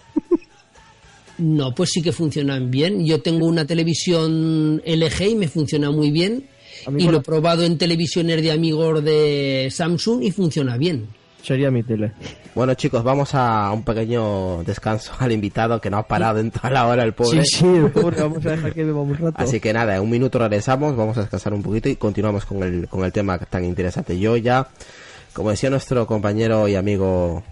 No, 1.39 1.74
pues 1.74 1.91
sí 1.91 2.03
que 2.03 2.12
funcionan 2.12 2.70
bien. 2.70 3.07
Yo 3.07 3.22
tengo 3.22 3.47
una 3.47 3.64
televisión 3.64 4.82
LG 4.84 5.22
y 5.22 5.34
me 5.36 5.49
funciona 5.49 5.91
muy 5.91 6.11
bien. 6.11 6.49
Y 6.97 7.09
lo 7.09 7.18
he 7.18 7.22
probado 7.22 7.64
en 7.64 7.78
televisiones 7.78 8.43
de 8.43 8.53
amigos 8.53 9.03
de 9.05 9.68
Samsung 9.70 10.22
y 10.22 10.30
funciona 10.30 10.76
bien. 10.76 11.09
Sería 11.43 11.70
mi 11.70 11.82
tele. 11.82 12.12
Bueno 12.55 12.74
chicos, 12.74 13.03
vamos 13.05 13.34
a 13.34 13.70
un 13.72 13.84
pequeño 13.84 14.64
descanso 14.64 15.12
al 15.18 15.32
invitado 15.32 15.80
que 15.80 15.89
no 15.89 15.99
ha 15.99 16.07
parado 16.07 16.41
en 16.41 16.51
toda 16.51 16.70
la 16.70 16.86
hora 16.86 17.05
el 17.05 17.14
pobre. 17.14 17.45
Sí, 17.45 17.59
sí, 17.59 17.66
el 17.66 17.91
pobre, 17.91 18.20
vamos 18.20 18.45
a 18.45 18.51
dejar 18.51 18.74
que 18.74 18.84
beba 18.84 19.01
un 19.01 19.16
rato. 19.16 19.36
Así 19.36 19.61
que 19.61 19.72
nada, 19.72 19.97
en 19.97 20.03
un 20.03 20.11
minuto 20.11 20.39
regresamos, 20.39 20.97
vamos 20.97 21.16
a 21.16 21.20
descansar 21.20 21.55
un 21.55 21.62
poquito 21.62 21.89
y 21.89 21.97
continuamos 21.97 22.45
con 22.45 22.62
el, 22.62 22.89
con 22.89 23.05
el 23.05 23.12
tema 23.12 23.39
tan 23.39 23.64
interesante. 23.64 24.18
Yo 24.18 24.36
ya, 24.36 24.68
como 25.32 25.51
decía 25.51 25.70
nuestro 25.70 26.07
compañero 26.07 26.66
y 26.68 26.74
amigo 26.74 27.45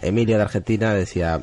Emilio 0.00 0.36
de 0.36 0.42
Argentina, 0.42 0.94
decía, 0.94 1.40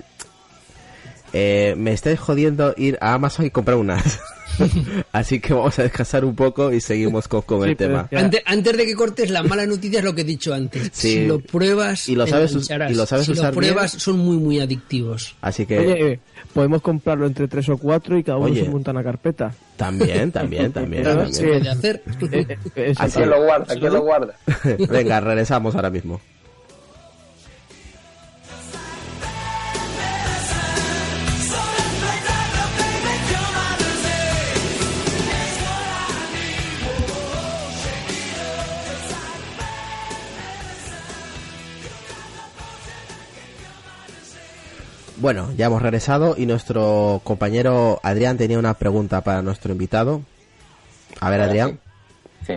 eh, 1.34 1.76
me 1.78 1.92
estáis 1.94 2.20
jodiendo 2.20 2.74
ir 2.78 2.98
a 3.02 3.14
Amazon 3.14 3.46
y 3.46 3.50
comprar 3.52 3.78
unas. 3.78 4.20
Así 5.12 5.40
que 5.40 5.54
vamos 5.54 5.78
a 5.80 5.84
descansar 5.84 6.26
un 6.26 6.36
poco 6.36 6.72
y 6.72 6.82
seguimos 6.82 7.28
con, 7.28 7.42
con 7.44 7.64
Sí, 7.64 7.70
el 7.70 7.78
tema. 7.78 8.10
Antes, 8.12 8.42
antes 8.46 8.78
de 8.78 8.86
que 8.86 8.96
cortes, 8.96 9.30
la 9.30 9.44
mala 9.44 9.66
noticia 9.66 10.00
es 10.00 10.06
lo 10.06 10.14
que 10.14 10.22
he 10.22 10.26
dicho 10.26 10.54
antes. 10.54 10.90
Sí. 10.92 11.12
Si 11.12 11.26
lo 11.26 11.40
pruebas, 11.40 12.10
Y 12.10 12.16
lo 12.16 12.28
sabes 12.28 12.52
y 12.52 12.94
lo 12.94 13.06
sabes 13.06 13.26
si 13.26 13.32
usar 13.32 13.54
lo 13.54 13.60
pruebas, 13.60 13.94
bien. 13.94 14.00
son 14.00 14.18
muy, 14.20 14.38
muy 14.38 14.60
adictivos. 14.60 15.36
Así 15.42 15.66
que 15.66 15.80
Oye, 15.80 16.12
eh, 16.14 16.20
podemos 16.54 16.82
comprarlo 16.82 17.26
entre 17.28 17.48
tres 17.48 17.70
o 17.70 17.78
cuatro 17.78 18.18
y 18.18 18.24
cada 18.24 18.38
uno 18.38 18.48
Oye. 18.48 18.64
se 18.66 18.70
monta 18.70 18.92
una 18.92 19.04
carpeta. 19.04 19.54
también, 19.78 20.32
también, 20.32 20.72
también. 20.72 21.04
También. 21.04 21.34
Se 21.34 21.44
puede 21.48 21.70
hacer. 21.70 22.04
Así 22.98 23.18
¿Quién 23.18 23.30
lo 23.30 23.44
guarda? 23.44 23.76
¿Quién 23.76 23.94
lo 23.94 24.02
guarda? 24.02 24.36
Venga, 24.90 25.20
regresamos 25.20 25.76
ahora 25.76 25.90
mismo. 25.90 26.20
Bueno, 45.22 45.52
ya 45.56 45.68
hemos 45.68 45.84
regresado 45.84 46.34
y 46.36 46.48
nuestro 46.48 47.22
compañero 47.24 48.00
Adrián 48.02 48.38
tenía 48.38 48.58
una 48.58 48.74
pregunta 48.74 49.22
para 49.22 49.44
nuestro 49.44 49.72
invitado. 49.72 50.24
A 51.20 51.30
ver, 51.30 51.42
Adrián. 51.42 51.80
Sí, 52.44 52.56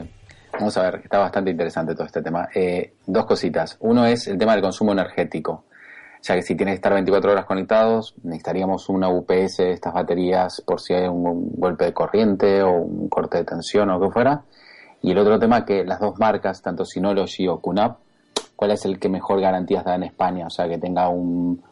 vamos 0.51 0.75
a 0.79 0.85
ver, 0.85 1.03
está 1.05 1.19
bastante 1.19 1.51
interesante 1.51 1.95
todo 1.95 2.07
este 2.07 2.23
tema. 2.23 2.49
Eh, 2.55 2.95
dos 3.07 3.27
cositas. 3.27 3.77
Uno 3.81 4.07
es 4.07 4.29
el 4.29 4.39
tema 4.39 4.53
del 4.53 4.63
consumo 4.63 4.93
energético. 4.93 5.67
Ya 6.23 6.37
que 6.37 6.43
si 6.43 6.55
tienes 6.55 6.73
que 6.73 6.77
estar 6.77 6.95
24 6.95 7.33
horas 7.33 7.45
conectados, 7.45 8.15
necesitaríamos 8.23 8.89
una 8.89 9.11
UPS 9.11 9.59
de 9.59 9.73
estas 9.73 9.93
baterías 9.93 10.63
por 10.63 10.81
si 10.81 10.95
hay 10.95 11.07
un, 11.07 11.27
un 11.27 11.53
golpe 11.59 11.85
de 11.85 11.93
corriente 11.93 12.63
o 12.63 12.71
un 12.71 13.11
corte 13.11 13.37
de 13.37 13.45
tensión 13.45 13.91
o 13.91 13.99
lo 13.99 14.07
que 14.07 14.13
fuera. 14.15 14.43
Y 15.03 15.11
el 15.11 15.19
otro 15.19 15.39
tema 15.39 15.67
que 15.67 15.85
las 15.85 16.01
dos 16.01 16.19
marcas, 16.19 16.63
tanto 16.63 16.87
Synology 16.87 17.47
o 17.47 17.61
QNAP, 17.61 17.99
¿cuál 18.57 18.71
es 18.71 18.87
el 18.87 18.99
que 18.99 19.11
mejor 19.11 19.43
garantías 19.43 19.85
da 19.85 19.97
en 19.97 20.05
España? 20.05 20.47
O 20.47 20.51
sea, 20.51 20.67
que 20.67 20.79
tenga 20.79 21.11
un, 21.11 21.63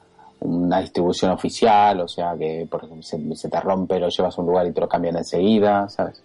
una 0.45 0.80
distribución 0.80 1.30
oficial, 1.30 2.01
o 2.01 2.09
sea, 2.09 2.34
que 2.38 2.66
por 2.70 2.84
ejemplo 2.84 3.03
se, 3.03 3.18
se 3.36 3.49
te 3.49 3.61
rompe, 3.61 3.99
lo 3.99 4.09
llevas 4.09 4.36
a 4.36 4.40
un 4.40 4.49
lugar 4.49 4.66
y 4.66 4.72
te 4.72 4.80
lo 4.80 4.88
cambian 4.88 5.16
enseguida, 5.16 5.88
¿sabes? 5.88 6.22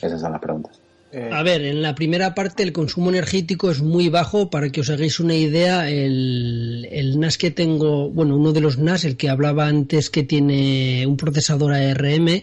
Esas 0.00 0.20
son 0.20 0.32
las 0.32 0.40
preguntas. 0.40 0.78
Eh, 1.12 1.30
A 1.32 1.42
ver, 1.42 1.64
en 1.64 1.82
la 1.82 1.94
primera 1.94 2.34
parte 2.34 2.62
el 2.62 2.72
consumo 2.72 3.10
energético 3.10 3.70
es 3.70 3.80
muy 3.80 4.08
bajo. 4.08 4.50
Para 4.50 4.70
que 4.70 4.80
os 4.80 4.90
hagáis 4.90 5.20
una 5.20 5.34
idea, 5.34 5.88
el, 5.88 6.88
el 6.90 7.18
NAS 7.18 7.38
que 7.38 7.50
tengo, 7.50 8.10
bueno, 8.10 8.36
uno 8.36 8.52
de 8.52 8.60
los 8.60 8.78
NAS, 8.78 9.04
el 9.04 9.16
que 9.16 9.28
hablaba 9.30 9.66
antes 9.66 10.10
que 10.10 10.24
tiene 10.24 11.06
un 11.06 11.16
procesador 11.16 11.72
ARM, 11.72 12.42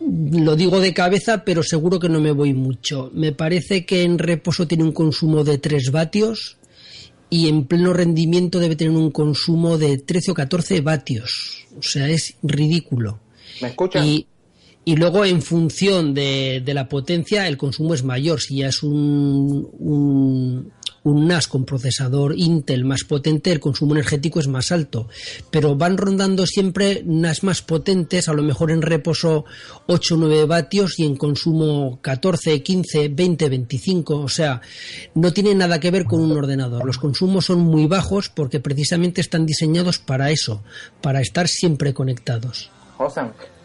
lo 0.00 0.56
digo 0.56 0.80
de 0.80 0.94
cabeza, 0.94 1.44
pero 1.44 1.62
seguro 1.62 1.98
que 1.98 2.08
no 2.08 2.20
me 2.20 2.32
voy 2.32 2.54
mucho. 2.54 3.10
Me 3.12 3.32
parece 3.32 3.84
que 3.84 4.02
en 4.02 4.18
reposo 4.18 4.66
tiene 4.66 4.84
un 4.84 4.92
consumo 4.92 5.44
de 5.44 5.58
3 5.58 5.90
vatios 5.90 6.56
y 7.34 7.48
en 7.48 7.64
pleno 7.64 7.92
rendimiento 7.92 8.60
debe 8.60 8.76
tener 8.76 8.96
un 8.96 9.10
consumo 9.10 9.76
de 9.76 9.98
13 9.98 10.30
o 10.30 10.34
14 10.34 10.80
vatios. 10.82 11.66
O 11.76 11.82
sea, 11.82 12.08
es 12.08 12.36
ridículo. 12.44 13.18
¿Me 13.60 13.66
escuchas? 13.66 14.06
Y, 14.06 14.28
y 14.84 14.94
luego, 14.94 15.24
en 15.24 15.42
función 15.42 16.14
de, 16.14 16.62
de 16.64 16.74
la 16.74 16.88
potencia, 16.88 17.48
el 17.48 17.56
consumo 17.56 17.92
es 17.92 18.04
mayor. 18.04 18.40
Si 18.40 18.58
ya 18.58 18.68
es 18.68 18.84
un, 18.84 19.68
un, 19.80 20.70
un 21.04 21.28
NAS 21.28 21.46
con 21.46 21.64
procesador 21.64 22.34
Intel 22.36 22.84
más 22.84 23.04
potente, 23.04 23.52
el 23.52 23.60
consumo 23.60 23.94
energético 23.94 24.40
es 24.40 24.48
más 24.48 24.72
alto. 24.72 25.08
Pero 25.50 25.76
van 25.76 25.96
rondando 25.96 26.46
siempre 26.46 27.02
NAS 27.06 27.44
más 27.44 27.62
potentes, 27.62 28.28
a 28.28 28.32
lo 28.32 28.42
mejor 28.42 28.70
en 28.70 28.82
reposo 28.82 29.44
8 29.86 30.14
o 30.14 30.18
9 30.18 30.46
vatios 30.46 30.98
y 30.98 31.04
en 31.04 31.16
consumo 31.16 32.00
14, 32.02 32.62
15, 32.62 33.08
20, 33.08 33.48
25. 33.48 34.16
O 34.16 34.28
sea, 34.28 34.60
no 35.14 35.32
tiene 35.32 35.54
nada 35.54 35.78
que 35.78 35.90
ver 35.90 36.04
con 36.04 36.20
un 36.20 36.32
ordenador. 36.32 36.84
Los 36.84 36.98
consumos 36.98 37.46
son 37.46 37.60
muy 37.60 37.86
bajos 37.86 38.28
porque 38.28 38.60
precisamente 38.60 39.20
están 39.20 39.46
diseñados 39.46 39.98
para 39.98 40.30
eso, 40.30 40.62
para 41.00 41.20
estar 41.20 41.48
siempre 41.48 41.94
conectados. 41.94 42.70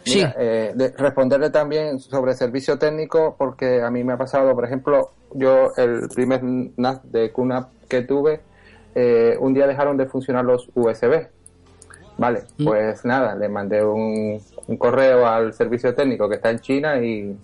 Sí. 0.04 0.22
eh, 0.38 0.72
de- 0.74 0.90
responderle 0.96 1.50
también 1.50 1.98
sobre 2.00 2.34
servicio 2.34 2.78
técnico, 2.78 3.34
porque 3.38 3.82
a 3.82 3.90
mí 3.90 4.02
me 4.04 4.14
ha 4.14 4.16
pasado, 4.16 4.54
por 4.54 4.64
ejemplo, 4.64 5.10
yo 5.34 5.72
el 5.76 6.08
primer 6.14 6.42
NAS 6.42 7.00
de 7.12 7.30
QNAP 7.32 7.68
que 7.88 8.02
tuve, 8.02 8.40
eh, 8.94 9.36
un 9.38 9.52
día 9.54 9.66
dejaron 9.66 9.96
de 9.96 10.06
funcionar 10.06 10.44
los 10.44 10.68
USB. 10.74 11.28
Vale, 12.18 12.42
Mm. 12.58 12.64
pues 12.64 13.04
nada, 13.04 13.34
le 13.34 13.48
mandé 13.48 13.84
un, 13.84 14.40
un 14.66 14.76
correo 14.76 15.26
al 15.26 15.52
servicio 15.54 15.94
técnico 15.94 16.28
que 16.28 16.36
está 16.36 16.50
en 16.50 16.58
China 16.60 16.98
y 17.02 17.36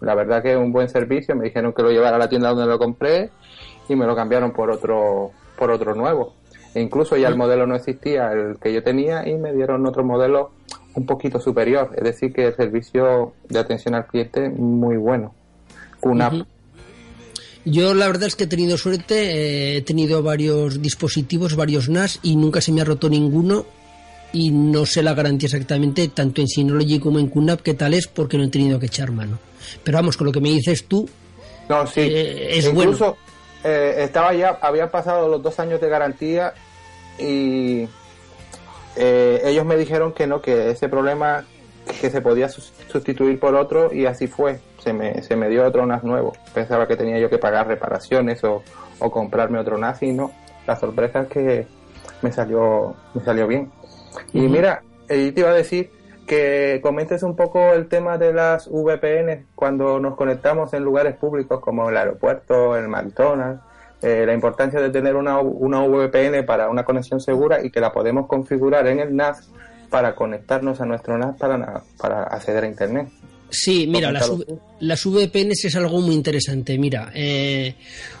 la 0.00 0.14
verdad 0.14 0.42
que 0.42 0.52
es 0.52 0.58
un 0.58 0.72
buen 0.72 0.88
servicio. 0.88 1.34
Me 1.36 1.44
dijeron 1.44 1.72
que 1.72 1.82
lo 1.82 1.90
llevara 1.90 2.16
a 2.16 2.18
la 2.18 2.28
tienda 2.28 2.48
donde 2.50 2.66
lo 2.66 2.78
compré 2.78 3.30
y 3.88 3.94
me 3.96 4.04
lo 4.06 4.16
cambiaron 4.16 4.52
por 4.52 4.70
otro, 4.70 5.30
por 5.58 5.70
otro 5.70 5.94
nuevo. 5.94 6.34
E 6.74 6.80
incluso 6.80 7.16
ya 7.16 7.28
el 7.28 7.36
modelo 7.36 7.66
no 7.66 7.74
existía, 7.76 8.32
el 8.32 8.58
que 8.58 8.72
yo 8.72 8.82
tenía, 8.82 9.26
y 9.28 9.34
me 9.38 9.52
dieron 9.52 9.86
otro 9.86 10.04
modelo 10.04 10.50
un 10.96 11.06
poquito 11.06 11.40
superior. 11.40 11.90
Es 11.96 12.04
decir, 12.04 12.32
que 12.32 12.46
el 12.46 12.56
servicio 12.56 13.34
de 13.48 13.58
atención 13.58 13.94
al 13.94 14.06
cliente 14.06 14.48
muy 14.48 14.96
bueno. 14.96 15.34
QNAP. 16.00 16.32
Ujú. 16.32 16.46
Yo 17.64 17.94
la 17.94 18.06
verdad 18.06 18.28
es 18.28 18.36
que 18.36 18.44
he 18.44 18.46
tenido 18.46 18.78
suerte, 18.78 19.14
eh, 19.14 19.76
he 19.78 19.82
tenido 19.82 20.22
varios 20.22 20.80
dispositivos, 20.80 21.56
varios 21.56 21.88
NAS 21.88 22.20
y 22.22 22.36
nunca 22.36 22.60
se 22.60 22.70
me 22.70 22.80
ha 22.80 22.84
roto 22.84 23.08
ninguno 23.08 23.66
y 24.32 24.50
no 24.50 24.86
sé 24.86 25.02
la 25.02 25.14
garantía 25.14 25.46
exactamente, 25.46 26.08
tanto 26.08 26.40
en 26.40 26.46
Synology 26.46 27.00
como 27.00 27.18
en 27.18 27.28
QNAP, 27.28 27.62
qué 27.62 27.74
tal 27.74 27.94
es, 27.94 28.06
porque 28.06 28.38
no 28.38 28.44
he 28.44 28.48
tenido 28.48 28.78
que 28.78 28.86
echar 28.86 29.10
mano. 29.10 29.38
Pero 29.82 29.98
vamos, 29.98 30.16
con 30.16 30.26
lo 30.26 30.32
que 30.32 30.40
me 30.40 30.50
dices 30.50 30.84
tú, 30.84 31.08
No, 31.68 31.86
sí. 31.86 32.02
Eh, 32.02 32.58
es 32.58 32.66
Incluso 32.66 33.16
eh, 33.64 33.96
estaba 33.98 34.32
ya, 34.32 34.58
habían 34.62 34.90
pasado 34.90 35.28
los 35.28 35.42
dos 35.42 35.58
años 35.58 35.80
de 35.80 35.88
garantía 35.88 36.54
y 37.18 37.88
eh, 38.96 39.40
ellos 39.44 39.64
me 39.64 39.76
dijeron 39.76 40.12
que 40.12 40.26
no, 40.26 40.40
que 40.40 40.70
ese 40.70 40.88
problema 40.88 41.44
que 42.00 42.10
se 42.10 42.20
podía 42.20 42.48
sus- 42.48 42.72
sustituir 42.88 43.38
por 43.38 43.54
otro 43.54 43.92
y 43.92 44.06
así 44.06 44.26
fue. 44.26 44.58
Se 44.78 44.92
me, 44.92 45.22
se 45.22 45.36
me 45.36 45.48
dio 45.48 45.64
otro 45.66 45.84
NAS 45.86 46.04
nuevo. 46.04 46.32
Pensaba 46.54 46.86
que 46.86 46.96
tenía 46.96 47.18
yo 47.18 47.28
que 47.30 47.38
pagar 47.38 47.66
reparaciones 47.66 48.42
o, 48.44 48.62
o 48.98 49.10
comprarme 49.10 49.58
otro 49.58 49.78
NAS 49.78 50.02
y 50.02 50.12
no. 50.12 50.32
La 50.66 50.76
sorpresa 50.76 51.22
es 51.22 51.28
que 51.28 51.66
me 52.22 52.32
salió, 52.32 52.94
me 53.14 53.22
salió 53.22 53.46
bien. 53.46 53.70
Y 54.32 54.40
mira, 54.42 54.82
eh, 55.08 55.32
te 55.32 55.40
iba 55.40 55.50
a 55.50 55.54
decir 55.54 55.90
que 56.26 56.80
comentes 56.82 57.22
un 57.22 57.36
poco 57.36 57.72
el 57.72 57.88
tema 57.88 58.18
de 58.18 58.32
las 58.32 58.68
VPN 58.68 59.46
cuando 59.54 60.00
nos 60.00 60.16
conectamos 60.16 60.72
en 60.74 60.82
lugares 60.82 61.14
públicos 61.16 61.60
como 61.60 61.88
el 61.88 61.96
aeropuerto, 61.96 62.76
el 62.76 62.88
McDonald's, 62.88 63.62
eh, 64.02 64.24
la 64.26 64.34
importancia 64.34 64.80
de 64.80 64.90
tener 64.90 65.16
una, 65.16 65.40
una 65.40 65.80
VPN 65.86 66.44
para 66.44 66.68
una 66.68 66.84
conexión 66.84 67.20
segura 67.20 67.64
y 67.64 67.70
que 67.70 67.80
la 67.80 67.92
podemos 67.92 68.26
configurar 68.26 68.86
en 68.86 69.00
el 69.00 69.16
NAS 69.16 69.50
para 69.90 70.14
conectarnos 70.14 70.80
a 70.80 70.86
nuestro 70.86 71.16
NAS 71.16 71.36
para, 71.38 71.82
para 71.98 72.24
acceder 72.24 72.64
a 72.64 72.66
Internet. 72.68 73.08
Sí, 73.48 73.86
mira, 73.86 74.10
las, 74.10 74.30
las 74.80 75.04
VPNs 75.04 75.64
es 75.66 75.76
algo 75.76 76.00
muy 76.00 76.14
interesante. 76.14 76.78
Mira, 76.78 77.12
eh, 77.14 77.74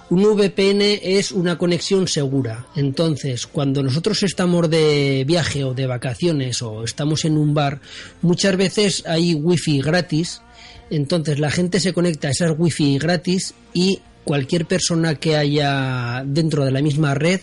un 0.08 0.22
VPN 0.22 1.00
es 1.02 1.32
una 1.32 1.58
conexión 1.58 2.06
segura. 2.06 2.66
Entonces, 2.76 3.46
cuando 3.46 3.82
nosotros 3.82 4.22
estamos 4.22 4.70
de 4.70 5.24
viaje 5.26 5.64
o 5.64 5.74
de 5.74 5.86
vacaciones 5.86 6.62
o 6.62 6.84
estamos 6.84 7.24
en 7.24 7.36
un 7.36 7.54
bar, 7.54 7.80
muchas 8.22 8.56
veces 8.56 9.04
hay 9.06 9.34
wifi 9.34 9.80
gratis. 9.80 10.42
Entonces, 10.90 11.40
la 11.40 11.50
gente 11.50 11.80
se 11.80 11.92
conecta 11.92 12.28
a 12.28 12.30
esas 12.30 12.54
wifi 12.56 12.98
gratis 12.98 13.52
y 13.74 14.00
cualquier 14.26 14.66
persona 14.66 15.14
que 15.14 15.36
haya 15.36 16.24
dentro 16.26 16.64
de 16.64 16.72
la 16.72 16.82
misma 16.82 17.14
red, 17.14 17.40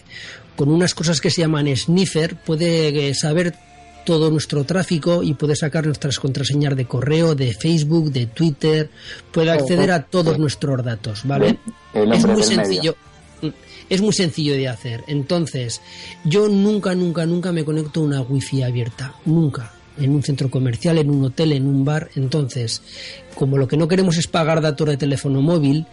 con 0.57 0.69
unas 0.69 0.93
cosas 0.93 1.21
que 1.21 1.29
se 1.29 1.41
llaman 1.41 1.73
sniffer, 1.75 2.35
puede 2.35 3.07
eh, 3.07 3.15
saber 3.15 3.55
todo 4.05 4.29
nuestro 4.29 4.65
tráfico 4.65 5.23
y 5.23 5.33
puede 5.33 5.55
sacar 5.55 5.85
nuestras 5.85 6.19
contraseñas 6.19 6.75
de 6.75 6.85
correo, 6.85 7.35
de 7.35 7.53
Facebook, 7.53 8.11
de 8.11 8.25
Twitter, 8.25 8.89
puede 9.31 9.51
acceder 9.51 9.91
a 9.91 10.03
todos 10.03 10.37
nuestros 10.37 10.83
datos, 10.83 11.21
¿vale? 11.23 11.57
Es 11.93 12.25
muy 12.27 12.43
sencillo. 12.43 12.97
Es 13.89 14.01
muy 14.01 14.11
sencillo 14.11 14.53
de 14.53 14.67
hacer. 14.67 15.05
Entonces, 15.07 15.81
yo 16.25 16.49
nunca, 16.49 16.95
nunca, 16.95 17.25
nunca 17.25 17.53
me 17.53 17.63
conecto 17.63 18.01
a 18.01 18.03
una 18.03 18.21
wifi 18.21 18.61
abierta. 18.61 19.15
Nunca. 19.25 19.71
En 19.99 20.09
un 20.11 20.23
centro 20.23 20.49
comercial, 20.49 20.97
en 20.97 21.09
un 21.11 21.23
hotel, 21.25 21.51
en 21.53 21.67
un 21.67 21.85
bar. 21.85 22.09
Entonces, 22.15 22.81
como 23.35 23.57
lo 23.57 23.67
que 23.67 23.77
no 23.77 23.87
queremos 23.87 24.17
es 24.17 24.27
pagar 24.27 24.61
datos 24.61 24.87
de 24.87 24.97
teléfono 24.97 25.41
móvil, 25.41 25.85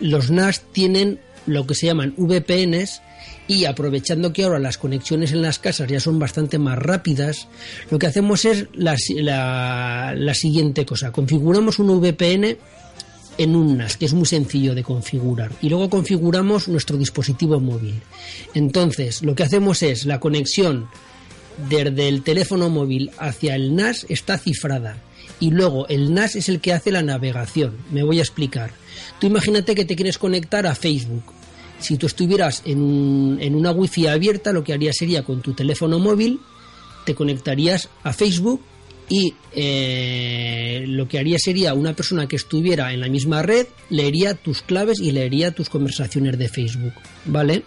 los 0.00 0.30
NAS 0.30 0.62
tienen 0.72 1.18
lo 1.46 1.66
que 1.66 1.74
se 1.74 1.86
llaman 1.86 2.14
VPNs 2.16 3.02
y 3.48 3.64
aprovechando 3.64 4.32
que 4.32 4.44
ahora 4.44 4.58
las 4.58 4.78
conexiones 4.78 5.32
en 5.32 5.42
las 5.42 5.58
casas 5.58 5.88
ya 5.88 5.98
son 5.98 6.18
bastante 6.18 6.58
más 6.58 6.78
rápidas, 6.78 7.48
lo 7.90 7.98
que 7.98 8.06
hacemos 8.06 8.44
es 8.44 8.66
la, 8.74 8.94
la- 9.16 10.14
la 10.16 10.34
siguiente 10.34 10.84
cosa. 10.86 11.10
Configuramos 11.10 11.78
un 11.78 11.98
VPN 12.00 12.58
en 13.38 13.56
un 13.56 13.76
NAS, 13.78 13.96
que 13.96 14.04
es 14.06 14.12
muy 14.14 14.26
sencillo 14.26 14.74
de 14.74 14.82
configurar. 14.82 15.50
Y 15.62 15.68
luego 15.68 15.88
configuramos 15.88 16.68
nuestro 16.68 16.96
dispositivo 16.96 17.58
móvil. 17.60 18.00
Entonces, 18.54 19.22
lo 19.22 19.34
que 19.34 19.44
hacemos 19.44 19.82
es 19.82 20.04
la 20.06 20.20
conexión 20.20 20.88
desde 21.68 22.08
el 22.08 22.22
teléfono 22.22 22.68
móvil 22.70 23.10
hacia 23.18 23.54
el 23.54 23.74
NAS 23.74 24.06
está 24.08 24.38
cifrada. 24.38 25.02
Y 25.40 25.50
luego 25.50 25.86
el 25.88 26.12
NAS 26.14 26.36
es 26.36 26.48
el 26.48 26.60
que 26.60 26.72
hace 26.72 26.90
la 26.90 27.02
navegación. 27.02 27.76
Me 27.90 28.02
voy 28.02 28.18
a 28.18 28.22
explicar. 28.22 28.70
Tú 29.20 29.26
imagínate 29.26 29.74
que 29.74 29.84
te 29.84 29.94
quieres 29.96 30.18
conectar 30.18 30.66
a 30.66 30.74
Facebook. 30.74 31.22
Si 31.80 31.96
tú 31.96 32.06
estuvieras 32.06 32.62
en, 32.64 32.80
un- 32.82 33.38
en 33.40 33.54
una 33.54 33.70
wifi 33.70 34.06
abierta, 34.08 34.52
lo 34.52 34.64
que 34.64 34.72
harías 34.72 34.96
sería 34.96 35.22
con 35.22 35.40
tu 35.42 35.52
teléfono 35.54 35.98
móvil, 36.00 36.40
te 37.04 37.14
conectarías 37.14 37.88
a 38.02 38.12
Facebook 38.12 38.60
y 39.08 39.32
eh, 39.54 40.84
lo 40.86 41.08
que 41.08 41.18
haría 41.18 41.38
sería 41.38 41.72
una 41.74 41.94
persona 41.94 42.26
que 42.26 42.36
estuviera 42.36 42.92
en 42.92 43.00
la 43.00 43.08
misma 43.08 43.42
red 43.42 43.66
leería 43.90 44.34
tus 44.34 44.60
claves 44.62 44.98
y 45.00 45.12
leería 45.12 45.52
tus 45.52 45.68
conversaciones 45.70 46.36
de 46.38 46.48
Facebook, 46.48 46.92
¿vale? 47.24 47.62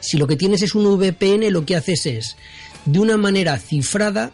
Si 0.00 0.18
lo 0.18 0.26
que 0.26 0.36
tienes 0.36 0.60
es 0.62 0.74
un 0.74 0.84
VPN, 0.98 1.50
lo 1.50 1.64
que 1.64 1.76
haces 1.76 2.04
es, 2.06 2.36
de 2.84 2.98
una 2.98 3.16
manera 3.16 3.58
cifrada, 3.58 4.32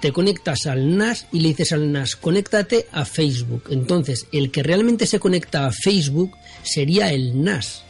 te 0.00 0.12
conectas 0.12 0.66
al 0.66 0.96
NAS 0.96 1.26
y 1.32 1.40
le 1.40 1.48
dices 1.48 1.72
al 1.72 1.90
NAS, 1.90 2.16
conéctate 2.16 2.86
a 2.92 3.04
Facebook. 3.04 3.64
Entonces, 3.70 4.26
el 4.32 4.50
que 4.50 4.62
realmente 4.62 5.06
se 5.06 5.18
conecta 5.18 5.66
a 5.66 5.72
Facebook 5.72 6.36
sería 6.62 7.12
el 7.12 7.42
NAS. 7.42 7.82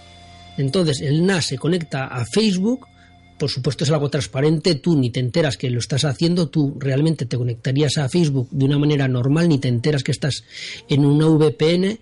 Entonces, 0.56 1.00
el 1.00 1.26
NAS 1.26 1.46
se 1.46 1.58
conecta 1.58 2.06
a 2.06 2.24
Facebook, 2.24 2.86
por 3.38 3.50
supuesto 3.50 3.84
es 3.84 3.90
algo 3.90 4.08
transparente, 4.08 4.74
tú 4.76 4.96
ni 4.96 5.10
te 5.10 5.20
enteras 5.20 5.56
que 5.56 5.70
lo 5.70 5.78
estás 5.78 6.04
haciendo, 6.04 6.48
tú 6.48 6.76
realmente 6.78 7.26
te 7.26 7.36
conectarías 7.36 7.98
a 7.98 8.08
Facebook 8.08 8.48
de 8.50 8.64
una 8.64 8.78
manera 8.78 9.08
normal, 9.08 9.48
ni 9.48 9.58
te 9.58 9.68
enteras 9.68 10.02
que 10.02 10.12
estás 10.12 10.44
en 10.88 11.04
una 11.04 11.26
VPN, 11.26 11.98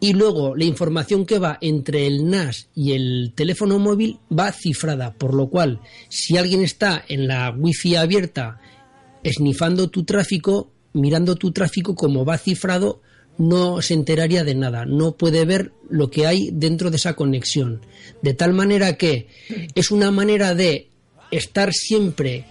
y 0.00 0.12
luego 0.12 0.56
la 0.56 0.64
información 0.64 1.26
que 1.26 1.38
va 1.38 1.58
entre 1.60 2.06
el 2.06 2.28
NAS 2.28 2.68
y 2.74 2.92
el 2.92 3.32
teléfono 3.34 3.78
móvil 3.78 4.18
va 4.36 4.52
cifrada, 4.52 5.14
por 5.14 5.34
lo 5.34 5.48
cual 5.48 5.80
si 6.08 6.36
alguien 6.36 6.62
está 6.62 7.04
en 7.08 7.28
la 7.28 7.50
wifi 7.50 7.96
abierta 7.96 8.60
esnifando 9.22 9.88
tu 9.88 10.04
tráfico, 10.04 10.70
mirando 10.92 11.36
tu 11.36 11.52
tráfico 11.52 11.94
como 11.94 12.24
va 12.24 12.38
cifrado, 12.38 13.00
no 13.38 13.82
se 13.82 13.94
enteraría 13.94 14.44
de 14.44 14.54
nada, 14.54 14.84
no 14.84 15.12
puede 15.12 15.44
ver 15.44 15.72
lo 15.88 16.10
que 16.10 16.26
hay 16.26 16.50
dentro 16.52 16.90
de 16.90 16.96
esa 16.96 17.14
conexión. 17.14 17.80
De 18.22 18.34
tal 18.34 18.52
manera 18.52 18.96
que 18.96 19.28
es 19.74 19.90
una 19.90 20.10
manera 20.10 20.54
de 20.54 20.88
estar 21.30 21.72
siempre 21.72 22.44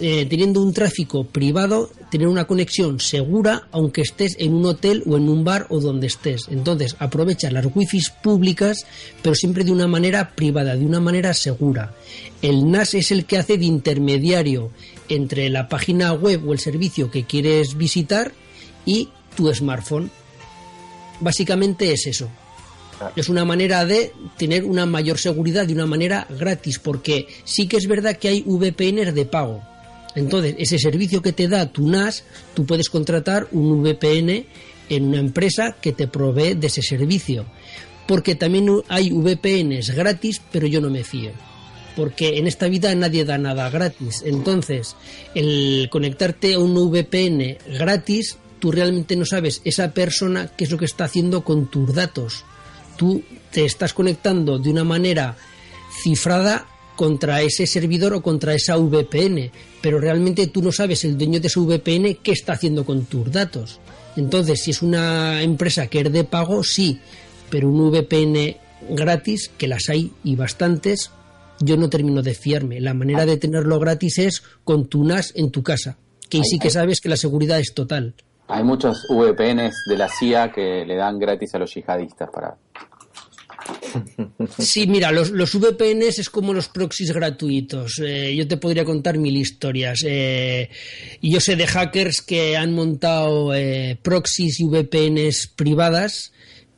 eh, 0.00 0.26
teniendo 0.26 0.62
un 0.62 0.72
tráfico 0.72 1.24
privado, 1.24 1.90
tener 2.08 2.28
una 2.28 2.46
conexión 2.46 3.00
segura, 3.00 3.66
aunque 3.72 4.02
estés 4.02 4.36
en 4.38 4.54
un 4.54 4.64
hotel 4.64 5.02
o 5.06 5.16
en 5.16 5.28
un 5.28 5.42
bar 5.42 5.66
o 5.70 5.80
donde 5.80 6.06
estés. 6.06 6.46
Entonces, 6.48 6.94
aprovecha 7.00 7.50
las 7.50 7.66
wifis 7.74 8.10
públicas, 8.10 8.86
pero 9.22 9.34
siempre 9.34 9.64
de 9.64 9.72
una 9.72 9.88
manera 9.88 10.36
privada, 10.36 10.76
de 10.76 10.86
una 10.86 11.00
manera 11.00 11.34
segura. 11.34 11.94
El 12.42 12.70
NAS 12.70 12.94
es 12.94 13.10
el 13.10 13.24
que 13.24 13.38
hace 13.38 13.58
de 13.58 13.64
intermediario 13.64 14.70
entre 15.08 15.48
la 15.50 15.68
página 15.68 16.12
web 16.12 16.46
o 16.46 16.52
el 16.52 16.60
servicio 16.60 17.10
que 17.10 17.24
quieres 17.24 17.76
visitar 17.76 18.32
y 18.86 19.08
tu 19.38 19.54
smartphone. 19.54 20.10
Básicamente 21.20 21.92
es 21.92 22.08
eso. 22.08 22.28
Es 23.14 23.28
una 23.28 23.44
manera 23.44 23.84
de 23.84 24.12
tener 24.36 24.64
una 24.64 24.84
mayor 24.84 25.18
seguridad 25.18 25.64
de 25.64 25.74
una 25.74 25.86
manera 25.86 26.26
gratis, 26.28 26.80
porque 26.80 27.28
sí 27.44 27.68
que 27.68 27.76
es 27.76 27.86
verdad 27.86 28.16
que 28.16 28.26
hay 28.26 28.42
VPNs 28.44 29.14
de 29.14 29.24
pago. 29.24 29.62
Entonces, 30.16 30.56
ese 30.58 30.80
servicio 30.80 31.22
que 31.22 31.32
te 31.32 31.46
da 31.46 31.70
tu 31.70 31.86
NAS, 31.86 32.24
tú 32.54 32.66
puedes 32.66 32.90
contratar 32.90 33.46
un 33.52 33.80
VPN 33.80 34.46
en 34.88 35.04
una 35.04 35.20
empresa 35.20 35.76
que 35.80 35.92
te 35.92 36.08
provee 36.08 36.54
de 36.54 36.66
ese 36.66 36.82
servicio. 36.82 37.46
Porque 38.08 38.34
también 38.34 38.68
hay 38.88 39.12
VPNs 39.12 39.90
gratis, 39.94 40.42
pero 40.50 40.66
yo 40.66 40.80
no 40.80 40.90
me 40.90 41.04
fío. 41.04 41.30
Porque 41.94 42.38
en 42.38 42.48
esta 42.48 42.66
vida 42.66 42.92
nadie 42.96 43.24
da 43.24 43.38
nada 43.38 43.70
gratis. 43.70 44.24
Entonces, 44.26 44.96
el 45.36 45.88
conectarte 45.92 46.54
a 46.54 46.58
un 46.58 46.74
VPN 46.74 47.58
gratis, 47.78 48.38
tú 48.58 48.70
realmente 48.70 49.16
no 49.16 49.24
sabes 49.24 49.60
esa 49.64 49.92
persona 49.92 50.50
qué 50.56 50.64
es 50.64 50.70
lo 50.70 50.78
que 50.78 50.84
está 50.84 51.04
haciendo 51.04 51.44
con 51.44 51.70
tus 51.70 51.94
datos. 51.94 52.44
Tú 52.96 53.22
te 53.52 53.64
estás 53.64 53.94
conectando 53.94 54.58
de 54.58 54.70
una 54.70 54.84
manera 54.84 55.36
cifrada 56.02 56.66
contra 56.96 57.42
ese 57.42 57.66
servidor 57.66 58.12
o 58.14 58.22
contra 58.22 58.54
esa 58.54 58.76
VPN, 58.76 59.52
pero 59.80 60.00
realmente 60.00 60.48
tú 60.48 60.62
no 60.62 60.72
sabes 60.72 61.04
el 61.04 61.16
dueño 61.16 61.38
de 61.38 61.46
esa 61.46 61.60
VPN 61.60 62.18
qué 62.22 62.32
está 62.32 62.54
haciendo 62.54 62.84
con 62.84 63.04
tus 63.06 63.30
datos. 63.30 63.78
Entonces, 64.16 64.62
si 64.62 64.72
es 64.72 64.82
una 64.82 65.42
empresa 65.42 65.86
que 65.86 66.00
es 66.00 66.12
de 66.12 66.24
pago, 66.24 66.64
sí, 66.64 66.98
pero 67.50 67.70
un 67.70 67.90
VPN 67.90 68.56
gratis, 68.90 69.50
que 69.56 69.68
las 69.68 69.88
hay 69.88 70.12
y 70.24 70.34
bastantes, 70.34 71.12
yo 71.60 71.76
no 71.76 71.88
termino 71.88 72.22
de 72.22 72.34
fiarme. 72.34 72.80
La 72.80 72.94
manera 72.94 73.26
de 73.26 73.36
tenerlo 73.36 73.78
gratis 73.78 74.18
es 74.18 74.42
con 74.64 74.88
tu 74.88 75.04
NAS 75.04 75.32
en 75.36 75.50
tu 75.50 75.62
casa, 75.62 75.98
que 76.28 76.42
sí 76.42 76.58
que 76.58 76.70
sabes 76.70 77.00
que 77.00 77.08
la 77.08 77.16
seguridad 77.16 77.60
es 77.60 77.74
total. 77.74 78.14
Hay 78.48 78.64
muchos 78.64 79.06
VPNs 79.08 79.84
de 79.86 79.96
la 79.96 80.08
CIA 80.08 80.50
que 80.50 80.84
le 80.86 80.96
dan 80.96 81.18
gratis 81.18 81.54
a 81.54 81.58
los 81.58 81.74
yihadistas 81.74 82.30
para 82.30 82.56
Sí, 84.58 84.86
mira, 84.86 85.12
los, 85.12 85.30
los, 85.30 85.54
VPNs 85.54 86.18
es 86.18 86.30
como 86.30 86.52
los 86.52 86.68
proxies 86.68 87.12
gratuitos. 87.12 88.00
Eh, 88.04 88.34
yo 88.34 88.46
te 88.46 88.56
podría 88.56 88.84
contar 88.84 89.18
mil 89.18 89.36
historias. 89.36 90.00
Eh, 90.06 90.70
y 91.20 91.32
yo 91.32 91.40
sé 91.40 91.56
de 91.56 91.66
hackers 91.66 92.22
que 92.22 92.56
han 92.56 92.72
montado 92.72 93.54
eh, 93.54 93.98
proxies 94.02 94.60
y 94.60 94.64
VPNs 94.64 95.48
privadas, 95.48 96.32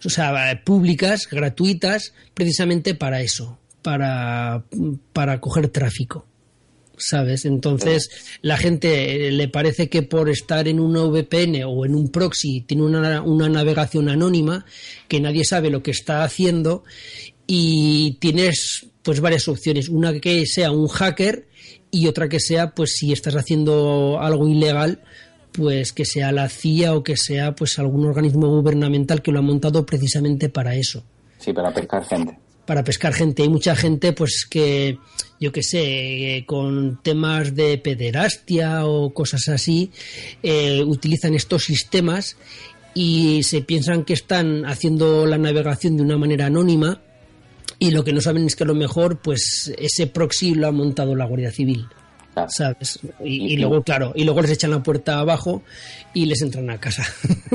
o 0.05 0.11
sea, 0.11 0.63
públicas, 0.65 1.29
gratuitas, 1.31 2.15
precisamente 2.35 2.95
para 2.95 3.21
eso, 3.21 3.59
para, 3.83 4.65
para 5.13 5.41
coger 5.41 5.69
tráfico. 5.69 6.27
¿Sabes? 7.01 7.45
Entonces 7.45 8.11
la 8.43 8.57
gente 8.57 9.29
eh, 9.29 9.33
le 9.33 9.49
parece 9.49 9.89
que 9.89 10.03
por 10.03 10.29
estar 10.29 10.69
en 10.69 10.81
una 10.81 11.05
VPN 11.05 11.65
o 11.67 11.85
en 11.85 11.95
un 11.95 12.09
proxy 12.09 12.63
tiene 12.63 12.85
una, 12.85 13.23
una 13.23 13.49
navegación 13.49 14.09
anónima, 14.09 14.65
que 15.09 15.21
nadie 15.21 15.45
sabe 15.45 15.71
lo 15.71 15.83
que 15.83 15.91
está 15.91 16.23
haciendo 16.23 16.85
y 17.47 18.19
tienes 18.21 18.87
pues 19.03 19.21
varias 19.21 19.49
opciones, 19.49 19.89
una 19.89 20.19
que 20.21 20.47
sea 20.47 20.71
un 20.71 20.89
hacker 20.89 21.49
y 21.91 22.07
otra 22.07 22.29
que 22.29 22.39
sea 22.39 22.75
pues 22.75 22.95
si 22.97 23.13
estás 23.13 23.35
haciendo 23.35 24.19
algo 24.21 24.49
ilegal 24.49 25.03
pues 25.53 25.93
que 25.93 26.05
sea 26.05 26.31
la 26.31 26.49
CIA 26.49 26.95
o 26.95 27.03
que 27.03 27.17
sea 27.17 27.57
pues 27.57 27.79
algún 27.79 28.07
organismo 28.07 28.47
gubernamental 28.49 29.23
que 29.23 29.33
lo 29.33 29.41
ha 29.41 29.43
montado 29.43 29.85
precisamente 29.85 30.49
para 30.49 30.77
eso. 30.77 31.03
Sí, 31.39 31.53
para 31.53 31.73
pescar 31.73 32.05
gente 32.05 32.39
para 32.71 32.85
pescar 32.85 33.13
gente. 33.13 33.43
Hay 33.43 33.49
mucha 33.49 33.75
gente, 33.75 34.13
pues 34.13 34.47
que, 34.49 34.97
yo 35.41 35.53
qué 35.53 35.63
sé, 35.63 36.45
con 36.47 37.01
temas 37.03 37.55
de 37.55 37.79
pederastia 37.79 38.85
o 38.87 39.13
cosas 39.15 39.49
así, 39.49 39.91
eh, 40.43 40.85
utilizan 40.85 41.35
estos 41.35 41.65
sistemas 41.65 42.37
y 42.95 43.43
se 43.43 43.63
piensan 43.63 44.05
que 44.05 44.13
están 44.13 44.67
haciendo 44.67 45.25
la 45.25 45.39
navegación 45.39 45.97
de 45.97 46.03
una 46.03 46.19
manera 46.19 46.47
anónima 46.47 47.01
y 47.79 47.93
lo 47.93 48.05
que 48.05 48.13
no 48.13 48.21
saben 48.21 48.45
es 48.45 48.55
que 48.55 48.65
a 48.65 48.67
lo 48.67 48.75
mejor, 48.75 49.21
pues 49.23 49.73
ese 49.79 50.07
proxy 50.07 50.55
lo 50.55 50.69
ha 50.69 50.73
montado 50.73 51.17
la 51.17 51.25
Guardia 51.25 51.51
Civil. 51.51 51.87
¿Sabes? 52.49 53.01
Y, 53.23 53.57
luego, 53.57 53.83
claro, 53.83 54.13
y 54.15 54.25
luego 54.25 54.43
les 54.43 54.53
echan 54.53 54.71
la 54.71 54.83
puerta 54.83 55.19
abajo 55.19 55.63
y 56.15 56.27
les 56.27 56.41
entran 56.43 56.71
a 56.71 56.79
casa. 56.79 57.03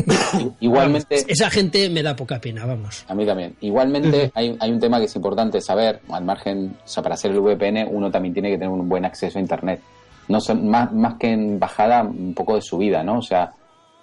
Igualmente. 0.59 1.25
esa 1.27 1.49
gente 1.49 1.89
me 1.89 2.03
da 2.03 2.15
poca 2.15 2.39
pena, 2.39 2.65
vamos. 2.65 3.05
A 3.07 3.15
mí 3.15 3.25
también. 3.25 3.55
Igualmente, 3.61 4.31
hay, 4.33 4.55
hay 4.59 4.71
un 4.71 4.79
tema 4.79 4.99
que 4.99 5.05
es 5.05 5.15
importante 5.15 5.61
saber, 5.61 6.01
al 6.09 6.23
margen, 6.23 6.75
o 6.83 6.87
sea, 6.87 7.03
para 7.03 7.15
hacer 7.15 7.31
el 7.31 7.39
VPN, 7.39 7.87
uno 7.89 8.11
también 8.11 8.33
tiene 8.33 8.49
que 8.49 8.57
tener 8.57 8.69
un 8.69 8.87
buen 8.87 9.05
acceso 9.05 9.37
a 9.37 9.41
Internet. 9.41 9.81
No 10.27 10.39
son, 10.39 10.67
más, 10.67 10.91
más 10.91 11.15
que 11.15 11.31
en 11.31 11.59
bajada, 11.59 12.03
un 12.03 12.33
poco 12.33 12.55
de 12.55 12.61
subida, 12.61 13.03
¿no? 13.03 13.19
O 13.19 13.21
sea, 13.21 13.51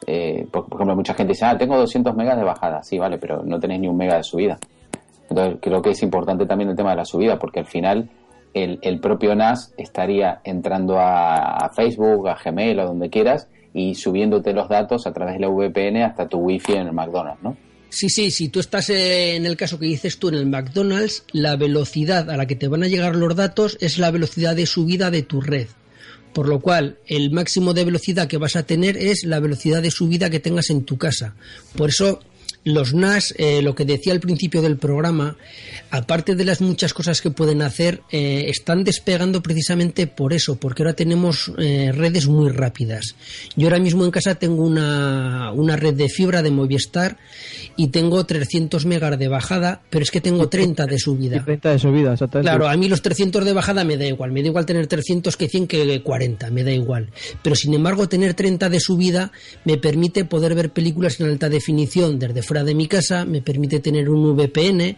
eh, 0.06 0.46
por, 0.50 0.66
ejemplo, 0.72 0.96
mucha 0.96 1.14
gente 1.14 1.32
dice, 1.32 1.44
ah, 1.44 1.56
tengo 1.56 1.76
200 1.76 2.14
megas 2.14 2.36
de 2.36 2.44
bajada. 2.44 2.82
Sí, 2.82 2.98
vale, 2.98 3.18
pero 3.18 3.42
no 3.44 3.58
tenéis 3.58 3.80
ni 3.80 3.88
un 3.88 3.96
mega 3.96 4.16
de 4.16 4.24
subida. 4.24 4.58
Entonces, 5.28 5.58
creo 5.60 5.80
que 5.80 5.90
es 5.90 6.02
importante 6.02 6.46
también 6.46 6.70
el 6.70 6.76
tema 6.76 6.90
de 6.90 6.96
la 6.96 7.04
subida, 7.04 7.38
porque 7.38 7.60
al 7.60 7.66
final 7.66 8.08
el, 8.54 9.00
propio 9.00 9.34
NAS 9.34 9.72
estaría 9.76 10.40
entrando 10.44 10.98
a, 10.98 11.70
Facebook, 11.74 12.28
a 12.28 12.38
Gmail 12.42 12.78
o 12.80 12.86
donde 12.86 13.10
quieras 13.10 13.48
y 13.74 13.94
subiéndote 13.94 14.52
los 14.52 14.68
datos 14.68 15.06
a 15.06 15.12
través 15.12 15.34
de 15.34 15.40
la 15.40 15.48
VPN 15.48 16.02
hasta 16.02 16.28
tu 16.28 16.38
wifi 16.38 16.72
en 16.72 16.88
el 16.88 16.92
McDonald's, 16.92 17.42
¿no? 17.42 17.56
Sí, 17.88 18.08
sí, 18.08 18.30
si 18.30 18.48
tú 18.48 18.58
estás 18.60 18.88
en 18.88 19.44
el 19.44 19.56
caso 19.56 19.78
que 19.78 19.84
dices 19.84 20.18
tú 20.18 20.28
en 20.28 20.34
el 20.36 20.46
McDonald's, 20.46 21.24
la 21.32 21.56
velocidad 21.56 22.30
a 22.30 22.38
la 22.38 22.46
que 22.46 22.56
te 22.56 22.68
van 22.68 22.82
a 22.82 22.88
llegar 22.88 23.16
los 23.16 23.36
datos 23.36 23.76
es 23.80 23.98
la 23.98 24.10
velocidad 24.10 24.56
de 24.56 24.64
subida 24.64 25.10
de 25.10 25.22
tu 25.22 25.42
red. 25.42 25.66
Por 26.32 26.48
lo 26.48 26.60
cual, 26.60 26.96
el 27.06 27.30
máximo 27.30 27.74
de 27.74 27.84
velocidad 27.84 28.28
que 28.28 28.38
vas 28.38 28.56
a 28.56 28.62
tener 28.62 28.96
es 28.96 29.24
la 29.24 29.40
velocidad 29.40 29.82
de 29.82 29.90
subida 29.90 30.30
que 30.30 30.40
tengas 30.40 30.70
en 30.70 30.84
tu 30.84 30.96
casa. 30.96 31.34
Por 31.76 31.90
eso, 31.90 32.20
los 32.64 32.94
NAS, 32.94 33.34
eh, 33.38 33.62
lo 33.62 33.74
que 33.74 33.84
decía 33.84 34.12
al 34.12 34.20
principio 34.20 34.62
del 34.62 34.76
programa, 34.76 35.36
aparte 35.90 36.34
de 36.34 36.44
las 36.44 36.60
muchas 36.60 36.94
cosas 36.94 37.20
que 37.20 37.30
pueden 37.30 37.62
hacer, 37.62 38.02
eh, 38.10 38.44
están 38.48 38.84
despegando 38.84 39.42
precisamente 39.42 40.06
por 40.06 40.32
eso, 40.32 40.56
porque 40.56 40.82
ahora 40.82 40.94
tenemos 40.94 41.52
eh, 41.58 41.90
redes 41.92 42.26
muy 42.28 42.50
rápidas. 42.50 43.16
Yo 43.56 43.66
ahora 43.66 43.78
mismo 43.78 44.04
en 44.04 44.10
casa 44.10 44.36
tengo 44.36 44.64
una, 44.64 45.52
una, 45.52 45.76
red 45.76 45.94
de 45.94 46.08
fibra 46.08 46.42
de 46.42 46.50
Movistar 46.50 47.16
y 47.76 47.88
tengo 47.88 48.24
300 48.24 48.86
megas 48.86 49.18
de 49.18 49.28
bajada, 49.28 49.82
pero 49.90 50.04
es 50.04 50.10
que 50.10 50.20
tengo 50.20 50.48
30 50.48 50.86
de 50.86 50.98
subida. 50.98 51.44
30 51.44 51.72
de 51.72 51.78
subida, 51.78 52.12
exactamente. 52.12 52.48
Claro, 52.48 52.68
a 52.68 52.76
mí 52.76 52.88
los 52.88 53.02
300 53.02 53.44
de 53.44 53.52
bajada 53.52 53.84
me 53.84 53.96
da 53.96 54.06
igual, 54.06 54.30
me 54.30 54.42
da 54.42 54.48
igual 54.48 54.66
tener 54.66 54.86
300 54.86 55.36
que 55.36 55.48
100 55.48 55.66
que 55.66 56.02
40, 56.02 56.50
me 56.50 56.62
da 56.62 56.70
igual. 56.70 57.10
Pero 57.42 57.56
sin 57.56 57.74
embargo, 57.74 58.08
tener 58.08 58.34
30 58.34 58.68
de 58.68 58.80
subida 58.80 59.32
me 59.64 59.78
permite 59.78 60.24
poder 60.24 60.54
ver 60.54 60.70
películas 60.70 61.20
en 61.20 61.26
alta 61.26 61.48
definición 61.48 62.18
desde 62.18 62.42
fuera 62.52 62.64
de 62.64 62.74
mi 62.74 62.86
casa, 62.86 63.24
me 63.24 63.40
permite 63.40 63.80
tener 63.80 64.10
un 64.10 64.36
VPN, 64.36 64.94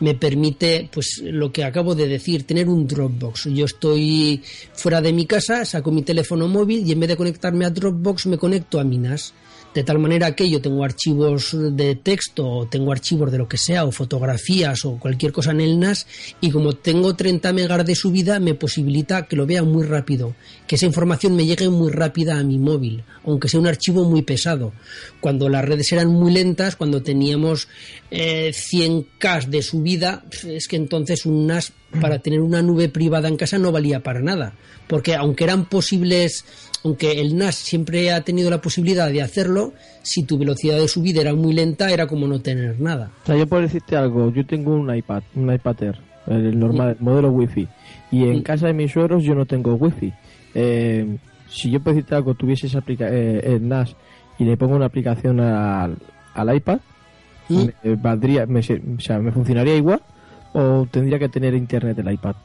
me 0.00 0.14
permite, 0.16 0.90
pues 0.92 1.22
lo 1.22 1.52
que 1.52 1.62
acabo 1.62 1.94
de 1.94 2.08
decir, 2.08 2.42
tener 2.42 2.68
un 2.68 2.84
Dropbox. 2.84 3.44
Yo 3.44 3.64
estoy 3.64 4.42
fuera 4.74 5.00
de 5.00 5.12
mi 5.12 5.24
casa, 5.24 5.64
saco 5.64 5.92
mi 5.92 6.02
teléfono 6.02 6.48
móvil 6.48 6.84
y 6.84 6.90
en 6.90 6.98
vez 6.98 7.10
de 7.10 7.16
conectarme 7.16 7.64
a 7.64 7.70
Dropbox 7.70 8.26
me 8.26 8.38
conecto 8.38 8.80
a 8.80 8.84
Minas 8.84 9.34
de 9.76 9.84
tal 9.84 9.98
manera 9.98 10.34
que 10.34 10.48
yo 10.48 10.62
tengo 10.62 10.84
archivos 10.84 11.54
de 11.54 11.96
texto 11.96 12.48
o 12.48 12.66
tengo 12.66 12.92
archivos 12.92 13.30
de 13.30 13.36
lo 13.36 13.46
que 13.46 13.58
sea 13.58 13.84
o 13.84 13.92
fotografías 13.92 14.86
o 14.86 14.98
cualquier 14.98 15.32
cosa 15.32 15.50
en 15.50 15.60
el 15.60 15.78
NAS 15.78 16.06
y 16.40 16.50
como 16.50 16.72
tengo 16.72 17.14
30 17.14 17.52
megas 17.52 17.84
de 17.84 17.94
subida 17.94 18.40
me 18.40 18.54
posibilita 18.54 19.26
que 19.26 19.36
lo 19.36 19.44
vea 19.44 19.62
muy 19.62 19.84
rápido, 19.84 20.34
que 20.66 20.76
esa 20.76 20.86
información 20.86 21.36
me 21.36 21.44
llegue 21.44 21.68
muy 21.68 21.92
rápida 21.92 22.38
a 22.38 22.42
mi 22.42 22.58
móvil, 22.58 23.04
aunque 23.22 23.50
sea 23.50 23.60
un 23.60 23.66
archivo 23.66 24.08
muy 24.08 24.22
pesado. 24.22 24.72
Cuando 25.20 25.50
las 25.50 25.62
redes 25.62 25.92
eran 25.92 26.08
muy 26.08 26.32
lentas, 26.32 26.74
cuando 26.74 27.02
teníamos 27.02 27.68
100K 28.10 29.44
eh, 29.44 29.46
de 29.46 29.60
subida, 29.60 30.24
es 30.46 30.68
que 30.68 30.76
entonces 30.76 31.26
un 31.26 31.46
NAS 31.46 31.74
para 32.00 32.20
tener 32.20 32.40
una 32.40 32.62
nube 32.62 32.88
privada 32.88 33.28
en 33.28 33.36
casa 33.36 33.58
no 33.58 33.72
valía 33.72 34.02
para 34.02 34.20
nada, 34.20 34.54
porque 34.86 35.14
aunque 35.14 35.44
eran 35.44 35.66
posibles 35.66 36.44
aunque 36.86 37.20
el 37.20 37.36
NAS 37.36 37.56
siempre 37.56 38.12
ha 38.12 38.20
tenido 38.20 38.48
la 38.48 38.60
posibilidad 38.60 39.10
de 39.10 39.20
hacerlo, 39.20 39.72
si 40.02 40.22
tu 40.22 40.38
velocidad 40.38 40.78
de 40.78 40.86
subida 40.86 41.20
era 41.20 41.34
muy 41.34 41.52
lenta, 41.52 41.90
era 41.90 42.06
como 42.06 42.28
no 42.28 42.40
tener 42.40 42.80
nada. 42.80 43.10
O 43.24 43.26
sea, 43.26 43.36
yo 43.36 43.44
puedo 43.48 43.62
decirte 43.62 43.96
algo, 43.96 44.32
yo 44.32 44.46
tengo 44.46 44.72
un 44.72 44.94
iPad, 44.94 45.24
un 45.34 45.52
iPad 45.52 45.82
Air, 45.82 45.98
el 46.28 46.56
normal, 46.56 46.90
el 46.96 47.04
modelo 47.04 47.30
Wi-Fi, 47.30 47.66
y 48.12 48.22
en 48.28 48.40
casa 48.42 48.68
de 48.68 48.72
mis 48.72 48.92
suegros 48.92 49.24
yo 49.24 49.34
no 49.34 49.46
tengo 49.46 49.74
Wi-Fi. 49.74 50.12
Eh, 50.54 51.16
si 51.48 51.72
yo 51.72 51.80
puedo 51.80 51.96
decirte 51.96 52.14
algo, 52.14 52.34
tuviese 52.34 52.68
esa 52.68 52.84
eh, 52.86 53.40
el 53.44 53.66
NAS 53.66 53.96
y 54.38 54.44
le 54.44 54.56
pongo 54.56 54.76
una 54.76 54.86
aplicación 54.86 55.40
al, 55.40 55.98
iPad, 56.54 56.78
¿Mm? 57.48 57.64
me, 57.82 57.94
valdría, 57.96 58.46
me, 58.46 58.60
o 58.60 59.00
sea, 59.00 59.18
¿me 59.18 59.32
funcionaría 59.32 59.74
igual 59.74 60.00
o 60.52 60.86
tendría 60.88 61.18
que 61.18 61.28
tener 61.28 61.52
internet 61.52 61.98
el 61.98 62.12
iPad? 62.12 62.36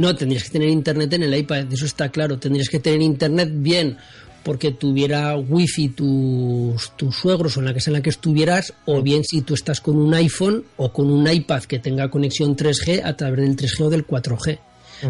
No, 0.00 0.16
tendrías 0.16 0.44
que 0.44 0.50
tener 0.50 0.70
internet 0.70 1.12
en 1.12 1.24
el 1.24 1.36
iPad, 1.36 1.70
eso 1.70 1.84
está 1.84 2.08
claro. 2.08 2.38
Tendrías 2.38 2.70
que 2.70 2.80
tener 2.80 3.02
internet 3.02 3.50
bien 3.52 3.98
porque 4.42 4.70
tuviera 4.70 5.36
wifi 5.36 5.90
tus, 5.90 6.96
tus 6.96 7.14
suegros 7.14 7.58
o 7.58 7.60
en 7.60 7.66
la 7.66 7.74
casa 7.74 7.90
en 7.90 7.94
la 7.96 8.00
que 8.00 8.08
estuvieras, 8.08 8.72
o 8.86 9.02
bien 9.02 9.24
si 9.24 9.42
tú 9.42 9.52
estás 9.52 9.82
con 9.82 9.98
un 9.98 10.14
iPhone 10.14 10.64
o 10.78 10.90
con 10.90 11.10
un 11.10 11.30
iPad 11.30 11.64
que 11.64 11.80
tenga 11.80 12.08
conexión 12.08 12.56
3G 12.56 13.02
a 13.04 13.14
través 13.14 13.40
del 13.40 13.54
3G 13.54 13.80
o 13.82 13.90
del 13.90 14.06
4G. 14.06 14.58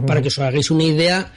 Para 0.08 0.20
que 0.22 0.26
os 0.26 0.38
hagáis 0.40 0.72
una 0.72 0.82
idea, 0.82 1.32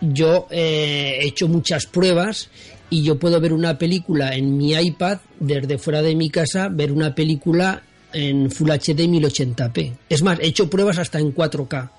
yo 0.00 0.48
eh, 0.50 1.20
he 1.20 1.28
hecho 1.28 1.46
muchas 1.46 1.86
pruebas 1.86 2.50
y 2.90 3.04
yo 3.04 3.16
puedo 3.16 3.40
ver 3.40 3.52
una 3.52 3.78
película 3.78 4.34
en 4.34 4.56
mi 4.56 4.72
iPad 4.72 5.18
desde 5.38 5.78
fuera 5.78 6.02
de 6.02 6.16
mi 6.16 6.30
casa, 6.30 6.66
ver 6.68 6.90
una 6.90 7.14
película 7.14 7.80
en 8.12 8.50
Full 8.50 8.70
HD 8.70 9.06
1080p. 9.06 9.92
Es 10.08 10.24
más, 10.24 10.40
he 10.40 10.48
hecho 10.48 10.68
pruebas 10.68 10.98
hasta 10.98 11.20
en 11.20 11.32
4K. 11.32 11.90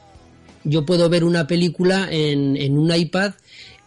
Yo 0.64 0.86
puedo 0.86 1.10
ver 1.10 1.24
una 1.24 1.48
película 1.48 2.08
en, 2.12 2.56
en 2.58 2.78
un 2.78 2.94
iPad 2.94 3.34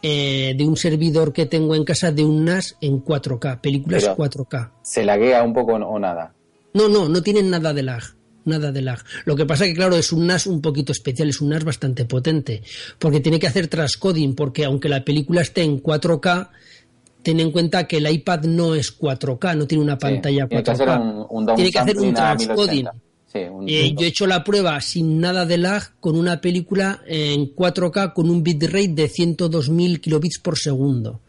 eh, 0.03 0.55
de 0.57 0.65
un 0.67 0.77
servidor 0.77 1.33
que 1.33 1.47
tengo 1.47 1.75
en 1.75 1.85
casa 1.85 2.11
de 2.11 2.25
un 2.25 2.45
NAS 2.45 2.77
en 2.81 3.05
4K, 3.05 3.61
películas 3.61 4.03
Pero- 4.05 4.17
4K. 4.17 4.71
¿Se 4.83 5.05
laguea 5.05 5.43
un 5.43 5.53
poco 5.55 5.75
o 5.75 5.99
nada? 5.99 6.35
No, 6.75 6.89
no, 6.89 7.09
no 7.09 7.23
tienen 7.23 7.51
nada 7.51 7.73
de 7.73 7.83
lag. 7.83 8.03
Nada 8.45 8.73
de 8.73 8.83
lag. 8.83 8.99
Lo 9.25 9.37
que 9.37 9.47
pasa 9.47 9.65
que, 9.67 9.75
claro, 9.75 9.95
es 9.95 10.11
un 10.13 10.27
NAS 10.27 10.47
un 10.49 10.61
poquito 10.61 10.91
especial, 10.91 11.29
es 11.29 11.41
un 11.41 11.51
NAS 11.51 11.63
bastante 11.63 12.05
potente, 12.07 12.63
porque 12.99 13.21
tiene 13.21 13.39
que 13.39 13.47
hacer 13.47 13.69
transcoding, 13.69 14.35
porque 14.35 14.65
aunque 14.65 14.89
la 14.89 15.05
película 15.05 15.43
esté 15.43 15.63
en 15.63 15.81
4K, 15.81 16.49
ten 17.23 17.39
en 17.39 17.53
cuenta 17.53 17.87
que 17.87 17.99
el 17.99 18.11
iPad 18.11 18.41
no 18.47 18.75
es 18.75 18.99
4K, 18.99 19.57
no 19.57 19.67
tiene 19.69 19.85
una 19.85 19.97
pantalla 19.99 20.43
Sí, 20.45 20.49
tiene 20.49 20.65
que 20.65 20.71
hacer 20.73 20.89
4K. 20.89 21.01
un, 21.01 21.27
un 21.49 21.55
Tiene 21.55 21.71
que 21.71 21.79
hacer 21.79 21.99
un 21.99 22.15
transcoding. 22.15 22.89
1080. 23.33 23.39
Sí, 23.39 23.39
un- 23.51 23.69
Eh, 23.69 23.95
yo 23.97 24.05
he 24.05 24.09
hecho 24.09 24.27
la 24.27 24.45
prueba 24.45 24.81
sin 24.81 25.21
nada 25.21 25.47
de 25.47 25.59
lag 25.59 25.83
con 26.01 26.17
una 26.17 26.41
película 26.41 27.01
en 27.07 27.47
4K 27.55 28.13
con 28.13 28.29
un 28.31 28.43
bitrate 28.43 28.89
de 28.89 29.09
102.000 29.09 30.01
kilobits 30.01 30.39
por 30.39 30.59
segundo. 30.59 31.21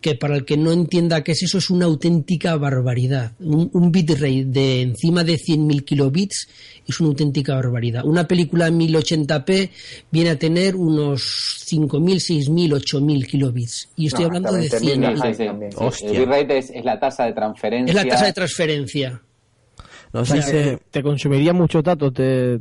Que 0.00 0.14
para 0.14 0.36
el 0.36 0.44
que 0.44 0.58
no 0.58 0.70
entienda 0.70 1.24
qué 1.24 1.32
es 1.32 1.42
eso, 1.44 1.56
es 1.56 1.70
una 1.70 1.86
auténtica 1.86 2.56
barbaridad. 2.56 3.32
Un, 3.40 3.70
un 3.72 3.90
bitrate 3.90 4.44
de 4.44 4.82
encima 4.82 5.24
de 5.24 5.38
100.000 5.38 5.82
kilobits 5.82 6.46
es 6.86 7.00
una 7.00 7.08
auténtica 7.08 7.54
barbaridad. 7.54 8.04
Una 8.04 8.28
película 8.28 8.66
en 8.66 8.76
1080p 8.78 9.70
viene 10.10 10.28
a 10.28 10.38
tener 10.38 10.76
unos 10.76 11.22
5.000, 11.66 12.20
6.000, 12.20 12.74
8.000 12.74 13.26
kilobits. 13.26 13.88
Y 13.96 14.08
estoy 14.08 14.24
No, 14.24 14.26
hablando 14.26 14.52
de 14.52 14.68
20.000 14.68 14.78
100. 14.80 15.00
no 15.00 15.16
Sí, 15.16 15.22
hay 15.24 15.34
sí. 15.92 16.04
El 16.06 16.18
bitrate 16.18 16.58
es, 16.58 16.70
es 16.70 16.84
la 16.84 17.00
tasa 17.00 17.24
de 17.24 17.32
transferencia. 17.32 17.90
Es 17.90 18.04
la 18.04 18.10
tasa 18.10 18.26
de 18.26 18.32
transferencia. 18.34 19.22
No 20.14 20.24
sé 20.24 20.40
se- 20.42 20.78
Te 20.90 21.02
consumiría 21.02 21.52
muchos 21.52 21.82
datos 21.82 22.14
de, 22.14 22.60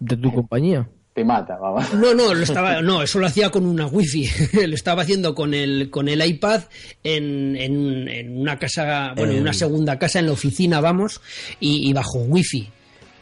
de 0.00 0.16
tu 0.16 0.32
compañía. 0.32 0.88
Te 1.14 1.24
mata, 1.24 1.58
vamos. 1.58 1.92
No, 1.92 2.14
no, 2.14 2.32
lo 2.32 2.42
estaba, 2.42 2.80
no, 2.80 3.02
eso 3.02 3.18
lo 3.18 3.26
hacía 3.26 3.50
con 3.50 3.66
una 3.66 3.86
wifi. 3.86 4.26
lo 4.66 4.74
estaba 4.74 5.02
haciendo 5.02 5.34
con 5.34 5.52
el, 5.52 5.90
con 5.90 6.08
el 6.08 6.24
iPad 6.24 6.62
en, 7.04 7.54
en, 7.56 8.08
en 8.08 8.38
una 8.38 8.58
casa, 8.58 9.12
bueno, 9.14 9.32
en 9.34 9.40
una 9.42 9.52
segunda 9.52 9.98
casa, 9.98 10.20
en 10.20 10.26
la 10.26 10.32
oficina, 10.32 10.80
vamos, 10.80 11.20
y, 11.60 11.86
y 11.88 11.92
bajo 11.92 12.18
wifi. 12.20 12.66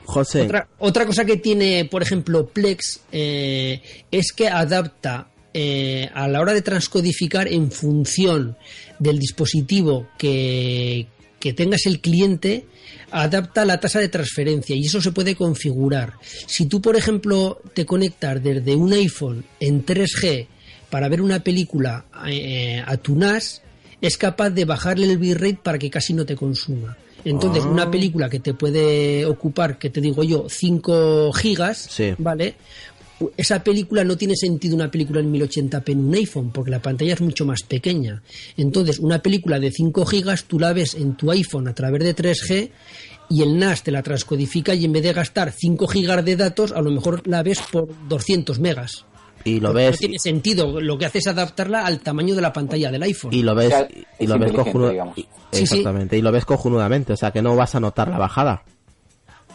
José, 0.04 0.42
Otra, 0.42 0.68
otra 0.78 1.06
cosa 1.06 1.24
que 1.24 1.36
tiene, 1.36 1.84
por 1.90 2.02
ejemplo, 2.02 2.46
Plex 2.46 3.00
eh, 3.12 3.80
es 4.10 4.32
que 4.32 4.48
adapta 4.48 5.28
eh, 5.52 6.08
a 6.14 6.28
la 6.28 6.40
hora 6.40 6.52
de 6.52 6.62
transcodificar 6.62 7.48
en 7.48 7.70
función 7.72 8.56
del 9.00 9.18
dispositivo 9.18 10.06
que, 10.18 11.06
que 11.40 11.52
tengas 11.52 11.86
el 11.86 12.00
cliente, 12.00 12.66
adapta 13.10 13.64
la 13.64 13.80
tasa 13.80 13.98
de 13.98 14.08
transferencia 14.08 14.76
y 14.76 14.84
eso 14.86 15.00
se 15.00 15.10
puede 15.10 15.34
configurar. 15.34 16.12
Si 16.46 16.66
tú, 16.66 16.80
por 16.80 16.96
ejemplo, 16.96 17.60
te 17.74 17.84
conectas 17.86 18.42
desde 18.42 18.76
un 18.76 18.92
iPhone 18.92 19.44
en 19.58 19.84
3G 19.84 20.46
para 20.90 21.08
ver 21.08 21.20
una 21.22 21.40
película 21.40 22.04
eh, 22.28 22.82
a 22.86 22.96
tu 22.98 23.16
NAS, 23.16 23.62
es 24.00 24.16
capaz 24.16 24.50
de 24.50 24.64
bajarle 24.64 25.10
el 25.10 25.18
bitrate 25.18 25.58
para 25.62 25.78
que 25.78 25.90
casi 25.90 26.12
no 26.14 26.24
te 26.24 26.36
consuma. 26.36 26.96
Entonces, 27.24 27.64
Ah. 27.64 27.68
una 27.68 27.90
película 27.90 28.30
que 28.30 28.40
te 28.40 28.54
puede 28.54 29.26
ocupar, 29.26 29.78
que 29.78 29.90
te 29.90 30.00
digo 30.00 30.22
yo, 30.24 30.46
5 30.48 31.32
gigas, 31.32 31.76
Sí. 31.90 32.14
¿vale? 32.18 32.54
Esa 33.36 33.62
película 33.62 34.02
no 34.04 34.16
tiene 34.16 34.34
sentido 34.36 34.74
una 34.76 34.90
película 34.90 35.20
en 35.20 35.32
1080p 35.32 35.90
en 35.92 35.98
un 36.08 36.14
iPhone, 36.14 36.50
porque 36.52 36.70
la 36.70 36.80
pantalla 36.80 37.14
es 37.14 37.20
mucho 37.20 37.44
más 37.44 37.62
pequeña. 37.62 38.22
Entonces, 38.56 38.98
una 38.98 39.20
película 39.20 39.58
de 39.58 39.70
5 39.70 40.06
gigas 40.06 40.44
tú 40.44 40.58
la 40.58 40.72
ves 40.72 40.94
en 40.94 41.16
tu 41.16 41.30
iPhone 41.30 41.68
a 41.68 41.74
través 41.74 42.02
de 42.02 42.14
3G 42.16 42.70
y 43.28 43.42
el 43.42 43.58
NAS 43.58 43.82
te 43.82 43.90
la 43.92 44.02
transcodifica 44.02 44.74
y 44.74 44.84
en 44.84 44.92
vez 44.92 45.02
de 45.02 45.12
gastar 45.12 45.52
5 45.52 45.86
gigas 45.86 46.24
de 46.24 46.36
datos, 46.36 46.72
a 46.72 46.80
lo 46.80 46.90
mejor 46.90 47.26
la 47.28 47.42
ves 47.42 47.60
por 47.70 47.88
200 48.08 48.58
megas. 48.58 49.04
y 49.44 49.60
lo 49.60 49.68
No 49.68 49.74
ves 49.74 49.98
tiene 49.98 50.18
sentido. 50.18 50.80
Lo 50.80 50.98
que 50.98 51.06
hace 51.06 51.18
es 51.18 51.26
adaptarla 51.26 51.86
al 51.86 52.00
tamaño 52.00 52.34
de 52.34 52.42
la 52.42 52.52
pantalla 52.52 52.90
del 52.90 53.02
iPhone. 53.02 53.32
y 53.32 53.42
lo 53.42 53.54
ves 53.54 53.66
O 53.68 53.70
sea, 53.70 53.88
y 54.18 54.26
lo 54.26 54.38
ves 54.38 54.52
Sí, 55.14 55.26
sí. 55.52 55.62
exactamente 55.64 56.16
y 56.18 56.22
lo 56.22 56.30
ves 56.32 56.44
cojonudamente 56.44 57.12
o 57.12 57.16
sea 57.16 57.30
que 57.32 57.42
no 57.42 57.56
vas 57.56 57.74
a 57.74 57.80
notar 57.80 58.08
la 58.08 58.18
bajada 58.18 58.62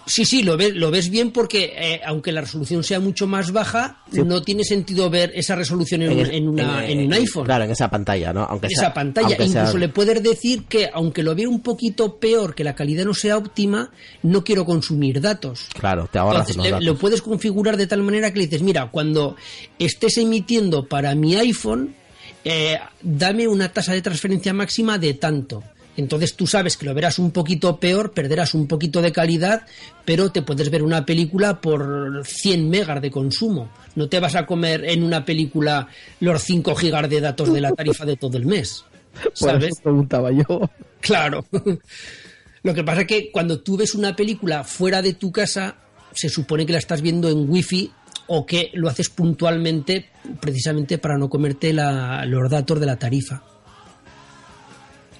Sí, 0.07 0.23
sí, 0.23 0.43
lo 0.43 0.55
ves, 0.55 0.75
lo 0.75 0.91
ves 0.91 1.09
bien 1.09 1.31
porque 1.31 1.73
eh, 1.75 2.01
aunque 2.05 2.31
la 2.31 2.41
resolución 2.41 2.83
sea 2.83 2.99
mucho 2.99 3.25
más 3.25 3.51
baja, 3.51 4.03
Sí. 4.11 4.21
no 4.23 4.41
tiene 4.43 4.63
sentido 4.63 5.09
ver 5.09 5.31
esa 5.35 5.55
resolución 5.55 6.03
en, 6.03 6.11
un- 6.11 6.25
en 6.27 6.47
una- 6.49 6.85
en- 6.87 7.05
un 7.07 7.13
iPhone. 7.13 7.45
claro 7.45 7.63
en 7.65 7.71
esa 7.71 7.89
pantalla 7.89 8.31
no 8.31 8.43
aunque 8.43 8.67
en 8.67 8.71
sea 8.71 8.83
esa 8.83 8.93
pantalla. 8.93 9.27
aunque 9.29 9.49
sea- 9.49 9.61
Incluso 9.61 9.77
le 9.79 9.89
puedes 9.89 10.21
decir 10.21 10.65
que, 10.65 10.89
aunque 10.93 11.23
lo 11.23 11.33
vea 11.33 11.49
un 11.49 11.61
poquito 11.61 12.17
peor, 12.19 12.53
que 12.53 12.63
la 12.63 12.75
calidad 12.75 13.03
no 13.05 13.13
sea 13.15 13.35
óptima, 13.37 13.89
no 14.21 14.43
quiero 14.43 14.63
consumir 14.65 15.21
datos. 15.21 15.67
claro 15.73 16.07
te 16.11 16.19
ahorras 16.19 16.41
Entonces, 16.41 16.55
unos 16.55 16.65
le- 16.65 16.71
datos. 16.71 16.85
lo 16.85 16.97
puedes 16.97 17.21
configurar 17.23 17.75
de 17.77 17.87
tal 17.87 18.03
manera 18.03 18.31
que 18.31 18.39
le 18.39 18.45
dices, 18.45 18.61
mira, 18.61 18.91
cuando 18.91 19.35
estés 19.79 20.17
emitiendo 20.17 20.87
para 20.87 21.15
mi 21.15 21.35
iPhone, 21.35 21.95
eh, 22.43 22.77
dame 23.01 23.47
una 23.47 23.69
tasa 23.73 23.93
de 23.93 24.03
transferencia 24.03 24.53
máxima 24.53 24.99
de 24.99 25.15
tanto. 25.15 25.63
Entonces 25.97 26.35
tú 26.35 26.45
sabes 26.47 26.75
que 26.77 26.85
lo 26.85 26.93
verás 26.93 27.19
un 27.19 27.31
poquito 27.31 27.79
peor, 27.79 28.11
perderás 28.13 28.53
un 28.53 28.67
poquito 28.67 29.01
de 29.01 29.11
calidad, 29.11 29.65
pero 30.03 30.31
te 30.31 30.41
puedes 30.41 30.69
ver 30.69 30.83
una 30.83 31.05
película 31.05 31.61
por 31.61 32.21
100 32.25 32.69
megas 32.69 33.01
de 33.01 33.11
consumo. 33.11 33.69
No 33.95 34.09
te 34.09 34.19
vas 34.19 34.35
a 34.35 34.45
comer 34.45 34.83
en 34.85 35.03
una 35.03 35.23
película 35.23 35.87
los 36.19 36.41
5 36.43 36.75
gigas 36.75 37.09
de 37.09 37.21
datos 37.21 37.53
de 37.53 37.61
la 37.61 37.71
tarifa 37.71 38.05
de 38.05 38.17
todo 38.17 38.37
el 38.37 38.45
mes. 38.45 38.83
Por 39.23 39.31
¿Sabes? 39.33 39.69
eso 39.71 39.81
preguntaba 39.83 40.31
yo. 40.31 40.69
Claro. 40.99 41.45
Lo 42.63 42.73
que 42.73 42.83
pasa 42.83 43.01
es 43.01 43.07
que 43.07 43.31
cuando 43.31 43.61
tú 43.61 43.77
ves 43.77 43.93
una 43.95 44.15
película 44.15 44.63
fuera 44.63 45.01
de 45.01 45.13
tu 45.13 45.31
casa, 45.31 45.75
se 46.11 46.29
supone 46.29 46.65
que 46.65 46.73
la 46.73 46.79
estás 46.79 47.01
viendo 47.01 47.29
en 47.29 47.49
wifi 47.49 47.91
o 48.27 48.45
que 48.45 48.71
lo 48.73 48.89
haces 48.89 49.09
puntualmente 49.09 50.09
precisamente 50.41 50.97
para 50.97 51.17
no 51.17 51.29
comerte 51.29 51.71
la- 51.73 52.25
los 52.25 52.49
datos 52.49 52.79
de 52.79 52.85
la 52.87 52.97
tarifa. 52.97 53.43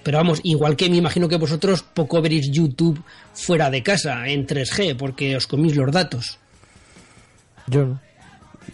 Pero 0.06 0.20
vamos, 0.20 0.40
igual 0.44 0.76
que 0.76 0.88
me 0.88 0.98
imagino 0.98 1.28
que 1.28 1.38
vosotros 1.38 1.82
poco 1.82 2.22
veréis 2.22 2.52
YouTube 2.52 3.02
fuera 3.34 3.72
de 3.72 3.82
casa, 3.82 4.28
en 4.28 4.46
3G, 4.46 4.96
porque 4.96 5.36
os 5.36 5.48
comís 5.48 5.76
los 5.76 5.92
datos. 5.92 6.38
Yo 7.66 7.88
no. 7.88 8.00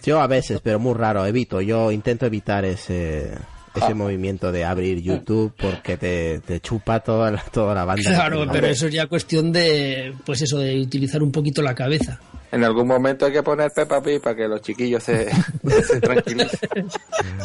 yo 0.04 0.20
a 0.20 0.28
veces 0.28 0.60
pero 0.62 0.78
muy 0.78 0.94
raro 0.94 1.26
evito 1.26 1.62
yo 1.62 1.90
intento 1.94 2.26
evitar 2.26 2.66
ese 2.66 3.32
ese 3.76 3.92
Ah. 3.92 3.96
movimiento 3.96 4.52
de 4.52 4.66
abrir 4.66 5.02
YouTube 5.02 5.54
porque 5.60 5.98
te, 5.98 6.40
te 6.40 6.60
chupa 6.60 7.00
toda 7.00 7.32
la, 7.32 7.42
toda 7.52 7.74
la 7.76 7.86
banda 7.86 8.04
Claro, 8.04 8.46
pero 8.52 8.68
eso 8.68 8.88
es 8.88 8.94
ya 8.94 9.08
cuestión 9.08 9.52
de, 9.52 10.14
pues 10.26 10.42
eso, 10.42 10.60
de 10.60 10.80
utilizar 10.82 11.22
un 11.24 11.32
poquito 11.32 11.62
la 11.62 11.74
cabeza. 11.76 12.20
En 12.52 12.66
algún 12.66 12.86
momento 12.86 13.26
hay 13.26 13.32
que 13.32 13.44
poner 13.44 13.72
Peppa 13.74 14.04
Pig 14.04 14.20
para 14.20 14.36
que 14.36 14.46
los 14.46 14.62
chiquillos 14.62 15.02
se, 15.02 15.30
se 15.88 16.02
tranquilicen. 16.02 16.90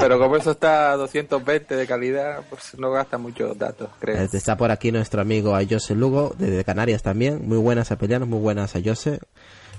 Pero 0.01 0.19
como 0.19 0.37
eso 0.37 0.51
está 0.51 0.91
a 0.93 0.97
220 0.97 1.77
de 1.77 1.87
calidad, 1.87 2.41
pues 2.51 2.77
no 2.77 2.91
gasta 2.91 3.17
muchos 3.17 3.57
datos, 3.57 3.89
creo. 4.01 4.17
Eh, 4.17 4.29
Está 4.33 4.57
por 4.57 4.73
aquí 4.73 4.91
nuestro 4.91 5.21
amigo 5.21 5.55
Ayose 5.55 5.95
Lugo, 5.95 6.35
desde 6.39 6.65
Canarias 6.65 7.05
también. 7.05 7.47
Muy 7.47 7.59
buenas 7.59 7.93
a 7.93 7.99
Pelianos, 7.99 8.27
muy 8.29 8.41
buenas 8.41 8.75
a 8.75 8.79
Ayose. 8.79 9.21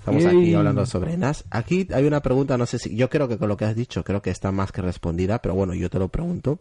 Estamos 0.08 0.26
aquí 0.26 0.54
hablando 0.54 0.86
sobre 0.86 1.18
NAS. 1.18 1.44
Aquí 1.50 1.86
hay 1.94 2.06
una 2.06 2.22
pregunta, 2.22 2.58
no 2.58 2.66
sé 2.66 2.80
si, 2.80 2.96
yo 2.96 3.10
creo 3.10 3.28
que 3.28 3.38
con 3.38 3.50
lo 3.50 3.58
que 3.58 3.66
has 3.66 3.76
dicho, 3.76 4.06
creo 4.06 4.22
que 4.22 4.30
está 4.30 4.54
más 4.54 4.72
que 4.72 4.82
respondida, 4.82 5.42
pero 5.42 5.54
bueno, 5.54 5.74
yo 5.74 5.90
te 5.90 6.00
lo 6.00 6.08
pregunto. 6.08 6.60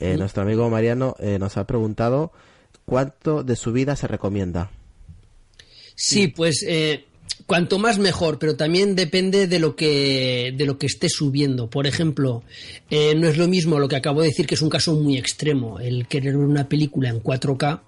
Eh, 0.00 0.16
Nuestro 0.16 0.42
amigo 0.42 0.68
Mariano 0.68 1.14
eh, 1.20 1.38
nos 1.38 1.56
ha 1.56 1.66
preguntado 1.66 2.32
cuánto 2.84 3.44
de 3.44 3.54
subida 3.54 3.94
se 3.94 4.08
recomienda. 4.08 4.72
Sí, 5.94 6.26
pues 6.26 6.64
eh, 6.66 7.04
cuanto 7.46 7.78
más 7.78 8.00
mejor, 8.00 8.40
pero 8.40 8.56
también 8.56 8.96
depende 8.96 9.46
de 9.46 9.60
lo 9.60 9.76
que 9.76 10.52
de 10.56 10.66
lo 10.66 10.76
que 10.76 10.86
esté 10.86 11.08
subiendo. 11.08 11.70
Por 11.70 11.86
ejemplo, 11.86 12.42
eh, 12.90 13.14
no 13.14 13.28
es 13.28 13.36
lo 13.36 13.46
mismo 13.46 13.78
lo 13.78 13.86
que 13.86 13.96
acabo 13.96 14.22
de 14.22 14.28
decir, 14.28 14.46
que 14.46 14.56
es 14.56 14.62
un 14.62 14.70
caso 14.70 14.94
muy 14.96 15.16
extremo, 15.18 15.78
el 15.78 16.08
querer 16.08 16.36
ver 16.36 16.46
una 16.46 16.68
película 16.68 17.10
en 17.10 17.22
4K 17.22 17.80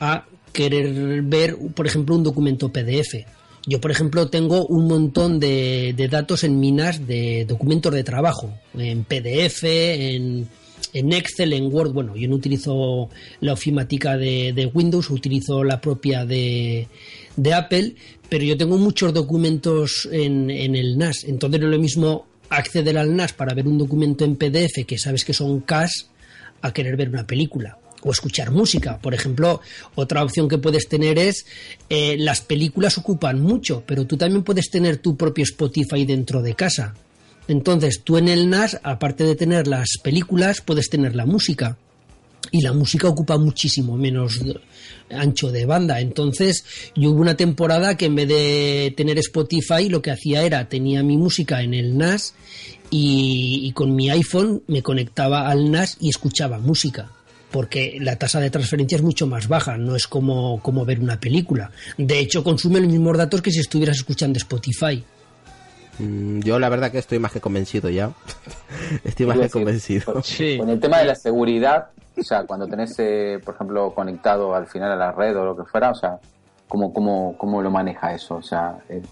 a 0.00 0.26
querer 0.54 1.20
ver, 1.22 1.56
por 1.74 1.86
ejemplo, 1.86 2.14
un 2.14 2.22
documento 2.22 2.70
PDF. 2.70 3.41
Yo, 3.64 3.80
por 3.80 3.92
ejemplo, 3.92 4.28
tengo 4.28 4.66
un 4.66 4.88
montón 4.88 5.38
de, 5.38 5.94
datos 6.10 6.42
en 6.42 6.58
minas 6.58 7.06
de 7.06 7.44
documentos 7.48 7.94
de 7.94 8.02
trabajo, 8.02 8.52
en 8.76 9.04
PDF, 9.04 9.62
en, 9.62 10.48
en 10.92 11.12
Excel, 11.12 11.52
en 11.52 11.72
Word. 11.72 11.92
Bueno, 11.92 12.16
yo 12.16 12.28
no 12.28 12.34
utilizo 12.34 13.08
la 13.40 13.52
ofimática 13.52 14.16
de, 14.16 14.70
Windows, 14.74 15.10
utilizo 15.10 15.62
la 15.62 15.80
propia 15.80 16.24
de, 16.24 16.88
de 17.36 17.54
Apple, 17.54 17.94
pero 18.28 18.42
yo 18.44 18.56
tengo 18.56 18.78
muchos 18.78 19.14
documentos 19.14 20.08
en, 20.10 20.50
en 20.50 20.74
el 20.74 20.98
NAS. 20.98 21.22
Entonces 21.24 21.60
no 21.60 21.66
es 21.66 21.72
lo 21.72 21.80
mismo 21.80 22.26
acceder 22.48 22.98
al 22.98 23.14
NAS 23.14 23.32
para 23.32 23.54
ver 23.54 23.68
un 23.68 23.78
documento 23.78 24.24
en 24.24 24.36
PDF 24.36 24.84
que 24.84 24.98
sabes 24.98 25.24
que 25.24 25.34
son 25.34 25.60
cash 25.60 26.06
a 26.62 26.72
querer 26.72 26.96
ver 26.96 27.08
una 27.10 27.26
película 27.26 27.78
o 28.02 28.12
escuchar 28.12 28.50
música. 28.50 28.98
Por 28.98 29.14
ejemplo, 29.14 29.60
otra 29.94 30.22
opción 30.22 30.48
que 30.48 30.58
puedes 30.58 30.88
tener 30.88 31.18
es 31.18 31.46
eh, 31.88 32.16
las 32.18 32.40
películas 32.40 32.98
ocupan 32.98 33.40
mucho, 33.40 33.82
pero 33.86 34.06
tú 34.06 34.16
también 34.16 34.42
puedes 34.42 34.70
tener 34.70 34.98
tu 34.98 35.16
propio 35.16 35.44
Spotify 35.44 36.04
dentro 36.04 36.42
de 36.42 36.54
casa. 36.54 36.94
Entonces, 37.48 38.02
tú 38.04 38.18
en 38.18 38.28
el 38.28 38.48
NAS, 38.48 38.78
aparte 38.82 39.24
de 39.24 39.34
tener 39.34 39.66
las 39.66 39.98
películas, 40.02 40.60
puedes 40.60 40.88
tener 40.88 41.14
la 41.14 41.26
música. 41.26 41.76
y 42.50 42.60
la 42.60 42.72
música 42.72 43.08
ocupa 43.08 43.38
muchísimo 43.38 43.96
menos 43.96 44.40
ancho 45.10 45.52
de 45.52 45.64
banda. 45.64 46.00
Entonces, 46.00 46.64
yo 46.94 47.10
hubo 47.10 47.20
una 47.20 47.36
temporada 47.36 47.96
que 47.96 48.06
en 48.06 48.16
vez 48.16 48.28
de 48.28 48.92
tener 48.96 49.16
Spotify, 49.18 49.88
lo 49.88 50.02
que 50.02 50.10
hacía 50.10 50.42
era 50.42 50.68
tenía 50.68 51.02
mi 51.04 51.16
música 51.16 51.62
en 51.62 51.72
el 51.72 51.96
NAS 51.96 52.34
y, 52.90 53.60
y 53.62 53.72
con 53.72 53.94
mi 53.94 54.10
iPhone 54.10 54.62
me 54.66 54.82
conectaba 54.82 55.48
al 55.48 55.70
NAS 55.70 55.96
y 56.00 56.08
escuchaba 56.10 56.58
música 56.58 57.12
porque 57.52 57.98
la 58.00 58.16
tasa 58.16 58.40
de 58.40 58.50
transferencia 58.50 58.96
es 58.96 59.02
mucho 59.02 59.26
más 59.26 59.46
baja, 59.46 59.76
no 59.76 59.94
es 59.94 60.08
como, 60.08 60.60
como 60.60 60.84
ver 60.84 61.00
una 61.00 61.20
película. 61.20 61.70
De 61.98 62.18
hecho, 62.18 62.42
consume 62.42 62.80
los 62.80 62.88
mismos 62.88 63.16
datos 63.16 63.42
que 63.42 63.50
si 63.50 63.60
estuvieras 63.60 63.98
escuchando 63.98 64.38
Spotify. 64.38 65.04
Mm, 65.98 66.40
Yo 66.40 66.58
la 66.58 66.68
verdad 66.68 66.90
que 66.90 66.98
estoy 66.98 67.18
más 67.18 67.32
que 67.32 67.40
convencido 67.40 67.90
ya. 67.90 68.10
estoy 69.04 69.26
más 69.26 69.36
que 69.36 69.42
decir, 69.42 69.52
convencido. 69.52 70.22
Sí. 70.22 70.56
Con 70.58 70.70
el 70.70 70.80
tema 70.80 70.98
de 70.98 71.04
la 71.04 71.14
seguridad, 71.14 71.88
o 72.16 72.22
sea, 72.22 72.44
cuando 72.44 72.66
tenés, 72.66 72.94
eh, 72.98 73.38
por 73.44 73.54
ejemplo, 73.54 73.94
conectado 73.94 74.54
al 74.54 74.66
final 74.66 74.90
a 74.92 74.96
la 74.96 75.12
red 75.12 75.36
o 75.36 75.44
lo 75.44 75.56
que 75.56 75.64
fuera, 75.64 75.90
o 75.90 75.94
sea, 75.94 76.18
¿cómo, 76.68 76.92
cómo, 76.92 77.36
cómo 77.36 77.60
lo 77.62 77.70
maneja 77.70 78.14
eso? 78.14 78.36
O 78.36 78.42
sea, 78.42 78.78
eh, 78.88 79.02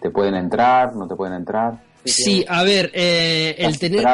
¿te 0.00 0.10
pueden 0.10 0.34
entrar? 0.34 0.94
¿No 0.94 1.08
te 1.08 1.16
pueden 1.16 1.34
entrar? 1.34 1.78
Sí, 2.04 2.44
a 2.48 2.62
ver, 2.62 2.90
eh, 2.94 3.54
el 3.58 3.72
¿Estás 3.72 3.78
tener? 3.80 4.06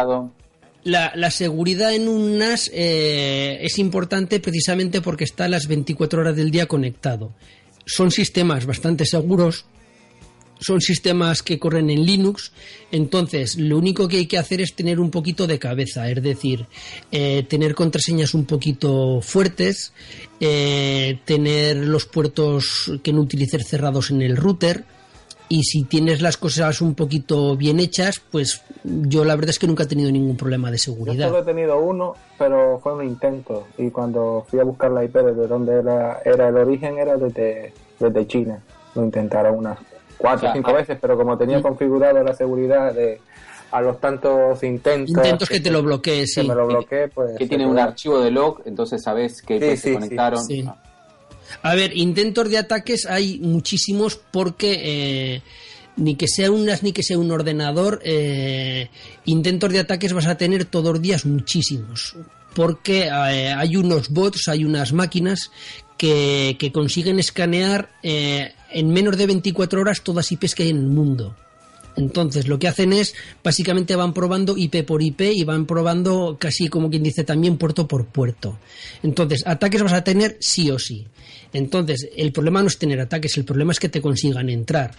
La, 0.85 1.13
la 1.17 1.31
seguridad 1.31 1.95
en 1.95 2.09
un 2.09 2.39
NAS 2.39 2.71
eh, 2.73 3.59
es 3.63 3.79
importante 3.79 4.39
precisamente 4.39 5.01
porque 5.01 5.25
está 5.25 5.49
las 5.49 5.67
24 5.67 6.21
horas 6.21 6.37
del 6.37 6.51
día 6.51 6.67
conectado. 6.67 7.33
Son 7.87 8.11
sistemas 8.11 8.67
bastante 8.67 9.05
seguros, 9.07 9.65
son 10.61 10.81
sistemas 10.81 11.43
que 11.43 11.59
corren 11.59 11.91
en 11.91 12.05
Linux, 12.05 12.53
entonces 12.93 13.57
lo 13.57 13.77
único 13.77 14.09
que 14.09 14.19
hay 14.19 14.27
que 14.27 14.39
hacer 14.39 14.61
es 14.61 14.75
tener 14.75 15.01
un 15.01 15.11
poquito 15.11 15.47
de 15.47 15.59
cabeza, 15.59 16.09
es 16.09 16.23
decir, 16.23 16.67
eh, 17.11 17.45
tener 17.49 17.75
contraseñas 17.75 18.35
un 18.35 18.45
poquito 18.45 19.21
fuertes, 19.21 19.93
eh, 20.41 21.19
tener 21.25 21.77
los 21.77 22.07
puertos 22.07 22.93
que 23.03 23.13
no 23.13 23.23
utilices 23.23 23.67
cerrados 23.67 24.11
en 24.11 24.23
el 24.23 24.37
router, 24.37 24.85
y 25.49 25.63
si 25.63 25.85
tienes 25.85 26.21
las 26.23 26.37
cosas 26.37 26.81
un 26.81 26.95
poquito 26.95 27.57
bien 27.57 27.79
hechas, 27.81 28.21
pues 28.31 28.63
yo 28.83 29.25
la 29.25 29.35
verdad 29.37 29.51
es 29.51 29.59
que 29.59 29.67
nunca 29.67 29.85
he 29.85 29.87
tenido 29.87 30.11
ningún 30.11 30.37
problema 30.37 30.71
de 30.71 30.79
Yo 30.79 30.85
seguridad. 30.85 31.29
solo 31.29 31.41
he 31.41 31.45
tenido 31.45 31.79
uno, 31.79 32.15
pero 32.39 32.79
fue 32.81 32.95
un 32.95 33.05
intento. 33.05 33.67
Y 33.79 33.91
cuando 33.91 34.47
fui 34.49 34.59
a 34.61 34.65
buscar 34.65 34.91
la 34.91 35.05
IP 35.05 35.15
desde 35.17 35.47
donde 35.47 35.75
era, 35.81 36.21
era 36.25 36.49
el 36.49 36.57
origen, 36.57 36.99
era 36.99 37.17
desde, 37.17 37.73
desde 38.01 38.27
China. 38.27 38.59
Lo 38.95 39.05
intentaron 39.05 39.59
unas 39.59 39.79
cuatro 40.17 40.49
o 40.49 40.53
cinco 40.53 40.71
ah- 40.71 40.75
veces, 40.75 40.99
pero 41.01 41.17
como 41.17 41.37
tenía 41.37 41.61
configurado 41.61 42.23
la 42.23 42.35
seguridad 42.35 42.95
de 42.95 43.21
a 43.71 43.81
los 43.81 44.01
tantos 44.01 44.63
intentos, 44.63 45.11
Intentos 45.11 45.49
que 45.49 45.59
te 45.61 45.71
lo 45.71 45.83
bloquee, 45.83 46.21
que 46.21 46.27
sí. 46.29 46.47
me 46.47 46.55
lo 46.55 46.67
bloqueé, 46.69 47.09
pues 47.09 47.37
Que 47.37 47.47
tiene 47.49 47.67
un 47.67 47.77
archivo 47.79 48.21
de 48.21 48.31
log, 48.31 48.63
entonces 48.67 49.03
sabes 49.03 49.43
que 49.43 49.59
Sí, 49.59 49.71
sí, 49.71 49.77
se 49.77 49.89
sí. 49.89 49.95
conectaron. 49.95 50.45
Sí. 50.45 50.65
Ah, 50.67 50.77
A 51.63 51.75
ver, 51.75 51.97
intentos 51.97 52.49
de 52.51 52.59
ataques 52.59 53.07
hay 53.07 53.39
muchísimos 53.39 54.21
porque 54.31 54.81
eh, 54.83 55.43
ni 55.97 56.17
que 56.17 56.29
sea 56.29 56.51
un 56.51 56.67
NAS 56.67 56.83
ni 56.83 56.93
que 56.93 57.03
sea 57.03 57.19
un 57.19 57.31
ordenador, 57.31 58.01
eh, 58.05 58.89
intentos 59.25 59.73
de 59.73 59.81
ataques 59.81 60.13
vas 60.13 60.27
a 60.27 60.37
tener 60.37 60.65
todos 60.65 60.95
los 60.95 61.03
días 61.03 61.25
muchísimos. 61.27 62.17
Porque 62.55 63.07
eh, 63.07 63.53
hay 63.53 63.77
unos 63.77 64.11
bots, 64.11 64.49
hay 64.49 64.65
unas 64.65 64.93
máquinas 64.93 65.51
que, 65.97 66.57
que 66.59 66.73
consiguen 66.73 67.19
escanear 67.19 67.91
en 68.03 68.89
menos 68.89 69.17
de 69.17 69.27
24 69.27 69.81
horas 69.81 70.03
todas 70.03 70.31
IPs 70.31 70.55
que 70.55 70.65
hay 70.65 70.71
en 70.71 70.79
el 70.79 70.87
mundo. 70.87 71.37
Entonces, 71.97 72.49
lo 72.49 72.59
que 72.59 72.69
hacen 72.69 72.93
es, 72.93 73.15
básicamente 73.43 73.97
van 73.97 74.13
probando 74.13 74.57
IP 74.57 74.85
por 74.85 75.03
IP 75.03 75.21
y 75.33 75.45
van 75.45 75.67
probando 75.67 76.37
casi 76.39 76.69
como 76.69 76.91
quien 76.91 77.03
dice 77.03 77.25
también 77.25 77.57
puerto 77.57 77.87
por 77.87 78.07
puerto. 78.07 78.59
Entonces, 79.03 79.43
ataques 79.47 79.83
vas 79.83 79.93
a 79.93 80.05
tener 80.05 80.37
sí 80.41 80.71
o 80.71 80.79
sí. 80.79 81.07
Entonces, 81.53 82.09
el 82.17 82.33
problema 82.33 82.63
no 82.63 82.69
es 82.69 82.79
tener 82.79 83.01
ataques, 83.01 83.37
el 83.37 83.45
problema 83.45 83.73
es 83.73 83.79
que 83.79 83.89
te 83.89 84.03
consigan 84.03 84.49
entrar. 84.51 84.93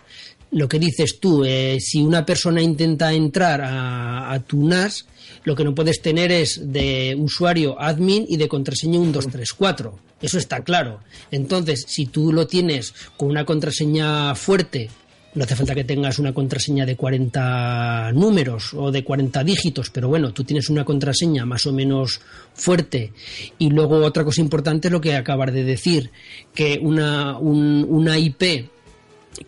Lo 0.52 0.70
que 0.70 0.80
dices 0.80 1.20
tú, 1.20 1.44
eh, 1.44 1.80
si 1.82 2.02
una 2.02 2.26
persona 2.26 2.62
intenta 2.62 3.12
entrar 3.12 3.62
a, 3.62 4.32
a 4.32 4.40
tu 4.40 4.66
NAS, 4.66 5.06
lo 5.44 5.56
que 5.56 5.66
no 5.66 5.76
puedes 5.76 6.02
tener 6.02 6.32
es 6.32 6.72
de 6.72 7.16
usuario 7.18 7.80
admin 7.80 8.26
y 8.28 8.38
de 8.38 8.48
contraseña 8.48 9.00
1234. 9.00 10.00
Eso 10.22 10.38
está 10.38 10.64
claro. 10.64 11.02
Entonces, 11.30 11.84
si 11.88 12.06
tú 12.06 12.32
lo 12.32 12.48
tienes 12.48 12.94
con 13.18 13.30
una 13.30 13.46
contraseña 13.46 14.34
fuerte, 14.36 14.90
no 15.36 15.44
hace 15.44 15.56
falta 15.56 15.76
que 15.76 15.84
tengas 15.84 16.18
una 16.18 16.34
contraseña 16.34 16.86
de 16.86 16.96
40 16.96 18.12
números 18.14 18.74
o 18.74 18.92
de 18.92 19.04
40 19.04 19.44
dígitos, 19.44 19.90
pero 19.90 20.08
bueno, 20.08 20.32
tú 20.34 20.44
tienes 20.44 20.70
una 20.70 20.84
contraseña 20.86 21.46
más 21.46 21.66
o 21.68 21.74
menos 21.74 22.22
fuerte. 22.54 23.12
Y 23.60 23.70
luego 23.70 23.98
otra 23.98 24.24
cosa 24.24 24.42
importante 24.42 24.88
es 24.88 24.92
lo 24.92 25.02
que 25.02 25.16
acabas 25.16 25.54
de 25.54 25.64
decir, 25.64 26.10
que 26.54 26.80
una, 26.82 27.38
un- 27.38 27.86
una 27.88 28.18
IP 28.18 28.70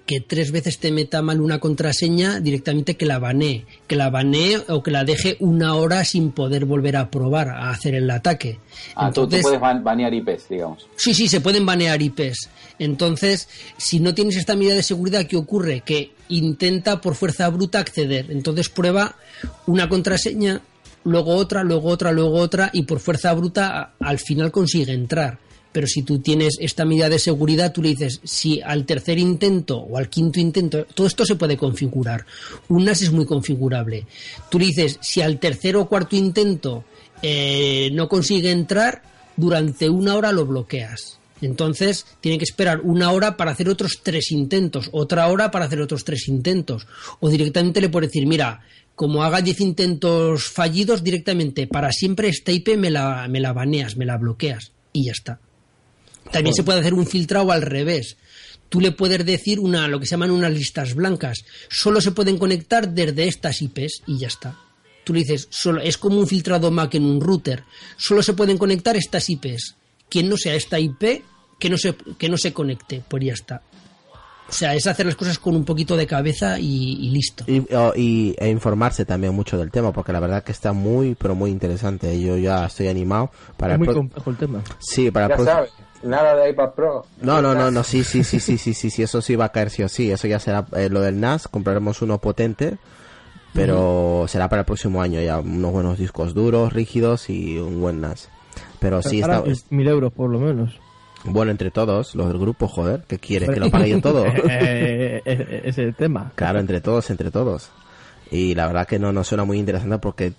que 0.06 0.20
tres 0.22 0.52
veces 0.52 0.80
te 0.80 0.92
meta 0.92 1.22
mal 1.22 1.40
una 1.42 1.60
contraseña, 1.60 2.40
directamente 2.40 2.96
que 2.98 3.06
la 3.06 3.20
banee, 3.20 3.66
que 3.88 3.96
la 3.96 4.10
banee 4.10 4.58
o 4.68 4.84
que 4.84 4.92
la 4.92 5.04
deje 5.04 5.38
una 5.40 5.76
hora 5.76 6.04
sin 6.04 6.32
poder 6.32 6.66
volver 6.66 6.98
a 6.98 7.10
probar 7.10 7.50
a 7.50 7.70
hacer 7.70 7.96
el 7.96 8.10
ataque. 8.10 8.60
Ah, 8.96 9.12
tú, 9.14 9.28
tú 9.28 9.38
puedes 9.42 9.60
ban- 9.60 9.84
banear 9.84 10.14
IPs, 10.14 10.50
digamos. 10.50 10.88
Sí, 10.96 11.14
sí, 11.14 11.28
se 11.28 11.42
pueden 11.42 11.66
banear 11.66 12.02
IPs. 12.02 12.50
Entonces, 12.80 13.48
si 13.78 14.00
no 14.00 14.14
tienes 14.14 14.36
esta 14.38 14.56
medida 14.56 14.76
de 14.76 14.84
seguridad, 14.84 15.26
¿qué 15.26 15.38
ocurre? 15.38 15.82
Que 15.86 16.12
intenta 16.30 17.00
por 17.02 17.16
fuerza 17.16 17.48
bruta 17.50 17.80
acceder. 17.80 18.28
Entonces 18.32 18.70
prueba 18.70 19.16
una 19.66 19.88
contraseña, 19.90 20.62
luego 21.04 21.36
otra, 21.36 21.64
luego 21.64 21.90
otra, 21.90 22.12
luego 22.12 22.36
otra, 22.36 22.70
y 22.74 22.84
por 22.84 23.00
fuerza 23.00 23.34
bruta 23.34 23.94
al 24.00 24.20
final 24.20 24.52
consigue 24.52 24.92
entrar. 24.94 25.40
Pero 25.78 25.86
si 25.86 26.02
tú 26.02 26.18
tienes 26.18 26.58
esta 26.60 26.86
medida 26.86 27.08
de 27.08 27.20
seguridad, 27.20 27.72
tú 27.72 27.84
le 27.84 27.90
dices, 27.90 28.20
si 28.24 28.60
al 28.62 28.84
tercer 28.84 29.20
intento 29.20 29.78
o 29.78 30.00
al 30.00 30.10
quinto 30.10 30.40
intento, 30.40 30.86
todo 30.86 31.06
esto 31.06 31.24
se 31.24 31.36
puede 31.36 31.56
configurar. 31.56 32.26
Un 32.70 32.86
NAS 32.86 33.04
es 33.04 33.12
muy 33.12 33.28
configurable. 33.28 34.08
Tú 34.50 34.58
le 34.58 34.66
dices, 34.66 34.98
si 35.04 35.22
al 35.22 35.38
tercer 35.38 35.76
o 35.76 35.88
cuarto 35.88 36.16
intento 36.16 36.84
eh, 37.22 37.92
no 37.94 38.10
consigue 38.10 38.50
entrar, 38.50 39.04
durante 39.36 39.88
una 39.88 40.16
hora 40.16 40.32
lo 40.32 40.48
bloqueas. 40.48 41.20
Entonces 41.42 42.08
tiene 42.22 42.40
que 42.40 42.46
esperar 42.46 42.82
una 42.82 43.12
hora 43.12 43.38
para 43.38 43.52
hacer 43.52 43.70
otros 43.70 44.00
tres 44.02 44.32
intentos, 44.32 44.90
otra 44.94 45.28
hora 45.28 45.52
para 45.52 45.66
hacer 45.66 45.80
otros 45.80 46.04
tres 46.04 46.28
intentos. 46.28 46.88
O 47.20 47.30
directamente 47.30 47.82
le 47.82 47.90
puede 47.90 48.08
decir, 48.08 48.26
mira, 48.26 48.62
como 48.96 49.24
haga 49.24 49.42
10 49.42 49.62
intentos 49.62 50.46
fallidos, 50.46 51.04
directamente 51.04 51.68
para 51.68 51.92
siempre 51.92 52.30
esta 52.30 52.52
IP 52.52 52.78
me 52.78 52.90
la, 52.90 53.28
me 53.28 53.40
la 53.40 53.54
baneas, 53.54 53.96
me 53.96 54.06
la 54.06 54.18
bloqueas 54.18 54.72
y 54.92 55.06
ya 55.06 55.12
está. 55.12 55.40
También 56.32 56.54
se 56.54 56.64
puede 56.64 56.80
hacer 56.80 56.94
un 56.94 57.06
filtrado 57.06 57.52
al 57.52 57.62
revés. 57.62 58.18
Tú 58.70 58.82
le 58.82 58.92
puedes 58.92 59.26
decir 59.26 59.60
una, 59.60 59.88
lo 59.88 60.00
que 60.00 60.06
se 60.06 60.12
llaman 60.12 60.32
unas 60.32 60.52
listas 60.52 60.94
blancas. 60.94 61.46
Solo 61.70 62.02
se 62.02 62.12
pueden 62.12 62.38
conectar 62.38 62.90
desde 62.90 63.28
estas 63.28 63.62
IPs 63.62 64.04
y 64.08 64.20
ya 64.20 64.28
está. 64.28 64.60
Tú 65.04 65.14
le 65.14 65.22
dices, 65.22 65.48
solo, 65.50 65.80
es 65.82 65.98
como 65.98 66.20
un 66.20 66.28
filtrado 66.28 66.70
Mac 66.70 66.94
en 66.96 67.06
un 67.06 67.22
router. 67.22 67.64
Solo 67.96 68.22
se 68.22 68.34
pueden 68.34 68.58
conectar 68.58 68.98
estas 68.98 69.30
IPs. 69.30 69.76
Quien 70.10 70.28
no 70.28 70.36
sea 70.36 70.56
esta 70.56 70.80
IP, 70.80 71.24
que 71.58 71.70
no 71.70 71.78
se, 71.78 71.96
que 72.18 72.28
no 72.28 72.38
se 72.38 72.52
conecte, 72.52 73.02
pues 73.08 73.24
ya 73.24 73.34
está. 73.34 73.62
O 74.50 74.52
sea, 74.52 74.76
es 74.76 74.88
hacer 74.88 75.06
las 75.06 75.16
cosas 75.16 75.40
con 75.40 75.56
un 75.56 75.66
poquito 75.66 75.98
de 75.98 76.08
cabeza 76.08 76.58
y, 76.58 76.94
y 77.06 77.10
listo. 77.10 77.44
Y, 77.48 78.36
e 78.38 78.50
informarse 78.50 79.04
también 79.04 79.34
mucho 79.34 79.58
del 79.58 79.72
tema, 79.72 79.92
porque 79.92 80.14
la 80.14 80.22
verdad 80.22 80.44
que 80.44 80.54
está 80.54 80.72
muy, 80.72 81.16
pero 81.16 81.36
muy 81.36 81.52
interesante. 81.52 82.20
Yo 82.20 82.38
ya 82.38 82.66
estoy 82.66 82.88
animado 82.88 83.32
para 83.58 83.74
Es 83.74 83.80
el 83.80 83.86
muy 83.86 83.94
complejo 83.94 84.30
el 84.30 84.38
tema. 84.38 84.64
Sí, 84.80 85.12
para 85.12 85.38
Ya 85.38 85.66
nada 86.04 86.36
de 86.36 86.50
iPad 86.52 86.72
Pro. 86.72 87.06
No, 87.22 87.42
no, 87.42 87.54
no, 87.54 87.72
no, 87.72 87.84
sí, 87.84 88.04
sí, 88.04 88.24
sí, 88.24 88.40
sí, 88.40 88.58
sí, 88.58 88.74
sí, 88.74 88.90
sí, 88.90 89.04
eso 89.04 89.22
sí 89.22 89.36
va 89.36 89.46
a 89.46 89.52
caer 89.52 89.70
sí 89.70 89.84
o 89.84 89.90
sí. 89.90 90.12
Eso 90.12 90.28
ya 90.28 90.40
será 90.40 90.66
eh, 90.76 90.90
lo 90.90 91.02
del 91.02 91.20
NAS, 91.20 91.48
compraremos 91.48 92.02
uno 92.02 92.20
potente, 92.20 92.78
pero 93.54 94.26
será 94.28 94.50
para 94.50 94.62
el 94.62 94.66
próximo 94.66 95.02
año 95.02 95.22
ya, 95.22 95.40
unos 95.40 95.72
buenos 95.72 95.98
discos 95.98 96.34
duros, 96.34 96.74
rígidos 96.74 97.30
y 97.30 97.58
un 97.58 97.82
buen 97.82 98.02
NAS. 98.02 98.30
Pero 98.80 99.02
sí 99.02 99.22
está, 99.22 99.44
es 99.46 99.72
mil 99.72 99.88
euros 99.88 100.14
por 100.14 100.30
lo 100.30 100.40
menos. 100.40 100.80
bueno 101.24 101.52
entre 101.52 101.72
todos, 101.72 102.16
los 102.16 102.28
del 102.28 102.38
grupo, 102.38 102.68
joder, 102.68 103.04
¿qué 103.08 103.18
quieres? 103.18 103.50
¿Que 103.50 103.60
lo 103.60 103.72
pague 103.72 103.90
yo 103.90 104.02
todo? 104.02 104.26
Eh, 104.50 105.22
eh, 105.26 105.62
ese 105.64 105.70
es 105.70 105.78
el 105.80 105.96
tema. 105.96 106.32
Claro, 106.36 106.60
entre 106.60 106.82
todos, 106.82 107.10
entre 107.10 107.32
todos. 107.32 107.70
Y 108.30 108.56
la 108.56 108.68
verdad 108.68 108.88
que 108.88 109.00
no 109.00 109.12
nos 109.12 109.28
suena 109.28 109.46
muy 109.46 109.58
interesante 109.58 109.98
porque 110.00 110.34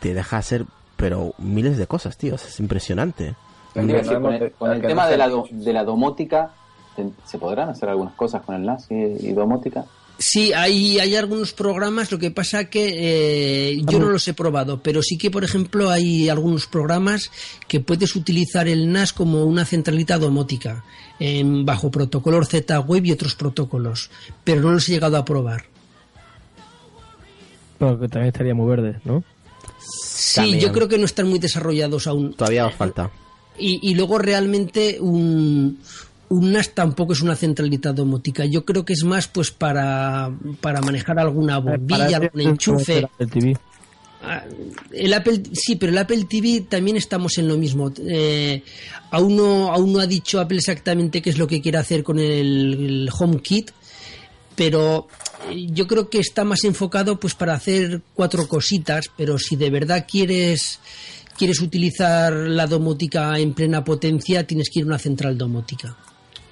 te 0.00 0.14
deja 0.14 0.38
hacer, 0.38 0.64
pero 0.96 1.34
miles 1.38 1.76
de 1.76 1.86
cosas, 1.86 2.16
tío, 2.16 2.34
es 2.36 2.60
impresionante. 2.60 3.34
Tendría 3.74 4.02
no 4.02 4.20
con 4.22 4.32
el, 4.34 4.52
con 4.52 4.70
el 4.70 4.76
que 4.80 4.82
no 4.84 4.88
tema 4.88 5.08
de 5.08 5.16
la, 5.18 5.28
do- 5.28 5.48
de 5.50 5.72
la 5.72 5.84
domótica, 5.84 6.52
¿se 7.26 7.38
podrán 7.38 7.68
hacer 7.68 7.88
algunas 7.88 8.14
cosas 8.14 8.42
con 8.42 8.54
el 8.54 8.64
NAS 8.64 8.86
y, 8.90 8.94
y 8.94 9.32
domótica? 9.32 9.84
Sí, 10.16 10.52
hay, 10.52 11.00
hay 11.00 11.16
algunos 11.16 11.52
programas, 11.52 12.12
lo 12.12 12.20
que 12.20 12.30
pasa 12.30 12.66
que 12.70 13.72
eh, 13.72 13.82
yo 13.84 13.98
no 13.98 14.08
los 14.10 14.28
he 14.28 14.32
probado, 14.32 14.80
pero 14.80 15.02
sí 15.02 15.18
que, 15.18 15.28
por 15.28 15.42
ejemplo, 15.42 15.90
hay 15.90 16.28
algunos 16.28 16.68
programas 16.68 17.32
que 17.66 17.80
puedes 17.80 18.14
utilizar 18.14 18.68
el 18.68 18.92
NAS 18.92 19.12
como 19.12 19.44
una 19.44 19.64
centralita 19.64 20.16
domótica, 20.18 20.84
en, 21.18 21.66
bajo 21.66 21.90
protocolos 21.90 22.48
Z-Web 22.48 23.04
y 23.06 23.10
otros 23.12 23.34
protocolos, 23.34 24.08
pero 24.44 24.60
no 24.62 24.70
los 24.70 24.88
he 24.88 24.92
llegado 24.92 25.16
a 25.16 25.24
probar. 25.24 25.64
Pero 27.78 27.98
que 27.98 28.06
también 28.08 28.28
estaría 28.28 28.54
muy 28.54 28.68
verde, 28.68 29.00
¿no? 29.04 29.24
Sí, 29.80 30.36
También. 30.36 30.60
yo 30.60 30.72
creo 30.72 30.88
que 30.88 30.96
no 30.98 31.04
están 31.06 31.28
muy 31.28 31.40
desarrollados 31.40 32.06
aún. 32.06 32.34
Todavía 32.34 32.66
os 32.66 32.74
falta. 32.74 33.10
Y, 33.58 33.90
y 33.90 33.94
luego 33.94 34.18
realmente 34.18 34.98
un, 35.00 35.78
un 36.28 36.52
NAS 36.52 36.74
tampoco 36.74 37.12
es 37.12 37.20
una 37.22 37.36
centralita 37.36 37.92
domótica. 37.92 38.44
Yo 38.44 38.64
creo 38.64 38.84
que 38.84 38.94
es 38.94 39.04
más 39.04 39.28
pues 39.28 39.50
para, 39.50 40.32
para 40.60 40.80
manejar 40.80 41.18
alguna 41.18 41.58
bombilla, 41.58 42.16
algún 42.16 42.40
enchufe. 42.40 42.98
el 42.98 43.04
Apple 43.04 43.26
TV. 43.26 43.56
Ah, 44.26 44.42
El 44.90 45.12
Apple, 45.12 45.42
sí, 45.52 45.76
pero 45.76 45.92
el 45.92 45.98
Apple 45.98 46.24
TV 46.28 46.62
también 46.68 46.96
estamos 46.96 47.36
en 47.38 47.46
lo 47.46 47.58
mismo. 47.58 47.92
Eh, 47.98 48.62
aún, 49.10 49.36
no, 49.36 49.70
aún 49.72 49.92
no 49.92 50.00
ha 50.00 50.06
dicho 50.06 50.40
Apple 50.40 50.58
exactamente 50.58 51.20
qué 51.20 51.30
es 51.30 51.38
lo 51.38 51.46
que 51.46 51.60
quiere 51.60 51.78
hacer 51.78 52.02
con 52.02 52.18
el, 52.18 52.74
el 52.74 53.10
HomeKit, 53.16 53.70
pero 54.56 55.08
yo 55.52 55.86
creo 55.86 56.08
que 56.08 56.20
está 56.20 56.44
más 56.44 56.64
enfocado 56.64 57.20
pues 57.20 57.34
para 57.34 57.54
hacer 57.54 58.00
cuatro 58.14 58.48
cositas, 58.48 59.10
pero 59.14 59.38
si 59.38 59.56
de 59.56 59.68
verdad 59.68 60.06
quieres 60.10 60.80
quieres 61.36 61.60
utilizar 61.60 62.32
la 62.32 62.66
domótica 62.66 63.38
en 63.38 63.54
plena 63.54 63.84
potencia, 63.84 64.46
tienes 64.46 64.70
que 64.70 64.80
ir 64.80 64.84
a 64.84 64.88
una 64.88 64.98
central 64.98 65.36
domótica. 65.38 65.96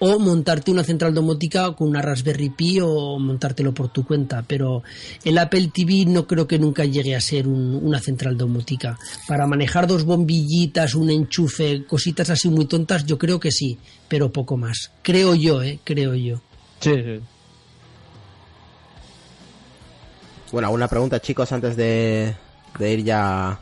O 0.05 0.19
montarte 0.19 0.73
una 0.73 0.83
central 0.83 1.15
domótica 1.15 1.71
con 1.75 1.89
una 1.89 2.03
Raspberry 2.03 2.51
Pi 2.51 2.81
o 2.83 3.21
montártelo 3.21 3.73
por 3.73 3.89
tu 3.93 4.05
cuenta. 4.05 4.43
Pero 4.45 4.83
el 5.25 5.39
Apple 5.39 5.71
TV 5.73 6.07
no 6.07 6.27
creo 6.27 6.49
que 6.49 6.59
nunca 6.59 6.85
llegue 6.85 7.15
a 7.15 7.21
ser 7.21 7.47
un- 7.47 7.79
una 7.81 8.01
central 8.01 8.37
domótica. 8.37 8.99
Para 9.29 9.47
manejar 9.47 9.87
dos 9.87 10.03
bombillitas, 10.05 10.97
un 10.97 11.09
enchufe, 11.11 11.85
cositas 11.87 12.31
así 12.31 12.49
muy 12.49 12.65
tontas, 12.65 13.07
yo 13.07 13.17
creo 13.17 13.39
que 13.39 13.53
sí, 13.53 13.79
pero 14.09 14.33
poco 14.33 14.57
más. 14.57 14.91
Creo 15.03 15.37
yo, 15.37 15.63
¿eh? 15.63 15.79
Creo 15.85 16.15
yo. 16.17 16.41
Sí, 16.81 16.91
sí. 16.95 17.21
Bueno, 20.51 20.71
una 20.73 20.89
pregunta, 20.89 21.21
chicos, 21.21 21.51
antes 21.53 21.77
de, 21.77 22.35
de 22.79 22.93
ir 22.93 23.05
ya 23.05 23.59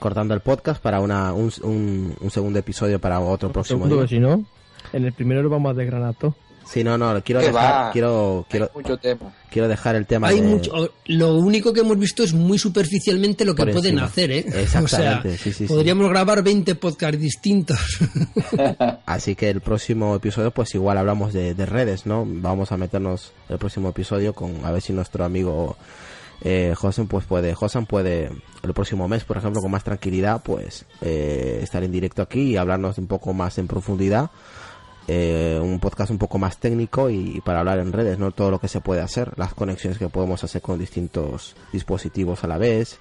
cortando 0.00 0.34
el 0.34 0.40
podcast 0.40 0.82
para 0.82 0.98
una, 0.98 1.32
un, 1.32 1.52
un- 1.62 2.16
un 2.20 2.30
segundo 2.32 2.58
episodio 2.58 2.98
para 2.98 3.20
otro 3.20 3.52
próximo 3.52 3.84
Segundo, 3.84 3.98
día. 3.98 4.08
si 4.08 4.18
no, 4.18 4.44
en 4.92 5.04
el 5.04 5.12
primero 5.12 5.42
lo 5.42 5.50
vamos 5.50 5.70
a 5.70 5.74
desgranar 5.74 6.14
todo. 6.14 6.34
Sí, 6.66 6.84
no, 6.84 6.96
no, 6.96 7.20
quiero 7.24 7.40
dejar, 7.40 7.86
va. 7.86 7.90
quiero, 7.90 8.46
quiero, 8.48 8.70
mucho 8.76 8.96
tema. 8.96 9.32
quiero 9.50 9.66
dejar 9.66 9.96
el 9.96 10.06
tema 10.06 10.28
Hay 10.28 10.40
de- 10.40 10.46
mucho, 10.46 10.92
lo 11.06 11.34
único 11.34 11.72
que 11.72 11.80
hemos 11.80 11.98
visto 11.98 12.22
es 12.22 12.32
muy 12.32 12.58
superficialmente 12.60 13.44
lo 13.44 13.56
que 13.56 13.64
Por 13.64 13.72
pueden 13.72 13.94
encima. 13.94 14.06
hacer, 14.06 14.30
¿eh? 14.30 14.44
Exactamente, 14.54 15.28
O 15.30 15.32
sea, 15.32 15.38
sí, 15.38 15.52
sí, 15.52 15.52
sí. 15.52 15.66
podríamos 15.66 16.08
grabar 16.08 16.44
20 16.44 16.76
podcasts 16.76 17.18
distintos. 17.18 17.78
Así 19.06 19.34
que 19.34 19.50
el 19.50 19.60
próximo 19.62 20.14
episodio, 20.14 20.52
pues 20.52 20.72
igual 20.76 20.98
hablamos 20.98 21.32
de, 21.32 21.54
de 21.54 21.66
redes, 21.66 22.06
¿no? 22.06 22.24
Vamos 22.26 22.70
a 22.70 22.76
meternos 22.76 23.32
el 23.48 23.58
próximo 23.58 23.88
episodio 23.88 24.32
con 24.32 24.64
a 24.64 24.70
ver 24.70 24.82
si 24.82 24.92
nuestro 24.92 25.24
amigo 25.24 25.76
eh, 26.42 26.74
pues 27.08 27.24
puede, 27.26 27.54
Josan 27.54 27.86
puede 27.86 28.30
el 28.62 28.72
próximo 28.74 29.08
mes, 29.08 29.24
por 29.24 29.36
ejemplo, 29.36 29.60
con 29.60 29.70
más 29.70 29.84
tranquilidad, 29.84 30.42
pues 30.42 30.84
eh, 31.00 31.60
estar 31.62 31.82
en 31.84 31.92
directo 31.92 32.22
aquí 32.22 32.42
y 32.42 32.56
hablarnos 32.56 32.98
un 32.98 33.06
poco 33.06 33.32
más 33.34 33.58
en 33.58 33.66
profundidad. 33.66 34.30
eh, 35.08 35.58
un 35.60 35.80
podcast 35.80 36.10
un 36.10 36.18
poco 36.18 36.38
más 36.38 36.58
técnico 36.58 37.10
y, 37.10 37.40
para 37.44 37.60
hablar 37.60 37.80
en 37.80 37.92
redes, 37.92 38.18
¿no? 38.18 38.30
Todo 38.30 38.50
lo 38.50 38.60
que 38.60 38.68
se 38.68 38.80
puede 38.80 39.00
hacer, 39.00 39.32
las 39.36 39.54
conexiones 39.54 39.98
que 39.98 40.08
podemos 40.08 40.44
hacer 40.44 40.62
con 40.62 40.78
distintos 40.78 41.56
dispositivos 41.72 42.44
a 42.44 42.46
la 42.46 42.58
vez 42.58 42.98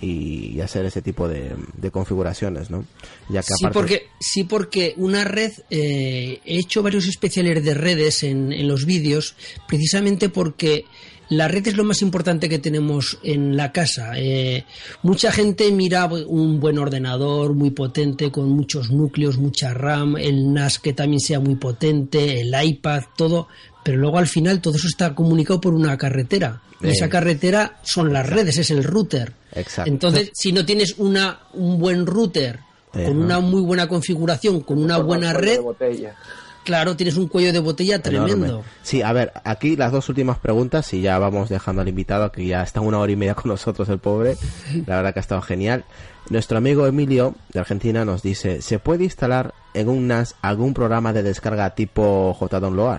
y, 0.00 0.52
y 0.54 0.60
hacer 0.60 0.84
ese 0.86 1.02
tipo 1.02 1.28
de, 1.28 1.54
de 1.74 1.90
configuraciones, 1.90 2.68
¿no? 2.70 2.84
Ya 3.28 3.42
que 3.42 3.54
Sí 3.56 3.64
aparte... 3.64 3.74
porque, 3.78 4.06
sí, 4.18 4.44
porque 4.44 4.94
una 4.96 5.24
red, 5.24 5.52
eh, 5.70 6.40
he 6.44 6.58
hecho 6.58 6.82
varios 6.82 7.06
especiales 7.06 7.64
de 7.64 7.74
redes 7.74 8.22
en, 8.24 8.52
en 8.52 8.66
los 8.66 8.84
vídeos, 8.84 9.36
precisamente 9.68 10.28
porque 10.28 10.84
la 11.28 11.48
red 11.48 11.66
es 11.66 11.76
lo 11.76 11.84
más 11.84 12.02
importante 12.02 12.48
que 12.48 12.58
tenemos 12.58 13.18
en 13.22 13.56
la 13.56 13.72
casa. 13.72 14.12
Eh, 14.16 14.64
mucha 15.02 15.32
gente 15.32 15.70
mira 15.72 16.06
un 16.06 16.60
buen 16.60 16.78
ordenador 16.78 17.54
muy 17.54 17.70
potente, 17.70 18.30
con 18.30 18.48
muchos 18.50 18.90
núcleos, 18.90 19.38
mucha 19.38 19.74
RAM, 19.74 20.16
el 20.16 20.52
NAS 20.52 20.78
que 20.78 20.92
también 20.92 21.20
sea 21.20 21.40
muy 21.40 21.56
potente, 21.56 22.40
el 22.40 22.54
iPad, 22.60 23.04
todo, 23.16 23.48
pero 23.84 23.98
luego 23.98 24.18
al 24.18 24.28
final 24.28 24.60
todo 24.60 24.76
eso 24.76 24.88
está 24.88 25.14
comunicado 25.14 25.60
por 25.60 25.74
una 25.74 25.96
carretera. 25.96 26.62
Y 26.82 26.88
esa 26.88 27.08
carretera 27.08 27.78
son 27.82 28.12
las 28.12 28.28
redes, 28.28 28.58
es 28.58 28.70
el 28.70 28.84
router. 28.84 29.32
Exacto. 29.54 29.90
Entonces, 29.90 30.30
si 30.34 30.52
no 30.52 30.66
tienes 30.66 30.96
una, 30.98 31.40
un 31.54 31.78
buen 31.78 32.04
router, 32.06 32.60
con 32.92 33.18
una 33.18 33.40
muy 33.40 33.62
buena 33.62 33.88
configuración, 33.88 34.60
con 34.60 34.82
una 34.82 34.98
buena 34.98 35.32
red, 35.32 35.56
de 35.56 35.60
botella. 35.60 36.16
Claro, 36.66 36.96
tienes 36.96 37.16
un 37.16 37.28
cuello 37.28 37.52
de 37.52 37.60
botella 37.60 38.02
tremendo. 38.02 38.46
Enorme. 38.46 38.64
Sí, 38.82 39.00
a 39.00 39.12
ver, 39.14 39.32
aquí 39.44 39.76
las 39.76 39.92
dos 39.92 40.08
últimas 40.10 40.38
preguntas 40.38 40.92
y 40.92 41.00
ya 41.00 41.18
vamos 41.18 41.48
dejando 41.48 41.80
al 41.80 41.88
invitado 41.88 42.30
que 42.30 42.44
ya 42.44 42.62
está 42.62 42.82
una 42.82 42.98
hora 42.98 43.10
y 43.12 43.16
media 43.16 43.34
con 43.34 43.48
nosotros 43.48 43.88
el 43.88 43.98
pobre. 43.98 44.36
La 44.86 44.96
verdad 44.96 45.14
que 45.14 45.20
ha 45.20 45.22
estado 45.22 45.40
genial. 45.40 45.84
Nuestro 46.28 46.58
amigo 46.58 46.86
Emilio 46.86 47.36
de 47.52 47.60
Argentina 47.60 48.04
nos 48.04 48.22
dice, 48.22 48.60
¿se 48.60 48.78
puede 48.80 49.04
instalar 49.04 49.54
en 49.74 49.88
un 49.88 50.08
NAS 50.08 50.34
algún 50.42 50.74
programa 50.74 51.12
de 51.12 51.22
descarga 51.22 51.74
tipo 51.74 52.36
JDownload? 52.38 52.98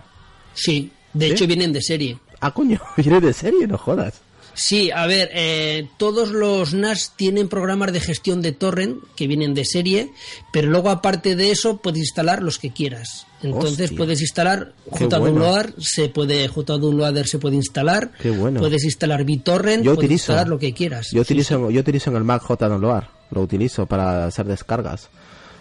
Sí, 0.53 0.91
de 1.13 1.27
¿Sí? 1.27 1.31
hecho 1.33 1.45
vienen 1.45 1.73
de 1.73 1.81
serie. 1.81 2.17
Ah, 2.39 2.51
coño, 2.51 2.79
viene 2.97 3.19
de 3.19 3.33
serie, 3.33 3.67
no 3.67 3.77
jodas. 3.77 4.21
Sí, 4.59 4.89
a 4.89 5.05
ver, 5.05 5.29
eh, 5.33 5.87
todos 5.97 6.29
los 6.31 6.73
NAS 6.73 7.13
tienen 7.15 7.47
programas 7.47 7.93
de 7.93 7.99
gestión 7.99 8.41
de 8.41 8.53
torrent 8.53 8.97
que 9.15 9.27
vienen 9.27 9.53
de 9.53 9.63
serie, 9.65 10.11
pero 10.51 10.67
luego 10.71 10.89
aparte 10.89 11.35
de 11.35 11.51
eso 11.51 11.77
puedes 11.77 11.99
instalar 11.99 12.41
los 12.41 12.57
que 12.57 12.71
quieras. 12.71 13.27
Entonces 13.43 13.81
Hostia. 13.91 13.97
puedes 13.97 14.19
instalar 14.19 14.73
JDownloader, 14.99 15.75
se 15.79 16.09
puede 16.09 16.47
JDownloader 16.47 17.27
se 17.27 17.37
puede 17.37 17.55
instalar. 17.55 18.11
Qué 18.19 18.31
bueno. 18.31 18.59
Puedes 18.59 18.83
instalar 18.83 19.23
BitTorrent, 19.25 19.83
Yo 19.83 19.93
puedes 19.93 20.07
utilizo. 20.07 20.23
instalar 20.31 20.47
lo 20.47 20.57
que 20.57 20.73
quieras. 20.73 21.09
Yo 21.11 21.23
Sí, 21.23 21.33
utilizo, 21.33 21.69
yo 21.69 21.79
utilizo 21.81 22.09
en 22.09 22.15
el 22.15 22.23
Mac 22.23 22.41
JDownload, 22.49 23.03
lo 23.29 23.41
utilizo 23.41 23.85
para 23.85 24.25
hacer 24.25 24.47
descargas. 24.47 25.09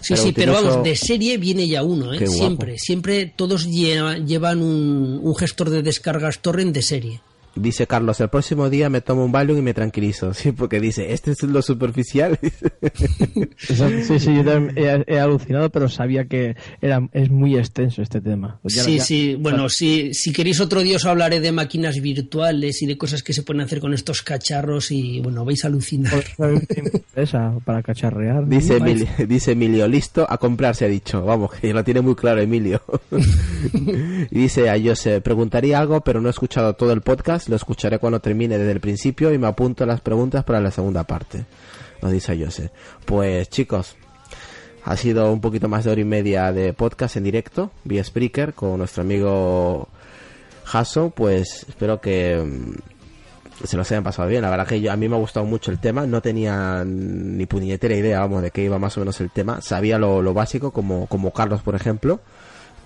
Sí, 0.01 0.17
sí, 0.17 0.33
pero 0.33 0.55
vamos, 0.55 0.83
de 0.85 0.97
serie 0.97 1.37
viene 1.37 1.69
ya 1.69 1.83
uno, 1.83 2.15
¿eh? 2.15 2.27
Siempre, 2.27 2.79
siempre 2.79 3.27
todos 3.37 3.67
lleva- 3.67 4.17
llevan 4.17 4.63
un, 4.63 5.21
un 5.23 5.37
gestor 5.37 5.69
de 5.69 5.83
descargas 5.83 6.39
torrent 6.39 6.73
de 6.75 6.81
serie. 6.83 7.21
Dice 7.57 7.87
Carlos, 7.87 8.21
el 8.21 8.29
próximo 8.29 8.71
día 8.71 8.89
me 8.91 9.01
tomo 9.01 9.25
un 9.25 9.33
Valium 9.33 9.59
y 9.59 9.63
me 9.63 9.75
tranquilizo. 9.75 10.33
Sí, 10.47 10.53
porque 10.53 10.81
dice, 10.81 11.13
este 11.13 11.33
es 11.33 11.43
lo 11.43 11.63
superficial. 11.63 12.39
Sí, 13.59 14.19
sí, 14.19 14.35
yo 14.37 14.45
también 14.45 14.73
he, 14.77 15.15
he 15.15 15.19
alucinado, 15.19 15.71
pero 15.71 15.89
sabía 15.89 16.27
que 16.27 16.57
era, 16.81 17.09
es 17.13 17.31
muy 17.31 17.57
extenso 17.57 18.03
este 18.03 18.21
tema. 18.21 18.61
Ya- 18.65 18.83
sí, 18.83 18.99
ya- 18.99 19.05
sí, 19.05 19.35
bueno, 19.39 19.69
si, 19.69 20.13
si 20.15 20.33
queréis 20.33 20.61
otro 20.61 20.83
día 20.83 20.97
os 20.97 21.05
hablaré 21.07 21.41
de 21.41 21.53
máquinas 21.53 22.01
virtuales 22.01 22.83
y 22.83 22.87
de 22.87 22.97
cosas 22.99 23.23
que 23.23 23.33
se 23.33 23.43
pueden 23.43 23.63
hacer 23.63 23.81
con 23.81 23.95
estos 23.95 24.23
cacharros 24.23 24.91
y 24.91 25.21
bueno, 25.21 25.45
vais 25.45 25.65
a 25.65 25.69
alucinar. 25.69 26.23
Pues, 26.37 27.33
para 27.65 27.83
cacharrear. 27.83 28.47
Dice. 28.47 28.77
Emilio, 28.77 29.07
dice 29.29 29.53
Emilio, 29.53 29.89
listo, 29.89 30.27
a 30.29 30.39
comprar 30.39 30.75
se 30.77 30.85
ha 30.85 30.89
dicho. 30.89 31.25
Vamos, 31.25 31.53
que 31.53 31.73
lo 31.73 31.83
tiene 31.83 32.01
muy 32.03 32.15
claro 32.15 32.41
Emilio. 32.41 32.81
y 34.31 34.39
dice 34.39 34.69
a 34.71 34.77
Jose, 34.83 35.21
preguntaría 35.21 35.79
algo, 35.79 36.01
pero 36.03 36.21
no 36.21 36.29
he 36.29 36.31
escuchado 36.31 36.75
todo 36.75 36.93
el 36.93 37.01
podcast, 37.01 37.46
lo 37.49 37.57
escucharé 37.57 37.99
cuando 37.99 38.21
termine 38.21 38.59
desde 38.59 38.73
el 38.73 38.81
principio 38.81 39.33
y 39.33 39.39
me 39.39 39.47
apunto 39.47 39.87
las 39.87 40.01
preguntas 40.01 40.45
para 40.45 40.61
la 40.61 40.71
segunda 40.71 41.05
parte. 41.05 41.45
Nos 42.03 42.13
dice 42.13 42.39
Jose. 42.43 42.71
Pues 43.05 43.49
chicos, 43.49 43.97
ha 44.85 44.97
sido 44.97 45.33
un 45.33 45.41
poquito 45.41 45.69
más 45.69 45.85
de 45.85 45.91
hora 45.91 46.01
y 46.01 46.05
media 46.05 46.53
de 46.53 46.73
podcast 46.73 47.17
en 47.17 47.25
directo, 47.25 47.71
vía 47.85 48.05
Spreaker, 48.05 48.55
con 48.55 48.79
nuestro 48.79 49.03
amigo 49.03 49.89
Jason. 50.65 51.11
Pues 51.11 51.67
espero 51.69 52.01
que 52.01 52.37
mm, 52.37 53.67
se 53.67 53.77
los 53.77 53.91
hayan 53.91 54.05
pasado 54.05 54.29
bien. 54.29 54.43
La 54.43 54.51
verdad 54.51 54.67
que 54.67 54.81
yo, 54.81 54.93
a 54.93 54.97
mí 54.97 55.09
me 55.09 55.17
ha 55.17 55.19
gustado 55.19 55.45
mucho 55.47 55.71
el 55.71 55.79
tema. 55.79 56.07
No 56.07 56.23
tenía 56.23 56.85
ni 56.87 57.47
puñetera 57.47 57.97
idea, 57.97 58.21
vamos, 58.21 58.43
de 58.43 58.51
qué 58.51 58.63
iba 58.63 58.79
más 58.79 58.97
o 58.97 59.01
menos 59.01 59.21
el 59.21 59.31
tema. 59.31 59.61
Sabía 59.61 59.99
lo, 59.99 60.23
lo 60.23 60.35
básico, 60.35 60.71
como, 60.71 61.07
como 61.07 61.33
Carlos, 61.33 61.63
por 61.63 61.75
ejemplo, 61.75 62.21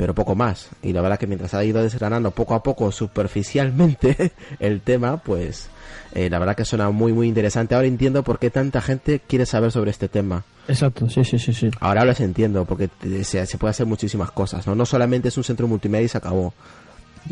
pero 0.00 0.14
poco 0.14 0.34
más. 0.34 0.70
Y 0.82 0.94
la 0.94 1.02
verdad 1.02 1.18
que 1.18 1.26
mientras 1.26 1.52
ha 1.52 1.62
ido 1.62 1.82
desgranando 1.82 2.30
poco 2.30 2.54
a 2.54 2.62
poco, 2.62 2.90
superficialmente, 2.90 4.32
el 4.58 4.80
tema, 4.80 5.18
pues 5.18 5.68
eh, 6.14 6.30
la 6.30 6.38
verdad 6.38 6.56
que 6.56 6.64
suena 6.64 6.88
muy, 6.88 7.12
muy 7.12 7.28
interesante. 7.28 7.74
Ahora 7.74 7.86
entiendo 7.86 8.22
por 8.22 8.38
qué 8.38 8.48
tanta 8.48 8.80
gente 8.80 9.20
quiere 9.20 9.44
saber 9.44 9.70
sobre 9.72 9.90
este 9.90 10.08
tema. 10.08 10.42
Exacto, 10.68 11.10
sí, 11.10 11.22
sí, 11.22 11.38
sí, 11.38 11.52
sí. 11.52 11.70
Ahora 11.80 12.06
los 12.06 12.18
entiendo, 12.20 12.64
porque 12.64 12.88
se, 13.24 13.44
se 13.44 13.58
puede 13.58 13.72
hacer 13.72 13.84
muchísimas 13.84 14.30
cosas, 14.30 14.66
¿no? 14.66 14.74
No 14.74 14.86
solamente 14.86 15.28
es 15.28 15.36
un 15.36 15.44
centro 15.44 15.68
multimedia 15.68 16.06
y 16.06 16.08
se 16.08 16.16
acabó. 16.16 16.54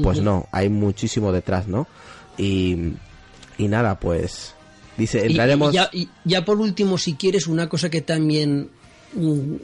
Pues 0.03 0.21
no, 0.21 0.47
hay 0.53 0.69
muchísimo 0.69 1.33
detrás, 1.33 1.69
¿no? 1.69 1.87
Y, 2.37 2.93
y 3.57 3.69
nada, 3.69 3.99
pues... 3.99 4.53
Dice, 4.99 5.25
entraremos... 5.25 5.73
Y, 5.73 5.75
ya, 5.75 5.89
y 5.91 6.11
ya 6.27 6.45
por 6.45 6.59
último, 6.59 6.99
si 6.99 7.15
quieres, 7.15 7.47
una 7.47 7.71
cosa 7.71 7.89
que 7.89 8.03
también 8.03 8.69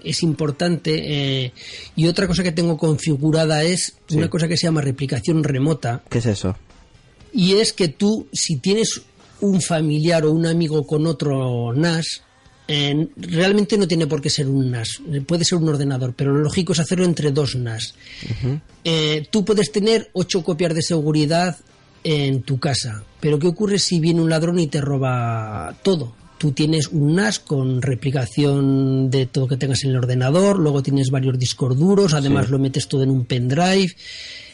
es 0.03 0.23
importante 0.23 1.45
eh, 1.45 1.53
y 1.97 2.07
otra 2.07 2.27
cosa 2.27 2.43
que 2.43 2.53
tengo 2.53 2.77
configurada 2.79 3.62
es 3.62 3.95
Sí. 4.09 4.16
una 4.16 4.29
cosa 4.31 4.49
que 4.49 4.57
se 4.57 4.66
llama 4.66 4.81
replicación 4.81 5.45
remota 5.45 6.03
¿Qué 6.09 6.19
es 6.19 6.27
eso? 6.27 6.57
y 7.33 7.55
es 7.55 7.73
que 7.73 7.89
tú, 7.89 8.27
si 8.33 8.57
tienes 8.57 9.03
un 9.41 9.61
familiar 9.61 10.25
o 10.25 10.33
un 10.33 10.47
amigo 10.47 10.87
con 10.87 11.07
otro 11.07 11.73
NAS, 11.75 12.23
eh, 12.69 13.09
realmente 13.16 13.77
no 13.77 13.87
tiene 13.87 14.07
por 14.07 14.23
qué 14.23 14.31
ser 14.31 14.49
un 14.49 14.71
NAS, 14.71 15.03
puede 15.27 15.45
ser 15.45 15.59
un 15.59 15.69
ordenador, 15.69 16.15
pero 16.16 16.33
lo 16.33 16.39
lógico 16.41 16.73
es 16.73 16.79
hacerlo 16.81 17.05
entre 17.05 17.31
dos 17.33 17.57
NAS. 17.57 17.95
Eh, 18.85 19.27
tú 19.31 19.45
puedes 19.45 19.71
tener 19.73 20.09
ocho 20.15 20.43
copias 20.43 20.75
de 20.75 20.81
seguridad 20.83 21.57
en 22.05 22.43
tu 22.43 22.59
casa, 22.59 23.03
pero 23.21 23.39
¿qué 23.39 23.47
ocurre 23.49 23.79
si 23.79 23.99
viene 24.01 24.21
un 24.23 24.31
ladrón 24.31 24.59
y 24.59 24.66
te 24.69 24.81
roba 24.81 25.77
todo? 25.83 26.15
Tú 26.45 26.53
tienes 26.53 26.89
un 26.89 27.15
NAS 27.15 27.39
con 27.39 27.81
replicación 27.81 29.11
de 29.11 29.25
todo 29.25 29.49
que 29.49 29.57
tengas 29.57 29.83
en 29.85 29.93
el 29.93 29.97
ordenador, 29.97 30.59
luego 30.59 30.83
tienes 30.83 31.09
varios 31.09 31.39
discos 31.39 31.75
duros, 31.79 32.12
además 32.12 32.51
lo 32.51 32.59
metes 32.59 32.87
todo 32.87 33.03
en 33.03 33.09
un 33.09 33.25
pendrive. 33.25 33.97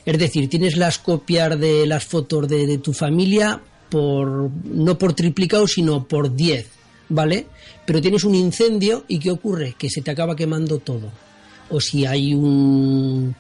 Es 0.07 0.17
decir, 0.17 0.49
tienes 0.49 0.77
las 0.77 1.01
copias 1.01 1.59
de 1.59 1.89
las 1.89 2.05
fotos 2.05 2.47
de, 2.47 2.69
de 2.69 2.79
tu 2.79 2.93
familia 2.93 3.61
por 3.89 4.53
no 4.67 4.99
por 4.99 5.15
triplicado, 5.15 5.67
sino 5.67 6.07
por 6.07 6.37
10, 6.37 6.69
¿vale? 7.09 7.47
Pero 7.85 8.01
tienes 8.01 8.23
un 8.23 8.37
incendio 8.37 9.05
y 9.09 9.19
¿qué 9.19 9.33
ocurre? 9.33 9.75
Que 9.77 9.91
se 9.91 10.01
te 10.01 10.13
acaba 10.13 10.37
quemando 10.37 10.79
todo. 10.79 11.11
O 11.71 11.81
si 11.81 12.07
hay 12.07 12.35
un, 12.35 13.35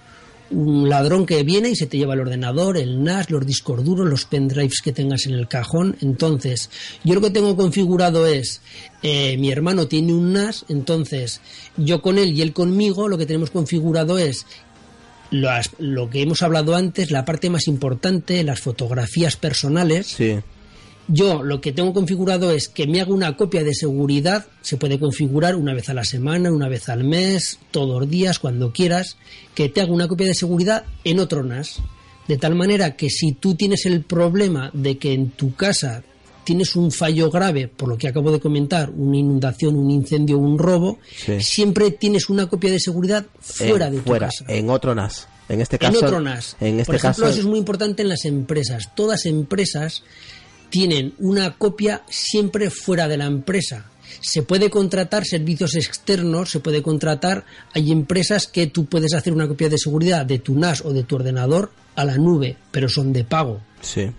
un 0.50 0.88
ladrón 0.88 1.26
que 1.26 1.42
viene 1.42 1.70
y 1.70 1.76
se 1.76 1.86
te 1.86 1.96
lleva 1.96 2.14
el 2.14 2.20
ordenador, 2.20 2.76
el 2.76 3.02
NAS, 3.02 3.30
los 3.30 3.46
discos 3.46 3.84
duros, 3.84 4.08
los 4.08 4.24
pendrives 4.24 4.80
que 4.82 4.92
tengas 4.92 5.26
en 5.26 5.34
el 5.34 5.48
cajón. 5.48 5.96
Entonces, 6.00 6.70
yo 7.04 7.14
lo 7.14 7.20
que 7.20 7.30
tengo 7.30 7.56
configurado 7.56 8.26
es, 8.26 8.60
eh, 9.02 9.36
mi 9.38 9.50
hermano 9.50 9.86
tiene 9.86 10.12
un 10.12 10.32
NAS, 10.32 10.64
entonces 10.68 11.40
yo 11.76 12.02
con 12.02 12.18
él 12.18 12.36
y 12.36 12.42
él 12.42 12.52
conmigo, 12.52 13.08
lo 13.08 13.18
que 13.18 13.26
tenemos 13.26 13.50
configurado 13.50 14.18
es 14.18 14.46
lo 15.30 16.10
que 16.10 16.22
hemos 16.22 16.42
hablado 16.42 16.74
antes, 16.74 17.10
la 17.10 17.24
parte 17.24 17.50
más 17.50 17.68
importante, 17.68 18.42
las 18.42 18.60
fotografías 18.60 19.36
personales. 19.36 20.08
Sí. 20.08 20.38
Yo 21.08 21.42
lo 21.42 21.60
que 21.60 21.72
tengo 21.72 21.92
configurado 21.92 22.52
es 22.52 22.68
que 22.68 22.86
me 22.86 23.00
haga 23.00 23.12
una 23.12 23.36
copia 23.36 23.64
de 23.64 23.74
seguridad, 23.74 24.46
se 24.62 24.76
puede 24.76 24.98
configurar 25.00 25.56
una 25.56 25.74
vez 25.74 25.88
a 25.88 25.94
la 25.94 26.04
semana, 26.04 26.52
una 26.52 26.68
vez 26.68 26.88
al 26.88 27.02
mes, 27.02 27.58
todos 27.72 28.00
los 28.00 28.08
días, 28.08 28.38
cuando 28.38 28.72
quieras, 28.72 29.16
que 29.54 29.68
te 29.68 29.80
haga 29.80 29.92
una 29.92 30.06
copia 30.06 30.26
de 30.28 30.34
seguridad 30.34 30.84
en 31.02 31.18
otro 31.18 31.42
NAS. 31.42 31.80
De 32.28 32.38
tal 32.38 32.54
manera 32.54 32.94
que 32.94 33.10
si 33.10 33.32
tú 33.32 33.56
tienes 33.56 33.86
el 33.86 34.02
problema 34.04 34.70
de 34.72 34.98
que 34.98 35.12
en 35.12 35.30
tu 35.30 35.52
casa 35.56 36.04
tienes 36.44 36.76
un 36.76 36.92
fallo 36.92 37.28
grave, 37.28 37.66
por 37.66 37.88
lo 37.88 37.98
que 37.98 38.06
acabo 38.06 38.30
de 38.30 38.38
comentar, 38.38 38.90
una 38.90 39.16
inundación, 39.16 39.74
un 39.76 39.90
incendio, 39.90 40.38
un 40.38 40.58
robo, 40.58 40.98
Sí. 41.16 41.40
siempre 41.40 41.90
tienes 41.90 42.28
una 42.30 42.46
copia 42.48 42.70
de 42.70 42.78
seguridad 42.78 43.26
fuera 43.40 43.86
En- 43.88 43.94
de 43.94 43.98
tu 43.98 44.04
fuera, 44.10 44.26
casa 44.28 44.44
en 44.48 44.70
otro 44.70 44.94
NAS. 44.94 45.26
En 45.48 45.60
este 45.60 45.74
en 45.76 45.92
caso. 45.92 46.06
otro 46.06 46.20
NAS. 46.20 46.56
En 46.60 46.78
este 46.78 46.86
Por 46.86 46.94
ejemplo, 46.94 47.24
caso. 47.24 47.32
eso 47.32 47.40
es 47.40 47.46
muy 47.46 47.58
importante 47.58 48.02
en 48.02 48.08
las 48.08 48.24
empresas. 48.24 48.94
Todas 48.94 49.26
empresas 49.26 50.04
tienen 50.70 51.14
una 51.18 51.56
copia 51.56 52.02
siempre 52.08 52.70
fuera 52.70 53.08
de 53.08 53.16
la 53.16 53.26
empresa. 53.26 53.86
Se 54.20 54.42
puede 54.42 54.70
contratar 54.70 55.24
servicios 55.24 55.74
externos, 55.76 56.50
se 56.50 56.60
puede 56.60 56.82
contratar, 56.82 57.44
hay 57.72 57.90
empresas 57.92 58.46
que 58.46 58.66
tú 58.66 58.86
puedes 58.86 59.14
hacer 59.14 59.32
una 59.32 59.48
copia 59.48 59.68
de 59.68 59.78
seguridad 59.78 60.26
de 60.26 60.38
tu 60.38 60.58
NAS 60.58 60.84
o 60.84 60.92
de 60.92 61.04
tu 61.04 61.16
ordenador 61.16 61.70
a 61.94 62.04
la 62.04 62.16
nube, 62.16 62.56
pero 62.70 62.88
son 62.88 63.12
de 63.12 63.24
pago. 63.24 63.60
Sí. 63.82 64.10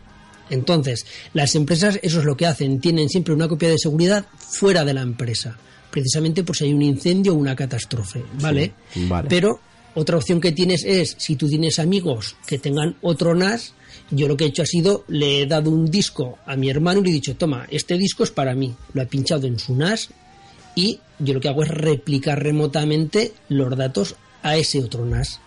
Entonces, 0.50 1.06
las 1.34 1.56
empresas 1.56 2.00
eso 2.02 2.20
es 2.20 2.26
lo 2.26 2.36
que 2.36 2.46
hacen, 2.46 2.80
tienen 2.80 3.10
siempre 3.10 3.34
una 3.34 3.48
copia 3.48 3.70
de 3.70 3.78
seguridad 3.78 4.26
fuera 4.38 4.84
de 4.84 4.94
la 4.94 5.02
empresa, 5.02 5.58
precisamente 5.90 6.44
por 6.44 6.56
si 6.56 6.66
hay 6.66 6.74
un 6.74 6.82
incendio 6.82 7.34
o 7.34 7.38
una 7.38 7.56
catástrofe, 7.56 8.24
¿vale? 8.40 8.74
Sí, 8.94 9.08
vale. 9.08 9.30
Pero 9.30 9.60
otra 9.96 10.18
opción 10.18 10.40
que 10.42 10.52
tienes 10.52 10.84
es, 10.86 11.16
si 11.18 11.36
tú 11.36 11.48
tienes 11.50 11.80
amigos 11.80 12.36
que 12.46 12.58
tengan 12.60 12.96
otro 13.02 13.36
NAS, 13.36 13.74
yo 14.10 14.28
lo 14.28 14.38
que 14.38 14.46
he 14.46 14.48
hecho 14.48 14.62
ha 14.62 14.66
sido, 14.66 15.04
le 15.08 15.42
he 15.42 15.46
dado 15.46 15.70
un 15.70 15.90
disco 15.90 16.38
a 16.46 16.56
mi 16.56 16.70
hermano 16.70 17.00
y 17.00 17.04
le 17.04 17.10
he 17.10 17.14
dicho, 17.14 17.36
toma, 17.36 17.66
este 17.70 17.98
disco 17.98 18.24
es 18.24 18.32
para 18.32 18.54
mí, 18.56 18.74
lo 18.94 19.02
he 19.02 19.06
pinchado 19.06 19.48
en 19.48 19.60
su 19.60 19.76
NAS 19.76 20.10
y 20.76 21.00
yo 21.20 21.34
lo 21.34 21.40
que 21.42 21.50
hago 21.50 21.64
es 21.64 21.70
replicar 21.70 22.42
remotamente 22.42 23.34
los 23.50 23.76
datos 23.78 24.16
a 24.44 24.56
ese 24.58 24.82
otro 24.82 25.06
NAS. 25.06 25.40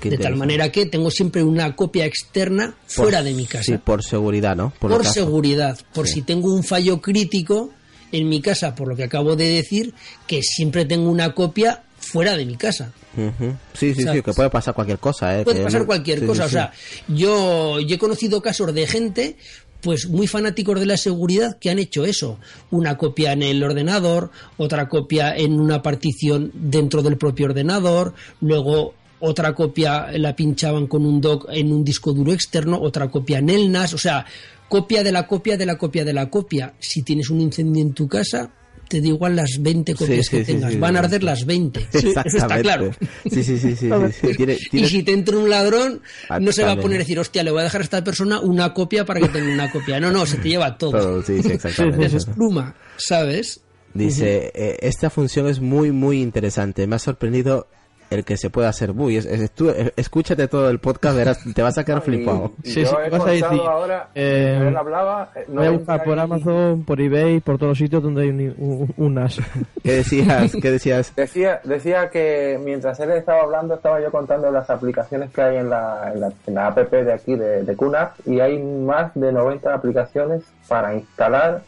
Qué 0.00 0.10
de 0.10 0.18
tal 0.18 0.36
manera 0.36 0.70
que 0.70 0.84
tengo 0.84 1.10
siempre 1.10 1.42
una 1.42 1.74
copia 1.74 2.04
externa 2.04 2.74
Por- 2.94 3.04
fuera 3.04 3.22
de 3.22 3.32
mi 3.32 3.46
casa 3.46 3.62
Sí, 3.72 3.78
por 3.78 4.02
seguridad, 4.04 4.54
¿no? 4.54 4.70
por, 4.78 5.06
seguridad, 5.06 5.78
por 5.94 6.06
Sí. 6.06 6.14
si 6.14 6.22
tengo 6.22 6.52
un 6.52 6.62
fallo 6.62 7.00
crítico 7.00 7.70
en 8.12 8.28
mi 8.28 8.40
casa, 8.42 8.74
por 8.74 8.88
lo 8.88 8.96
que 8.96 9.04
acabo 9.04 9.34
de 9.34 9.48
decir, 9.48 9.94
que 10.26 10.42
siempre 10.42 10.84
tengo 10.84 11.08
una 11.10 11.32
copia 11.34 11.84
fuera 12.08 12.36
de 12.36 12.44
mi 12.44 12.56
casa. 12.56 12.92
Sí, 13.14 13.30
sí, 13.74 13.94
sí, 13.94 14.02
¿Sabes? 14.02 14.22
que 14.22 14.32
puede 14.32 14.50
pasar 14.50 14.74
cualquier 14.74 14.98
cosa, 14.98 15.38
¿eh? 15.38 15.44
Puede 15.44 15.64
pasar 15.64 15.86
cualquier 15.86 16.18
sí, 16.18 16.24
sí, 16.24 16.28
cosa. 16.28 16.44
O 16.44 16.48
sea, 16.48 16.72
yo, 17.08 17.80
yo 17.80 17.96
he 17.96 17.98
conocido 17.98 18.40
casos 18.40 18.72
de 18.74 18.86
gente 18.86 19.36
pues 19.80 20.08
muy 20.08 20.26
fanáticos 20.26 20.80
de 20.80 20.86
la 20.86 20.96
seguridad 20.96 21.56
que 21.58 21.70
han 21.70 21.78
hecho 21.78 22.04
eso. 22.04 22.38
Una 22.70 22.96
copia 22.96 23.32
en 23.32 23.42
el 23.42 23.62
ordenador, 23.62 24.30
otra 24.56 24.88
copia 24.88 25.36
en 25.36 25.60
una 25.60 25.82
partición 25.82 26.50
dentro 26.54 27.02
del 27.02 27.16
propio 27.16 27.46
ordenador, 27.46 28.14
luego 28.40 28.94
otra 29.20 29.54
copia 29.54 30.08
la 30.12 30.34
pinchaban 30.34 30.86
con 30.86 31.04
un 31.04 31.20
dock 31.20 31.46
en 31.50 31.72
un 31.72 31.84
disco 31.84 32.12
duro 32.12 32.32
externo, 32.32 32.80
otra 32.80 33.08
copia 33.08 33.38
en 33.38 33.50
el 33.50 33.70
NAS, 33.70 33.94
o 33.94 33.98
sea, 33.98 34.24
copia 34.68 35.02
de 35.02 35.12
la 35.12 35.26
copia 35.26 35.56
de 35.56 35.66
la 35.66 35.78
copia 35.78 36.04
de 36.04 36.12
la 36.12 36.28
copia. 36.28 36.74
Si 36.78 37.02
tienes 37.02 37.30
un 37.30 37.40
incendio 37.40 37.82
en 37.82 37.92
tu 37.92 38.08
casa, 38.08 38.50
te 38.88 39.00
da 39.00 39.08
igual 39.08 39.36
las 39.36 39.58
20 39.60 39.94
copias 39.94 40.26
Sí, 40.26 40.30
que 40.38 40.44
sí, 40.44 40.52
tengas, 40.52 40.72
sí, 40.72 40.78
van 40.78 40.96
a 40.96 41.00
sí. 41.00 41.04
arder 41.04 41.22
las 41.22 41.44
20. 41.46 41.88
Eso 41.92 42.08
está 42.24 42.60
claro. 42.60 42.90
Sí, 43.30 43.42
sí, 43.42 43.58
sí, 43.58 43.58
sí. 43.58 43.76
sí, 43.76 43.88
sí. 44.20 44.34
Tiene- 44.36 44.58
Y 44.72 44.84
si 44.86 45.02
te 45.02 45.12
entra 45.12 45.36
un 45.36 45.48
ladrón, 45.50 46.00
Ah, 46.28 46.40
no 46.40 46.50
se 46.52 46.64
va 46.64 46.72
a 46.72 46.76
poner 46.80 46.96
a 46.96 46.98
decir, 47.00 47.18
hostia, 47.18 47.42
le 47.42 47.50
voy 47.50 47.60
a 47.60 47.64
dejar 47.64 47.80
a 47.82 47.84
esta 47.84 48.02
persona 48.02 48.40
una 48.40 48.72
copia 48.74 49.04
para 49.04 49.20
que 49.20 49.28
tenga 49.28 49.52
una 49.52 49.70
copia. 49.70 50.00
No, 50.00 50.10
no, 50.10 50.26
se 50.26 50.38
te 50.38 50.48
lleva 50.48 50.76
todo. 50.78 50.92
todo, 50.92 51.22
sí, 51.22 51.42
sí, 51.42 51.52
exactamente. 51.52 52.06
Te 52.06 52.12
despluma, 52.14 52.74
¿sabes? 52.96 53.60
Dice, 53.94 54.52
eh, 54.54 54.76
esta 54.80 55.10
función 55.10 55.48
es 55.48 55.60
muy, 55.60 55.90
muy 55.92 56.20
interesante. 56.20 56.86
Me 56.86 56.96
ha 56.96 56.98
sorprendido 56.98 57.66
el 58.10 58.24
que 58.24 58.36
se 58.36 58.50
puede 58.50 58.68
hacer 58.68 58.92
buy. 58.92 59.16
Es- 59.16 59.26
es- 59.26 59.50
tú, 59.50 59.68
eh, 59.70 59.92
escúchate 59.96 60.48
todo 60.48 60.70
el 60.70 60.78
podcast, 60.78 61.16
verás, 61.16 61.40
te 61.54 61.62
vas 61.62 61.76
a 61.78 61.84
quedar 61.84 62.00
flipado. 62.02 62.52
Y, 62.62 62.68
y 62.68 62.72
Sí, 62.72 62.80
yo 62.82 62.88
sí, 62.88 62.96
he 63.04 63.10
vas 63.10 63.22
a 63.26 63.30
decir, 63.30 63.60
ahora, 63.60 64.08
eh, 64.14 64.64
él 64.68 64.76
hablaba, 64.76 65.30
eh, 65.34 65.44
Voy 65.48 65.66
a 65.66 65.70
buscar 65.70 66.04
por 66.04 66.16
90 66.16 66.36
y- 66.36 66.40
Amazon, 66.50 66.84
por 66.84 67.00
eBay, 67.00 67.40
por 67.40 67.56
todos 67.58 67.70
los 67.70 67.78
sitios 67.78 68.02
donde 68.02 68.22
hay 68.22 68.28
un, 68.30 68.54
un- 68.58 68.94
un 68.96 69.14
NAS. 69.14 69.38
¿Qué 69.84 69.92
decías? 69.92 70.52
¿Qué 70.60 70.70
decías? 70.70 71.12
Decía, 71.16 71.60
decía 71.64 72.10
que 72.10 72.58
mientras 72.64 72.98
él 73.00 73.10
estaba 73.12 73.42
hablando 73.42 73.74
estaba 73.74 74.00
yo 74.00 74.10
contando 74.10 74.50
las 74.50 74.68
aplicaciones 74.70 75.30
que 75.30 75.42
hay 75.42 75.56
en 75.58 75.70
la, 75.70 76.10
en 76.14 76.20
la, 76.20 76.32
en 76.46 76.54
la 76.54 76.66
app 76.68 76.78
de 76.78 77.12
aquí 77.12 77.34
de, 77.36 77.62
de 77.64 77.76
QNAP 77.76 78.26
y 78.26 78.40
hay 78.40 78.62
más 78.62 79.12
de 79.14 79.32
90 79.32 79.74
aplicaciones 79.74 80.42
para 80.68 80.94
instalar 80.94 81.62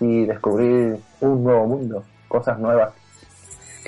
y 0.00 0.24
descubrir 0.26 0.96
un 1.20 1.44
nuevo 1.44 1.66
mundo, 1.66 2.04
cosas 2.28 2.58
nuevas 2.58 2.90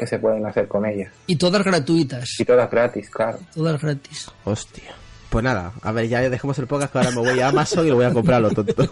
que 0.00 0.06
se 0.06 0.18
pueden 0.18 0.46
hacer 0.46 0.66
con 0.66 0.86
ellas. 0.86 1.12
Y 1.26 1.36
todas 1.36 1.62
gratuitas. 1.62 2.40
Y 2.40 2.44
todas 2.46 2.70
gratis, 2.70 3.10
claro. 3.10 3.38
Todas 3.54 3.82
gratis. 3.82 4.30
Hostia. 4.44 4.94
Pues 5.28 5.44
nada, 5.44 5.74
a 5.82 5.92
ver, 5.92 6.08
ya 6.08 6.28
dejemos 6.28 6.58
el 6.58 6.66
podcast 6.66 6.90
que 6.90 6.98
ahora 6.98 7.10
me 7.10 7.18
voy 7.18 7.38
a 7.38 7.48
Amazon 7.48 7.86
y 7.86 7.90
lo 7.90 7.96
voy 7.96 8.06
a 8.06 8.12
comprar 8.12 8.40
lo 8.40 8.50
tonto. 8.50 8.74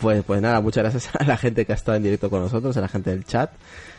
pues, 0.00 0.24
pues 0.24 0.40
nada, 0.40 0.60
muchas 0.62 0.84
gracias 0.84 1.10
a 1.16 1.24
la 1.24 1.36
gente 1.36 1.66
que 1.66 1.72
ha 1.72 1.74
estado 1.74 1.98
en 1.98 2.02
directo 2.02 2.30
con 2.30 2.40
nosotros, 2.40 2.74
a 2.78 2.80
la 2.80 2.88
gente 2.88 3.10
del 3.10 3.24
chat, 3.26 3.52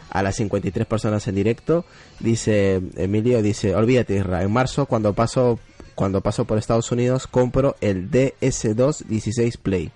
a 0.10 0.24
las 0.24 0.36
53 0.38 0.88
personas 0.88 1.26
en 1.28 1.36
directo. 1.36 1.86
Dice 2.20 2.82
Emilio, 2.98 3.44
dice, 3.44 3.76
olvídate 3.76 4.16
Isra, 4.16 4.42
en 4.42 4.52
marzo 4.52 4.88
cuando 4.88 5.14
paso, 5.14 5.60
cuando 5.94 6.22
paso 6.22 6.46
por 6.46 6.58
Estados 6.58 6.92
Unidos 6.92 7.28
compro 7.28 7.76
el 7.80 8.10
DS2 8.10 9.06
16 9.06 9.58
Play. 9.58 9.92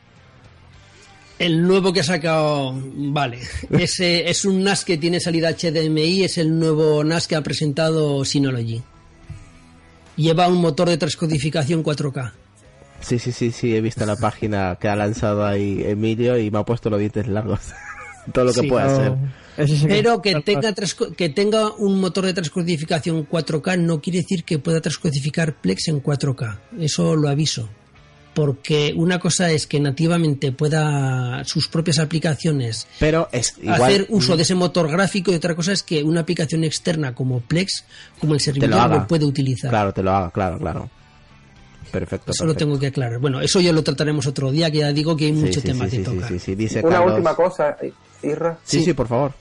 El 1.40 1.62
nuevo 1.68 1.94
que 1.94 2.00
ha 2.00 2.04
sacado, 2.04 2.74
vale, 2.96 3.40
ese 3.70 4.30
es 4.30 4.44
un 4.46 4.64
NAS 4.64 4.84
que 4.84 4.98
tiene 4.98 5.20
salida 5.20 5.52
HDMI, 5.52 6.24
es 6.24 6.38
el 6.38 6.58
nuevo 6.58 7.04
NAS 7.04 7.28
que 7.28 7.36
ha 7.36 7.42
presentado 7.42 8.26
Synology. 8.26 8.82
Lleva 10.16 10.48
un 10.48 10.60
motor 10.60 10.90
de 10.90 10.98
transcodificación 10.98 11.84
4K. 11.84 12.34
Sí, 13.02 13.20
sí, 13.20 13.32
sí, 13.32 13.52
sí, 13.52 13.76
he 13.76 13.82
visto 13.82 14.04
la 14.06 14.16
página 14.20 14.78
que 14.82 14.88
ha 14.88 14.96
lanzado 14.96 15.46
ahí 15.46 15.84
Emilio 15.86 16.40
y 16.40 16.50
me 16.50 16.58
ha 16.58 16.64
puesto 16.64 16.90
los 16.90 17.00
dientes 17.00 17.28
largos. 17.28 17.60
Todo 18.34 18.46
lo 18.46 18.54
que 18.54 18.62
Sí, 18.62 18.68
puede 18.68 18.86
hacer. 18.86 19.14
Pero 19.88 20.22
que 20.22 20.42
tenga, 20.42 20.74
que 21.16 21.30
tenga 21.30 21.72
un 21.72 22.00
motor 22.00 22.26
de 22.26 22.34
transcodificación 22.34 23.28
4K 23.28 23.80
no 23.80 24.02
quiere 24.02 24.20
decir 24.20 24.44
que 24.44 24.60
pueda 24.60 24.82
transcodificar 24.82 25.56
Plex 25.62 25.88
en 25.88 26.04
4K. 26.04 26.60
Eso 26.80 27.16
lo 27.16 27.30
aviso. 27.30 27.70
Porque 28.38 28.94
una 28.96 29.18
cosa 29.20 29.50
es 29.50 29.66
que 29.66 29.80
nativamente 29.80 30.52
pueda 30.52 31.44
sus 31.44 31.68
propias 31.68 31.98
aplicaciones 31.98 32.88
Pero 33.00 33.28
es 33.32 33.56
igual. 33.58 33.82
hacer 33.82 34.06
uso 34.10 34.36
de 34.38 34.44
ese 34.44 34.54
motor 34.54 34.88
gráfico 34.92 35.32
y 35.32 35.36
otra 35.36 35.56
cosa 35.56 35.72
es 35.72 35.82
que 35.82 36.04
una 36.04 36.20
aplicación 36.22 36.64
externa 36.64 37.16
como 37.16 37.40
Plex, 37.40 37.84
como 38.20 38.34
el 38.34 38.38
te 38.40 38.44
servidor, 38.46 38.70
lo 38.70 38.76
haga. 38.80 38.96
lo 38.98 39.08
puede 39.08 39.26
utilizar. 39.26 39.72
Claro, 39.72 39.92
te 39.92 40.04
lo 40.04 40.12
haga, 40.12 40.30
claro, 40.30 40.60
claro. 40.60 40.88
Perfecto. 41.92 42.32
Eso 42.32 42.46
lo 42.46 42.54
tengo 42.54 42.78
que 42.78 42.86
aclarar. 42.88 43.18
Bueno, 43.18 43.42
eso 43.42 43.60
ya 43.60 43.74
lo 43.74 43.82
trataremos 43.84 44.28
otro 44.28 44.52
día, 44.52 44.70
que 44.70 44.78
ya 44.80 44.94
digo 44.94 45.18
que 45.18 45.26
hay 45.26 45.34
Sí, 45.34 45.40
mucho 45.40 45.60
sí, 45.62 45.66
tema 45.68 45.86
sí, 45.86 45.90
que 45.90 45.98
sí, 45.98 46.04
tocar. 46.04 46.30
sí, 46.30 46.38
sí, 46.40 46.54
Dice 46.56 46.82
Una 46.86 46.98
Carlos- 46.98 47.14
última 47.14 47.36
cosa, 47.36 47.76
Irra. 48.22 48.60
Sí, 48.64 48.84
sí, 48.84 48.94
por 48.94 49.08
favor. 49.08 49.32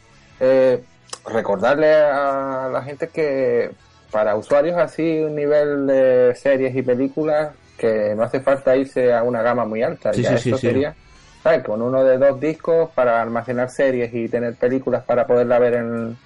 Eh, 0.40 0.82
recordarle 1.26 1.92
a 1.94 2.70
la 2.72 2.82
gente 2.82 3.08
que 3.12 3.70
para 4.10 4.36
usuarios 4.36 4.78
así, 4.78 5.02
un 5.02 5.34
nivel 5.34 5.86
de 5.86 6.34
series 6.40 6.74
y 6.74 6.80
películas, 6.80 7.50
que 7.76 8.14
no 8.16 8.22
hace 8.22 8.40
falta 8.40 8.76
irse 8.76 9.12
a 9.12 9.22
una 9.22 9.42
gama 9.42 9.64
muy 9.64 9.82
alta. 9.82 10.12
Sí, 10.12 10.22
ya 10.22 10.36
sí, 10.36 10.50
esto 10.50 10.58
sí, 10.58 10.66
sería, 10.68 10.94
¿sabes? 11.42 11.62
Con 11.64 11.82
uno 11.82 12.02
de 12.02 12.18
dos 12.18 12.40
discos 12.40 12.90
para 12.94 13.20
almacenar 13.20 13.70
series 13.70 14.12
y 14.14 14.28
tener 14.28 14.54
películas 14.54 15.04
para 15.04 15.26
poderla 15.26 15.58
ver 15.58 15.74
en, 15.74 16.16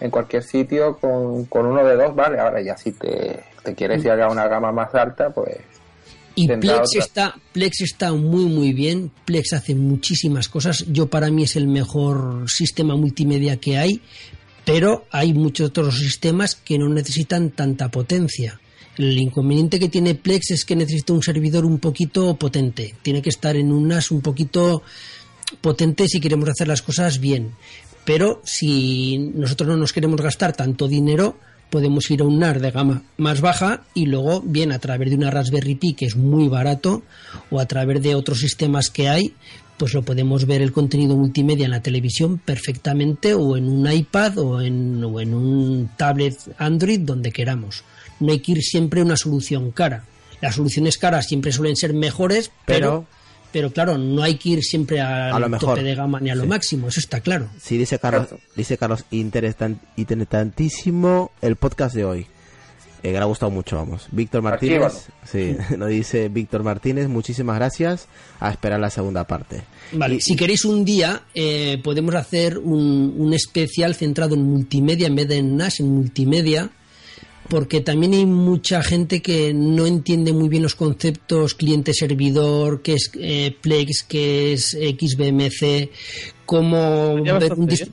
en 0.00 0.10
cualquier 0.10 0.42
sitio, 0.42 0.96
con, 0.98 1.44
con 1.46 1.66
uno 1.66 1.84
de 1.84 1.96
dos, 1.96 2.14
vale. 2.14 2.38
Ahora 2.38 2.60
ya 2.62 2.76
si 2.76 2.92
te, 2.92 3.40
te 3.62 3.74
quieres 3.74 4.04
ir 4.04 4.10
a 4.12 4.28
una 4.28 4.46
gama 4.48 4.72
más 4.72 4.94
alta, 4.94 5.30
pues 5.30 5.56
Y 6.34 6.48
Plex 6.48 6.96
está, 6.96 7.34
Plex 7.52 7.82
está 7.82 8.12
muy 8.12 8.44
muy 8.46 8.72
bien. 8.72 9.10
Plex 9.24 9.52
hace 9.52 9.74
muchísimas 9.74 10.48
cosas. 10.48 10.84
Yo 10.88 11.08
para 11.08 11.30
mí 11.30 11.44
es 11.44 11.56
el 11.56 11.68
mejor 11.68 12.50
sistema 12.50 12.96
multimedia 12.96 13.58
que 13.58 13.78
hay, 13.78 14.02
pero 14.64 15.04
hay 15.10 15.32
muchos 15.32 15.68
otros 15.68 15.98
sistemas 15.98 16.54
que 16.54 16.78
no 16.78 16.88
necesitan 16.88 17.50
tanta 17.50 17.90
potencia. 17.90 18.60
El 18.96 19.18
inconveniente 19.18 19.80
que 19.80 19.88
tiene 19.88 20.14
Plex 20.14 20.52
es 20.52 20.64
que 20.64 20.76
necesita 20.76 21.12
un 21.12 21.22
servidor 21.22 21.64
un 21.64 21.78
poquito 21.78 22.36
potente. 22.36 22.94
Tiene 23.02 23.22
que 23.22 23.30
estar 23.30 23.56
en 23.56 23.72
un 23.72 23.88
NAS 23.88 24.10
un 24.10 24.20
poquito 24.20 24.82
potente 25.60 26.08
si 26.08 26.20
queremos 26.20 26.48
hacer 26.48 26.68
las 26.68 26.82
cosas 26.82 27.18
bien. 27.18 27.52
Pero 28.04 28.40
si 28.44 29.18
nosotros 29.18 29.68
no 29.68 29.76
nos 29.76 29.92
queremos 29.92 30.20
gastar 30.20 30.54
tanto 30.54 30.86
dinero, 30.86 31.36
podemos 31.70 32.08
ir 32.10 32.20
a 32.20 32.24
un 32.24 32.38
NAS 32.38 32.60
de 32.60 32.70
gama 32.70 33.02
más 33.16 33.40
baja 33.40 33.82
y 33.94 34.06
luego, 34.06 34.42
bien, 34.42 34.70
a 34.70 34.78
través 34.78 35.10
de 35.10 35.16
una 35.16 35.30
Raspberry 35.30 35.74
Pi, 35.74 35.94
que 35.94 36.06
es 36.06 36.16
muy 36.16 36.46
barato, 36.46 37.02
o 37.50 37.58
a 37.58 37.66
través 37.66 38.00
de 38.00 38.14
otros 38.14 38.38
sistemas 38.38 38.90
que 38.90 39.08
hay, 39.08 39.34
pues 39.76 39.92
lo 39.92 40.02
podemos 40.02 40.46
ver 40.46 40.62
el 40.62 40.70
contenido 40.70 41.16
multimedia 41.16 41.64
en 41.64 41.72
la 41.72 41.82
televisión 41.82 42.38
perfectamente 42.38 43.34
o 43.34 43.56
en 43.56 43.68
un 43.68 43.90
iPad 43.90 44.38
o 44.38 44.60
en, 44.60 45.02
o 45.02 45.20
en 45.20 45.34
un 45.34 45.90
tablet 45.96 46.36
Android, 46.58 47.00
donde 47.00 47.32
queramos. 47.32 47.82
No 48.24 48.32
hay 48.32 48.40
que 48.40 48.52
ir 48.52 48.62
siempre 48.62 49.00
a 49.00 49.04
una 49.04 49.16
solución 49.16 49.70
cara. 49.70 50.04
Las 50.40 50.56
soluciones 50.56 50.98
caras 50.98 51.26
siempre 51.26 51.52
suelen 51.52 51.76
ser 51.76 51.94
mejores, 51.94 52.50
pero, 52.66 52.78
Pero- 52.88 53.06
pero, 53.52 53.72
claro, 53.72 53.98
no 53.98 54.22
hay 54.22 54.34
que 54.36 54.48
ir 54.50 54.64
siempre 54.64 55.00
al 55.00 55.32
A 55.32 55.38
lo 55.38 55.48
mejor. 55.48 55.70
tope 55.70 55.82
de 55.84 55.94
gama 55.94 56.18
ni 56.20 56.28
a 56.30 56.34
lo 56.34 56.42
Sí. 56.42 56.48
máximo, 56.48 56.88
eso 56.88 56.98
está 57.00 57.20
claro. 57.20 57.48
Sí, 57.60 57.78
dice 57.78 57.98
Carlos, 57.98 58.28
dice 58.56 58.76
Carlos, 58.76 59.04
interesan- 59.12 59.78
interesantísimo 59.96 61.30
el 61.40 61.56
podcast 61.56 61.94
de 61.94 62.04
hoy. 62.04 62.26
Eh, 63.02 63.08
que 63.08 63.12
le 63.12 63.18
ha 63.18 63.24
gustado 63.24 63.50
mucho, 63.50 63.76
vamos. 63.76 64.06
Víctor 64.12 64.40
Martínez, 64.40 65.08
sí, 65.30 65.54
nos 65.76 65.90
dice 65.90 66.28
Víctor 66.30 66.62
Martínez, 66.62 67.06
muchísimas 67.08 67.56
gracias. 67.56 68.08
A 68.40 68.50
esperar 68.50 68.80
la 68.80 68.88
segunda 68.88 69.24
parte. 69.26 69.62
Vale, 69.92 70.20
si 70.22 70.34
queréis 70.36 70.64
un 70.64 70.84
día, 70.86 71.22
eh, 71.34 71.78
podemos 71.84 72.14
hacer 72.14 72.56
un, 72.58 73.14
un 73.18 73.34
especial 73.34 73.94
centrado 73.94 74.34
en 74.34 74.42
multimedia 74.42 75.06
en 75.06 75.16
vez 75.16 75.28
de 75.28 75.36
en 75.36 75.54
NAS, 75.56 75.80
en 75.80 75.88
multimedia, 75.94 76.70
porque 77.48 77.80
también 77.80 78.14
hay 78.14 78.26
mucha 78.26 78.82
gente 78.82 79.20
que 79.20 79.52
no 79.52 79.86
entiende 79.86 80.32
muy 80.32 80.48
bien 80.48 80.62
los 80.62 80.74
conceptos 80.74 81.54
cliente-servidor, 81.54 82.82
qué 82.82 82.94
es 82.94 83.10
eh, 83.14 83.56
Plex, 83.60 84.04
qué 84.04 84.52
es 84.52 84.70
XBMC, 84.70 85.90
cómo, 86.46 87.16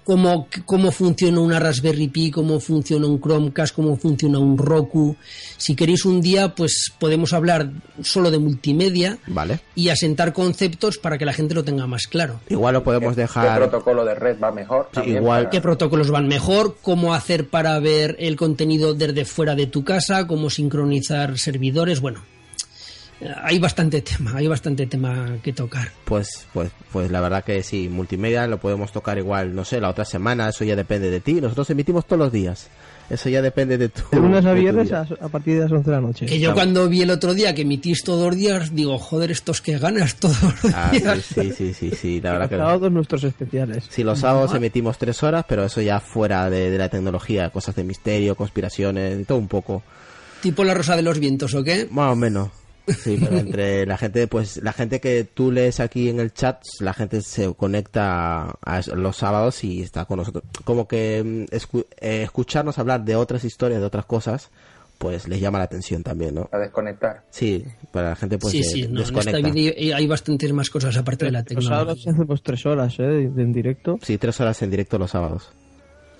cómo, 0.04 0.48
cómo 0.66 0.92
funciona 0.92 1.40
una 1.40 1.60
Raspberry 1.60 2.08
Pi, 2.08 2.32
cómo 2.32 2.60
funciona 2.60 3.08
un 3.08 3.20
Chromecast, 3.22 3.76
cómo 3.76 3.98
funciona 3.98 4.40
un 4.40 4.58
Roku. 4.58 5.16
Si 5.58 5.76
queréis 5.76 6.06
un 6.06 6.22
día, 6.22 6.54
pues 6.56 6.92
podemos 7.00 7.34
hablar 7.34 7.70
solo 8.02 8.32
de 8.32 8.40
multimedia 8.40 9.18
Vale. 9.28 9.60
y 9.76 9.90
asentar 9.90 10.34
conceptos 10.34 10.98
para 10.98 11.18
que 11.18 11.26
la 11.26 11.34
gente 11.34 11.54
lo 11.54 11.64
tenga 11.64 11.88
más 11.88 12.08
claro. 12.08 12.40
Igual 12.50 12.74
lo 12.74 12.84
podemos 12.84 13.16
¿Qué 13.16 13.22
dejar. 13.22 13.58
protocolo 13.58 14.06
de 14.06 14.16
red 14.16 14.38
va 14.42 14.52
mejor? 14.52 14.90
Sí, 14.94 15.12
igual 15.12 15.44
para- 15.44 15.50
qué 15.50 15.62
protocolos 15.62 16.10
van 16.12 16.28
mejor, 16.28 16.78
cómo 16.82 17.14
hacer 17.14 17.48
para 17.50 17.80
ver 17.80 18.16
el 18.20 18.36
contenido 18.36 18.94
desde 18.94 19.26
fuera 19.26 19.56
de 19.56 19.68
tu 19.68 19.84
casa, 19.84 20.28
cómo 20.28 20.50
sincronizar 20.50 21.38
servidores, 21.38 22.00
bueno, 22.02 22.22
hay 23.44 23.60
bastante 23.60 24.02
tema, 24.02 24.34
hay 24.36 24.48
bastante 24.48 24.86
tema 24.88 25.38
que 25.44 25.54
tocar. 25.54 25.90
Pues, 26.06 26.48
pues, 26.54 26.72
pues 26.92 27.12
la 27.12 27.22
verdad 27.22 27.44
que 27.44 27.62
sí, 27.64 27.88
multimedia 27.90 28.48
lo 28.48 28.60
podemos 28.60 28.92
tocar 28.92 29.18
igual, 29.18 29.54
no 29.56 29.64
sé, 29.66 29.80
la 29.80 29.90
otra 29.90 30.06
semana, 30.06 30.50
eso 30.50 30.64
ya 30.64 30.76
depende 30.76 31.10
de 31.10 31.20
ti. 31.22 31.36
Nosotros 31.42 31.70
emitimos 31.70 32.06
todos 32.06 32.20
los 32.20 32.32
días. 32.32 32.70
Eso 33.10 33.28
ya 33.28 33.42
depende 33.42 33.78
de 33.78 33.90
tu. 33.90 34.04
De 34.10 34.20
lunes 34.22 34.46
a 34.46 34.54
viernes 34.54 34.90
a, 34.94 35.02
a 35.02 35.28
partir 35.28 35.56
de 35.56 35.64
las 35.64 35.72
11 35.74 35.90
de 35.90 35.96
la 35.98 36.02
noche. 36.02 36.26
Que 36.28 36.40
yo 36.40 36.54
cuando 36.54 36.88
vi 36.88 37.02
el 37.02 37.10
otro 37.10 37.34
día 37.34 37.54
que 37.54 37.64
emitís 37.64 38.06
todos 38.06 38.28
los 38.28 38.38
días, 38.38 38.74
digo, 38.74 38.98
joder, 38.98 39.32
estos 39.32 39.62
que 39.62 39.78
ganas 39.78 40.16
todos 40.16 40.42
los 40.64 40.74
Ah, 40.74 40.90
días. 40.94 41.20
sí, 41.26 41.52
sí, 41.52 41.74
sí, 41.74 41.74
sí, 41.74 41.92
sí, 41.92 42.22
la 42.22 42.32
verdad 42.32 42.50
que. 42.50 42.56
Todos 42.56 42.90
nuestros 42.90 43.26
especiales. 43.26 43.84
Sí, 43.90 44.04
los 44.06 44.20
sábados 44.20 44.54
emitimos 44.56 44.98
tres 44.98 45.22
horas, 45.24 45.44
pero 45.46 45.66
eso 45.66 45.82
ya 45.82 46.00
fuera 46.00 46.50
de, 46.50 46.70
de 46.72 46.78
la 46.78 46.88
tecnología, 46.88 47.50
cosas 47.50 47.76
de 47.76 47.84
misterio, 47.84 48.36
conspiraciones, 48.36 49.20
y 49.20 49.26
todo 49.26 49.40
un 49.40 49.50
poco. 49.50 49.84
Tipo 50.42 50.64
la 50.64 50.74
rosa 50.74 50.96
de 50.96 51.02
los 51.02 51.20
vientos, 51.20 51.54
¿o 51.54 51.66
qué? 51.66 51.90
Más 51.92 52.14
o 52.14 52.16
menos. 52.16 52.50
Sí, 52.88 53.18
pero 53.20 53.38
entre 53.38 53.86
la 53.86 53.98
gente, 53.98 54.28
pues 54.28 54.58
la 54.64 54.74
gente 54.74 55.00
que 55.00 55.24
tú 55.24 55.52
lees 55.52 55.80
aquí 55.80 56.10
en 56.10 56.20
el 56.20 56.34
chat, 56.34 56.62
la 56.80 56.94
gente 56.94 57.22
se 57.22 57.54
conecta 57.54 58.56
a, 58.66 58.82
los 58.96 59.18
sábados 59.18 59.64
y 59.64 59.82
está 59.82 60.06
con 60.06 60.18
nosotros. 60.18 60.44
Como 60.64 60.88
que 60.88 61.24
mm, 61.24 61.54
escu- 61.56 61.86
eh, 62.00 62.24
escucharnos 62.24 62.80
hablar 62.80 63.04
de 63.06 63.16
otras 63.16 63.44
historias, 63.44 63.80
de 63.80 63.86
otras 63.86 64.06
cosas, 64.06 64.50
pues 64.98 65.28
les 65.28 65.40
llama 65.40 65.58
la 65.60 65.64
atención 65.66 66.04
también, 66.04 66.36
¿no? 66.36 66.50
A 66.52 66.58
desconectar. 66.58 67.24
Sí, 67.32 67.64
para 67.92 68.10
la 68.10 68.16
gente 68.16 68.38
pues 68.38 68.52
sí, 68.52 68.60
de- 68.60 68.64
sí, 68.64 68.82
no, 68.84 69.00
en 69.02 69.06
esta 69.06 69.22
desconecta. 69.22 69.50
vida 69.52 69.96
hay- 69.96 70.08
bastantes 70.08 70.52
más 70.54 70.70
cosas 70.70 70.96
aparte 70.98 71.26
de 71.26 71.32
la 71.32 71.46
Los 71.50 71.66
sábados 71.66 71.98
tecnología. 72.00 72.12
hacemos 72.14 72.44
tres 72.44 72.66
horas 72.66 72.96
¿eh? 73.00 73.24
en 73.36 73.54
directo. 73.54 74.00
Sí, 74.02 74.18
tres 74.18 74.40
horas 74.42 74.62
en 74.62 74.70
directo 74.72 74.98
los 75.00 75.12
sábados. 75.12 75.50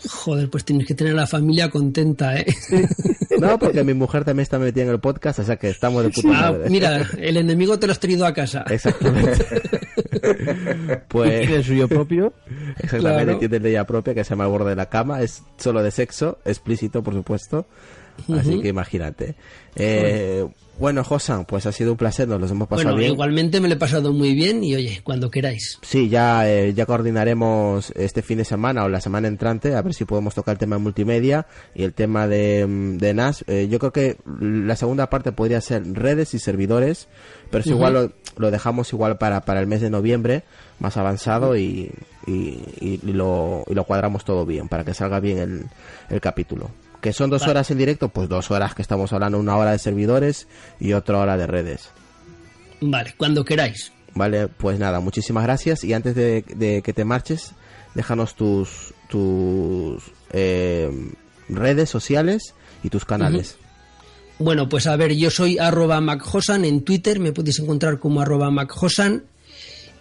Joder, 0.10 0.50
pues 0.50 0.66
tienes 0.66 0.88
que 0.88 0.96
tener 0.96 1.14
a 1.14 1.18
la 1.18 1.28
familia 1.28 1.70
contenta, 1.70 2.36
¿eh? 2.36 2.46
No, 3.48 3.60
porque 3.60 3.84
mi 3.84 3.94
mujer 3.94 4.24
también 4.26 4.44
está 4.44 4.60
metida 4.60 4.84
en 4.84 4.90
el 4.90 5.00
podcast, 5.00 5.40
o 5.40 5.44
sea 5.44 5.56
que 5.58 5.70
estamos 5.70 6.04
de 6.04 6.10
puta 6.10 6.30
Ah, 6.34 6.52
madre. 6.52 6.70
mira, 6.70 7.02
el 7.18 7.38
enemigo 7.38 7.78
te 7.80 7.88
lo 7.88 7.94
has 7.94 8.00
traído 8.00 8.26
a 8.26 8.34
casa. 8.34 8.64
Exactamente. 8.70 9.46
pues 11.08 11.40
Tiene 11.42 11.56
el 11.56 11.64
suyo 11.64 11.88
propio. 11.88 12.34
exactamente 12.78 13.24
Claro. 13.24 13.40
tiene 13.40 13.60
ley 13.60 13.84
propia 13.86 14.14
que 14.14 14.24
se 14.24 14.32
llama 14.32 14.46
el 14.46 14.50
borde 14.52 14.70
de 14.72 14.76
la 14.76 14.88
cama, 14.88 15.22
es 15.22 15.44
solo 15.58 15.84
de 15.84 15.92
sexo, 15.92 16.40
explícito 16.46 17.04
por 17.04 17.14
supuesto. 17.14 17.66
Así 18.38 18.60
que 18.62 18.68
imagínate. 18.70 19.36
Eh, 19.76 20.48
bueno, 20.80 21.04
Josan, 21.04 21.46
pues 21.46 21.66
ha 21.68 21.72
sido 21.72 21.92
un 21.92 21.98
placer, 21.98 22.28
nos 22.28 22.42
los 22.42 22.50
hemos 22.50 22.68
pasado 22.68 22.86
Bueno, 22.90 22.98
bien. 22.98 23.12
igualmente 23.14 23.60
me 23.62 23.68
lo 23.68 23.76
he 23.76 23.78
pasado 23.78 24.14
muy 24.14 24.34
bien 24.34 24.64
y 24.64 24.74
oye, 24.76 25.02
cuando 25.04 25.30
queráis. 25.30 25.78
Sí, 25.84 26.10
ya, 26.10 26.50
eh, 26.50 26.74
ya 26.74 26.86
coordinaremos 26.88 27.92
este 27.96 28.22
fin 28.24 28.40
de 28.40 28.46
semana 28.46 28.84
o 28.84 28.90
la 28.90 29.00
semana 29.00 29.28
entrante 29.28 29.76
a 29.76 29.82
ver 29.82 29.94
si 29.94 30.06
podemos 30.06 30.34
tocar 30.34 30.54
el 30.54 30.60
tema 30.60 30.78
de 30.78 30.82
multimedia 30.82 31.46
y 31.76 31.84
el 31.84 31.94
tema 31.94 32.28
de, 32.28 32.66
mm, 32.68 32.98
de 32.98 33.14
NAS. 33.14 33.44
Eh, 33.48 33.68
yo 33.70 33.78
creo 33.80 33.92
que 33.94 34.18
la 34.40 34.76
segunda 34.76 35.10
parte 35.10 35.32
podría 35.32 35.62
ser 35.62 35.84
redes 35.94 36.34
y 36.34 36.40
servidores, 36.40 37.08
pero 37.52 37.62
eso 37.62 37.72
igual 37.72 37.94
lo, 37.94 38.12
lo 38.38 38.50
dejamos 38.52 38.92
igual 38.94 39.18
para, 39.20 39.42
para 39.42 39.60
el 39.60 39.68
mes 39.68 39.82
de 39.82 39.90
noviembre, 39.92 40.44
más 40.80 40.98
avanzado 40.98 41.56
y, 41.58 41.92
y, 42.26 42.32
y- 42.80 43.00
y 43.04 43.14
lo, 43.14 43.64
y 43.70 43.76
lo 43.76 43.84
cuadramos 43.84 44.26
todo 44.26 44.46
bien 44.48 44.68
para 44.68 44.84
que 44.84 44.94
salga 44.96 45.20
bien 45.20 45.38
el, 45.38 45.66
el 46.10 46.22
capítulo. 46.22 46.72
Que 47.02 47.14
son 47.14 47.30
dos 47.30 47.42
Vale. 47.42 47.52
horas 47.52 47.72
en 47.72 47.80
directo, 47.80 48.10
pues 48.10 48.30
dos 48.30 48.52
horas 48.52 48.76
que 48.76 48.82
estamos 48.82 49.12
hablando, 49.12 49.40
una 49.40 49.58
hora 49.58 49.72
de 49.72 49.80
servidores 49.80 50.48
y 50.80 50.94
otra 50.94 51.18
hora 51.18 51.38
de 51.38 51.48
redes. 51.48 51.90
Vale, 52.80 53.14
cuando 53.18 53.44
queráis. 53.44 53.92
Vale, 54.14 54.48
pues 54.48 54.80
nada, 54.80 55.00
muchísimas 55.00 55.44
gracias. 55.44 55.84
Y 55.84 55.94
antes 55.94 56.16
de, 56.16 56.44
de 56.56 56.82
que 56.82 56.94
te 56.94 57.06
marches, 57.06 57.54
déjanos 57.96 58.36
tus, 58.36 58.94
tus 59.10 60.04
eh, 60.32 60.90
redes 61.50 61.90
sociales 61.90 62.54
y 62.84 62.90
tus 62.90 63.06
canales. 63.06 63.58
Bueno, 64.40 64.70
pues 64.70 64.88
a 64.88 64.96
ver, 64.96 65.14
yo 65.16 65.30
soy 65.30 65.60
arroba 65.60 66.02
macjosan 66.02 66.66
en 66.66 66.84
Twitter, 66.84 67.20
me 67.20 67.32
podéis 67.32 67.60
encontrar 67.60 68.00
como 68.00 68.22
arroba 68.22 68.50
macjosan. 68.50 69.26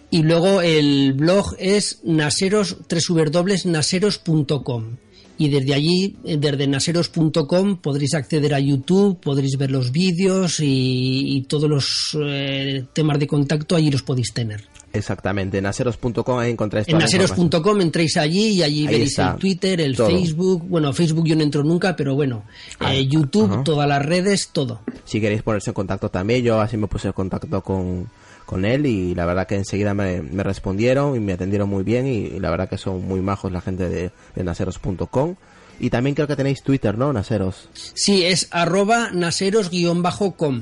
Y 0.09 0.23
luego 0.23 0.61
el 0.61 1.13
blog 1.13 1.55
es 1.57 1.99
naseros, 2.03 2.77
www.naseros.com. 2.89 4.97
Y 5.37 5.49
desde 5.49 5.73
allí, 5.73 6.15
eh, 6.23 6.37
desde 6.37 6.67
naseros.com, 6.67 7.77
podréis 7.77 8.13
acceder 8.13 8.53
a 8.53 8.59
YouTube, 8.59 9.19
podréis 9.19 9.57
ver 9.57 9.71
los 9.71 9.91
vídeos 9.91 10.59
y, 10.59 11.37
y 11.37 11.41
todos 11.43 11.69
los 11.69 12.17
eh, 12.21 12.85
temas 12.93 13.17
de 13.19 13.27
contacto 13.27 13.75
allí 13.75 13.89
los 13.89 14.03
podéis 14.03 14.33
tener. 14.33 14.63
Exactamente, 14.93 15.57
en 15.57 15.65
aseros.com 15.65 16.37
ahí 16.37 16.51
encontráis 16.51 16.85
En 16.89 16.97
naseros.com 16.97 17.79
entréis 17.79 18.17
allí 18.17 18.49
y 18.49 18.61
allí 18.63 18.81
Ahí 18.81 18.87
veréis 18.87 19.11
está, 19.11 19.31
el 19.31 19.37
Twitter, 19.39 19.79
el 19.79 19.95
todo. 19.95 20.09
Facebook. 20.09 20.67
Bueno, 20.67 20.91
Facebook 20.91 21.25
yo 21.25 21.35
no 21.37 21.43
entro 21.43 21.63
nunca, 21.63 21.95
pero 21.95 22.13
bueno, 22.13 22.43
Ah, 22.79 22.93
eh, 22.93 23.07
YouTube, 23.07 23.49
ajá. 23.53 23.63
todas 23.63 23.87
las 23.87 24.05
redes, 24.05 24.49
todo. 24.51 24.81
Si 25.05 25.21
queréis 25.21 25.43
ponerse 25.43 25.69
en 25.69 25.75
contacto 25.75 26.09
también, 26.09 26.43
yo 26.43 26.59
así 26.59 26.75
me 26.75 26.87
puse 26.87 27.07
en 27.07 27.13
contacto 27.13 27.61
con, 27.63 28.09
con 28.51 28.65
él 28.65 28.85
y 28.85 29.15
la 29.15 29.25
verdad 29.25 29.47
que 29.47 29.55
enseguida 29.55 29.93
me, 29.93 30.21
me 30.21 30.43
respondieron 30.43 31.15
y 31.15 31.21
me 31.21 31.31
atendieron 31.31 31.69
muy 31.69 31.83
bien 31.85 32.05
y, 32.05 32.17
y 32.25 32.39
la 32.41 32.49
verdad 32.51 32.67
que 32.67 32.77
son 32.77 33.01
muy 33.07 33.21
majos 33.21 33.49
la 33.49 33.61
gente 33.61 33.87
de, 33.87 34.11
de 34.35 34.43
naseros.com. 34.43 35.35
Y 35.79 35.89
también 35.89 36.15
creo 36.15 36.27
que 36.27 36.35
tenéis 36.35 36.61
Twitter, 36.61 36.97
¿no? 36.97 37.13
Naseros. 37.13 37.69
Sí, 37.73 38.25
es 38.25 38.49
arroba 38.51 39.09
naseros-com. 39.13 40.61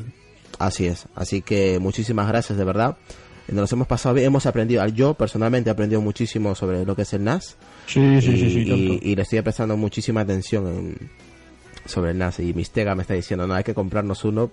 Así 0.60 0.86
es. 0.86 1.08
Así 1.16 1.42
que 1.42 1.80
muchísimas 1.80 2.28
gracias, 2.28 2.60
de 2.60 2.64
verdad. 2.64 2.96
Nos 3.48 3.72
hemos 3.74 3.88
pasado 3.88 4.14
bien, 4.14 4.28
hemos 4.28 4.46
aprendido, 4.46 4.86
yo 4.90 5.16
personalmente 5.16 5.72
he 5.72 5.74
aprendido 5.74 6.00
muchísimo 6.02 6.54
sobre 6.54 6.86
lo 6.86 6.96
que 6.96 7.02
es 7.02 7.14
el 7.14 7.24
NAS 7.24 7.58
Sí, 7.88 8.22
sí, 8.22 8.30
y, 8.32 8.38
sí, 8.38 8.50
sí, 8.52 9.00
y- 9.02 9.16
le 9.16 9.24
estoy 9.24 9.42
prestando 9.42 9.76
muchísima 9.76 10.22
atención 10.22 10.68
en- 10.68 11.10
sobre 11.86 12.12
el 12.12 12.20
NAS 12.20 12.40
y 12.42 12.54
Mistega 12.54 12.94
me 12.94 13.02
está 13.02 13.16
diciendo, 13.16 13.48
no, 13.48 13.56
hay 13.56 13.64
que 13.64 13.74
comprarnos 13.74 14.24
uno. 14.24 14.52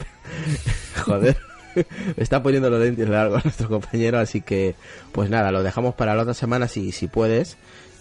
Joder, 1.04 1.36
está 2.16 2.42
poniendo 2.42 2.70
los 2.70 2.80
lentes 2.80 3.08
largos 3.08 3.44
nuestro 3.44 3.68
compañero, 3.68 4.18
así 4.18 4.40
que 4.40 4.74
pues 5.12 5.30
nada, 5.30 5.50
lo 5.50 5.62
dejamos 5.62 5.94
para 5.94 6.14
la 6.14 6.22
otra 6.22 6.34
semana 6.34 6.68
si, 6.68 6.92
si 6.92 7.06
puedes 7.06 7.56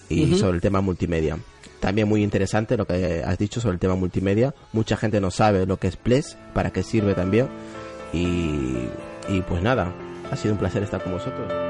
y 0.10 0.36
sobre 0.36 0.56
el 0.56 0.62
tema 0.62 0.82
multimedia. 0.82 1.38
También 1.80 2.08
muy 2.08 2.24
interesante 2.24 2.78
lo 2.78 2.86
que 2.86 3.24
has 3.26 3.38
dicho 3.38 3.60
sobre 3.62 3.74
el 3.74 3.80
tema 3.80 3.96
multimedia. 3.96 4.54
Mucha 4.74 4.98
gente 4.98 5.20
no 5.20 5.32
sabe 5.32 5.66
lo 5.66 5.78
que 5.78 5.88
es 5.88 5.98
Ples, 5.98 6.38
para 6.54 6.72
qué 6.72 6.84
sirve 6.84 7.14
también. 7.14 7.48
Y, 8.14 8.88
y 9.30 9.42
pues 9.48 9.62
nada, 9.62 9.94
ha 10.32 10.36
sido 10.36 10.54
un 10.54 10.60
placer 10.60 10.84
estar 10.84 11.04
con 11.04 11.14
vosotros. 11.14 11.65